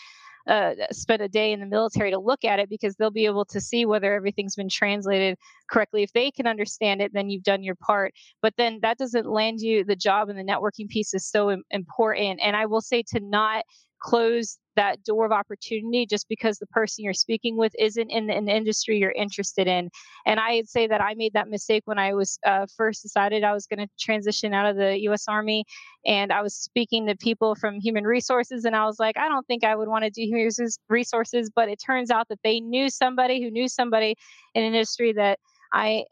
uh, 0.47 0.74
spent 0.90 1.22
a 1.22 1.28
day 1.28 1.53
in 1.53 1.61
the 1.61 1.66
military 1.66 2.11
to 2.11 2.18
look 2.18 2.45
at 2.45 2.59
it 2.59 2.68
because 2.68 2.97
they'll 2.97 3.11
be 3.11 3.24
able 3.24 3.47
to 3.47 3.61
see 3.61 3.86
whether 3.86 4.12
everything's 4.12 4.55
been 4.55 4.68
translated 4.68 5.38
correctly. 5.70 6.03
If 6.03 6.12
they 6.12 6.30
can 6.30 6.47
understand 6.47 7.01
it, 7.01 7.14
then 7.14 7.30
you've 7.30 7.45
done 7.45 7.62
your 7.62 7.76
part. 7.76 8.12
But 8.42 8.53
then 8.59 8.80
that 8.82 8.99
doesn't 8.99 9.26
land 9.26 9.61
you 9.61 9.84
the 9.84 9.97
job, 9.97 10.28
and 10.28 10.38
the 10.38 10.45
networking 10.45 10.86
piece 10.86 11.14
is 11.14 11.26
so 11.26 11.57
important. 11.70 12.40
And 12.42 12.57
I 12.57 12.66
will 12.66 12.82
say 12.82 13.03
to 13.09 13.20
not 13.20 13.64
close 14.05 14.59
that 14.76 15.02
door 15.02 15.24
of 15.24 15.32
opportunity 15.32 16.05
just 16.05 16.28
because 16.28 16.59
the 16.59 16.66
person 16.66 17.05
you're 17.05 17.14
speaking 17.14 17.57
with 17.57 17.72
isn't 17.78 18.11
in 18.11 18.26
the, 18.26 18.36
in 18.36 18.48
industry 18.48 18.98
you're 18.98 19.12
interested 19.12 19.66
in. 19.66 19.88
And 20.26 20.38
I'd 20.38 20.68
say 20.68 20.86
that 20.86 21.00
I 21.00 21.14
made 21.14 21.32
that 21.32 21.48
mistake 21.48 21.84
when 21.86 21.98
I 21.98 22.12
was 22.12 22.38
uh, 22.44 22.66
first 22.76 23.02
decided 23.02 23.44
I 23.44 23.52
was 23.52 23.66
going 23.66 23.78
to 23.78 23.88
transition 23.98 24.52
out 24.52 24.66
of 24.66 24.76
the 24.76 25.00
U.S. 25.05 25.24
Army, 25.26 25.64
and 26.05 26.32
I 26.32 26.42
was 26.42 26.55
speaking 26.55 27.07
to 27.07 27.16
people 27.16 27.55
from 27.55 27.80
human 27.80 28.05
resources, 28.05 28.66
and 28.66 28.76
I 28.76 28.84
was 28.84 28.98
like, 28.98 29.16
I 29.16 29.28
don't 29.28 29.46
think 29.46 29.64
I 29.64 29.74
would 29.74 29.88
want 29.88 30.05
to 30.05 30.11
do 30.11 30.22
human 30.22 30.50
resources, 30.90 31.50
but 31.55 31.68
it 31.70 31.78
turns 31.84 32.11
out 32.11 32.28
that 32.28 32.40
they 32.44 32.61
knew 32.61 32.90
somebody 32.90 33.42
who 33.42 33.50
knew 33.50 33.68
somebody 33.68 34.16
in 34.55 34.64
an 34.64 34.74
industry 34.74 35.14
that 35.14 35.38
I 35.72 36.05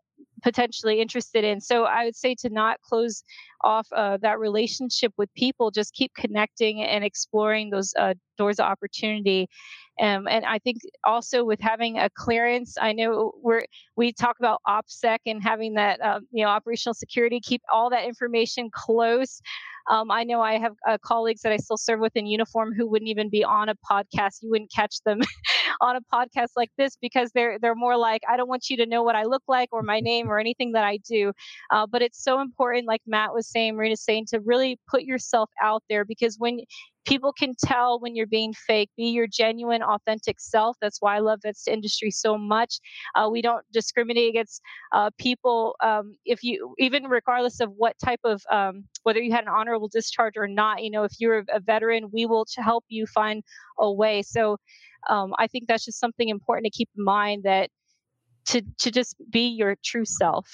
potentially 0.43 1.01
interested 1.01 1.45
in. 1.45 1.61
So 1.61 1.85
I 1.85 2.05
would 2.05 2.17
say 2.17 2.35
to 2.41 2.51
not 2.51 2.81
close 2.83 3.23
off 3.63 3.87
uh, 3.95 4.19
that 4.23 4.39
relationship 4.39 5.13
with 5.17 5.33
people, 5.35 5.71
just 5.71 5.95
keep 5.95 6.13
connecting 6.15 6.83
and 6.83 7.05
exploring 7.05 7.71
those 7.71 7.93
uh, 7.99 8.15
doors 8.37 8.59
of 8.59 8.67
opportunity. 8.67 9.49
Um, 10.01 10.27
and 10.27 10.45
I 10.45 10.59
think 10.59 10.79
also 11.05 11.45
with 11.45 11.61
having 11.61 11.99
a 11.99 12.09
clearance, 12.17 12.77
I 12.81 12.93
know 12.93 13.33
we're 13.43 13.65
we 13.97 14.13
talk 14.13 14.37
about 14.39 14.61
OPSEC 14.67 15.19
and 15.27 15.43
having 15.43 15.75
that 15.75 16.01
um, 16.01 16.27
you 16.33 16.45
know 16.45 16.51
operational 16.51 16.95
security. 16.95 17.41
Keep 17.41 17.63
all 17.73 17.91
that 17.91 18.05
information 18.05 18.71
close. 18.73 19.41
Um, 19.91 20.11
I 20.11 20.25
know 20.25 20.41
I 20.41 20.59
have 20.59 20.75
uh, 20.89 20.97
colleagues 21.03 21.43
that 21.43 21.53
I 21.53 21.57
still 21.57 21.77
serve 21.77 22.01
with 22.01 22.17
in 22.17 22.27
uniform 22.27 22.73
who 22.73 22.89
wouldn't 22.89 23.09
even 23.09 23.29
be 23.29 23.45
on 23.45 23.69
a 23.69 23.75
podcast. 23.91 24.43
You 24.43 24.51
wouldn't 24.51 24.73
catch 24.73 25.03
them 25.05 25.21
on 25.81 25.97
a 25.97 26.01
podcast 26.13 26.51
like 26.57 26.71
this 26.79 26.97
because 27.01 27.31
they're 27.33 27.59
they're 27.59 27.75
more 27.75 27.97
like 27.97 28.23
I 28.29 28.37
don't 28.37 28.49
want 28.49 28.71
you 28.71 28.77
to 28.79 28.87
know 28.87 29.03
what 29.03 29.17
I 29.17 29.25
look 29.25 29.43
like 29.49 29.69
or 29.73 29.83
my 29.83 30.01
name 30.01 30.31
or 30.31 30.39
anything 30.39 30.73
that 30.73 30.85
I 30.85 30.99
do. 30.99 31.33
Uh, 31.71 31.87
but 31.87 32.03
it's 32.03 32.23
so 32.23 32.41
important, 32.41 32.87
like 32.87 33.03
Matt 33.07 33.33
was 33.35 33.49
saying, 33.49 33.77
Marina 33.77 33.97
saying, 33.97 34.27
to 34.31 34.41
really 34.41 34.79
put 34.89 35.03
yourself 35.03 35.51
out 35.63 35.83
there 35.89 36.05
because 36.05 36.39
when 36.39 36.61
people 37.05 37.33
can 37.33 37.55
tell 37.65 37.99
when 38.01 38.15
you're 38.15 38.27
being 38.27 38.53
fake. 38.53 38.91
Be 38.97 39.11
your 39.11 39.27
genuine 39.27 39.83
authentic 39.83 40.41
self. 40.41 40.77
That's 40.81 41.01
why 41.01 41.17
i 41.17 41.19
love 41.19 41.41
this 41.43 41.67
industry 41.67 42.11
so 42.11 42.39
much. 42.39 42.79
Uh, 43.15 43.29
we 43.31 43.43
don't 43.43 43.65
discriminate 43.73 44.29
against 44.29 44.61
uh, 44.93 45.11
people 45.19 45.77
um, 45.83 46.17
if 46.25 46.43
you 46.43 46.75
even 46.79 47.05
regardless 47.05 47.61
of 47.61 47.71
what 47.77 47.97
type 48.05 48.21
of 48.25 48.43
um, 48.51 48.85
whether 49.03 49.21
you 49.21 49.33
had 49.33 49.45
an 49.45 49.51
honorable 49.51 49.89
discharge 49.89 50.37
or 50.37 50.47
not 50.47 50.83
you 50.83 50.91
know 50.91 51.05
if 51.05 51.13
you're 51.19 51.45
a 51.53 51.61
veteran 51.61 52.11
we 52.13 52.27
will 52.27 52.47
help 52.57 52.85
you 52.89 53.07
find 53.07 53.43
a 53.79 53.93
way. 53.93 54.23
So 54.23 54.57
um, 55.09 55.33
i 55.39 55.47
think 55.47 55.67
that's 55.67 55.85
just 55.85 55.99
something 55.99 56.29
important 56.29 56.65
to 56.65 56.71
keep 56.71 56.89
in 56.97 57.05
mind 57.05 57.43
that 57.45 57.71
to 58.47 58.63
to 58.79 58.91
just 58.91 59.17
be 59.31 59.49
your 59.49 59.77
true 59.85 60.05
self. 60.05 60.49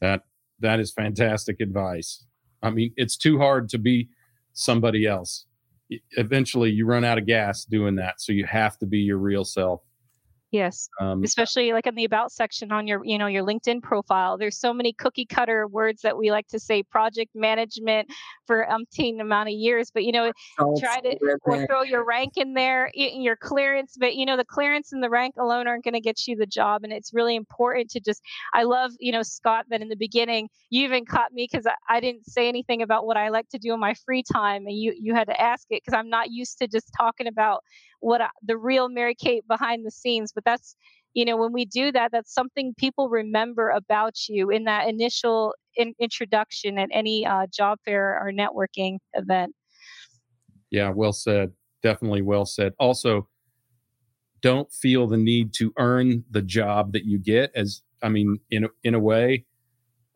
That 0.00 0.22
that 0.60 0.80
is 0.80 0.92
fantastic 0.92 1.60
advice. 1.60 2.24
I 2.62 2.70
mean 2.70 2.92
it's 2.96 3.16
too 3.16 3.38
hard 3.38 3.68
to 3.70 3.78
be 3.78 4.08
somebody 4.52 5.06
else. 5.06 5.46
Eventually, 6.12 6.70
you 6.70 6.86
run 6.86 7.04
out 7.04 7.18
of 7.18 7.26
gas 7.26 7.64
doing 7.64 7.96
that. 7.96 8.20
So 8.20 8.32
you 8.32 8.44
have 8.44 8.78
to 8.78 8.86
be 8.86 8.98
your 8.98 9.18
real 9.18 9.44
self. 9.44 9.82
Yes. 10.50 10.88
Um, 10.98 11.22
Especially 11.22 11.72
like 11.72 11.86
in 11.86 11.94
the 11.94 12.04
about 12.04 12.32
section 12.32 12.72
on 12.72 12.86
your, 12.86 13.04
you 13.04 13.18
know, 13.18 13.26
your 13.26 13.44
LinkedIn 13.44 13.82
profile. 13.82 14.38
There's 14.38 14.58
so 14.58 14.72
many 14.72 14.94
cookie 14.94 15.26
cutter 15.26 15.66
words 15.66 16.00
that 16.02 16.16
we 16.16 16.30
like 16.30 16.48
to 16.48 16.58
say 16.58 16.82
project 16.82 17.32
management 17.34 18.08
for 18.46 18.66
umpteen 18.70 19.20
amount 19.20 19.50
of 19.50 19.54
years, 19.54 19.90
but 19.92 20.04
you 20.04 20.12
know, 20.12 20.32
try 20.78 21.00
to 21.00 21.18
or 21.42 21.66
throw 21.66 21.82
your 21.82 22.02
rank 22.02 22.38
in 22.38 22.54
there, 22.54 22.90
your 22.94 23.36
clearance, 23.36 23.96
but 23.98 24.14
you 24.14 24.24
know, 24.24 24.38
the 24.38 24.44
clearance 24.44 24.90
and 24.92 25.02
the 25.02 25.10
rank 25.10 25.34
alone 25.38 25.68
aren't 25.68 25.84
going 25.84 25.92
to 25.92 26.00
get 26.00 26.26
you 26.26 26.34
the 26.34 26.46
job. 26.46 26.82
And 26.82 26.94
it's 26.94 27.12
really 27.12 27.36
important 27.36 27.90
to 27.90 28.00
just, 28.00 28.22
I 28.54 28.62
love, 28.62 28.92
you 28.98 29.12
know, 29.12 29.22
Scott, 29.22 29.66
that 29.68 29.82
in 29.82 29.88
the 29.88 29.96
beginning, 29.96 30.48
you 30.70 30.84
even 30.84 31.04
caught 31.04 31.32
me 31.32 31.46
because 31.50 31.66
I, 31.66 31.74
I 31.96 32.00
didn't 32.00 32.24
say 32.24 32.48
anything 32.48 32.80
about 32.80 33.06
what 33.06 33.18
I 33.18 33.28
like 33.28 33.50
to 33.50 33.58
do 33.58 33.74
in 33.74 33.80
my 33.80 33.92
free 34.06 34.22
time. 34.22 34.64
And 34.66 34.78
you, 34.78 34.94
you 34.98 35.14
had 35.14 35.28
to 35.28 35.38
ask 35.38 35.66
it 35.68 35.82
because 35.84 35.98
I'm 35.98 36.08
not 36.08 36.30
used 36.30 36.58
to 36.60 36.68
just 36.68 36.90
talking 36.96 37.26
about 37.26 37.62
what 38.00 38.20
I, 38.20 38.28
the 38.42 38.56
real 38.56 38.88
Mary 38.88 39.14
Kate 39.14 39.46
behind 39.46 39.84
the 39.84 39.90
scenes. 39.90 40.32
But 40.32 40.44
that's, 40.44 40.76
you 41.14 41.24
know, 41.24 41.36
when 41.36 41.52
we 41.52 41.64
do 41.64 41.90
that, 41.92 42.12
that's 42.12 42.32
something 42.32 42.74
people 42.76 43.08
remember 43.08 43.70
about 43.70 44.28
you 44.28 44.50
in 44.50 44.64
that 44.64 44.88
initial 44.88 45.54
in, 45.76 45.94
introduction 45.98 46.78
at 46.78 46.88
any 46.92 47.26
uh, 47.26 47.46
job 47.52 47.78
fair 47.84 48.18
or 48.20 48.30
networking 48.32 48.98
event. 49.14 49.54
Yeah, 50.70 50.90
well 50.90 51.12
said. 51.12 51.52
Definitely 51.82 52.22
well 52.22 52.44
said. 52.44 52.74
Also, 52.78 53.28
don't 54.42 54.70
feel 54.72 55.06
the 55.06 55.16
need 55.16 55.52
to 55.54 55.72
earn 55.78 56.24
the 56.30 56.42
job 56.42 56.92
that 56.92 57.04
you 57.04 57.18
get. 57.18 57.50
As 57.54 57.82
I 58.02 58.08
mean, 58.08 58.38
in 58.50 58.64
a, 58.64 58.68
in 58.84 58.94
a 58.94 59.00
way, 59.00 59.46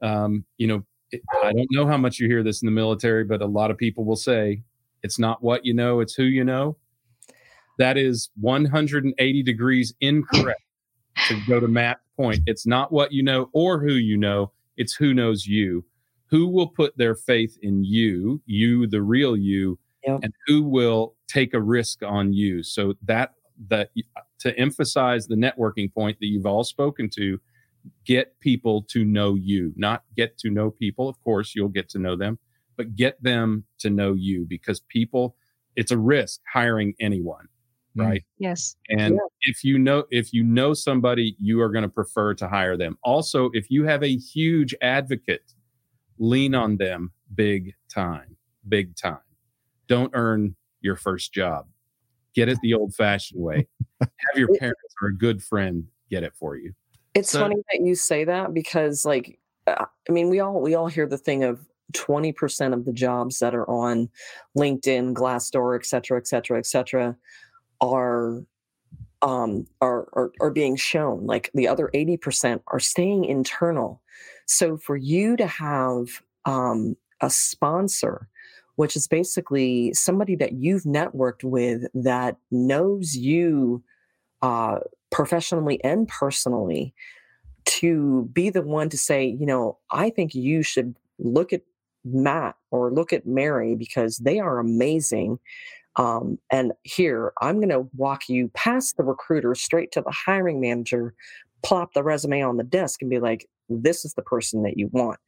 um, 0.03 0.45
you 0.59 0.67
know, 0.67 0.85
I 1.43 1.53
don't 1.53 1.69
know 1.71 1.87
how 1.87 1.97
much 1.97 2.19
you 2.19 2.27
hear 2.27 2.43
this 2.43 2.63
in 2.63 2.67
the 2.67 2.73
military, 2.73 3.25
but 3.25 3.43
a 3.43 3.47
lot 3.47 3.71
of 3.71 3.79
people 3.79 4.05
will 4.05 4.17
say 4.17 4.63
it's 5.03 5.19
not 5.19 5.43
what 5.43 5.65
you 5.65 5.75
know, 5.75 6.01
it's 6.01 6.15
who 6.15 6.25
you 6.25 6.45
know. 6.45 6.77
That 7.79 7.97
is 7.97 8.31
180 8.41 9.43
degrees 9.43 9.95
incorrect. 10.01 10.61
to 11.29 11.39
go 11.47 11.61
to 11.61 11.69
Matt's 11.69 12.01
point, 12.17 12.41
it's 12.47 12.67
not 12.67 12.91
what 12.93 13.13
you 13.13 13.23
know 13.23 13.51
or 13.53 13.81
who 13.81 13.93
you 13.93 14.17
know, 14.17 14.53
it's 14.77 14.95
who 14.95 15.15
knows 15.15 15.47
you. 15.47 15.85
Who 16.27 16.49
will 16.49 16.69
put 16.69 16.97
their 16.97 17.15
faith 17.15 17.59
in 17.61 17.85
you, 17.85 18.41
you, 18.47 18.87
the 18.87 19.03
real 19.03 19.37
you, 19.37 19.79
yep. 20.07 20.21
and 20.23 20.33
who 20.47 20.63
will 20.63 21.15
take 21.29 21.53
a 21.53 21.61
risk 21.61 22.03
on 22.03 22.33
you. 22.33 22.63
So 22.63 22.95
that 23.03 23.35
that 23.69 23.91
to 24.41 24.59
emphasize 24.59 25.27
the 25.27 25.37
networking 25.37 25.93
point 25.93 26.19
that 26.21 26.27
you've 26.27 26.47
all 26.47 26.65
spoken 26.65 27.09
to, 27.11 27.39
get 28.05 28.39
people 28.41 28.83
to 28.83 29.05
know 29.05 29.35
you, 29.35 29.73
not 29.77 30.05
get 30.17 30.39
to 30.39 30.51
know 30.51 30.71
people. 30.71 31.09
Of 31.09 31.21
course, 31.23 31.55
you'll 31.55 31.69
get 31.69 31.89
to 31.91 31.99
know 31.99 32.17
them, 32.17 32.39
but 32.77 32.97
get 32.97 33.23
them 33.23 33.65
to 33.81 33.91
know 33.91 34.15
you 34.15 34.45
because 34.49 34.81
people, 34.81 35.37
it's 35.77 35.93
a 35.93 35.99
risk 35.99 36.41
hiring 36.53 36.95
anyone. 37.01 37.49
Mm. 37.97 38.07
right? 38.07 38.25
Yes. 38.39 38.77
And 38.89 39.15
yeah. 39.15 39.21
if 39.43 39.65
you 39.65 39.79
know 39.79 40.05
if 40.11 40.33
you 40.33 40.43
know 40.43 40.75
somebody 40.75 41.37
you 41.39 41.61
are 41.61 41.69
going 41.69 41.83
to 41.83 41.89
prefer 41.89 42.35
to 42.35 42.49
hire 42.49 42.77
them. 42.77 42.99
Also 43.03 43.51
if 43.53 43.71
you 43.71 43.85
have 43.85 44.03
a 44.03 44.17
huge 44.17 44.75
advocate 44.81 45.53
lean 46.19 46.55
on 46.55 46.77
them 46.77 47.13
big 47.35 47.75
time 47.93 48.37
big 48.69 48.97
time. 48.97 49.19
Don't 49.89 50.13
earn 50.15 50.57
your 50.81 50.97
first 50.97 51.33
job. 51.33 51.67
Get 52.35 52.49
it 52.49 52.59
the 52.63 52.75
old 52.75 52.95
fashioned 52.95 53.43
way. 53.43 53.67
Have 54.01 54.11
your 54.37 54.49
parents 54.59 54.95
or 55.03 55.09
a 55.09 55.17
good 55.17 55.43
friend 55.43 55.85
get 56.11 56.23
it 56.23 56.35
for 56.35 56.57
you. 56.57 56.73
It's 57.15 57.31
so, 57.31 57.41
funny 57.41 57.57
that 57.57 57.85
you 57.85 57.95
say 57.95 58.25
that 58.25 58.55
because 58.55 59.05
like 59.05 59.39
uh, 59.67 59.85
i 60.09 60.13
mean 60.13 60.29
we 60.31 60.41
all 60.41 60.61
we 60.61 60.75
all 60.75 60.89
hear 60.89 61.07
the 61.07 61.19
thing 61.19 61.45
of 61.45 61.67
20% 61.93 62.73
of 62.73 62.87
the 62.87 62.93
jobs 62.93 63.39
that 63.41 63.55
are 63.55 63.69
on 63.69 64.09
linkedin 64.57 65.13
glassdoor 65.13 65.79
et 65.79 65.85
cetera 65.85 66.19
et 66.19 66.27
cetera 66.27 66.59
et 66.59 66.65
cetera 66.65 67.17
are 67.83 68.43
um, 69.21 69.67
are, 69.83 70.09
are 70.15 70.33
are 70.41 70.51
being 70.51 70.77
shown. 70.77 71.27
Like 71.27 71.51
the 71.53 71.69
other 71.69 71.91
eighty 71.93 72.17
percent 72.17 72.63
are 72.69 72.81
staying 72.81 73.27
internal. 73.27 74.01
So 74.47 74.79
for 74.79 74.97
you 74.97 75.37
to 75.37 75.47
have 75.47 76.23
um, 76.47 76.97
a 77.21 77.29
sponsor, 77.29 78.29
which 78.77 78.97
is 78.97 79.07
basically 79.07 79.93
somebody 79.93 80.35
that 80.37 80.53
you've 80.53 80.85
networked 80.85 81.45
with 81.45 81.85
that 81.95 82.37
knows 82.51 83.17
you 83.17 83.83
uh, 84.41 84.79
professionally 85.11 85.83
and 85.85 86.09
personally, 86.09 86.95
to 87.65 88.29
be 88.33 88.51
the 88.51 88.63
one 88.63 88.89
to 88.89 88.99
say, 88.99 89.25
you 89.25 89.47
know, 89.47 89.79
I 89.91 90.11
think 90.11 90.35
you 90.35 90.63
should 90.63 90.97
look 91.19 91.53
at 91.53 91.63
Matt 92.05 92.57
or 92.73 92.91
look 92.91 93.13
at 93.13 93.27
Mary 93.27 93.77
because 93.77 94.19
they 94.19 94.41
are 94.41 94.59
amazing. 94.59 95.39
Um, 95.97 96.39
and 96.51 96.73
here, 96.83 97.33
I'm 97.41 97.57
going 97.57 97.69
to 97.69 97.89
walk 97.95 98.29
you 98.29 98.49
past 98.55 98.97
the 98.97 99.03
recruiter 99.03 99.55
straight 99.55 99.93
to 99.93 100.01
the 100.01 100.11
hiring 100.11 100.61
manager, 100.61 101.15
plop 101.63 101.93
the 101.93 102.03
resume 102.03 102.43
on 102.43 102.57
the 102.57 102.65
desk, 102.65 103.03
and 103.03 103.11
be 103.11 103.19
like, 103.19 103.47
"This 103.69 104.05
is 104.05 104.15
the 104.15 104.23
person 104.23 104.63
that 104.63 104.79
you 104.79 104.89
want." 104.93 105.21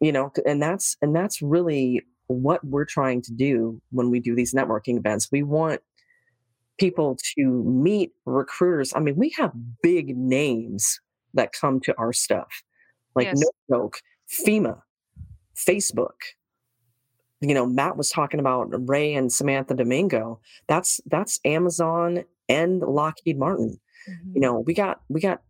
You 0.00 0.12
know, 0.12 0.32
and 0.44 0.60
that's 0.60 0.96
and 1.00 1.14
that's 1.14 1.40
really 1.40 2.02
what 2.26 2.64
we're 2.64 2.84
trying 2.84 3.22
to 3.22 3.32
do 3.32 3.80
when 3.90 4.10
we 4.10 4.18
do 4.18 4.34
these 4.34 4.54
networking 4.54 4.96
events. 4.96 5.28
We 5.30 5.42
want 5.42 5.80
people 6.78 7.16
to 7.36 7.62
meet 7.64 8.12
recruiters. 8.26 8.92
I 8.94 9.00
mean, 9.00 9.16
we 9.16 9.30
have 9.38 9.52
big 9.82 10.16
names 10.16 11.00
that 11.34 11.52
come 11.52 11.80
to 11.80 11.96
our 11.98 12.12
stuff, 12.12 12.62
like 13.14 13.26
yes. 13.26 13.40
no 13.40 13.50
joke, 13.70 14.00
FEMA, 14.28 14.80
Facebook, 15.56 16.18
you 17.42 17.54
know 17.54 17.66
matt 17.66 17.96
was 17.96 18.08
talking 18.08 18.40
about 18.40 18.68
ray 18.88 19.14
and 19.14 19.32
samantha 19.32 19.74
domingo 19.74 20.40
that's 20.68 21.00
that's 21.06 21.40
amazon 21.44 22.24
and 22.48 22.80
lockheed 22.80 23.38
martin. 23.38 23.78
Mm-hmm. 24.08 24.32
you 24.34 24.40
know 24.40 24.60
we 24.60 24.74
got 24.74 25.02
we 25.08 25.20
got 25.20 25.42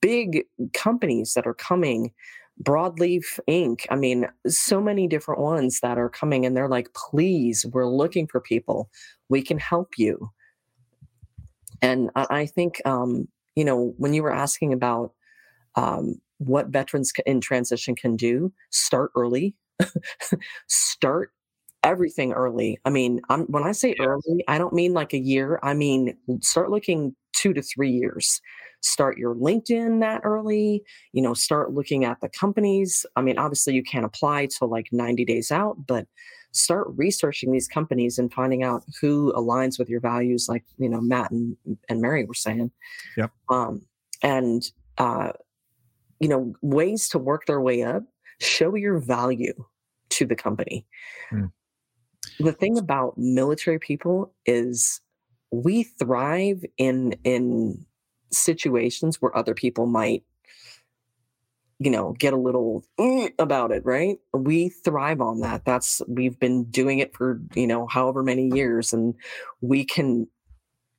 big 0.00 0.44
companies 0.72 1.34
that 1.34 1.46
are 1.46 1.54
coming 1.54 2.12
broadleaf 2.62 3.38
inc. 3.48 3.84
I 3.90 3.96
mean 3.96 4.28
so 4.46 4.80
many 4.80 5.08
different 5.08 5.40
ones 5.40 5.80
that 5.80 5.98
are 5.98 6.08
coming 6.08 6.46
and 6.46 6.56
they're 6.56 6.68
like 6.68 6.92
please 6.94 7.66
we're 7.66 7.88
looking 7.88 8.26
for 8.26 8.40
people. 8.40 8.90
We 9.28 9.42
can 9.42 9.58
help 9.58 9.98
you. 9.98 10.30
And 11.82 12.10
i, 12.14 12.26
I 12.30 12.46
think 12.46 12.80
um, 12.84 13.28
you 13.56 13.64
know 13.64 13.94
when 13.96 14.14
you 14.14 14.22
were 14.22 14.32
asking 14.32 14.72
about 14.72 15.12
um, 15.74 16.20
what 16.38 16.68
veterans 16.68 17.12
in 17.26 17.40
transition 17.40 17.96
can 17.96 18.16
do 18.16 18.52
start 18.70 19.10
early 19.16 19.56
start 20.68 21.30
everything 21.82 22.32
early. 22.32 22.78
I 22.84 22.90
mean, 22.90 23.20
I'm, 23.28 23.42
when 23.42 23.62
I 23.62 23.72
say 23.72 23.94
early, 24.00 24.44
I 24.48 24.58
don't 24.58 24.72
mean 24.72 24.94
like 24.94 25.12
a 25.12 25.18
year. 25.18 25.60
I 25.62 25.74
mean, 25.74 26.16
start 26.40 26.70
looking 26.70 27.14
two 27.32 27.52
to 27.52 27.62
three 27.62 27.90
years. 27.90 28.40
Start 28.80 29.18
your 29.18 29.34
LinkedIn 29.34 30.00
that 30.00 30.22
early, 30.24 30.82
you 31.12 31.22
know, 31.22 31.34
start 31.34 31.72
looking 31.72 32.04
at 32.04 32.20
the 32.20 32.28
companies. 32.28 33.06
I 33.16 33.22
mean, 33.22 33.38
obviously 33.38 33.74
you 33.74 33.82
can't 33.82 34.04
apply 34.04 34.46
till 34.46 34.68
like 34.68 34.88
90 34.92 35.24
days 35.24 35.50
out, 35.50 35.86
but 35.86 36.06
start 36.52 36.86
researching 36.94 37.50
these 37.52 37.68
companies 37.68 38.18
and 38.18 38.32
finding 38.32 38.62
out 38.62 38.84
who 39.00 39.32
aligns 39.34 39.78
with 39.78 39.88
your 39.88 40.00
values, 40.00 40.48
like, 40.48 40.64
you 40.78 40.88
know, 40.88 41.00
Matt 41.00 41.30
and, 41.30 41.56
and 41.88 42.00
Mary 42.00 42.24
were 42.24 42.34
saying. 42.34 42.70
Yep. 43.16 43.30
Um, 43.48 43.82
and, 44.22 44.70
uh, 44.98 45.32
you 46.20 46.28
know 46.28 46.54
ways 46.62 47.08
to 47.08 47.18
work 47.18 47.44
their 47.44 47.60
way 47.60 47.82
up 47.82 48.02
show 48.40 48.74
your 48.74 48.98
value 48.98 49.54
to 50.10 50.26
the 50.26 50.36
company. 50.36 50.86
Hmm. 51.30 51.46
the 52.38 52.52
thing 52.52 52.78
about 52.78 53.18
military 53.18 53.78
people 53.78 54.32
is 54.46 55.00
we 55.50 55.84
thrive 55.84 56.64
in 56.78 57.14
in 57.24 57.84
situations 58.30 59.20
where 59.20 59.36
other 59.36 59.54
people 59.54 59.86
might 59.86 60.24
you 61.78 61.90
know 61.90 62.12
get 62.18 62.32
a 62.32 62.38
little 62.38 62.84
"Mm," 62.98 63.32
about 63.38 63.70
it 63.72 63.84
right? 63.84 64.18
We 64.32 64.68
thrive 64.68 65.20
on 65.20 65.40
that. 65.40 65.64
That's 65.64 66.00
we've 66.08 66.38
been 66.38 66.64
doing 66.64 66.98
it 66.98 67.14
for 67.14 67.40
you 67.54 67.66
know 67.66 67.86
however 67.86 68.22
many 68.22 68.48
years 68.48 68.92
and 68.92 69.14
we 69.60 69.84
can 69.84 70.26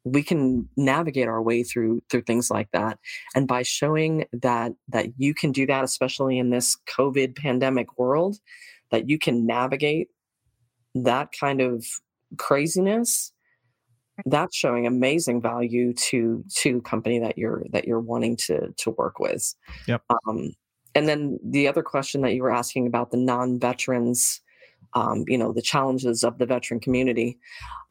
we 0.06 0.24
can 0.24 0.70
navigate 0.78 1.28
our 1.28 1.42
way 1.42 1.64
through 1.64 2.02
through 2.10 2.22
things 2.22 2.50
like 2.50 2.70
that. 2.72 3.00
And 3.34 3.48
by 3.48 3.64
showing 3.64 4.26
that 4.32 4.74
that 4.88 5.08
you 5.18 5.34
can 5.34 5.52
do 5.52 5.66
that 5.66 5.84
especially 5.84 6.38
in 6.38 6.52
this 6.52 6.78
covid 6.88 7.36
pandemic 7.36 7.98
world 7.98 8.38
that 8.92 9.10
you 9.10 9.18
can 9.18 9.46
navigate 9.46 10.10
that 10.94 11.30
kind 11.38 11.60
of 11.60 11.84
craziness 12.38 13.34
that's 14.26 14.56
showing 14.56 14.88
amazing 14.88 15.42
value 15.42 15.94
to 15.94 16.44
to 16.50 16.82
company 16.82 17.20
that 17.20 17.38
you're 17.38 17.66
that 17.72 17.86
you're 17.86 18.00
wanting 18.00 18.38
to 18.38 18.72
to 18.78 18.92
work 18.92 19.20
with. 19.20 19.54
Yep. 19.88 20.04
um 20.28 20.54
and 20.94 21.10
then 21.10 21.38
the 21.44 21.68
other 21.68 21.84
question 21.84 22.22
that 22.22 22.34
you 22.34 22.44
were 22.44 22.54
asking 22.54 22.88
about 22.88 23.12
the 23.12 23.18
non-veterans 23.18 24.42
um 24.94 25.26
you 25.28 25.38
know 25.38 25.52
the 25.52 25.62
challenges 25.62 26.24
of 26.24 26.38
the 26.38 26.46
veteran 26.46 26.80
community 26.80 27.38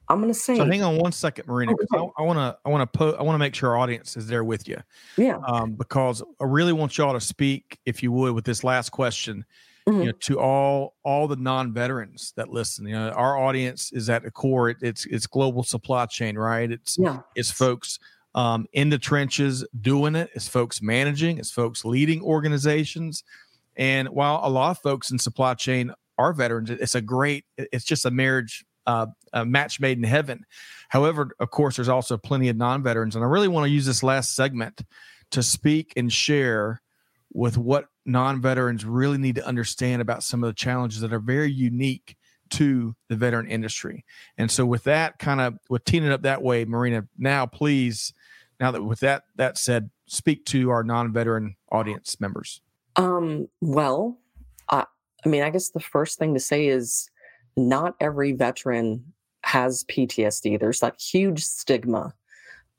i'm 0.08 0.20
going 0.20 0.32
to 0.32 0.38
say 0.38 0.56
So 0.56 0.64
hang 0.64 0.82
on 0.82 0.98
one 0.98 1.12
second, 1.12 1.46
Marina. 1.46 1.72
Oh, 1.72 1.76
'cause 1.76 2.10
I 2.18 2.22
want 2.22 2.38
to 2.38 2.56
I 2.64 2.68
want 2.68 2.92
to 2.92 2.98
po- 2.98 3.12
I 3.18 3.22
want 3.22 3.34
to 3.34 3.38
make 3.38 3.54
sure 3.54 3.70
our 3.70 3.76
audience 3.78 4.16
is 4.16 4.26
there 4.26 4.44
with 4.44 4.68
you. 4.68 4.78
yeah 5.16 5.38
um, 5.46 5.72
because 5.74 6.22
I 6.40 6.44
really 6.44 6.72
want 6.72 6.96
y'all 6.98 7.14
to 7.14 7.20
speak, 7.20 7.78
if 7.86 8.02
you 8.02 8.12
would, 8.12 8.32
with 8.34 8.44
this 8.44 8.62
last 8.64 8.90
question, 8.90 9.44
Mhm. 9.88 9.98
you 9.98 10.04
know, 10.06 10.12
to 10.20 10.40
all 10.40 10.94
all 11.04 11.28
the 11.28 11.36
non-veterans 11.36 12.32
that 12.36 12.48
listen. 12.50 12.86
You 12.86 12.94
know, 12.94 13.10
our 13.10 13.36
audience 13.38 13.92
is 13.92 14.08
at 14.10 14.22
the 14.22 14.30
core. 14.30 14.70
It, 14.70 14.78
it's 14.82 15.04
it's 15.06 15.26
global 15.26 15.62
supply 15.62 16.06
chain, 16.06 16.36
right? 16.38 16.70
It's 16.70 16.96
yeah 16.98 17.20
it's 17.34 17.50
folks 17.50 17.98
um, 18.34 18.66
in 18.72 18.88
the 18.90 18.98
trenches 18.98 19.64
doing 19.80 20.14
it. 20.16 20.28
It's 20.34 20.48
folks 20.48 20.82
managing. 20.82 21.38
It's 21.38 21.50
folks 21.52 21.84
leading 21.84 22.20
organizations. 22.22 23.22
And 23.76 24.08
while 24.08 24.40
a 24.42 24.48
lot 24.50 24.70
of 24.70 24.78
folks 24.78 25.10
in 25.10 25.18
supply 25.18 25.54
chain 25.54 25.92
are 26.18 26.32
veterans, 26.32 26.70
it's 26.70 26.94
a 26.94 27.00
great. 27.00 27.44
It's 27.58 27.84
just 27.84 28.04
a 28.06 28.10
marriage. 28.10 28.64
Uh, 28.86 29.06
a 29.32 29.44
match 29.44 29.80
made 29.80 29.98
in 29.98 30.04
heaven. 30.04 30.44
However, 30.88 31.30
of 31.40 31.50
course, 31.50 31.76
there's 31.76 31.88
also 31.88 32.16
plenty 32.16 32.48
of 32.48 32.56
non-veterans, 32.56 33.16
and 33.16 33.24
I 33.24 33.28
really 33.28 33.48
want 33.48 33.64
to 33.64 33.70
use 33.70 33.86
this 33.86 34.02
last 34.02 34.34
segment 34.36 34.82
to 35.30 35.42
speak 35.42 35.92
and 35.96 36.12
share 36.12 36.82
with 37.32 37.56
what 37.56 37.86
non-veterans 38.06 38.84
really 38.84 39.18
need 39.18 39.34
to 39.36 39.46
understand 39.46 40.02
about 40.02 40.22
some 40.22 40.44
of 40.44 40.48
the 40.48 40.54
challenges 40.54 41.00
that 41.00 41.12
are 41.12 41.18
very 41.18 41.50
unique 41.50 42.16
to 42.50 42.94
the 43.08 43.16
veteran 43.16 43.48
industry. 43.48 44.04
And 44.38 44.50
so 44.50 44.64
with 44.66 44.84
that 44.84 45.18
kind 45.18 45.40
of 45.40 45.54
with 45.68 45.84
teeing 45.84 46.04
it 46.04 46.12
up 46.12 46.22
that 46.22 46.42
way, 46.42 46.64
Marina, 46.64 47.06
now 47.18 47.46
please, 47.46 48.12
now 48.60 48.70
that 48.70 48.82
with 48.82 49.00
that 49.00 49.24
that 49.36 49.58
said, 49.58 49.90
speak 50.06 50.44
to 50.46 50.70
our 50.70 50.84
non-veteran 50.84 51.56
audience 51.72 52.20
members. 52.20 52.60
Um, 52.96 53.48
well, 53.60 54.18
I, 54.70 54.84
I 55.24 55.28
mean, 55.28 55.42
I 55.42 55.50
guess 55.50 55.70
the 55.70 55.80
first 55.80 56.18
thing 56.18 56.34
to 56.34 56.40
say 56.40 56.68
is 56.68 57.10
not 57.56 57.94
every 58.00 58.32
veteran 58.32 59.12
has 59.44 59.84
PTSD. 59.84 60.58
There's 60.58 60.80
that 60.80 61.00
huge 61.00 61.44
stigma 61.44 62.14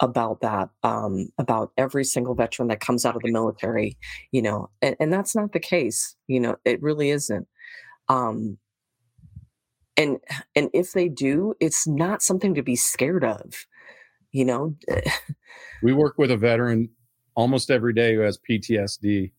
about 0.02 0.42
that, 0.42 0.70
um, 0.84 1.30
about 1.38 1.72
every 1.78 2.04
single 2.04 2.36
veteran 2.36 2.68
that 2.68 2.82
comes 2.82 3.06
out 3.06 3.16
of 3.16 3.22
the 3.22 3.32
military, 3.32 3.98
you 4.32 4.42
know, 4.42 4.70
and, 4.82 4.96
and 5.00 5.14
that's 5.14 5.36
not 5.36 5.54
the 5.54 5.60
case. 5.60 6.16
You 6.28 6.40
know, 6.40 6.56
it 6.66 6.82
really 6.82 7.12
isn't. 7.12 7.48
Um, 8.10 8.58
and 9.98 10.18
and 10.56 10.70
if 10.74 10.92
they 10.92 11.08
do, 11.08 11.54
it's 11.62 11.88
not 11.88 12.22
something 12.22 12.54
to 12.56 12.62
be 12.62 12.76
scared 12.76 13.24
of. 13.24 13.66
You 14.32 14.44
know, 14.44 14.76
we 15.82 15.94
work 15.94 16.18
with 16.18 16.32
a 16.32 16.38
veteran 16.38 16.90
almost 17.36 17.72
every 17.72 17.94
day 17.94 18.16
who 18.16 18.22
has 18.22 18.38
PTSD, 18.38 19.32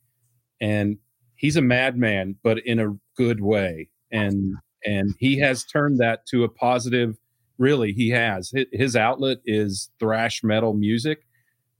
and 0.61 0.97
he's 1.35 1.57
a 1.57 1.63
madman, 1.63 2.37
but 2.43 2.59
in 2.61 2.79
a 2.79 2.97
good 3.17 3.43
way. 3.43 3.91
And 4.11 4.55
and 4.87 5.15
he 5.19 5.39
has 5.41 5.65
turned 5.65 5.99
that 5.99 6.27
to 6.27 6.45
a 6.45 6.49
positive. 6.49 7.19
Really, 7.59 7.93
he 7.93 8.11
has. 8.11 8.53
His 8.73 8.97
outlet 8.97 9.39
is 9.45 9.91
thrash 9.99 10.43
metal 10.45 10.75
music, 10.75 11.27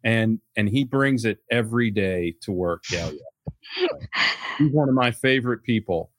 and 0.05 0.41
and 0.57 0.69
he 0.69 0.85
brings 0.85 1.25
it 1.25 1.39
every 1.51 1.91
day 1.91 2.35
to 2.43 2.53
work. 2.53 2.85
Yeah, 2.91 3.11
he's 4.59 4.73
one 4.73 4.89
of 4.89 4.95
my 4.95 5.11
favorite 5.11 5.63
people, 5.63 6.11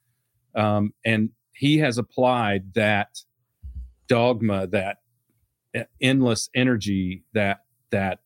um, 0.54 0.94
and 1.04 1.30
he 1.52 1.78
has 1.78 1.98
applied 1.98 2.72
that 2.74 3.18
dogma, 4.06 4.68
that 4.68 4.98
endless 6.00 6.48
energy, 6.54 7.24
that 7.34 7.64
that 7.90 8.20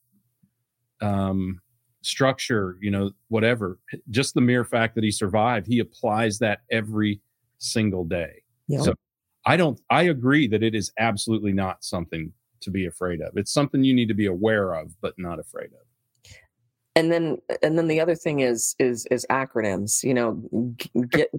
um, 1.00 1.60
structure, 2.02 2.76
you 2.80 2.90
know, 2.90 3.10
whatever. 3.28 3.78
Just 4.10 4.34
the 4.34 4.40
mere 4.40 4.64
fact 4.64 4.94
that 4.94 5.04
he 5.04 5.10
survived, 5.10 5.66
he 5.66 5.78
applies 5.78 6.38
that 6.38 6.60
every 6.70 7.20
single 7.58 8.04
day. 8.04 8.41
So 8.82 8.94
I 9.44 9.56
don't. 9.56 9.80
I 9.90 10.02
agree 10.02 10.46
that 10.48 10.62
it 10.62 10.74
is 10.74 10.92
absolutely 10.98 11.52
not 11.52 11.84
something 11.84 12.32
to 12.60 12.70
be 12.70 12.86
afraid 12.86 13.20
of. 13.20 13.36
It's 13.36 13.52
something 13.52 13.82
you 13.82 13.94
need 13.94 14.08
to 14.08 14.14
be 14.14 14.26
aware 14.26 14.74
of, 14.74 14.94
but 15.00 15.14
not 15.18 15.38
afraid 15.38 15.70
of. 15.72 15.86
and 16.94 17.10
then 17.10 17.38
and 17.62 17.78
then 17.78 17.88
the 17.88 18.00
other 18.00 18.14
thing 18.14 18.40
is 18.40 18.74
is 18.78 19.06
is 19.10 19.26
acronyms 19.30 20.02
you 20.02 20.14
know 20.14 20.42
get 21.10 21.30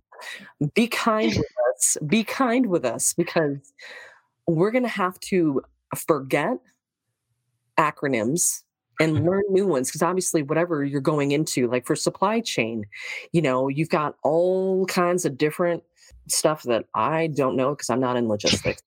be 0.74 0.88
kind 0.88 1.34
with 1.38 1.53
us 1.74 1.97
be 2.07 2.24
kind 2.24 2.65
with 2.67 2.86
us 2.86 3.13
because 3.13 3.74
we're 4.47 4.71
going 4.71 4.84
to 4.84 4.89
have 4.89 5.19
to 5.19 5.61
forget 5.95 6.57
acronyms 7.78 8.63
and 9.00 9.26
learn 9.26 9.44
new 9.50 9.66
ones 9.66 9.89
because 9.89 10.02
obviously 10.02 10.44
whatever 10.44 10.84
you're 10.84 11.02
going 11.02 11.32
into 11.32 11.68
like 11.68 11.86
for 11.86 11.96
supply 11.96 12.39
chain 12.39 12.86
you 13.32 13.41
know 13.41 13.68
you've 13.68 13.89
got 13.89 14.16
all 14.24 14.86
kinds 14.86 15.26
of 15.26 15.38
different 15.38 15.84
stuff 16.28 16.64
that 16.64 16.86
i 16.94 17.28
don't 17.28 17.56
know 17.56 17.72
because 17.72 17.89
i'm 17.89 18.00
not 18.00 18.16
in 18.16 18.28
logistics 18.28 18.82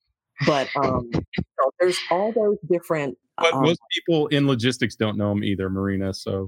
but 0.45 0.67
um 0.75 1.09
you 1.13 1.43
know, 1.59 1.71
there's 1.79 1.99
all 2.11 2.31
those 2.31 2.57
different 2.69 3.17
But 3.37 3.53
um, 3.53 3.63
most 3.63 3.79
people 3.91 4.27
in 4.27 4.47
logistics 4.47 4.95
don't 4.95 5.17
know 5.17 5.29
them 5.29 5.43
either, 5.43 5.69
Marina. 5.69 6.13
So 6.13 6.47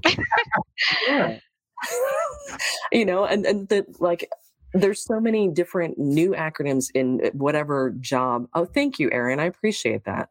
yeah. 1.08 1.40
you 2.92 3.06
know 3.06 3.26
and 3.26 3.46
and 3.46 3.70
that 3.70 4.02
like 4.02 4.30
there's 4.74 5.04
so 5.04 5.20
many 5.20 5.50
different 5.50 5.98
new 5.98 6.32
acronyms 6.32 6.90
in 6.94 7.20
whatever 7.34 7.92
job 8.00 8.48
oh 8.54 8.66
thank 8.66 9.00
you 9.00 9.10
aaron 9.12 9.40
i 9.40 9.46
appreciate 9.46 10.04
that 10.06 10.30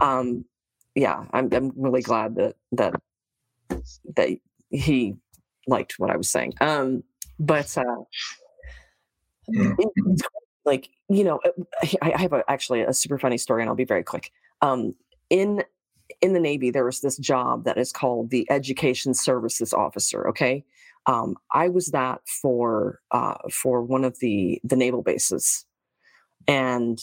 um 0.00 0.44
yeah 0.96 1.24
i'm, 1.32 1.48
I'm 1.52 1.72
really 1.76 2.02
glad 2.02 2.34
that 2.36 2.56
that 2.72 2.94
that 4.16 4.30
he 4.70 5.14
liked 5.68 5.94
what 5.98 6.10
i 6.10 6.16
was 6.16 6.30
saying 6.30 6.54
um 6.60 7.04
but 7.38 7.76
uh 7.78 8.02
it- 9.48 9.88
it's 9.96 10.22
like 10.64 10.88
you 11.08 11.22
know 11.24 11.40
i, 12.02 12.12
I 12.14 12.20
have 12.20 12.32
a, 12.32 12.42
actually 12.48 12.80
a 12.82 12.92
super 12.92 13.18
funny 13.18 13.38
story 13.38 13.62
and 13.62 13.68
i'll 13.68 13.76
be 13.76 13.84
very 13.84 14.02
quick 14.02 14.32
um 14.62 14.94
in 15.30 15.62
in 16.20 16.32
the 16.32 16.40
Navy, 16.40 16.70
there 16.70 16.84
was 16.84 17.00
this 17.00 17.16
job 17.18 17.64
that 17.64 17.78
is 17.78 17.92
called 17.92 18.30
the 18.30 18.46
Education 18.50 19.12
Services 19.12 19.72
Officer. 19.72 20.28
Okay, 20.28 20.64
um, 21.06 21.36
I 21.52 21.68
was 21.68 21.88
that 21.88 22.20
for 22.26 23.00
uh, 23.10 23.34
for 23.50 23.82
one 23.82 24.04
of 24.04 24.18
the 24.20 24.60
the 24.64 24.76
naval 24.76 25.02
bases, 25.02 25.64
and 26.46 26.98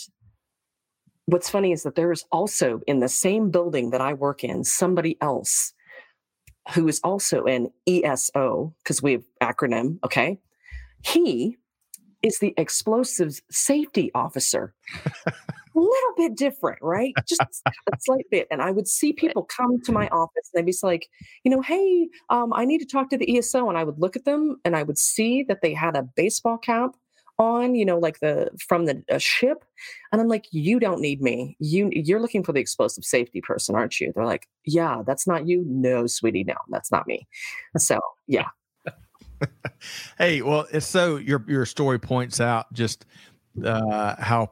what's 1.25 1.49
funny 1.49 1.71
is 1.71 1.83
that 1.83 1.95
there 1.95 2.11
is 2.11 2.23
also 2.31 2.81
in 2.87 2.99
the 2.99 3.09
same 3.09 3.49
building 3.49 3.91
that 3.91 4.01
I 4.01 4.13
work 4.13 4.43
in 4.43 4.63
somebody 4.63 5.17
else 5.21 5.73
who 6.73 6.87
is 6.87 6.99
also 7.03 7.43
an 7.45 7.69
ESO 7.87 8.73
because 8.83 9.01
we 9.01 9.13
have 9.13 9.23
acronym. 9.41 9.99
Okay, 10.05 10.39
he 11.03 11.57
is 12.21 12.39
the 12.39 12.53
explosives 12.57 13.41
safety 13.51 14.09
officer 14.15 14.73
a 15.75 15.79
little 15.79 16.13
bit 16.15 16.35
different, 16.35 16.79
right? 16.81 17.13
Just 17.27 17.41
a 17.65 17.97
slight 17.99 18.25
bit. 18.31 18.47
And 18.51 18.61
I 18.61 18.71
would 18.71 18.87
see 18.87 19.13
people 19.13 19.43
come 19.43 19.81
to 19.81 19.91
my 19.91 20.07
office 20.09 20.49
and 20.53 20.65
they'd 20.65 20.71
be 20.71 20.77
like, 20.83 21.09
you 21.43 21.51
know, 21.51 21.61
hey, 21.61 22.07
um, 22.29 22.53
I 22.53 22.65
need 22.65 22.79
to 22.79 22.85
talk 22.85 23.09
to 23.09 23.17
the 23.17 23.37
ESO. 23.37 23.67
And 23.69 23.77
I 23.77 23.83
would 23.83 23.99
look 23.99 24.15
at 24.15 24.25
them 24.25 24.57
and 24.63 24.75
I 24.75 24.83
would 24.83 24.97
see 24.97 25.43
that 25.43 25.61
they 25.61 25.73
had 25.73 25.95
a 25.95 26.03
baseball 26.03 26.57
cap 26.57 26.95
on, 27.39 27.75
you 27.75 27.85
know, 27.85 27.97
like 27.97 28.19
the 28.19 28.49
from 28.67 28.85
the 28.85 29.03
ship. 29.19 29.63
And 30.11 30.21
I'm 30.21 30.27
like, 30.27 30.45
you 30.51 30.79
don't 30.79 31.01
need 31.01 31.21
me. 31.21 31.55
You 31.59 31.89
you're 31.91 32.19
looking 32.19 32.43
for 32.43 32.53
the 32.53 32.59
explosive 32.59 33.03
safety 33.03 33.41
person, 33.41 33.75
aren't 33.75 33.99
you? 33.99 34.11
They're 34.13 34.25
like, 34.25 34.47
yeah, 34.65 35.01
that's 35.05 35.27
not 35.27 35.47
you. 35.47 35.63
No, 35.67 36.07
sweetie, 36.07 36.43
no, 36.43 36.55
that's 36.69 36.91
not 36.91 37.07
me. 37.07 37.27
So 37.77 37.99
yeah. 38.27 38.47
Hey, 40.17 40.41
well, 40.41 40.65
so 40.79 41.17
your 41.17 41.43
your 41.49 41.65
story 41.65 41.99
points 41.99 42.39
out 42.39 42.71
just 42.71 43.05
uh, 43.65 44.15
how 44.17 44.51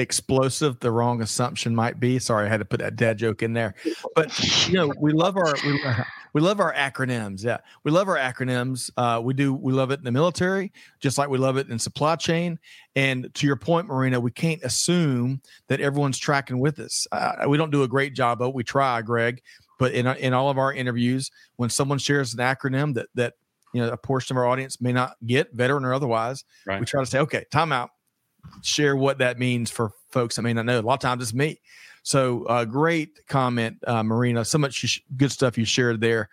explosive 0.00 0.78
the 0.80 0.90
wrong 0.90 1.22
assumption 1.22 1.74
might 1.74 1.98
be. 1.98 2.18
Sorry, 2.18 2.46
I 2.46 2.48
had 2.48 2.58
to 2.58 2.64
put 2.64 2.80
that 2.80 2.96
dad 2.96 3.18
joke 3.18 3.42
in 3.42 3.52
there. 3.52 3.74
But 4.14 4.68
you 4.68 4.74
know, 4.74 4.92
we 4.98 5.12
love 5.12 5.36
our 5.36 5.54
we, 5.64 5.80
we 6.34 6.40
love 6.40 6.60
our 6.60 6.72
acronyms. 6.74 7.44
Yeah, 7.44 7.58
we 7.84 7.90
love 7.90 8.08
our 8.08 8.16
acronyms. 8.16 8.90
Uh, 8.96 9.20
we 9.22 9.34
do. 9.34 9.52
We 9.52 9.72
love 9.72 9.90
it 9.90 9.98
in 9.98 10.04
the 10.04 10.12
military, 10.12 10.72
just 11.00 11.18
like 11.18 11.28
we 11.28 11.38
love 11.38 11.56
it 11.56 11.68
in 11.68 11.78
supply 11.78 12.16
chain. 12.16 12.58
And 12.96 13.32
to 13.34 13.46
your 13.46 13.56
point, 13.56 13.86
Marina, 13.86 14.20
we 14.20 14.30
can't 14.30 14.62
assume 14.62 15.40
that 15.68 15.80
everyone's 15.80 16.18
tracking 16.18 16.58
with 16.58 16.78
us. 16.78 17.06
Uh, 17.12 17.46
we 17.48 17.56
don't 17.56 17.70
do 17.70 17.82
a 17.82 17.88
great 17.88 18.14
job, 18.14 18.38
but 18.38 18.50
we 18.50 18.64
try, 18.64 19.02
Greg. 19.02 19.40
But 19.78 19.92
in 19.92 20.06
in 20.06 20.32
all 20.32 20.50
of 20.50 20.58
our 20.58 20.72
interviews, 20.72 21.30
when 21.56 21.70
someone 21.70 21.98
shares 21.98 22.34
an 22.34 22.40
acronym 22.40 22.94
that 22.94 23.08
that 23.14 23.34
you 23.72 23.80
know 23.80 23.90
a 23.90 23.96
portion 23.96 24.36
of 24.36 24.38
our 24.38 24.46
audience 24.46 24.80
may 24.80 24.92
not 24.92 25.16
get, 25.26 25.52
veteran 25.52 25.84
or 25.84 25.94
otherwise, 25.94 26.44
right. 26.66 26.80
we 26.80 26.86
try 26.86 27.00
to 27.00 27.06
say, 27.06 27.20
okay, 27.20 27.44
time 27.50 27.72
out 27.72 27.90
share 28.62 28.96
what 28.96 29.18
that 29.18 29.38
means 29.38 29.70
for 29.70 29.92
folks 30.10 30.38
I 30.38 30.42
may 30.42 30.52
not 30.52 30.66
know. 30.66 30.78
A 30.78 30.82
lot 30.82 30.94
of 30.94 31.00
times 31.00 31.22
it's 31.22 31.34
me. 31.34 31.60
So 32.02 32.44
uh, 32.44 32.64
great 32.64 33.26
comment, 33.28 33.78
uh, 33.86 34.02
Marina. 34.02 34.44
So 34.44 34.58
much 34.58 34.74
sh- 34.74 35.00
good 35.16 35.30
stuff 35.30 35.58
you 35.58 35.64
shared 35.64 36.00
there. 36.00 36.28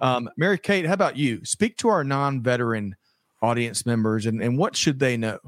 Um, 0.00 0.28
Mary 0.36 0.58
Kate, 0.58 0.86
how 0.86 0.94
about 0.94 1.16
you? 1.16 1.44
Speak 1.44 1.76
to 1.78 1.88
our 1.88 2.02
non-veteran 2.02 2.96
audience 3.40 3.86
members 3.86 4.26
and, 4.26 4.42
and 4.42 4.58
what 4.58 4.74
should 4.74 4.98
they 4.98 5.16
know? 5.16 5.38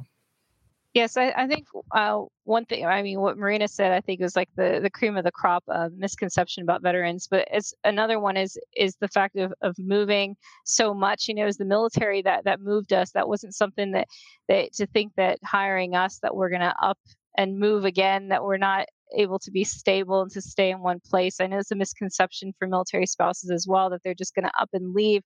Yes, 0.95 1.16
I, 1.16 1.32
I 1.36 1.49
think 1.49 1.66
uh, 1.90 2.20
one 2.45 2.66
thing. 2.66 2.86
I 2.86 3.03
mean, 3.03 3.20
what 3.20 3.36
Marina 3.36 3.66
said, 3.66 3.90
I 3.90 4.01
think 4.01 4.20
was 4.20 4.36
like 4.36 4.49
the 4.55 4.78
the 4.80 4.90
cream 4.90 5.16
of 5.16 5.24
the 5.24 5.32
crop 5.32 5.64
uh, 5.68 5.88
misconception 5.97 6.62
about 6.62 6.82
veterans. 6.82 7.26
But 7.28 7.49
it's 7.51 7.74
another 7.82 8.20
one 8.20 8.36
is 8.36 8.57
is 8.76 8.95
the 9.01 9.09
fact 9.09 9.36
of 9.36 9.53
of 9.61 9.74
moving 9.76 10.36
so 10.64 10.95
much. 10.95 11.26
You 11.26 11.34
know, 11.34 11.47
as 11.47 11.57
the 11.57 11.64
military 11.64 12.22
that 12.22 12.45
that 12.45 12.61
moved 12.61 12.92
us. 12.92 13.11
That 13.11 13.28
wasn't 13.28 13.57
something 13.57 13.90
that 13.90 14.07
that 14.49 14.72
to 14.74 14.86
think 14.86 15.12
that 15.16 15.40
hiring 15.45 15.97
us 15.97 16.20
that 16.22 16.36
we're 16.36 16.49
going 16.51 16.61
to 16.61 16.74
up 16.80 16.99
and 17.36 17.59
move 17.59 17.84
again. 17.84 18.28
That 18.28 18.45
we're 18.45 18.57
not 18.57 18.86
able 19.16 19.40
to 19.40 19.51
be 19.51 19.64
stable 19.64 20.22
and 20.22 20.30
to 20.30 20.40
stay 20.40 20.70
in 20.70 20.78
one 20.80 21.01
place. 21.01 21.40
I 21.40 21.49
know 21.49 21.59
it's 21.59 21.72
a 21.72 21.76
misconception 21.76 22.53
for 22.57 22.68
military 22.68 23.07
spouses 23.07 23.51
as 23.51 23.66
well 23.68 23.90
that 23.90 24.03
they're 24.05 24.14
just 24.14 24.34
going 24.34 24.47
to 24.47 24.53
up 24.61 24.70
and 24.72 24.95
leave, 24.95 25.22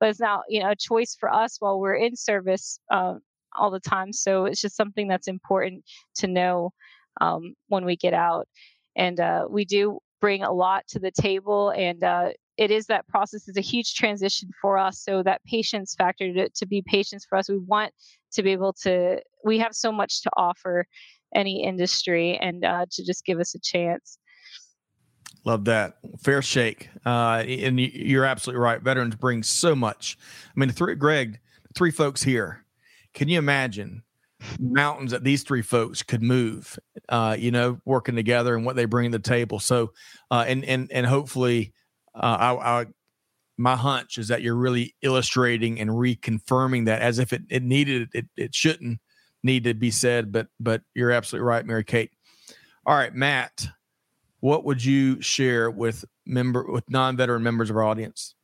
but 0.00 0.08
it's 0.08 0.20
now 0.20 0.42
you 0.48 0.60
know 0.60 0.70
a 0.70 0.76
choice 0.76 1.16
for 1.18 1.32
us 1.32 1.58
while 1.60 1.78
we're 1.78 1.94
in 1.94 2.16
service. 2.16 2.80
Uh, 2.90 3.14
all 3.58 3.70
the 3.70 3.80
time. 3.80 4.12
So 4.12 4.44
it's 4.44 4.60
just 4.60 4.76
something 4.76 5.08
that's 5.08 5.28
important 5.28 5.84
to 6.16 6.26
know 6.26 6.72
um, 7.20 7.54
when 7.68 7.84
we 7.84 7.96
get 7.96 8.14
out. 8.14 8.48
And 8.96 9.20
uh, 9.20 9.46
we 9.48 9.64
do 9.64 9.98
bring 10.20 10.42
a 10.42 10.52
lot 10.52 10.86
to 10.88 10.98
the 10.98 11.10
table, 11.10 11.70
and 11.70 12.02
uh, 12.04 12.28
it 12.56 12.70
is 12.70 12.86
that 12.86 13.08
process 13.08 13.48
is 13.48 13.56
a 13.56 13.62
huge 13.62 13.94
transition 13.94 14.50
for 14.60 14.78
us. 14.78 15.02
So 15.02 15.22
that 15.22 15.42
patience 15.44 15.94
factor 15.94 16.32
to, 16.32 16.48
to 16.48 16.66
be 16.66 16.82
patients 16.86 17.24
for 17.28 17.38
us, 17.38 17.48
we 17.48 17.58
want 17.58 17.92
to 18.32 18.42
be 18.42 18.52
able 18.52 18.74
to. 18.82 19.20
We 19.44 19.58
have 19.58 19.74
so 19.74 19.90
much 19.90 20.22
to 20.22 20.30
offer 20.36 20.86
any 21.34 21.64
industry, 21.64 22.38
and 22.38 22.64
uh, 22.64 22.86
to 22.90 23.04
just 23.04 23.24
give 23.24 23.40
us 23.40 23.54
a 23.54 23.58
chance. 23.58 24.18
Love 25.44 25.64
that. 25.64 25.96
Fair 26.20 26.40
shake. 26.40 26.88
Uh, 27.04 27.42
and 27.46 27.80
you're 27.80 28.24
absolutely 28.24 28.60
right. 28.60 28.80
Veterans 28.80 29.16
bring 29.16 29.42
so 29.42 29.74
much. 29.74 30.16
I 30.54 30.60
mean, 30.60 30.70
three, 30.70 30.94
Greg, 30.94 31.40
three 31.74 31.90
folks 31.90 32.22
here 32.22 32.64
can 33.14 33.28
you 33.28 33.38
imagine 33.38 34.02
mountains 34.58 35.12
that 35.12 35.24
these 35.24 35.42
three 35.42 35.62
folks 35.62 36.02
could 36.02 36.22
move? 36.22 36.78
Uh, 37.08 37.36
you 37.38 37.50
know, 37.50 37.80
working 37.84 38.16
together 38.16 38.56
and 38.56 38.64
what 38.64 38.76
they 38.76 38.84
bring 38.84 39.10
to 39.10 39.18
the 39.18 39.22
table. 39.22 39.58
So, 39.58 39.92
uh, 40.30 40.44
and 40.46 40.64
and 40.64 40.90
and 40.92 41.06
hopefully, 41.06 41.72
uh, 42.14 42.36
I, 42.38 42.80
I 42.80 42.86
my 43.58 43.76
hunch 43.76 44.18
is 44.18 44.28
that 44.28 44.42
you're 44.42 44.56
really 44.56 44.94
illustrating 45.02 45.78
and 45.78 45.90
reconfirming 45.90 46.86
that 46.86 47.02
as 47.02 47.18
if 47.18 47.32
it, 47.32 47.42
it 47.50 47.62
needed 47.62 48.08
it, 48.12 48.26
it 48.36 48.54
shouldn't 48.54 48.98
need 49.42 49.64
to 49.64 49.74
be 49.74 49.90
said, 49.90 50.32
but 50.32 50.48
but 50.58 50.82
you're 50.94 51.10
absolutely 51.10 51.46
right, 51.46 51.66
Mary 51.66 51.84
Kate. 51.84 52.10
All 52.84 52.96
right, 52.96 53.14
Matt, 53.14 53.68
what 54.40 54.64
would 54.64 54.84
you 54.84 55.20
share 55.20 55.70
with 55.70 56.04
member 56.26 56.64
with 56.70 56.88
non-veteran 56.90 57.42
members 57.42 57.70
of 57.70 57.76
our 57.76 57.84
audience? 57.84 58.34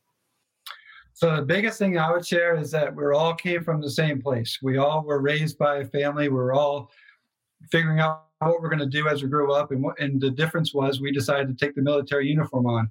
So 1.19 1.35
the 1.35 1.41
biggest 1.41 1.77
thing 1.77 1.97
I 1.97 2.09
would 2.13 2.25
share 2.25 2.55
is 2.55 2.71
that 2.71 2.95
we 2.95 3.03
all 3.13 3.33
came 3.33 3.61
from 3.61 3.81
the 3.81 3.89
same 3.89 4.21
place. 4.21 4.57
We 4.63 4.77
all 4.77 5.03
were 5.03 5.19
raised 5.19 5.57
by 5.57 5.79
a 5.79 5.85
family. 5.85 6.29
We 6.29 6.39
are 6.39 6.53
all 6.53 6.89
figuring 7.73 7.99
out 7.99 8.27
what 8.39 8.61
we're 8.61 8.69
going 8.69 8.79
to 8.79 8.85
do 8.85 9.09
as 9.09 9.21
we 9.21 9.27
grew 9.27 9.51
up, 9.51 9.71
and 9.71 9.83
what, 9.83 9.99
and 9.99 10.21
the 10.21 10.31
difference 10.31 10.73
was 10.73 11.01
we 11.01 11.11
decided 11.11 11.49
to 11.49 11.65
take 11.65 11.75
the 11.75 11.81
military 11.81 12.29
uniform 12.29 12.67
on. 12.67 12.89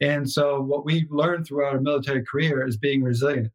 And 0.00 0.26
so 0.28 0.58
what 0.58 0.86
we've 0.86 1.10
learned 1.10 1.46
throughout 1.46 1.74
our 1.74 1.80
military 1.82 2.24
career 2.24 2.66
is 2.66 2.78
being 2.78 3.02
resilient 3.02 3.52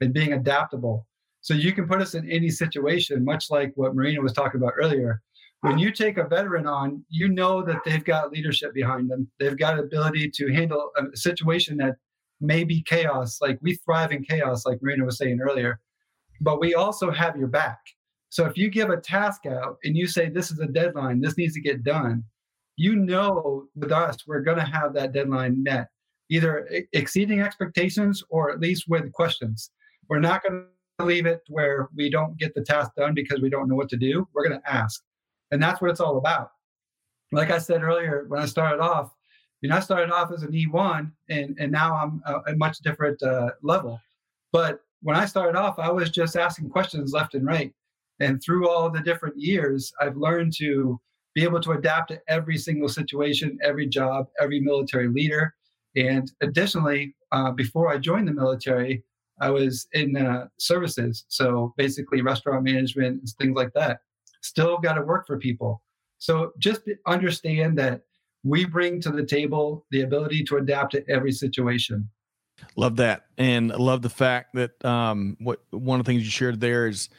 and 0.00 0.14
being 0.14 0.34
adaptable. 0.34 1.04
So 1.40 1.52
you 1.52 1.72
can 1.72 1.88
put 1.88 2.00
us 2.00 2.14
in 2.14 2.30
any 2.30 2.50
situation, 2.50 3.24
much 3.24 3.50
like 3.50 3.72
what 3.74 3.96
Marina 3.96 4.20
was 4.20 4.32
talking 4.32 4.60
about 4.60 4.74
earlier. 4.76 5.22
When 5.62 5.76
you 5.76 5.90
take 5.90 6.18
a 6.18 6.28
veteran 6.28 6.68
on, 6.68 7.04
you 7.08 7.30
know 7.30 7.62
that 7.64 7.80
they've 7.84 8.04
got 8.04 8.30
leadership 8.30 8.74
behind 8.74 9.10
them. 9.10 9.28
They've 9.40 9.58
got 9.58 9.76
ability 9.76 10.30
to 10.36 10.52
handle 10.52 10.92
a 10.96 11.16
situation 11.16 11.76
that 11.78 11.96
maybe 12.40 12.82
chaos. 12.82 13.38
Like 13.40 13.58
we 13.62 13.74
thrive 13.76 14.12
in 14.12 14.24
chaos, 14.24 14.66
like 14.66 14.82
Marina 14.82 15.04
was 15.04 15.18
saying 15.18 15.40
earlier, 15.40 15.80
but 16.40 16.60
we 16.60 16.74
also 16.74 17.10
have 17.10 17.36
your 17.36 17.48
back. 17.48 17.78
So 18.28 18.44
if 18.44 18.56
you 18.56 18.70
give 18.70 18.90
a 18.90 18.96
task 18.96 19.46
out 19.46 19.78
and 19.84 19.96
you 19.96 20.06
say, 20.06 20.28
this 20.28 20.50
is 20.50 20.58
a 20.58 20.66
deadline, 20.66 21.20
this 21.20 21.36
needs 21.36 21.54
to 21.54 21.60
get 21.60 21.84
done, 21.84 22.24
you 22.76 22.96
know, 22.96 23.66
with 23.74 23.92
us, 23.92 24.18
we're 24.26 24.40
going 24.40 24.58
to 24.58 24.64
have 24.64 24.92
that 24.94 25.12
deadline 25.12 25.62
met, 25.62 25.88
either 26.28 26.68
exceeding 26.92 27.40
expectations 27.40 28.22
or 28.28 28.50
at 28.50 28.60
least 28.60 28.84
with 28.88 29.10
questions. 29.12 29.70
We're 30.08 30.18
not 30.18 30.42
going 30.42 30.66
to 30.98 31.04
leave 31.04 31.26
it 31.26 31.40
where 31.48 31.88
we 31.96 32.10
don't 32.10 32.36
get 32.36 32.54
the 32.54 32.62
task 32.62 32.90
done 32.96 33.14
because 33.14 33.40
we 33.40 33.48
don't 33.48 33.68
know 33.68 33.76
what 33.76 33.88
to 33.90 33.96
do. 33.96 34.28
We're 34.34 34.46
going 34.46 34.60
to 34.60 34.70
ask. 34.70 35.02
And 35.50 35.62
that's 35.62 35.80
what 35.80 35.90
it's 35.90 36.00
all 36.00 36.18
about. 36.18 36.50
Like 37.32 37.50
I 37.50 37.58
said 37.58 37.82
earlier, 37.82 38.26
when 38.28 38.40
I 38.40 38.46
started 38.46 38.80
off, 38.80 39.15
you 39.60 39.68
know, 39.68 39.76
I 39.76 39.80
started 39.80 40.12
off 40.12 40.32
as 40.32 40.42
an 40.42 40.52
E1 40.52 41.10
and, 41.30 41.56
and 41.58 41.72
now 41.72 41.94
I'm 41.96 42.22
a, 42.46 42.54
much 42.56 42.78
different 42.78 43.22
uh, 43.22 43.50
level. 43.62 44.00
But 44.52 44.80
when 45.02 45.16
I 45.16 45.26
started 45.26 45.56
off, 45.58 45.78
I 45.78 45.90
was 45.90 46.10
just 46.10 46.36
asking 46.36 46.70
questions 46.70 47.12
left 47.12 47.34
and 47.34 47.46
right. 47.46 47.72
And 48.20 48.42
through 48.42 48.68
all 48.68 48.90
the 48.90 49.00
different 49.00 49.38
years, 49.38 49.92
I've 50.00 50.16
learned 50.16 50.54
to 50.58 51.00
be 51.34 51.42
able 51.42 51.60
to 51.60 51.72
adapt 51.72 52.10
to 52.10 52.20
every 52.28 52.56
single 52.56 52.88
situation, 52.88 53.58
every 53.62 53.86
job, 53.86 54.28
every 54.40 54.60
military 54.60 55.08
leader. 55.08 55.54
And 55.94 56.30
additionally, 56.40 57.14
uh, 57.32 57.50
before 57.50 57.90
I 57.92 57.98
joined 57.98 58.28
the 58.28 58.32
military, 58.32 59.04
I 59.40 59.50
was 59.50 59.86
in 59.92 60.16
uh, 60.16 60.46
services. 60.58 61.24
So 61.28 61.74
basically, 61.76 62.22
restaurant 62.22 62.64
management 62.64 63.20
and 63.20 63.28
things 63.38 63.54
like 63.54 63.72
that. 63.74 64.00
Still 64.42 64.78
got 64.78 64.94
to 64.94 65.02
work 65.02 65.26
for 65.26 65.38
people. 65.38 65.82
So 66.18 66.52
just 66.58 66.82
understand 67.06 67.78
that 67.78 68.02
we 68.46 68.64
bring 68.64 69.00
to 69.00 69.10
the 69.10 69.24
table 69.24 69.84
the 69.90 70.02
ability 70.02 70.44
to 70.44 70.56
adapt 70.56 70.92
to 70.92 71.04
every 71.10 71.32
situation. 71.32 72.08
Love 72.76 72.96
that, 72.96 73.26
and 73.36 73.68
love 73.68 74.02
the 74.02 74.08
fact 74.08 74.54
that 74.54 74.82
um, 74.84 75.36
what 75.40 75.60
one 75.70 76.00
of 76.00 76.06
the 76.06 76.10
things 76.10 76.24
you 76.24 76.30
shared 76.30 76.60
there 76.60 76.86
is 76.86 77.10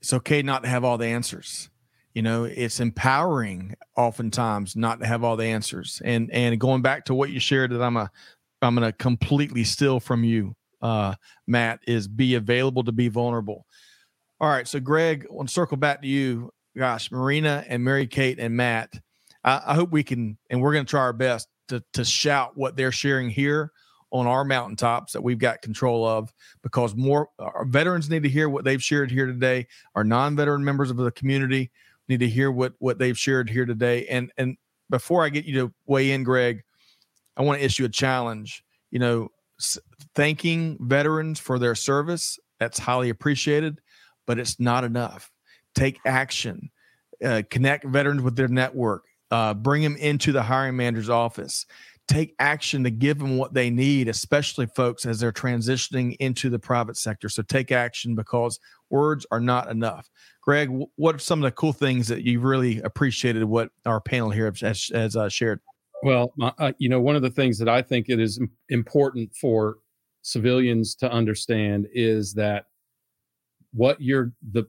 it's 0.00 0.14
okay 0.14 0.40
not 0.40 0.62
to 0.62 0.68
have 0.68 0.84
all 0.84 0.96
the 0.96 1.06
answers. 1.06 1.68
You 2.14 2.22
know, 2.22 2.44
it's 2.44 2.80
empowering 2.80 3.76
oftentimes 3.96 4.76
not 4.76 5.00
to 5.00 5.06
have 5.06 5.24
all 5.24 5.36
the 5.36 5.46
answers. 5.46 6.00
And 6.04 6.30
and 6.32 6.58
going 6.58 6.80
back 6.80 7.04
to 7.06 7.14
what 7.14 7.30
you 7.30 7.40
shared 7.40 7.72
that 7.72 7.82
I'm 7.82 7.96
a 7.96 8.10
I'm 8.62 8.74
going 8.74 8.90
to 8.90 8.96
completely 8.96 9.64
steal 9.64 10.00
from 10.00 10.24
you, 10.24 10.54
uh, 10.80 11.14
Matt, 11.46 11.80
is 11.86 12.08
be 12.08 12.34
available 12.34 12.84
to 12.84 12.92
be 12.92 13.08
vulnerable. 13.08 13.66
All 14.40 14.48
right, 14.48 14.66
so 14.66 14.80
Greg, 14.80 15.26
I 15.28 15.34
want 15.34 15.48
to 15.48 15.52
circle 15.52 15.76
back 15.76 16.02
to 16.02 16.08
you. 16.08 16.50
Gosh, 16.76 17.10
Marina 17.10 17.64
and 17.68 17.82
Mary 17.82 18.06
Kate 18.06 18.38
and 18.38 18.56
Matt 18.56 18.94
I, 19.44 19.62
I 19.66 19.74
hope 19.74 19.90
we 19.90 20.02
can, 20.02 20.38
and 20.50 20.60
we're 20.60 20.72
going 20.72 20.84
to 20.84 20.90
try 20.90 21.00
our 21.00 21.12
best 21.12 21.48
to 21.68 21.82
to 21.92 22.04
shout 22.04 22.56
what 22.56 22.76
they're 22.76 22.92
sharing 22.92 23.30
here 23.30 23.72
on 24.10 24.26
our 24.26 24.44
mountaintops 24.44 25.12
that 25.12 25.22
we've 25.22 25.38
got 25.38 25.60
control 25.62 26.06
of 26.06 26.32
because 26.62 26.94
more 26.94 27.28
our 27.38 27.66
veterans 27.66 28.08
need 28.08 28.22
to 28.22 28.28
hear 28.28 28.48
what 28.48 28.64
they've 28.64 28.82
shared 28.82 29.10
here 29.10 29.26
today. 29.26 29.66
Our 29.94 30.04
non-veteran 30.04 30.64
members 30.64 30.90
of 30.90 30.96
the 30.96 31.10
community 31.10 31.70
need 32.08 32.20
to 32.20 32.28
hear 32.28 32.50
what 32.50 32.74
what 32.78 32.98
they've 32.98 33.18
shared 33.18 33.50
here 33.50 33.66
today. 33.66 34.06
And 34.06 34.32
and 34.36 34.56
before 34.90 35.22
i 35.22 35.28
get 35.28 35.44
you 35.44 35.54
to 35.54 35.74
weigh 35.84 36.12
in 36.12 36.24
greg 36.24 36.62
i 37.36 37.42
want 37.42 37.58
to 37.58 37.64
issue 37.64 37.84
a 37.84 37.90
challenge. 37.90 38.64
You 38.90 38.98
know 38.98 39.28
thanking 40.14 40.78
veterans 40.80 41.38
for 41.38 41.58
their 41.58 41.74
service 41.74 42.38
that's 42.58 42.78
highly 42.78 43.10
appreciated 43.10 43.80
but 44.26 44.38
it's 44.38 44.60
not 44.60 44.84
enough. 44.84 45.30
Take 45.74 45.98
action. 46.04 46.70
Uh, 47.24 47.42
connect 47.50 47.84
veterans 47.84 48.22
with 48.22 48.36
their 48.36 48.46
network 48.46 49.07
uh, 49.30 49.54
bring 49.54 49.82
them 49.82 49.96
into 49.96 50.32
the 50.32 50.42
hiring 50.42 50.76
manager's 50.76 51.10
office. 51.10 51.66
Take 52.06 52.34
action 52.38 52.84
to 52.84 52.90
give 52.90 53.18
them 53.18 53.36
what 53.36 53.52
they 53.52 53.68
need 53.68 54.08
especially 54.08 54.66
folks 54.66 55.04
as 55.04 55.20
they're 55.20 55.32
transitioning 55.32 56.16
into 56.20 56.48
the 56.48 56.58
private 56.58 56.96
sector. 56.96 57.28
So 57.28 57.42
take 57.42 57.70
action 57.70 58.14
because 58.14 58.58
words 58.88 59.26
are 59.30 59.40
not 59.40 59.70
enough. 59.70 60.08
Greg 60.42 60.70
what 60.96 61.14
are 61.14 61.18
some 61.18 61.40
of 61.40 61.42
the 61.42 61.52
cool 61.52 61.74
things 61.74 62.08
that 62.08 62.22
you 62.22 62.40
really 62.40 62.80
appreciated 62.80 63.44
what 63.44 63.70
our 63.84 64.00
panel 64.00 64.30
here 64.30 64.50
has, 64.60 64.90
has 64.94 65.16
uh, 65.16 65.28
shared? 65.28 65.60
Well 66.02 66.32
uh, 66.40 66.72
you 66.78 66.88
know 66.88 67.00
one 67.00 67.16
of 67.16 67.22
the 67.22 67.30
things 67.30 67.58
that 67.58 67.68
i 67.68 67.82
think 67.82 68.08
it 68.08 68.20
is 68.20 68.40
important 68.68 69.34
for 69.34 69.78
civilians 70.22 70.94
to 70.94 71.10
understand 71.10 71.88
is 71.92 72.32
that 72.34 72.66
what 73.72 74.00
you're 74.00 74.32
the 74.52 74.64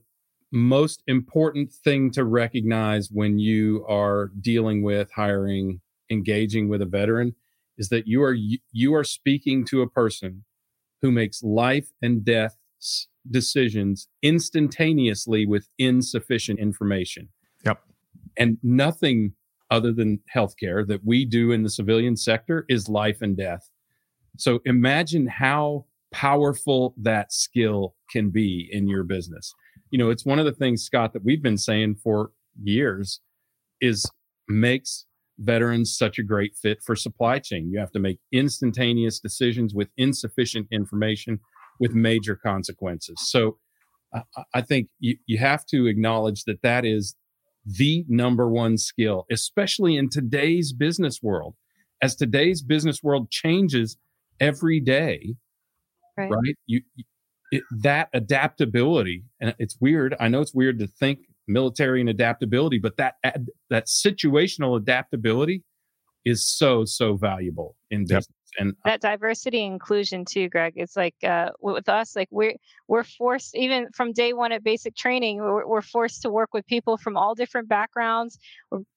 most 0.52 1.02
important 1.06 1.72
thing 1.72 2.10
to 2.12 2.24
recognize 2.24 3.10
when 3.10 3.38
you 3.38 3.84
are 3.88 4.30
dealing 4.40 4.82
with 4.82 5.10
hiring, 5.12 5.80
engaging 6.10 6.68
with 6.68 6.82
a 6.82 6.86
veteran 6.86 7.34
is 7.78 7.88
that 7.88 8.06
you 8.06 8.22
are 8.22 8.36
you 8.72 8.94
are 8.94 9.04
speaking 9.04 9.64
to 9.64 9.82
a 9.82 9.88
person 9.88 10.44
who 11.00 11.10
makes 11.10 11.42
life 11.42 11.92
and 12.02 12.24
death 12.24 12.56
decisions 13.30 14.08
instantaneously 14.22 15.46
with 15.46 15.68
insufficient 15.78 16.58
information. 16.58 17.28
Yep. 17.64 17.82
And 18.36 18.58
nothing 18.62 19.32
other 19.70 19.92
than 19.92 20.20
healthcare 20.34 20.86
that 20.86 21.04
we 21.04 21.24
do 21.24 21.52
in 21.52 21.62
the 21.62 21.70
civilian 21.70 22.16
sector 22.16 22.64
is 22.68 22.88
life 22.88 23.22
and 23.22 23.36
death. 23.36 23.70
So 24.36 24.60
imagine 24.64 25.26
how 25.26 25.86
powerful 26.12 26.94
that 26.98 27.32
skill 27.32 27.94
can 28.10 28.30
be 28.30 28.68
in 28.70 28.88
your 28.88 29.04
business. 29.04 29.54
You 29.90 29.98
know, 29.98 30.10
it's 30.10 30.24
one 30.24 30.38
of 30.38 30.44
the 30.44 30.52
things, 30.52 30.82
Scott, 30.82 31.12
that 31.12 31.24
we've 31.24 31.42
been 31.42 31.58
saying 31.58 31.96
for 32.02 32.30
years 32.62 33.20
is 33.80 34.06
makes 34.48 35.06
veterans 35.38 35.96
such 35.96 36.18
a 36.18 36.22
great 36.22 36.54
fit 36.56 36.82
for 36.84 36.94
supply 36.94 37.38
chain. 37.38 37.70
You 37.72 37.78
have 37.80 37.92
to 37.92 37.98
make 37.98 38.18
instantaneous 38.32 39.18
decisions 39.18 39.74
with 39.74 39.88
insufficient 39.96 40.68
information 40.70 41.40
with 41.78 41.94
major 41.94 42.36
consequences. 42.36 43.16
So 43.18 43.56
I 44.54 44.60
think 44.60 44.88
you, 44.98 45.16
you 45.26 45.38
have 45.38 45.64
to 45.66 45.86
acknowledge 45.86 46.44
that 46.44 46.62
that 46.62 46.84
is 46.84 47.16
the 47.64 48.04
number 48.08 48.48
one 48.48 48.76
skill, 48.76 49.24
especially 49.30 49.96
in 49.96 50.08
today's 50.08 50.72
business 50.72 51.20
world. 51.22 51.54
As 52.02 52.16
today's 52.16 52.62
business 52.62 53.02
world 53.02 53.30
changes 53.30 53.96
every 54.40 54.80
day, 54.80 55.34
right? 56.16 56.30
right? 56.30 56.56
You, 56.66 56.80
it, 57.50 57.62
that 57.82 58.08
adaptability, 58.12 59.24
and 59.40 59.54
it's 59.58 59.76
weird. 59.80 60.14
I 60.20 60.28
know 60.28 60.40
it's 60.40 60.54
weird 60.54 60.78
to 60.80 60.86
think 60.86 61.20
military 61.48 62.00
and 62.00 62.08
adaptability, 62.08 62.78
but 62.78 62.96
that 62.96 63.14
ad, 63.24 63.48
that 63.70 63.86
situational 63.86 64.76
adaptability 64.76 65.62
is 66.24 66.46
so 66.46 66.84
so 66.84 67.16
valuable 67.16 67.76
in 67.90 68.02
business. 68.02 68.26
Yep 68.28 68.36
and 68.58 68.74
that 68.84 69.00
diversity 69.00 69.62
inclusion 69.64 70.24
too 70.24 70.48
greg 70.48 70.72
it's 70.76 70.96
like 70.96 71.14
uh, 71.24 71.50
with 71.60 71.88
us 71.88 72.16
like 72.16 72.28
we're 72.30 72.54
we're 72.88 73.04
forced 73.04 73.56
even 73.56 73.86
from 73.94 74.12
day 74.12 74.32
one 74.32 74.52
at 74.52 74.64
basic 74.64 74.94
training 74.96 75.38
we're, 75.38 75.66
we're 75.66 75.82
forced 75.82 76.22
to 76.22 76.30
work 76.30 76.50
with 76.52 76.66
people 76.66 76.96
from 76.96 77.16
all 77.16 77.34
different 77.34 77.68
backgrounds 77.68 78.38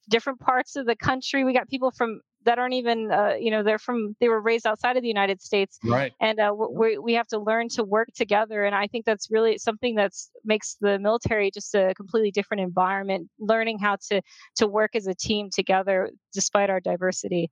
different 0.10 0.40
parts 0.40 0.76
of 0.76 0.86
the 0.86 0.96
country 0.96 1.44
we 1.44 1.54
got 1.54 1.70
people 1.70 1.92
from 1.92 2.20
that 2.46 2.60
aren't 2.60 2.74
even 2.74 3.12
uh, 3.12 3.34
you 3.40 3.52
know 3.52 3.64
they're 3.64 3.80
from 3.80 4.16
they 4.20 4.30
were 4.30 4.42
raised 4.42 4.66
outside 4.66 4.98
of 4.98 5.02
the 5.02 5.08
united 5.08 5.42
states. 5.42 5.80
Right. 5.84 6.14
And 6.20 6.40
uh, 6.40 6.54
we, 6.54 6.98
we 6.98 7.14
have 7.14 7.28
to 7.28 7.40
learn 7.40 7.70
to 7.70 7.84
work 7.84 8.10
together. 8.16 8.64
And 8.64 8.76
i 8.76 8.88
think 8.88 9.06
that's 9.06 9.30
really 9.32 9.58
something 9.58 9.96
that's 9.96 10.30
makes 10.44 10.76
the 10.82 11.00
military 11.00 11.52
just 11.52 11.74
a 11.76 11.94
completely 11.96 12.32
different 12.32 12.62
environment 12.62 13.30
learning 13.40 13.80
how 13.80 13.98
to 14.10 14.22
to 14.56 14.68
work 14.68 14.96
as 14.96 15.08
a 15.08 15.16
team 15.16 15.50
together 15.54 16.10
despite 16.34 16.70
our 16.70 16.80
diversity. 16.80 17.52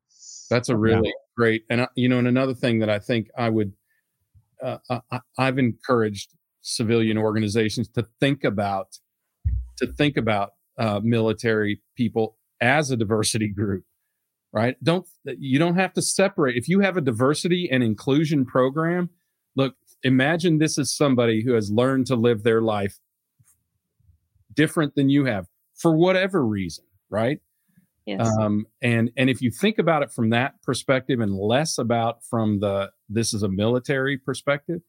That's 0.50 0.70
a 0.70 0.78
really 0.78 1.10
yeah. 1.10 1.14
great 1.38 1.64
and 1.70 1.82
uh, 1.82 1.88
you 1.96 2.10
know 2.10 2.20
and 2.20 2.28
another 2.28 2.54
thing 2.54 2.80
that 2.80 2.90
i 2.90 3.00
think 3.00 3.28
i 3.38 3.50
would 3.50 3.74
uh, 4.64 4.78
I, 4.90 5.20
i've 5.38 5.58
encouraged 5.58 6.36
civilian 6.62 7.18
organizations 7.18 7.90
to 7.90 8.06
think 8.20 8.44
about 8.44 8.88
to 9.78 9.88
think 9.88 10.18
about 10.18 10.52
uh, 10.78 11.00
military 11.04 11.82
people 11.96 12.38
as 12.62 12.92
a 12.92 12.98
diversity 12.98 13.48
group 13.48 13.84
right? 14.54 14.76
Don't 14.84 15.08
you 15.26 15.60
don't 15.60 15.76
have 15.76 15.94
to 15.94 16.02
separate. 16.02 16.58
If 16.58 16.68
you 16.68 16.80
have 16.82 16.98
a 16.98 17.02
diversity 17.02 17.70
and 17.72 17.84
inclusion 17.84 18.46
program 18.46 19.10
look 19.56 19.76
imagine 20.04 20.58
this 20.58 20.78
is 20.78 20.96
somebody 20.96 21.44
who 21.44 21.54
has 21.54 21.70
learned 21.70 22.08
to 22.08 22.16
live 22.16 22.44
their 22.44 22.62
life 22.62 23.00
different 24.54 24.96
than 24.96 25.10
you 25.10 25.26
have 25.26 25.48
for 25.76 25.96
whatever 25.96 26.46
reason 26.46 26.86
right? 27.10 27.40
Yes. 28.06 28.28
um, 28.40 28.66
and 28.82 29.12
and 29.16 29.30
if 29.30 29.44
you 29.44 29.52
think 29.52 29.78
about 29.78 30.02
it 30.02 30.12
from 30.12 30.32
that 30.32 30.60
perspective 30.64 31.20
and 31.20 31.36
less 31.36 31.78
about 31.78 32.24
from 32.24 32.60
the 32.60 32.90
this 33.10 33.32
is 33.32 33.44
a 33.44 33.48
military 33.48 34.18
perspective 34.18 34.82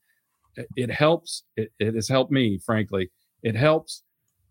it, 0.56 0.66
it 0.76 0.90
helps 0.90 1.44
it, 1.56 1.72
it 1.78 1.94
has 1.94 2.08
helped 2.08 2.32
me 2.32 2.58
frankly. 2.58 3.10
It 3.42 3.56
helps 3.56 4.02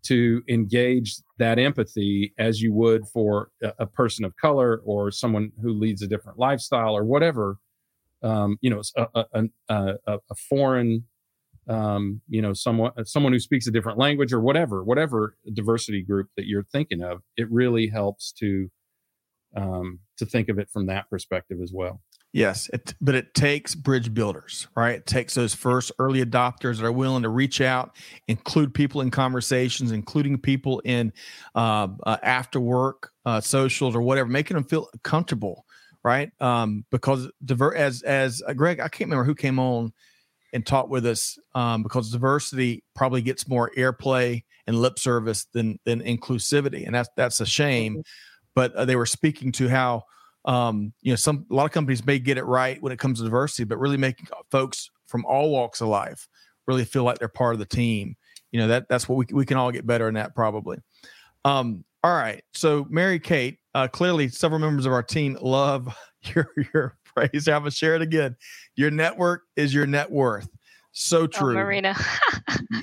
to 0.04 0.42
engage 0.48 1.16
that 1.38 1.58
empathy 1.58 2.32
as 2.38 2.60
you 2.60 2.72
would 2.72 3.06
for 3.08 3.50
a, 3.62 3.72
a, 3.80 3.86
person 3.86 4.24
of 4.24 4.36
color 4.36 4.82
or 4.84 5.10
someone 5.10 5.52
who 5.60 5.72
leads 5.72 6.02
a 6.02 6.06
different 6.06 6.38
lifestyle 6.38 6.96
or 6.96 7.04
whatever. 7.04 7.58
Um, 8.22 8.58
you 8.60 8.70
know, 8.70 8.82
a, 8.96 9.48
a, 9.68 9.88
a, 10.06 10.34
foreign, 10.48 11.04
um, 11.68 12.20
you 12.28 12.40
know, 12.40 12.52
someone 12.52 12.92
someone 13.04 13.32
who 13.32 13.40
speaks 13.40 13.66
a 13.66 13.72
different 13.72 13.98
language 13.98 14.32
or 14.32 14.40
whatever, 14.40 14.84
whatever 14.84 15.36
diversity 15.52 16.02
group 16.02 16.28
that 16.36 16.46
you're 16.46 16.62
thinking 16.62 17.02
of. 17.02 17.22
It 17.36 17.50
really 17.50 17.88
helps 17.88 18.30
to 18.38 18.70
um, 19.56 20.00
to 20.18 20.26
think 20.26 20.48
of 20.48 20.58
it 20.58 20.70
from 20.70 20.86
that 20.86 21.10
perspective 21.10 21.58
as 21.62 21.72
well. 21.72 22.00
Yes, 22.32 22.70
it, 22.72 22.94
but 22.98 23.14
it 23.14 23.34
takes 23.34 23.74
bridge 23.74 24.14
builders, 24.14 24.66
right? 24.74 24.94
It 24.94 25.06
takes 25.06 25.34
those 25.34 25.54
first 25.54 25.92
early 25.98 26.24
adopters 26.24 26.78
that 26.78 26.86
are 26.86 26.92
willing 26.92 27.22
to 27.24 27.28
reach 27.28 27.60
out, 27.60 27.94
include 28.26 28.72
people 28.72 29.02
in 29.02 29.10
conversations, 29.10 29.92
including 29.92 30.38
people 30.38 30.80
in 30.86 31.12
uh, 31.54 31.88
uh, 32.04 32.16
after 32.22 32.58
work 32.58 33.12
uh, 33.26 33.42
socials 33.42 33.94
or 33.94 34.00
whatever, 34.00 34.30
making 34.30 34.54
them 34.54 34.64
feel 34.64 34.88
comfortable, 35.02 35.66
right? 36.02 36.30
Um, 36.40 36.86
because 36.90 37.28
diver- 37.44 37.76
as 37.76 38.00
as 38.02 38.42
uh, 38.46 38.54
Greg, 38.54 38.80
I 38.80 38.88
can't 38.88 39.10
remember 39.10 39.24
who 39.24 39.34
came 39.34 39.58
on 39.58 39.92
and 40.54 40.64
talked 40.64 40.88
with 40.88 41.04
us 41.04 41.38
um, 41.54 41.82
because 41.82 42.10
diversity 42.10 42.82
probably 42.94 43.20
gets 43.20 43.46
more 43.46 43.70
airplay 43.76 44.42
and 44.66 44.80
lip 44.80 44.98
service 44.98 45.46
than 45.52 45.78
than 45.84 46.00
inclusivity, 46.00 46.86
and 46.86 46.94
that's 46.94 47.10
that's 47.14 47.42
a 47.42 47.46
shame. 47.46 47.92
Mm-hmm. 47.92 48.00
But 48.54 48.74
uh, 48.74 48.86
they 48.86 48.96
were 48.96 49.06
speaking 49.06 49.52
to 49.52 49.68
how 49.68 50.04
um, 50.44 50.92
you 51.02 51.12
know, 51.12 51.16
some 51.16 51.46
a 51.50 51.54
lot 51.54 51.66
of 51.66 51.72
companies 51.72 52.04
may 52.04 52.18
get 52.18 52.38
it 52.38 52.44
right 52.44 52.80
when 52.82 52.92
it 52.92 52.98
comes 52.98 53.18
to 53.18 53.24
diversity, 53.24 53.64
but 53.64 53.78
really 53.78 53.96
making 53.96 54.26
folks 54.50 54.90
from 55.06 55.24
all 55.24 55.50
walks 55.50 55.80
of 55.80 55.88
life 55.88 56.28
really 56.66 56.84
feel 56.84 57.04
like 57.04 57.18
they're 57.18 57.28
part 57.28 57.54
of 57.54 57.58
the 57.58 57.66
team. 57.66 58.16
You 58.50 58.60
know, 58.60 58.68
that 58.68 58.88
that's 58.88 59.08
what 59.08 59.16
we 59.16 59.26
we 59.32 59.46
can 59.46 59.56
all 59.56 59.70
get 59.70 59.86
better 59.86 60.08
in 60.08 60.14
that 60.14 60.34
probably. 60.34 60.78
Um, 61.44 61.84
all 62.04 62.14
right. 62.14 62.42
So 62.54 62.86
Mary 62.90 63.18
Kate, 63.18 63.58
uh, 63.74 63.88
clearly 63.88 64.28
several 64.28 64.60
members 64.60 64.86
of 64.86 64.92
our 64.92 65.02
team 65.02 65.38
love 65.40 65.94
your 66.34 66.48
your 66.74 66.96
praise. 67.04 67.48
I'm 67.48 67.60
gonna 67.60 67.70
share 67.70 67.94
it 67.94 68.02
again. 68.02 68.36
Your 68.76 68.90
network 68.90 69.42
is 69.56 69.72
your 69.72 69.86
net 69.86 70.10
worth. 70.10 70.48
So 70.92 71.22
oh, 71.22 71.26
true. 71.26 71.52
Oh, 71.52 71.62
Marina. 71.62 71.96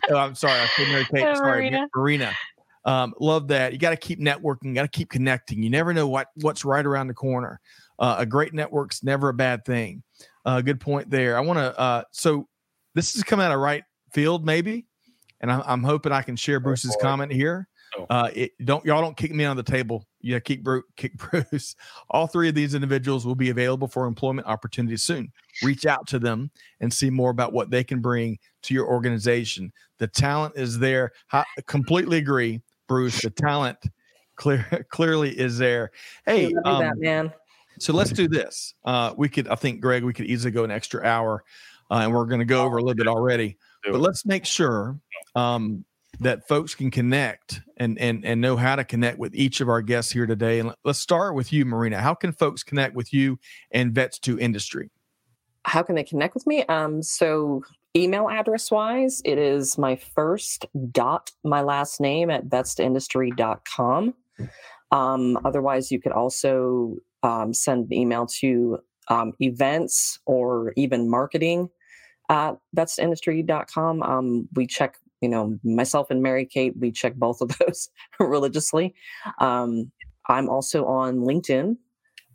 oh, 0.10 0.16
I'm 0.16 0.36
sorry. 0.36 0.60
I 0.60 0.68
said 0.76 0.88
Mary 0.88 1.05
Kate. 1.12 1.24
Oh, 1.24 1.36
sorry, 1.36 1.70
Marina. 1.70 1.88
Marina. 1.95 2.34
Um, 2.89 3.13
love 3.19 3.47
that. 3.49 3.71
You 3.71 3.77
got 3.77 3.91
to 3.91 3.97
keep 3.97 4.19
networking. 4.19 4.73
Got 4.73 4.81
to 4.81 4.87
keep 4.87 5.11
connecting. 5.11 5.61
You 5.61 5.69
never 5.69 5.93
know 5.93 6.07
what 6.07 6.29
what's 6.41 6.65
right 6.65 6.83
around 6.83 7.07
the 7.07 7.13
corner. 7.13 7.61
Uh, 7.99 8.15
a 8.17 8.25
great 8.25 8.51
network's 8.51 9.03
never 9.03 9.29
a 9.29 9.33
bad 9.33 9.63
thing. 9.63 10.01
Uh, 10.43 10.61
good 10.61 10.79
point 10.79 11.07
there. 11.11 11.37
I 11.37 11.41
want 11.41 11.59
to. 11.59 11.79
Uh, 11.79 12.03
so 12.11 12.47
this 12.95 13.15
is 13.15 13.23
coming 13.23 13.45
out 13.45 13.51
of 13.51 13.59
right 13.59 13.83
field, 14.11 14.43
maybe, 14.43 14.87
and 15.39 15.51
I'm, 15.51 15.61
I'm 15.67 15.83
hoping 15.83 16.11
I 16.11 16.23
can 16.23 16.35
share 16.35 16.59
Bruce's 16.59 16.97
comment 16.99 17.31
here. 17.31 17.67
Oh. 17.95 18.07
Uh, 18.09 18.29
it, 18.33 18.51
don't 18.65 18.83
y'all 18.83 19.01
don't 19.01 19.15
kick 19.15 19.33
me 19.33 19.45
on 19.45 19.55
the 19.55 19.61
table. 19.61 20.07
Yeah, 20.21 20.39
kick 20.39 20.63
Bruce. 20.63 20.85
Kick 20.97 21.15
Bruce. 21.17 21.75
All 22.09 22.25
three 22.25 22.49
of 22.49 22.55
these 22.55 22.73
individuals 22.73 23.23
will 23.23 23.35
be 23.35 23.51
available 23.51 23.87
for 23.87 24.07
employment 24.07 24.47
opportunities 24.47 25.03
soon. 25.03 25.31
Reach 25.61 25.85
out 25.85 26.07
to 26.07 26.17
them 26.17 26.49
and 26.79 26.91
see 26.91 27.11
more 27.11 27.29
about 27.29 27.53
what 27.53 27.69
they 27.69 27.83
can 27.83 27.99
bring 28.01 28.39
to 28.63 28.73
your 28.73 28.87
organization. 28.87 29.71
The 29.99 30.07
talent 30.07 30.55
is 30.57 30.79
there. 30.79 31.11
I 31.31 31.43
completely 31.67 32.17
agree. 32.17 32.61
Bruce. 32.89 33.21
The 33.21 33.29
talent 33.29 33.77
clear 34.35 34.85
clearly 34.89 35.29
is 35.29 35.57
there. 35.57 35.91
Hey, 36.25 36.53
um, 36.65 36.83
that, 36.83 36.97
man. 36.97 37.31
So 37.79 37.93
let's 37.93 38.11
do 38.11 38.27
this. 38.27 38.73
Uh, 38.83 39.13
we 39.15 39.29
could, 39.29 39.47
I 39.47 39.55
think, 39.55 39.79
Greg, 39.79 40.03
we 40.03 40.11
could 40.11 40.25
easily 40.25 40.51
go 40.51 40.65
an 40.65 40.71
extra 40.71 41.05
hour, 41.05 41.45
uh, 41.89 41.99
and 41.99 42.13
we're 42.13 42.25
going 42.25 42.39
to 42.39 42.45
go 42.45 42.65
over 42.65 42.77
a 42.77 42.81
little 42.81 42.95
bit 42.95 43.07
already. 43.07 43.57
But 43.85 44.01
let's 44.01 44.25
make 44.25 44.45
sure 44.45 44.99
um, 45.35 45.85
that 46.19 46.45
folks 46.49 46.75
can 46.75 46.91
connect 46.91 47.61
and 47.77 47.97
and 47.97 48.25
and 48.25 48.41
know 48.41 48.57
how 48.57 48.75
to 48.75 48.83
connect 48.83 49.17
with 49.19 49.33
each 49.33 49.61
of 49.61 49.69
our 49.69 49.81
guests 49.81 50.11
here 50.11 50.25
today. 50.25 50.59
And 50.59 50.73
let's 50.83 50.99
start 50.99 51.35
with 51.35 51.53
you, 51.53 51.63
Marina. 51.63 52.01
How 52.01 52.13
can 52.13 52.33
folks 52.33 52.63
connect 52.63 52.95
with 52.95 53.13
you 53.13 53.39
and 53.71 53.93
Vets 53.93 54.19
to 54.19 54.37
Industry? 54.37 54.89
How 55.63 55.81
can 55.83 55.95
they 55.95 56.03
connect 56.03 56.33
with 56.33 56.45
me? 56.47 56.65
Um, 56.65 57.01
so 57.01 57.63
email 57.95 58.29
address 58.29 58.71
wise, 58.71 59.21
it 59.25 59.37
is 59.37 59.77
my 59.77 59.95
first 59.95 60.65
dot 60.91 61.31
my 61.43 61.61
last 61.61 61.99
name 61.99 62.29
at 62.29 62.47
vetstoindustry.com. 62.47 64.13
Um, 64.91 65.39
otherwise, 65.45 65.91
you 65.91 65.99
could 65.99 66.11
also 66.11 66.97
um, 67.23 67.53
send 67.53 67.85
an 67.85 67.93
email 67.93 68.25
to 68.39 68.79
um, 69.09 69.33
events 69.39 70.19
or 70.25 70.73
even 70.75 71.09
marketing 71.09 71.69
at 72.29 72.57
vetstoindustry.com. 72.75 74.03
Um, 74.03 74.47
we 74.53 74.67
check, 74.67 74.97
you 75.21 75.29
know, 75.29 75.57
myself 75.63 76.09
and 76.11 76.21
Mary 76.21 76.45
Kate, 76.45 76.73
we 76.77 76.91
check 76.91 77.15
both 77.15 77.41
of 77.41 77.51
those 77.59 77.89
religiously. 78.19 78.93
Um, 79.39 79.91
I'm 80.27 80.47
also 80.47 80.85
on 80.85 81.19
LinkedIn. 81.19 81.77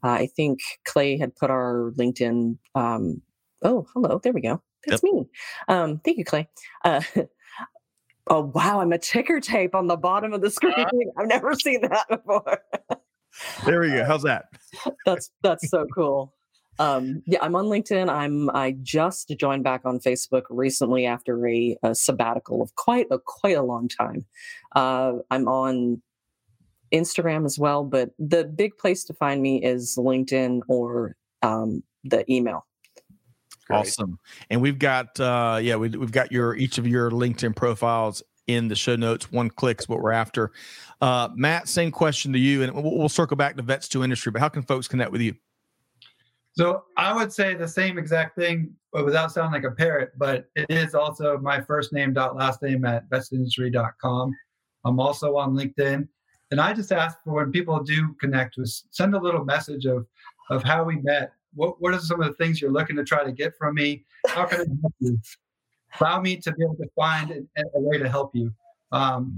Uh, 0.02 0.08
I 0.08 0.26
think 0.26 0.60
Clay 0.84 1.16
had 1.16 1.34
put 1.34 1.50
our 1.50 1.92
LinkedIn. 1.96 2.58
Um, 2.74 3.22
oh, 3.62 3.86
hello. 3.94 4.20
There 4.22 4.32
we 4.32 4.42
go. 4.42 4.60
That's 4.86 5.02
yep. 5.02 5.12
me. 5.12 5.26
Um, 5.68 6.00
thank 6.04 6.18
you, 6.18 6.24
Clay. 6.24 6.48
Uh, 6.84 7.00
Oh 8.26 8.50
wow, 8.54 8.80
I'm 8.80 8.92
a 8.92 8.98
ticker 8.98 9.40
tape 9.40 9.74
on 9.74 9.86
the 9.86 9.96
bottom 9.96 10.32
of 10.32 10.40
the 10.40 10.50
screen. 10.50 10.74
Uh, 10.76 10.86
I've 11.18 11.28
never 11.28 11.54
seen 11.54 11.82
that 11.82 12.08
before. 12.08 12.58
there 13.66 13.80
we 13.80 13.90
go. 13.90 14.04
How's 14.04 14.22
that? 14.22 14.46
that's 15.06 15.30
that's 15.42 15.68
so 15.68 15.86
cool. 15.94 16.34
Um, 16.78 17.22
yeah, 17.26 17.38
I'm 17.40 17.54
on 17.54 17.66
LinkedIn. 17.66 18.08
I'm 18.08 18.50
I 18.50 18.76
just 18.82 19.32
joined 19.38 19.62
back 19.62 19.82
on 19.84 20.00
Facebook 20.00 20.42
recently 20.50 21.06
after 21.06 21.46
a, 21.46 21.76
a 21.82 21.94
sabbatical 21.94 22.62
of 22.62 22.74
quite 22.74 23.06
a 23.10 23.18
quite 23.18 23.56
a 23.56 23.62
long 23.62 23.88
time. 23.88 24.24
Uh, 24.74 25.14
I'm 25.30 25.46
on 25.46 26.02
Instagram 26.92 27.44
as 27.44 27.58
well, 27.58 27.84
but 27.84 28.10
the 28.18 28.44
big 28.44 28.76
place 28.78 29.04
to 29.04 29.14
find 29.14 29.42
me 29.42 29.62
is 29.62 29.96
LinkedIn 29.98 30.62
or 30.68 31.16
um, 31.42 31.82
the 32.04 32.30
email. 32.32 32.66
Great. 33.66 33.78
Awesome. 33.78 34.18
And 34.50 34.60
we've 34.60 34.78
got 34.78 35.18
uh 35.20 35.58
yeah, 35.62 35.76
we, 35.76 35.88
we've 35.90 36.12
got 36.12 36.32
your 36.32 36.54
each 36.54 36.78
of 36.78 36.86
your 36.86 37.10
LinkedIn 37.10 37.56
profiles 37.56 38.22
in 38.46 38.68
the 38.68 38.74
show 38.74 38.96
notes. 38.96 39.32
One 39.32 39.48
clicks 39.50 39.88
what 39.88 40.00
we're 40.00 40.12
after. 40.12 40.52
Uh 41.00 41.28
Matt, 41.34 41.68
same 41.68 41.90
question 41.90 42.32
to 42.32 42.38
you, 42.38 42.62
and 42.62 42.72
we'll, 42.74 42.98
we'll 42.98 43.08
circle 43.08 43.36
back 43.36 43.56
to 43.56 43.62
vets 43.62 43.88
to 43.88 44.04
industry, 44.04 44.32
but 44.32 44.40
how 44.40 44.48
can 44.48 44.62
folks 44.62 44.88
connect 44.88 45.12
with 45.12 45.20
you? 45.20 45.34
So 46.56 46.84
I 46.96 47.12
would 47.12 47.32
say 47.32 47.54
the 47.54 47.66
same 47.66 47.98
exact 47.98 48.36
thing, 48.36 48.74
but 48.92 49.04
without 49.04 49.32
sounding 49.32 49.60
like 49.60 49.70
a 49.70 49.74
parrot, 49.74 50.12
but 50.16 50.48
it 50.54 50.66
is 50.70 50.94
also 50.94 51.36
my 51.38 51.60
first 51.60 51.92
name 51.92 52.12
dot 52.12 52.36
last 52.36 52.62
name 52.62 52.84
at 52.84 53.08
vetsindustry.com. 53.10 54.32
I'm 54.84 55.00
also 55.00 55.36
on 55.36 55.54
LinkedIn. 55.54 56.06
And 56.50 56.60
I 56.60 56.72
just 56.72 56.92
ask 56.92 57.18
for 57.24 57.32
when 57.32 57.50
people 57.50 57.82
do 57.82 58.14
connect 58.20 58.56
with 58.56 58.72
send 58.90 59.14
a 59.14 59.18
little 59.18 59.44
message 59.44 59.86
of 59.86 60.06
of 60.50 60.62
how 60.62 60.84
we 60.84 60.96
met. 60.96 61.32
What 61.54 61.80
what 61.80 61.94
are 61.94 62.00
some 62.00 62.20
of 62.20 62.28
the 62.28 62.34
things 62.34 62.60
you're 62.60 62.72
looking 62.72 62.96
to 62.96 63.04
try 63.04 63.24
to 63.24 63.32
get 63.32 63.56
from 63.56 63.74
me? 63.74 64.04
How 64.26 64.46
can 64.46 64.60
I 64.60 64.64
help 64.82 64.94
you? 65.00 65.18
Allow 66.00 66.20
me 66.20 66.36
to 66.36 66.52
be 66.52 66.64
able 66.64 66.76
to 66.76 66.88
find 66.96 67.30
a, 67.30 67.62
a 67.74 67.80
way 67.80 67.98
to 67.98 68.08
help 68.08 68.34
you. 68.34 68.52
Um, 68.92 69.36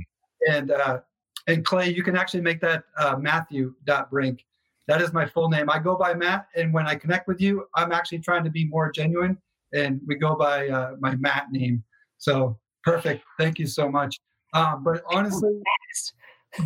and 0.49 0.71
uh, 0.71 1.01
and 1.47 1.65
Clay, 1.65 1.91
you 1.91 2.03
can 2.03 2.17
actually 2.17 2.41
make 2.41 2.61
that 2.61 2.85
uh, 2.99 3.17
Matthew 3.19 3.75
Brink. 4.11 4.45
That 4.89 5.03
is 5.03 5.13
my 5.13 5.27
full 5.27 5.49
name. 5.49 5.69
I 5.69 5.79
go 5.79 5.97
by 5.97 6.15
Matt, 6.15 6.47
and 6.55 6.73
when 6.73 6.87
I 6.87 6.95
connect 6.95 7.27
with 7.27 7.41
you, 7.41 7.67
I'm 7.75 7.93
actually 7.93 8.21
trying 8.21 8.45
to 8.45 8.51
be 8.51 8.67
more 8.67 8.91
genuine, 8.93 9.37
and 9.75 10.01
we 10.07 10.15
go 10.15 10.37
by 10.37 10.69
uh, 10.69 10.93
my 11.01 11.17
Matt 11.17 11.51
name. 11.51 11.83
So 12.19 12.59
perfect. 12.85 13.25
Thank 13.39 13.59
you 13.59 13.67
so 13.67 13.89
much. 13.91 14.19
Um, 14.55 14.85
but 14.85 15.03
honestly, 15.11 15.61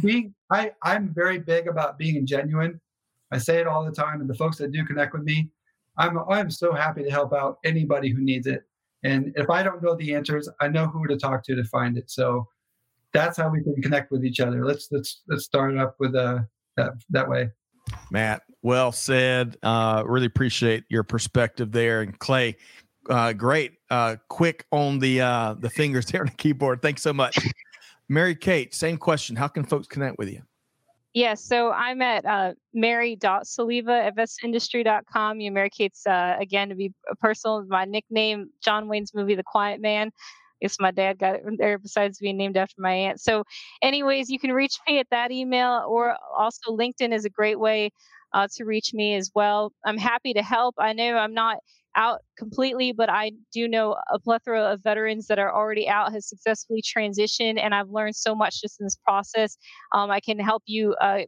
being 0.03 0.35
I 0.51 0.73
I'm 0.83 1.13
very 1.15 1.39
big 1.39 1.67
about 1.67 1.99
being 1.99 2.27
genuine. 2.27 2.81
I 3.33 3.39
say 3.39 3.59
it 3.61 3.67
all 3.67 3.85
the 3.85 3.93
time, 3.93 4.21
and 4.21 4.29
the 4.29 4.35
folks 4.35 4.59
that 4.59 4.73
do 4.73 4.85
connect 4.85 5.13
with 5.13 5.23
me, 5.23 5.51
I'm 5.97 6.19
I'm 6.29 6.51
so 6.51 6.73
happy 6.73 7.03
to 7.05 7.11
help 7.11 7.33
out 7.33 7.59
anybody 7.65 8.11
who 8.11 8.21
needs 8.21 8.47
it. 8.47 8.63
And 9.03 9.33
if 9.37 9.49
I 9.49 9.63
don't 9.63 9.83
know 9.83 9.95
the 9.95 10.15
answers, 10.15 10.49
I 10.61 10.69
know 10.69 10.87
who 10.87 11.07
to 11.07 11.17
talk 11.17 11.45
to 11.45 11.55
to 11.55 11.65
find 11.65 11.97
it. 11.97 12.11
So 12.11 12.47
that's 13.13 13.37
how 13.37 13.49
we 13.49 13.63
can 13.63 13.81
connect 13.83 14.11
with 14.11 14.25
each 14.25 14.41
other. 14.41 14.65
Let's 14.65 14.89
let's 14.91 15.23
let's 15.29 15.45
start 15.45 15.77
up 15.77 15.97
with 15.99 16.15
uh, 16.15 16.41
that 16.77 16.93
that 17.11 17.29
way. 17.29 17.51
Matt, 18.11 18.43
well 18.63 18.93
said. 18.93 19.57
Uh, 19.63 20.03
really 20.07 20.27
appreciate 20.27 20.85
your 20.89 21.03
perspective 21.03 21.73
there. 21.73 22.03
And 22.03 22.19
Clay, 22.19 22.57
uh, 23.09 23.33
great, 23.33 23.73
uh, 23.91 24.17
quick 24.29 24.67
on 24.71 24.99
the 24.99 25.21
uh, 25.21 25.55
the 25.59 25.71
fingers 25.71 26.07
there 26.13 26.21
on 26.21 26.27
the 26.27 26.33
keyboard. 26.33 26.83
Thanks 26.83 27.03
so 27.03 27.13
much. 27.13 27.39
Mary 28.09 28.35
Kate, 28.35 28.75
same 28.75 28.97
question. 28.97 29.37
How 29.37 29.49
can 29.49 29.65
folks 29.65 29.87
connect 29.87 30.19
with 30.19 30.29
you? 30.29 30.43
Yes, 31.13 31.49
yeah, 31.51 31.57
so 31.57 31.73
I'm 31.73 32.03
at 32.03 32.25
uh, 32.25 32.53
mary.soliva 32.73 34.07
at 34.07 34.17
vetsindustry.com. 34.17 35.41
You 35.41 35.51
Mary 35.51 35.71
Kate's, 35.71 36.07
uh, 36.07 36.37
again, 36.39 36.69
to 36.69 36.77
be 36.77 36.93
personal, 37.21 37.65
my 37.67 37.85
nickname, 37.85 38.51
John 38.63 38.87
Wayne's 38.87 39.13
movie, 39.13 39.35
The 39.35 39.43
Quiet 39.43 39.81
Man. 39.81 40.13
It's 40.61 40.79
my 40.79 40.91
dad 40.91 41.19
got 41.19 41.37
it 41.37 41.43
there 41.59 41.79
besides 41.79 42.19
being 42.19 42.37
named 42.37 42.57
after 42.57 42.77
my 42.79 42.93
aunt. 42.93 43.21
So, 43.21 43.45
anyways, 43.83 44.29
you 44.29 44.39
can 44.39 44.53
reach 44.53 44.79
me 44.87 44.99
at 44.99 45.07
that 45.11 45.33
email 45.33 45.85
or 45.89 46.17
also 46.37 46.77
LinkedIn 46.77 47.13
is 47.15 47.25
a 47.25 47.31
great 47.31 47.59
way 47.59 47.91
uh, 48.33 48.47
to 48.57 48.65
reach 48.65 48.93
me 48.93 49.15
as 49.17 49.31
well. 49.35 49.73
I'm 49.85 49.99
happy 49.99 50.35
to 50.35 50.43
help. 50.43 50.75
I 50.79 50.93
know 50.93 51.17
I'm 51.17 51.35
not 51.35 51.59
out 51.97 52.21
completely, 52.39 52.93
but 52.93 53.11
I 53.11 53.33
do 53.53 53.69
know 53.69 53.97
a 54.13 54.19
plethora 54.19 54.63
of 54.63 54.83
veterans 54.83 55.27
that 55.27 55.39
are 55.39 55.55
already 55.55 55.89
out 55.89 56.13
has 56.13 56.29
successfully 56.29 56.83
transitioned, 56.83 57.59
and 57.61 57.75
I've 57.75 57.91
learned 57.91 58.17
so 58.17 58.35
much 58.35 58.61
just 58.61 58.81
in 58.81 58.87
this 58.87 58.97
process. 58.97 59.57
Um, 59.93 60.11
I 60.11 60.21
can 60.21 60.39
help 60.39 60.63
you. 60.67 60.95
Uh, 61.01 61.21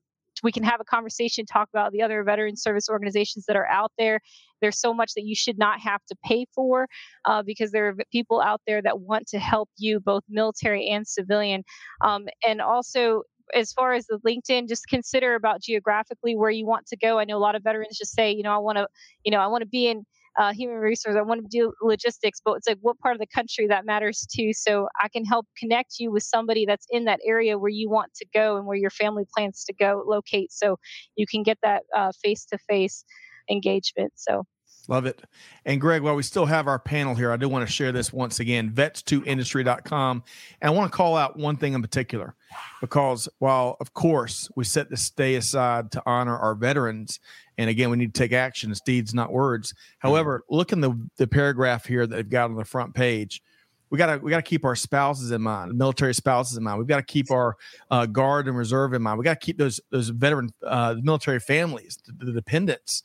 we 0.42 0.52
can 0.52 0.62
have 0.62 0.80
a 0.80 0.84
conversation, 0.84 1.44
talk 1.46 1.68
about 1.72 1.92
the 1.92 2.02
other 2.02 2.24
veteran 2.24 2.56
service 2.56 2.88
organizations 2.88 3.44
that 3.46 3.56
are 3.56 3.66
out 3.68 3.92
there. 3.98 4.20
There's 4.60 4.80
so 4.80 4.94
much 4.94 5.12
that 5.14 5.24
you 5.24 5.34
should 5.34 5.58
not 5.58 5.80
have 5.80 6.00
to 6.08 6.16
pay 6.24 6.46
for 6.54 6.88
uh, 7.26 7.42
because 7.42 7.70
there 7.70 7.88
are 7.88 7.94
people 8.10 8.40
out 8.40 8.60
there 8.66 8.80
that 8.82 9.00
want 9.00 9.26
to 9.28 9.38
help 9.38 9.68
you, 9.76 10.00
both 10.00 10.22
military 10.28 10.88
and 10.88 11.06
civilian. 11.06 11.64
Um, 12.00 12.26
and 12.46 12.60
also, 12.60 13.22
as 13.54 13.72
far 13.72 13.92
as 13.92 14.06
the 14.06 14.18
LinkedIn, 14.26 14.68
just 14.68 14.86
consider 14.88 15.34
about 15.34 15.60
geographically 15.60 16.36
where 16.36 16.50
you 16.50 16.66
want 16.66 16.86
to 16.86 16.96
go. 16.96 17.18
I 17.18 17.24
know 17.24 17.36
a 17.36 17.38
lot 17.38 17.54
of 17.54 17.62
veterans 17.62 17.98
just 17.98 18.14
say, 18.14 18.32
you 18.32 18.42
know, 18.42 18.54
I 18.54 18.58
want 18.58 18.78
to, 18.78 18.86
you 19.24 19.30
know, 19.30 19.38
I 19.38 19.46
want 19.48 19.62
to 19.62 19.68
be 19.68 19.88
in 19.88 20.04
uh, 20.39 20.53
human 20.53 20.76
resource. 20.76 21.16
I 21.16 21.22
want 21.22 21.43
to 21.43 21.49
do 21.49 21.72
logistics, 21.83 22.41
but 22.45 22.55
it's 22.55 22.68
like 22.68 22.78
what 22.80 22.99
part 22.99 23.14
of 23.14 23.20
the 23.20 23.26
country 23.26 23.66
that 23.68 23.85
matters 23.85 24.26
too. 24.35 24.53
So 24.53 24.89
I 25.01 25.09
can 25.09 25.24
help 25.24 25.47
connect 25.59 25.97
you 25.99 26.11
with 26.11 26.22
somebody 26.22 26.64
that's 26.66 26.87
in 26.91 27.05
that 27.05 27.20
area 27.24 27.59
where 27.59 27.70
you 27.70 27.91
want 27.91 28.14
to 28.14 28.26
go 28.33 28.57
and 28.57 28.66
where 28.66 28.76
your 28.76 28.91
family 28.91 29.24
plans 29.37 29.64
to 29.64 29.74
go 29.74 30.03
locate. 30.07 30.53
So 30.53 30.78
you 31.16 31.26
can 31.26 31.43
get 31.43 31.59
that 31.62 31.83
face 32.22 32.45
to 32.47 32.59
face 32.68 33.05
engagement. 33.51 34.12
So 34.16 34.45
Love 34.89 35.07
it. 35.07 35.22
And 35.64 35.80
Greg, 35.80 36.03
while 36.03 36.16
we 36.16 36.24
still 36.24 36.47
have 36.47 36.66
our 36.66 36.78
panel 36.78 37.14
here, 37.14 37.30
I 37.30 37.37
do 37.37 37.49
want 37.49 37.66
to 37.66 37.72
share 37.72 37.93
this 37.93 38.12
once 38.12 38.41
again 38.41 38.70
vets2industry.com. 38.70 40.24
And 40.61 40.68
I 40.68 40.70
want 40.74 40.91
to 40.91 40.97
call 40.97 41.16
out 41.16 41.39
one 41.39 41.57
thing 41.57 41.74
in 41.74 41.83
particular 41.83 42.35
because 42.80 43.28
while, 43.39 43.76
of 43.80 43.95
course, 43.95 44.51
we 44.57 44.64
set 44.64 44.91
this 44.91 45.09
day 45.11 45.37
aside 45.37 45.93
to 45.93 46.03
honor 46.05 46.37
our 46.37 46.55
veterans, 46.55 47.20
and 47.59 47.70
again, 47.70 47.91
we 47.91 47.97
need 47.97 48.12
to 48.12 48.18
take 48.18 48.33
action, 48.33 48.70
it's 48.70 48.80
deeds, 48.80 49.14
not 49.14 49.33
words. 49.33 49.72
However, 49.99 50.45
look 50.51 50.72
in 50.72 50.80
the, 50.80 50.99
the 51.16 51.28
paragraph 51.28 51.87
here 51.87 52.07
that 52.07 52.16
they've 52.16 52.28
got 52.28 52.51
on 52.51 52.57
the 52.57 52.64
front 52.64 52.95
page. 52.95 53.43
We 53.91 53.99
gotta 53.99 54.18
we 54.18 54.30
gotta 54.30 54.41
keep 54.41 54.64
our 54.64 54.74
spouses 54.74 55.33
in 55.33 55.43
mind, 55.43 55.76
military 55.76 56.14
spouses 56.14 56.57
in 56.57 56.64
mind. 56.64 56.78
We've 56.78 56.89
got 56.89 56.97
to 56.97 57.03
keep 57.03 57.30
our 57.30 57.59
uh, 57.91 58.07
guard 58.07 58.49
and 58.49 58.57
reserve 58.57 58.95
in 58.95 59.03
mind. 59.03 59.18
We 59.18 59.24
got 59.24 59.39
to 59.39 59.45
keep 59.45 59.59
those 59.59 59.83
those 59.91 60.09
veteran 60.09 60.51
uh, 60.66 60.95
military 61.03 61.41
families, 61.41 61.99
the, 62.07 62.24
the 62.24 62.33
dependents, 62.33 63.03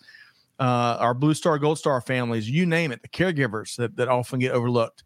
uh, 0.59 0.97
our 0.99 1.13
Blue 1.13 1.33
Star, 1.33 1.59
Gold 1.59 1.77
Star 1.77 2.01
families, 2.01 2.49
you 2.49 2.65
name 2.65 2.91
it, 2.91 3.01
the 3.01 3.07
caregivers 3.09 3.75
that, 3.75 3.95
that 3.97 4.07
often 4.07 4.39
get 4.39 4.51
overlooked. 4.51 5.03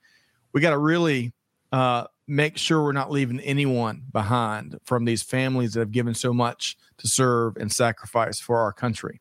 We 0.53 0.61
got 0.61 0.71
to 0.71 0.77
really 0.77 1.33
uh, 1.71 2.05
make 2.27 2.57
sure 2.57 2.83
we're 2.83 2.91
not 2.91 3.11
leaving 3.11 3.39
anyone 3.41 4.03
behind 4.11 4.77
from 4.85 5.05
these 5.05 5.23
families 5.23 5.73
that 5.73 5.81
have 5.81 5.91
given 5.91 6.13
so 6.13 6.33
much 6.33 6.77
to 6.97 7.07
serve 7.07 7.57
and 7.57 7.71
sacrifice 7.71 8.39
for 8.39 8.57
our 8.57 8.71
country. 8.71 9.19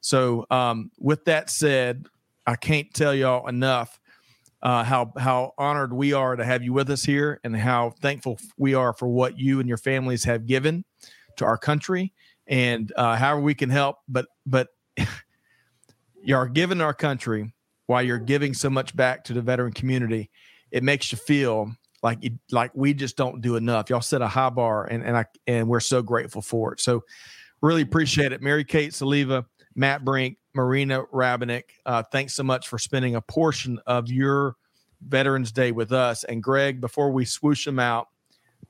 So, 0.00 0.46
um, 0.50 0.90
with 0.98 1.24
that 1.26 1.50
said, 1.50 2.06
I 2.46 2.56
can't 2.56 2.92
tell 2.94 3.14
y'all 3.14 3.46
enough 3.48 4.00
uh, 4.62 4.84
how 4.84 5.12
how 5.18 5.54
honored 5.56 5.92
we 5.92 6.12
are 6.12 6.36
to 6.36 6.44
have 6.44 6.62
you 6.62 6.72
with 6.72 6.90
us 6.90 7.02
here, 7.02 7.40
and 7.44 7.56
how 7.56 7.90
thankful 8.00 8.38
we 8.56 8.74
are 8.74 8.92
for 8.92 9.08
what 9.08 9.38
you 9.38 9.60
and 9.60 9.68
your 9.68 9.78
families 9.78 10.24
have 10.24 10.46
given 10.46 10.84
to 11.36 11.44
our 11.44 11.56
country, 11.56 12.12
and 12.46 12.92
uh, 12.96 13.16
however 13.16 13.40
we 13.40 13.54
can 13.54 13.70
help. 13.70 13.96
But 14.08 14.26
but 14.46 14.68
you're 16.22 16.46
giving 16.46 16.80
our 16.80 16.94
country 16.94 17.52
while 17.86 18.02
you're 18.02 18.18
giving 18.18 18.54
so 18.54 18.70
much 18.70 18.94
back 18.94 19.24
to 19.24 19.32
the 19.32 19.42
veteran 19.42 19.72
community, 19.72 20.30
it 20.70 20.82
makes 20.82 21.10
you 21.10 21.18
feel 21.18 21.72
like 22.02 22.18
you, 22.22 22.38
like 22.50 22.70
we 22.74 22.94
just 22.94 23.16
don't 23.16 23.40
do 23.40 23.56
enough. 23.56 23.90
Y'all 23.90 24.00
set 24.00 24.22
a 24.22 24.28
high 24.28 24.50
bar, 24.50 24.86
and 24.86 25.04
and 25.04 25.16
I 25.16 25.24
and 25.46 25.68
we're 25.68 25.80
so 25.80 26.02
grateful 26.02 26.42
for 26.42 26.72
it. 26.72 26.80
So, 26.80 27.02
really 27.60 27.82
appreciate 27.82 28.32
it, 28.32 28.40
Mary 28.40 28.64
Kate 28.64 28.92
Soliva, 28.92 29.44
Matt 29.74 30.04
Brink, 30.04 30.38
Marina 30.54 31.04
Rabinick. 31.12 31.64
Uh, 31.84 32.02
thanks 32.10 32.34
so 32.34 32.42
much 32.42 32.68
for 32.68 32.78
spending 32.78 33.16
a 33.16 33.20
portion 33.20 33.78
of 33.86 34.08
your 34.08 34.54
Veterans 35.02 35.52
Day 35.52 35.72
with 35.72 35.92
us. 35.92 36.24
And 36.24 36.42
Greg, 36.42 36.80
before 36.80 37.10
we 37.10 37.24
swoosh 37.24 37.64
them 37.64 37.78
out, 37.78 38.08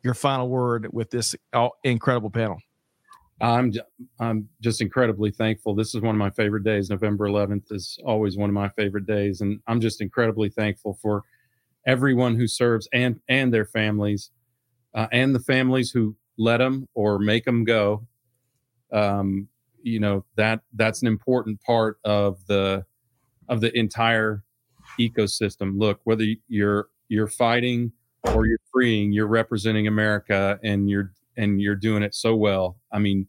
your 0.03 0.15
final 0.15 0.49
word 0.49 0.89
with 0.93 1.11
this 1.11 1.35
incredible 1.85 2.31
panel. 2.31 2.59
I'm 3.41 3.73
I'm 4.19 4.49
just 4.61 4.81
incredibly 4.81 5.31
thankful. 5.31 5.75
This 5.75 5.95
is 5.95 6.01
one 6.03 6.15
of 6.15 6.19
my 6.19 6.31
favorite 6.31 6.65
days. 6.65 6.91
November 6.91 7.27
11th 7.29 7.73
is 7.73 7.99
always 8.05 8.37
one 8.37 8.51
of 8.51 8.55
my 8.55 8.69
favorite 8.71 9.07
days, 9.07 9.41
and 9.41 9.61
I'm 9.67 9.81
just 9.81 10.01
incredibly 10.01 10.51
thankful 10.51 10.99
for 11.01 11.23
everyone 11.87 12.37
who 12.37 12.47
serves 12.47 12.89
and 12.93 13.21
and 13.29 13.53
their 13.53 13.65
families, 13.65 14.31
uh, 14.95 15.07
and 15.13 15.35
the 15.35 15.41
families 15.41 15.91
who 15.91 16.17
let 16.39 16.59
them 16.59 16.89
or 16.95 17.19
make 17.19 17.45
them 17.45 17.65
go. 17.65 18.07
Um, 18.93 19.49
you 19.83 20.01
know 20.01 20.25
that 20.37 20.61
that's 20.75 21.03
an 21.03 21.09
important 21.09 21.61
part 21.63 21.99
of 22.05 22.47
the 22.47 22.85
of 23.49 23.61
the 23.61 23.77
entire 23.79 24.45
ecosystem. 24.99 25.79
Look, 25.79 26.01
whether 26.05 26.27
you're 26.49 26.89
you're 27.09 27.29
fighting 27.29 27.93
or 28.35 28.47
you're 28.47 28.59
freeing, 28.73 29.13
you're 29.13 29.27
representing 29.27 29.87
America, 29.87 30.59
and 30.63 30.91
you're 30.91 31.13
and 31.37 31.61
you're 31.61 31.77
doing 31.77 32.03
it 32.03 32.15
so 32.15 32.35
well. 32.37 32.77
I 32.93 32.99
mean, 32.99 33.27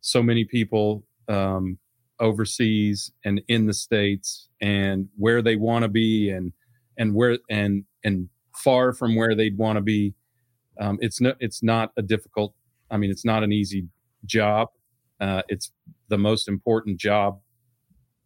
so 0.00 0.22
many 0.22 0.44
people 0.44 1.04
um, 1.28 1.78
overseas 2.20 3.12
and 3.24 3.42
in 3.48 3.66
the 3.66 3.74
states, 3.74 4.48
and 4.60 5.08
where 5.16 5.42
they 5.42 5.56
want 5.56 5.82
to 5.84 5.88
be, 5.88 6.30
and 6.30 6.52
and 6.98 7.14
where 7.14 7.38
and 7.50 7.84
and 8.04 8.28
far 8.56 8.92
from 8.92 9.16
where 9.16 9.34
they'd 9.34 9.58
want 9.58 9.76
to 9.76 9.82
be. 9.82 10.14
um, 10.80 10.98
it's 11.00 11.20
no, 11.20 11.34
it's 11.40 11.62
not 11.62 11.92
a 11.96 12.02
difficult. 12.02 12.54
I 12.90 12.96
mean, 12.96 13.10
it's 13.10 13.24
not 13.24 13.42
an 13.44 13.52
easy 13.52 13.88
job. 14.24 14.68
Uh, 15.20 15.42
it's 15.48 15.72
the 16.08 16.18
most 16.18 16.48
important 16.48 16.98
job 16.98 17.40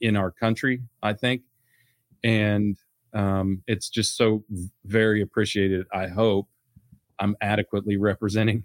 in 0.00 0.16
our 0.16 0.30
country, 0.30 0.82
I 1.02 1.12
think, 1.14 1.42
and 2.22 2.76
um, 3.14 3.62
it's 3.66 3.88
just 3.88 4.16
so 4.16 4.44
very 4.84 5.22
appreciated. 5.22 5.86
I 5.92 6.08
hope 6.08 6.48
I'm 7.18 7.36
adequately 7.40 7.96
representing 7.96 8.64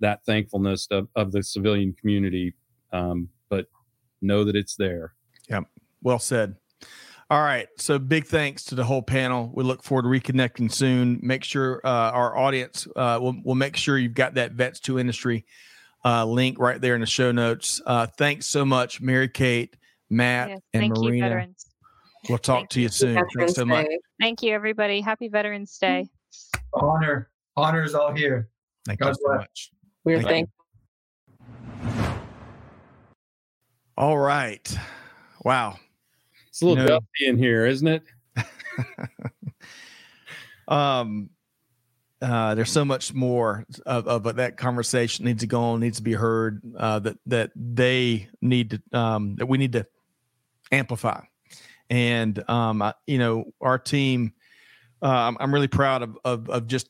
that 0.00 0.24
thankfulness 0.24 0.88
of, 0.90 1.08
of 1.16 1.32
the 1.32 1.42
civilian 1.42 1.92
community, 1.92 2.54
um, 2.92 3.28
but 3.48 3.66
know 4.20 4.44
that 4.44 4.56
it's 4.56 4.76
there. 4.76 5.14
Yeah, 5.48 5.60
well 6.02 6.18
said. 6.18 6.56
All 7.30 7.42
right. 7.42 7.68
So 7.78 7.98
big 8.00 8.26
thanks 8.26 8.64
to 8.64 8.74
the 8.74 8.82
whole 8.84 9.02
panel. 9.02 9.52
We 9.54 9.62
look 9.62 9.84
forward 9.84 10.02
to 10.02 10.08
reconnecting 10.08 10.72
soon. 10.72 11.20
Make 11.22 11.44
sure 11.44 11.80
uh, 11.84 11.88
our 12.10 12.36
audience 12.36 12.88
uh, 12.96 13.18
will 13.20 13.36
will 13.44 13.54
make 13.54 13.76
sure 13.76 13.96
you've 13.98 14.14
got 14.14 14.34
that 14.34 14.52
Vets 14.52 14.80
to 14.80 14.98
Industry 14.98 15.44
uh, 16.04 16.24
link 16.24 16.58
right 16.58 16.80
there 16.80 16.94
in 16.96 17.00
the 17.00 17.06
show 17.06 17.30
notes. 17.30 17.80
Uh, 17.86 18.06
thanks 18.18 18.46
so 18.46 18.64
much, 18.64 19.00
Mary 19.00 19.28
Kate, 19.28 19.76
Matt, 20.08 20.48
Yes, 20.48 20.60
and 20.74 20.80
thank 20.82 20.96
Marina. 20.96 21.14
you, 21.16 21.22
veterans. 21.22 21.66
we'll 22.28 22.38
talk 22.38 22.60
Thank 22.60 22.70
to 22.70 22.80
you 22.80 22.84
you. 22.84 22.88
soon. 22.88 23.24
Thanks 23.36 23.54
so 23.54 23.64
much. 23.64 23.86
Day. 23.86 23.98
Thank 24.20 24.42
you, 24.42 24.52
everybody. 24.52 25.00
Happy 25.00 25.28
Veterans 25.28 25.78
Day. 25.78 26.08
Honor, 26.74 27.30
honor 27.56 27.84
is 27.84 27.94
all 27.94 28.12
here. 28.12 28.48
Thank 28.86 28.98
God 29.00 29.08
you 29.08 29.14
so 29.14 29.20
bless. 29.26 29.38
much. 29.38 29.70
We're 30.04 30.22
Thank 30.22 30.48
you. 30.48 31.88
thankful. 31.88 32.24
All 33.96 34.18
right. 34.18 34.76
Wow. 35.44 35.76
It's 36.48 36.62
a 36.62 36.66
little 36.66 36.82
You 36.82 36.88
know- 36.88 37.00
dusty 37.00 37.26
in 37.26 37.38
here, 37.38 37.66
isn't 37.66 37.86
it? 37.88 38.02
um 40.68 41.30
uh 42.22 42.54
there's 42.54 42.70
so 42.70 42.84
much 42.84 43.12
more 43.12 43.66
of, 43.86 44.06
of 44.06 44.36
that 44.36 44.56
conversation 44.56 45.24
needs 45.24 45.40
to 45.40 45.46
go 45.48 45.60
on 45.62 45.80
needs 45.80 45.96
to 45.96 46.02
be 46.02 46.12
heard 46.12 46.62
uh 46.78 46.98
that 47.00 47.16
that 47.26 47.50
they 47.56 48.28
need 48.40 48.70
to 48.70 48.98
um 48.98 49.34
that 49.36 49.46
we 49.46 49.58
need 49.58 49.72
to 49.72 49.84
amplify 50.70 51.20
and 51.90 52.48
um 52.48 52.82
I, 52.82 52.94
you 53.06 53.18
know 53.18 53.52
our 53.60 53.78
team 53.78 54.32
uh, 55.02 55.08
I'm, 55.08 55.36
I'm 55.40 55.52
really 55.52 55.66
proud 55.68 56.02
of, 56.02 56.16
of 56.24 56.48
of 56.50 56.66
just 56.68 56.88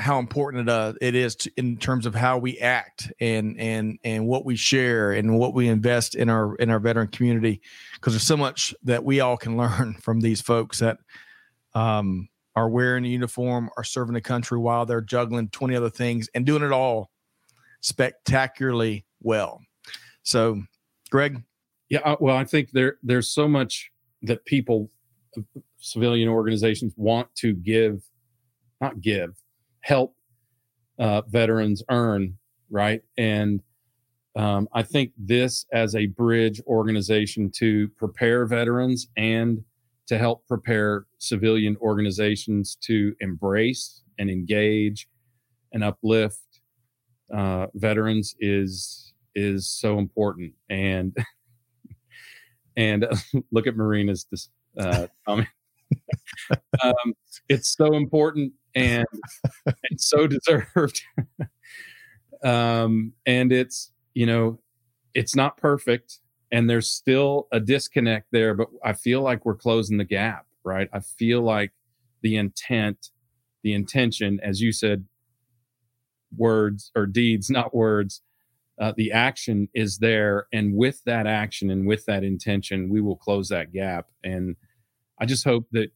how 0.00 0.18
important 0.18 0.68
it, 0.68 0.72
uh, 0.72 0.94
it 1.00 1.14
is 1.14 1.36
to, 1.36 1.52
in 1.56 1.76
terms 1.76 2.06
of 2.06 2.14
how 2.14 2.38
we 2.38 2.58
act 2.58 3.12
and 3.20 3.60
and 3.60 3.98
and 4.02 4.26
what 4.26 4.44
we 4.44 4.56
share 4.56 5.12
and 5.12 5.38
what 5.38 5.54
we 5.54 5.68
invest 5.68 6.14
in 6.14 6.28
our 6.28 6.56
in 6.56 6.70
our 6.70 6.80
veteran 6.80 7.08
community 7.08 7.60
because 7.94 8.14
there's 8.14 8.22
so 8.22 8.36
much 8.36 8.74
that 8.82 9.04
we 9.04 9.20
all 9.20 9.36
can 9.36 9.56
learn 9.58 9.94
from 9.94 10.20
these 10.20 10.40
folks 10.40 10.78
that 10.78 10.98
um, 11.74 12.28
are 12.56 12.68
wearing 12.68 13.04
a 13.04 13.08
uniform, 13.08 13.70
are 13.76 13.84
serving 13.84 14.14
the 14.14 14.20
country 14.20 14.58
while 14.58 14.86
they're 14.86 15.00
juggling 15.00 15.48
20 15.48 15.76
other 15.76 15.90
things 15.90 16.28
and 16.34 16.46
doing 16.46 16.62
it 16.62 16.72
all 16.72 17.10
spectacularly 17.80 19.04
well. 19.22 19.60
So, 20.22 20.62
Greg, 21.10 21.42
Yeah, 21.88 22.00
uh, 22.00 22.16
well, 22.20 22.36
I 22.36 22.44
think 22.44 22.70
there 22.72 22.98
there's 23.02 23.28
so 23.28 23.48
much 23.48 23.90
that 24.22 24.44
people, 24.44 24.90
uh, 25.36 25.42
civilian 25.78 26.28
organizations, 26.28 26.92
want 26.96 27.34
to 27.36 27.54
give, 27.54 28.02
not 28.80 29.00
give, 29.00 29.34
help 29.80 30.14
uh, 30.98 31.22
veterans 31.28 31.82
earn, 31.90 32.38
right? 32.70 33.02
And 33.16 33.62
um, 34.36 34.68
I 34.72 34.82
think 34.82 35.12
this 35.18 35.66
as 35.72 35.94
a 35.94 36.06
bridge 36.06 36.60
organization 36.66 37.50
to 37.56 37.88
prepare 37.96 38.46
veterans 38.46 39.08
and 39.16 39.64
to 40.06 40.18
help 40.18 40.46
prepare 40.46 41.06
civilian 41.18 41.76
organizations 41.80 42.76
to 42.82 43.14
embrace 43.20 44.02
and 44.18 44.30
engage 44.30 45.08
and 45.72 45.84
uplift 45.84 46.42
uh, 47.34 47.66
veterans 47.74 48.34
is 48.40 49.12
is 49.34 49.68
so 49.68 49.98
important 49.98 50.52
and 50.68 51.16
and 52.76 53.06
look 53.52 53.66
at 53.66 53.76
Marina's 53.76 54.26
this 54.30 54.48
uh, 54.78 55.06
comment. 55.26 55.48
Um, 56.82 57.14
it's 57.48 57.74
so 57.76 57.94
important 57.94 58.52
and 58.74 59.06
so 59.96 60.26
deserved. 60.26 61.02
um, 62.44 63.12
and 63.26 63.52
it's 63.52 63.92
you 64.14 64.26
know 64.26 64.60
it's 65.14 65.34
not 65.34 65.56
perfect, 65.56 66.18
and 66.52 66.68
there's 66.68 66.90
still 66.90 67.48
a 67.52 67.60
disconnect 67.60 68.28
there. 68.32 68.54
But 68.54 68.68
I 68.84 68.92
feel 68.92 69.22
like 69.22 69.44
we're 69.44 69.56
closing 69.56 69.98
the 69.98 70.04
gap, 70.04 70.46
right? 70.64 70.88
I 70.92 71.00
feel 71.00 71.42
like 71.42 71.72
the 72.22 72.36
intent, 72.36 73.08
the 73.62 73.72
intention, 73.72 74.40
as 74.42 74.60
you 74.60 74.72
said, 74.72 75.04
words 76.36 76.90
or 76.94 77.06
deeds, 77.06 77.50
not 77.50 77.74
words 77.74 78.22
uh, 78.80 78.92
the 78.96 79.12
action 79.12 79.68
is 79.74 79.98
there 79.98 80.46
and 80.52 80.74
with 80.74 81.04
that 81.04 81.26
action 81.26 81.70
and 81.70 81.86
with 81.86 82.04
that 82.06 82.24
intention 82.24 82.88
we 82.88 83.00
will 83.00 83.16
close 83.16 83.48
that 83.48 83.72
gap 83.72 84.08
and 84.24 84.56
i 85.20 85.26
just 85.26 85.44
hope 85.44 85.66
that 85.72 85.90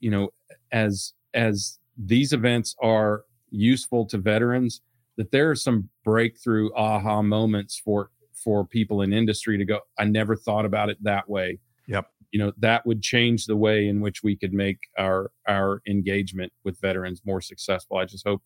you 0.00 0.10
know 0.10 0.30
as 0.72 1.12
as 1.34 1.78
these 1.96 2.32
events 2.32 2.74
are 2.82 3.24
useful 3.50 4.06
to 4.06 4.18
veterans 4.18 4.80
that 5.16 5.30
there 5.32 5.50
are 5.50 5.54
some 5.54 5.88
breakthrough 6.04 6.70
aha 6.74 7.22
moments 7.22 7.80
for 7.84 8.10
for 8.32 8.64
people 8.64 9.02
in 9.02 9.12
industry 9.12 9.58
to 9.58 9.64
go 9.64 9.80
i 9.98 10.04
never 10.04 10.36
thought 10.36 10.64
about 10.64 10.88
it 10.88 10.96
that 11.02 11.28
way 11.28 11.58
Yep. 11.86 12.06
you 12.30 12.38
know 12.38 12.52
that 12.58 12.86
would 12.86 13.02
change 13.02 13.46
the 13.46 13.56
way 13.56 13.88
in 13.88 14.00
which 14.00 14.22
we 14.22 14.36
could 14.36 14.52
make 14.52 14.78
our 14.98 15.30
our 15.46 15.80
engagement 15.88 16.52
with 16.64 16.80
veterans 16.80 17.22
more 17.24 17.40
successful 17.40 17.96
i 17.96 18.04
just 18.04 18.26
hope 18.26 18.42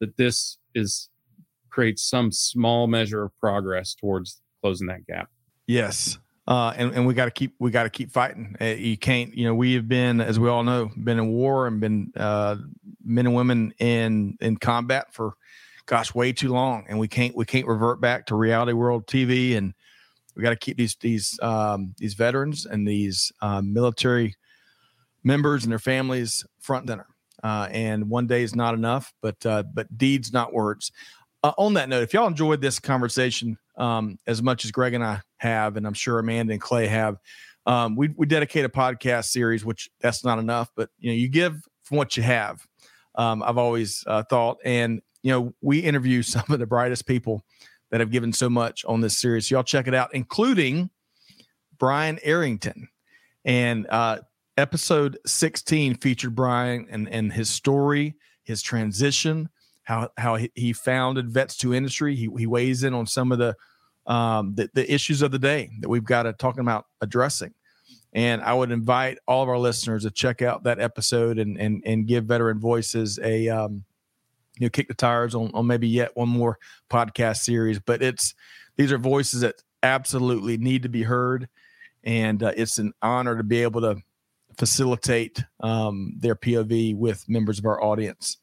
that 0.00 0.16
this 0.16 0.58
is 0.74 1.08
creates 1.70 2.02
some 2.02 2.30
small 2.30 2.86
measure 2.86 3.22
of 3.22 3.38
progress 3.38 3.94
towards 3.94 4.42
closing 4.60 4.86
that 4.88 5.06
gap. 5.06 5.30
yes. 5.66 6.18
Uh, 6.46 6.72
and, 6.76 6.92
and 6.92 7.06
we 7.06 7.14
got 7.14 7.26
to 7.26 7.30
keep 7.30 7.54
we 7.60 7.70
got 7.70 7.84
to 7.84 7.90
keep 7.90 8.10
fighting. 8.10 8.56
Uh, 8.60 8.64
you 8.64 8.96
can't, 8.96 9.32
you 9.34 9.44
know, 9.44 9.54
we 9.54 9.74
have 9.74 9.88
been, 9.88 10.20
as 10.20 10.40
we 10.40 10.48
all 10.48 10.64
know, 10.64 10.90
been 11.04 11.18
in 11.18 11.28
war 11.28 11.68
and 11.68 11.80
been 11.80 12.12
uh, 12.16 12.56
men 13.04 13.26
and 13.26 13.34
women 13.34 13.72
in 13.78 14.36
in 14.40 14.56
combat 14.56 15.14
for, 15.14 15.34
gosh, 15.86 16.14
way 16.14 16.32
too 16.32 16.52
long, 16.52 16.84
and 16.88 16.98
we 16.98 17.06
can't 17.06 17.36
we 17.36 17.44
can't 17.44 17.66
revert 17.66 18.00
back 18.00 18.26
to 18.26 18.34
reality 18.34 18.72
world 18.72 19.06
TV, 19.06 19.56
and 19.56 19.72
we 20.34 20.42
got 20.42 20.50
to 20.50 20.56
keep 20.56 20.76
these 20.76 20.96
these 21.00 21.38
um, 21.42 21.94
these 21.98 22.14
veterans 22.14 22.66
and 22.66 22.88
these 22.88 23.30
uh, 23.40 23.62
military 23.62 24.34
members 25.22 25.62
and 25.62 25.70
their 25.70 25.78
families 25.78 26.44
front 26.58 26.88
center. 26.88 27.06
Uh, 27.44 27.68
and 27.70 28.08
one 28.08 28.26
day 28.26 28.42
is 28.42 28.54
not 28.54 28.74
enough, 28.74 29.12
but 29.20 29.44
uh, 29.46 29.62
but 29.74 29.96
deeds, 29.96 30.32
not 30.32 30.52
words. 30.52 30.90
On 31.44 31.74
that 31.74 31.88
note, 31.88 32.02
if 32.02 32.14
y'all 32.14 32.28
enjoyed 32.28 32.60
this 32.60 32.78
conversation 32.78 33.58
um, 33.76 34.18
as 34.26 34.42
much 34.42 34.64
as 34.64 34.70
Greg 34.70 34.94
and 34.94 35.04
I 35.04 35.22
have, 35.38 35.76
and 35.76 35.86
I'm 35.86 35.94
sure 35.94 36.18
Amanda 36.18 36.52
and 36.52 36.60
Clay 36.60 36.86
have, 36.86 37.18
um, 37.66 37.96
we 37.96 38.08
we 38.16 38.26
dedicate 38.26 38.64
a 38.64 38.68
podcast 38.68 39.26
series, 39.26 39.64
which 39.64 39.90
that's 40.00 40.24
not 40.24 40.38
enough, 40.38 40.70
but 40.76 40.90
you 40.98 41.10
know, 41.10 41.16
you 41.16 41.28
give 41.28 41.62
from 41.84 41.96
what 41.96 42.16
you 42.16 42.22
have. 42.22 42.66
Um, 43.14 43.42
I've 43.42 43.58
always 43.58 44.04
uh, 44.06 44.22
thought, 44.24 44.58
and 44.64 45.00
you 45.22 45.30
know, 45.32 45.54
we 45.60 45.78
interview 45.80 46.22
some 46.22 46.44
of 46.50 46.58
the 46.58 46.66
brightest 46.66 47.06
people 47.06 47.44
that 47.90 48.00
have 48.00 48.10
given 48.10 48.32
so 48.32 48.48
much 48.48 48.84
on 48.86 49.00
this 49.00 49.16
series. 49.16 49.50
Y'all 49.50 49.62
check 49.62 49.86
it 49.86 49.94
out, 49.94 50.14
including 50.14 50.90
Brian 51.78 52.18
Arrington, 52.22 52.88
and 53.44 53.86
uh, 53.90 54.18
episode 54.56 55.18
16 55.26 55.96
featured 55.96 56.34
Brian 56.34 56.86
and 56.90 57.08
and 57.08 57.32
his 57.32 57.48
story, 57.48 58.16
his 58.42 58.62
transition 58.62 59.48
how 59.84 60.10
how 60.16 60.36
he- 60.36 60.72
founded 60.72 61.30
Vets 61.30 61.56
to 61.58 61.74
Industry. 61.74 62.14
He 62.14 62.28
he 62.36 62.46
weighs 62.46 62.84
in 62.84 62.94
on 62.94 63.06
some 63.06 63.32
of 63.32 63.38
the 63.38 63.56
um 64.06 64.54
the, 64.54 64.70
the 64.74 64.92
issues 64.92 65.22
of 65.22 65.30
the 65.30 65.38
day 65.38 65.70
that 65.80 65.88
we've 65.88 66.04
got 66.04 66.24
to 66.24 66.32
talking 66.32 66.60
about 66.60 66.86
addressing. 67.00 67.54
And 68.12 68.42
I 68.42 68.52
would 68.52 68.70
invite 68.70 69.18
all 69.26 69.42
of 69.42 69.48
our 69.48 69.58
listeners 69.58 70.02
to 70.02 70.10
check 70.10 70.42
out 70.42 70.64
that 70.64 70.80
episode 70.80 71.38
and 71.38 71.58
and 71.58 71.82
and 71.84 72.06
give 72.06 72.24
veteran 72.24 72.58
voices 72.58 73.18
a 73.22 73.48
um 73.48 73.84
you 74.58 74.66
know 74.66 74.70
kick 74.70 74.88
the 74.88 74.94
tires 74.94 75.34
on 75.34 75.50
on 75.54 75.66
maybe 75.66 75.88
yet 75.88 76.16
one 76.16 76.28
more 76.28 76.58
podcast 76.90 77.38
series. 77.38 77.78
But 77.78 78.02
it's 78.02 78.34
these 78.76 78.92
are 78.92 78.98
voices 78.98 79.40
that 79.40 79.56
absolutely 79.82 80.56
need 80.56 80.82
to 80.82 80.88
be 80.88 81.02
heard, 81.02 81.48
and 82.04 82.42
uh, 82.42 82.52
it's 82.56 82.78
an 82.78 82.92
honor 83.02 83.36
to 83.36 83.42
be 83.42 83.62
able 83.62 83.80
to 83.82 83.96
facilitate 84.58 85.42
um, 85.60 86.14
their 86.18 86.34
POV 86.34 86.96
with 86.96 87.28
members 87.28 87.58
of 87.58 87.66
our 87.66 87.82
audience. 87.82 88.38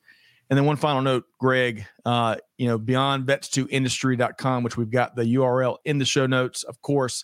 And 0.50 0.58
then 0.58 0.66
one 0.66 0.78
final 0.78 1.02
note, 1.02 1.26
Greg, 1.40 1.86
uh, 2.06 2.38
you 2.58 2.68
know, 2.68 2.78
beyond 2.78 3.28
vets2industry.com, 3.28 4.64
which 4.64 4.78
we've 4.78 4.90
got 4.90 5.16
the 5.16 5.24
URL 5.24 5.78
in 5.86 6.00
the 6.00 6.06
show 6.06 6.26
notes. 6.26 6.64
Of 6.64 6.82
course, 6.82 7.24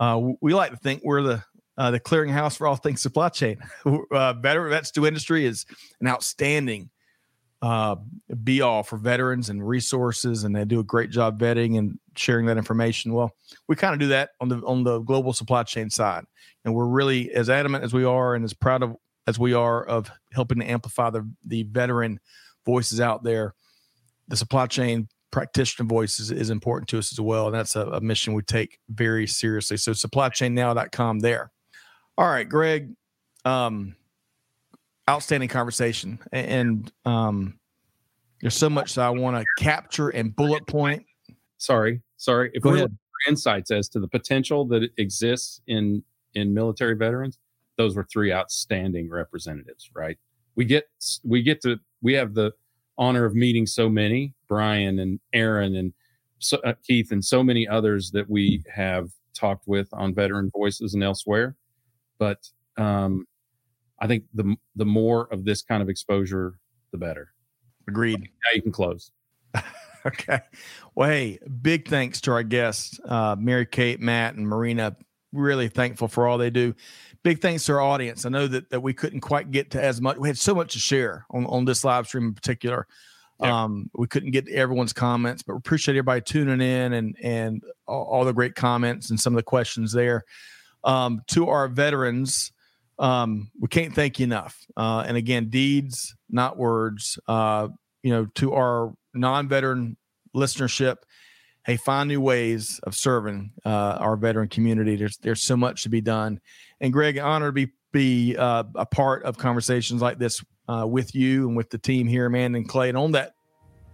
uh, 0.00 0.20
we 0.40 0.54
like 0.54 0.72
to 0.72 0.76
think 0.76 1.02
we're 1.04 1.22
the 1.22 1.44
uh, 1.76 1.90
the 1.90 2.00
clearinghouse 2.00 2.56
for 2.56 2.66
all 2.66 2.76
things 2.76 3.00
supply 3.00 3.28
chain. 3.28 3.58
uh, 4.12 4.32
Better 4.34 4.68
Vets 4.68 4.90
to 4.92 5.06
Industry 5.06 5.44
is 5.44 5.66
an 6.00 6.08
outstanding 6.08 6.90
uh, 7.64 7.96
be 8.42 8.60
all 8.60 8.82
for 8.82 8.98
veterans 8.98 9.48
and 9.48 9.66
resources, 9.66 10.44
and 10.44 10.54
they 10.54 10.66
do 10.66 10.80
a 10.80 10.84
great 10.84 11.10
job 11.10 11.40
vetting 11.40 11.78
and 11.78 11.98
sharing 12.14 12.44
that 12.44 12.58
information. 12.58 13.14
Well, 13.14 13.34
we 13.68 13.76
kind 13.76 13.94
of 13.94 14.00
do 14.00 14.08
that 14.08 14.30
on 14.38 14.48
the 14.48 14.56
on 14.66 14.84
the 14.84 14.98
global 14.98 15.32
supply 15.32 15.62
chain 15.62 15.88
side, 15.88 16.24
and 16.64 16.74
we're 16.74 16.86
really 16.86 17.32
as 17.32 17.48
adamant 17.48 17.82
as 17.82 17.94
we 17.94 18.04
are 18.04 18.34
and 18.34 18.44
as 18.44 18.52
proud 18.52 18.82
of 18.82 18.96
as 19.26 19.38
we 19.38 19.54
are 19.54 19.82
of 19.82 20.10
helping 20.32 20.58
to 20.58 20.70
amplify 20.70 21.08
the 21.08 21.26
the 21.46 21.62
veteran 21.62 22.20
voices 22.64 23.00
out 23.00 23.22
there. 23.22 23.54
the 24.28 24.36
supply 24.36 24.66
chain 24.66 25.08
practitioner 25.30 25.88
voice 25.88 26.20
is, 26.20 26.30
is 26.30 26.48
important 26.48 26.88
to 26.88 26.98
us 26.98 27.12
as 27.12 27.20
well. 27.20 27.46
And 27.46 27.54
that's 27.54 27.74
a, 27.74 27.86
a 27.88 28.00
mission 28.00 28.34
we 28.34 28.42
take 28.42 28.78
very 28.88 29.26
seriously. 29.26 29.76
So 29.76 29.90
supplychainnow.com 29.92 31.18
there. 31.18 31.50
All 32.16 32.28
right, 32.28 32.48
Greg. 32.48 32.94
Um, 33.44 33.96
outstanding 35.10 35.48
conversation. 35.48 36.20
And 36.32 36.90
um, 37.04 37.58
there's 38.40 38.54
so 38.54 38.70
much 38.70 38.94
that 38.94 39.04
I 39.04 39.10
want 39.10 39.36
to 39.36 39.62
capture 39.62 40.10
and 40.10 40.34
bullet 40.34 40.66
point. 40.66 41.04
Sorry, 41.58 42.00
sorry. 42.16 42.50
If 42.54 42.62
Go 42.62 42.70
we're 42.70 42.76
ahead. 42.76 42.90
for 42.90 43.30
insights 43.30 43.70
as 43.70 43.88
to 43.90 44.00
the 44.00 44.08
potential 44.08 44.64
that 44.66 44.88
exists 44.98 45.60
in 45.66 46.02
in 46.34 46.52
military 46.52 46.94
veterans, 46.94 47.38
those 47.76 47.96
were 47.96 48.06
three 48.12 48.32
outstanding 48.32 49.08
representatives. 49.10 49.90
Right? 49.94 50.18
We 50.56 50.64
get 50.64 50.84
we 51.24 51.42
get 51.42 51.60
to 51.62 51.78
we 52.04 52.12
have 52.12 52.34
the 52.34 52.52
honor 52.96 53.24
of 53.24 53.34
meeting 53.34 53.66
so 53.66 53.88
many 53.88 54.34
Brian 54.46 55.00
and 55.00 55.18
Aaron 55.32 55.74
and 55.74 55.92
so, 56.38 56.58
uh, 56.58 56.74
Keith 56.86 57.10
and 57.10 57.24
so 57.24 57.42
many 57.42 57.66
others 57.66 58.10
that 58.12 58.28
we 58.28 58.62
have 58.72 59.08
talked 59.32 59.66
with 59.66 59.88
on 59.92 60.14
Veteran 60.14 60.50
Voices 60.54 60.94
and 60.94 61.02
elsewhere. 61.02 61.56
But 62.18 62.48
um, 62.76 63.26
I 63.98 64.06
think 64.06 64.24
the 64.34 64.54
the 64.76 64.84
more 64.84 65.26
of 65.32 65.44
this 65.44 65.62
kind 65.62 65.82
of 65.82 65.88
exposure, 65.88 66.58
the 66.92 66.98
better. 66.98 67.32
Agreed. 67.88 68.20
Now 68.20 68.54
you 68.54 68.62
can 68.62 68.72
close. 68.72 69.10
Okay. 70.06 70.40
Well, 70.94 71.08
hey, 71.08 71.38
big 71.62 71.88
thanks 71.88 72.20
to 72.20 72.32
our 72.32 72.42
guests, 72.42 73.00
uh, 73.06 73.36
Mary 73.38 73.64
Kate, 73.64 74.00
Matt, 74.00 74.34
and 74.34 74.46
Marina. 74.46 74.96
Really 75.32 75.68
thankful 75.68 76.08
for 76.08 76.26
all 76.26 76.36
they 76.36 76.50
do. 76.50 76.74
Big 77.24 77.40
thanks 77.40 77.64
to 77.64 77.72
our 77.72 77.80
audience. 77.80 78.24
I 78.24 78.28
know 78.28 78.46
that, 78.46 78.70
that 78.70 78.80
we 78.80 78.92
couldn't 78.92 79.20
quite 79.20 79.50
get 79.50 79.70
to 79.72 79.82
as 79.82 80.00
much. 80.00 80.18
We 80.18 80.28
had 80.28 80.38
so 80.38 80.54
much 80.54 80.74
to 80.74 80.78
share 80.78 81.26
on, 81.30 81.46
on 81.46 81.64
this 81.64 81.82
live 81.82 82.06
stream 82.06 82.28
in 82.28 82.34
particular. 82.34 82.86
Um, 83.40 83.90
we 83.94 84.06
couldn't 84.06 84.30
get 84.30 84.46
to 84.46 84.52
everyone's 84.52 84.92
comments, 84.92 85.42
but 85.42 85.54
we 85.54 85.58
appreciate 85.58 85.96
everybody 85.96 86.20
tuning 86.20 86.60
in 86.60 86.92
and 86.92 87.16
and 87.22 87.62
all, 87.86 88.04
all 88.04 88.24
the 88.24 88.32
great 88.32 88.54
comments 88.54 89.10
and 89.10 89.18
some 89.18 89.32
of 89.32 89.36
the 89.36 89.42
questions 89.42 89.92
there. 89.92 90.22
Um, 90.84 91.22
to 91.28 91.48
our 91.48 91.66
veterans, 91.66 92.52
um, 92.98 93.50
we 93.58 93.68
can't 93.68 93.94
thank 93.94 94.20
you 94.20 94.24
enough. 94.24 94.56
Uh, 94.76 95.04
and 95.06 95.16
again, 95.16 95.48
deeds, 95.48 96.14
not 96.30 96.56
words. 96.56 97.18
Uh, 97.26 97.68
you 98.02 98.10
know, 98.10 98.26
to 98.36 98.52
our 98.52 98.94
non-veteran 99.14 99.96
listenership, 100.36 100.96
hey, 101.64 101.76
find 101.76 102.08
new 102.08 102.20
ways 102.20 102.80
of 102.82 102.94
serving 102.94 103.52
uh, 103.64 103.68
our 103.98 104.16
veteran 104.16 104.48
community. 104.48 104.96
There's 104.96 105.16
there's 105.18 105.42
so 105.42 105.56
much 105.56 105.82
to 105.84 105.88
be 105.88 106.00
done. 106.00 106.40
And 106.80 106.92
Greg, 106.92 107.18
honor 107.18 107.46
to 107.46 107.52
be 107.52 107.72
be 107.92 108.36
uh, 108.36 108.64
a 108.74 108.86
part 108.86 109.22
of 109.22 109.38
conversations 109.38 110.02
like 110.02 110.18
this 110.18 110.44
uh, 110.68 110.86
with 110.86 111.14
you 111.14 111.48
and 111.48 111.56
with 111.56 111.70
the 111.70 111.78
team 111.78 112.06
here, 112.06 112.28
man, 112.28 112.54
and 112.54 112.68
Clay. 112.68 112.88
And 112.88 112.98
on 112.98 113.12
that, 113.12 113.34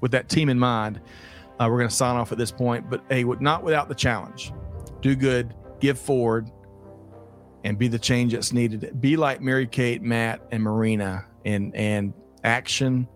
with 0.00 0.12
that 0.12 0.28
team 0.28 0.48
in 0.48 0.58
mind, 0.58 1.00
uh, 1.58 1.68
we're 1.70 1.76
going 1.76 1.88
to 1.88 1.94
sign 1.94 2.16
off 2.16 2.32
at 2.32 2.38
this 2.38 2.50
point. 2.50 2.88
But 2.88 3.04
hey, 3.10 3.24
not 3.24 3.62
without 3.62 3.88
the 3.88 3.94
challenge. 3.94 4.52
Do 5.02 5.14
good, 5.14 5.54
give 5.80 5.98
forward, 5.98 6.50
and 7.64 7.78
be 7.78 7.88
the 7.88 7.98
change 7.98 8.32
that's 8.32 8.52
needed. 8.52 9.00
Be 9.00 9.16
like 9.16 9.40
Mary 9.40 9.66
Kate, 9.66 10.02
Matt, 10.02 10.40
and 10.50 10.62
Marina, 10.62 11.26
and 11.44 11.74
and 11.76 12.14
action 12.42 13.06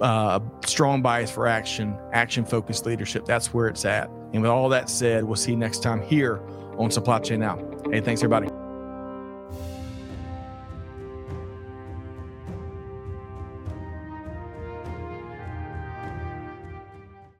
uh, 0.00 0.40
strong 0.64 1.02
bias 1.02 1.30
for 1.30 1.46
action, 1.46 1.96
action 2.12 2.44
focused 2.44 2.86
leadership. 2.86 3.24
That's 3.24 3.52
where 3.52 3.68
it's 3.68 3.84
at. 3.84 4.08
And 4.32 4.42
with 4.42 4.50
all 4.50 4.68
that 4.70 4.88
said, 4.90 5.24
we'll 5.24 5.36
see 5.36 5.52
you 5.52 5.56
next 5.56 5.82
time 5.82 6.02
here 6.02 6.40
on 6.78 6.90
Supply 6.90 7.18
Chain 7.20 7.40
Now. 7.40 7.58
Hey, 7.90 8.00
thanks 8.00 8.22
everybody. 8.22 8.48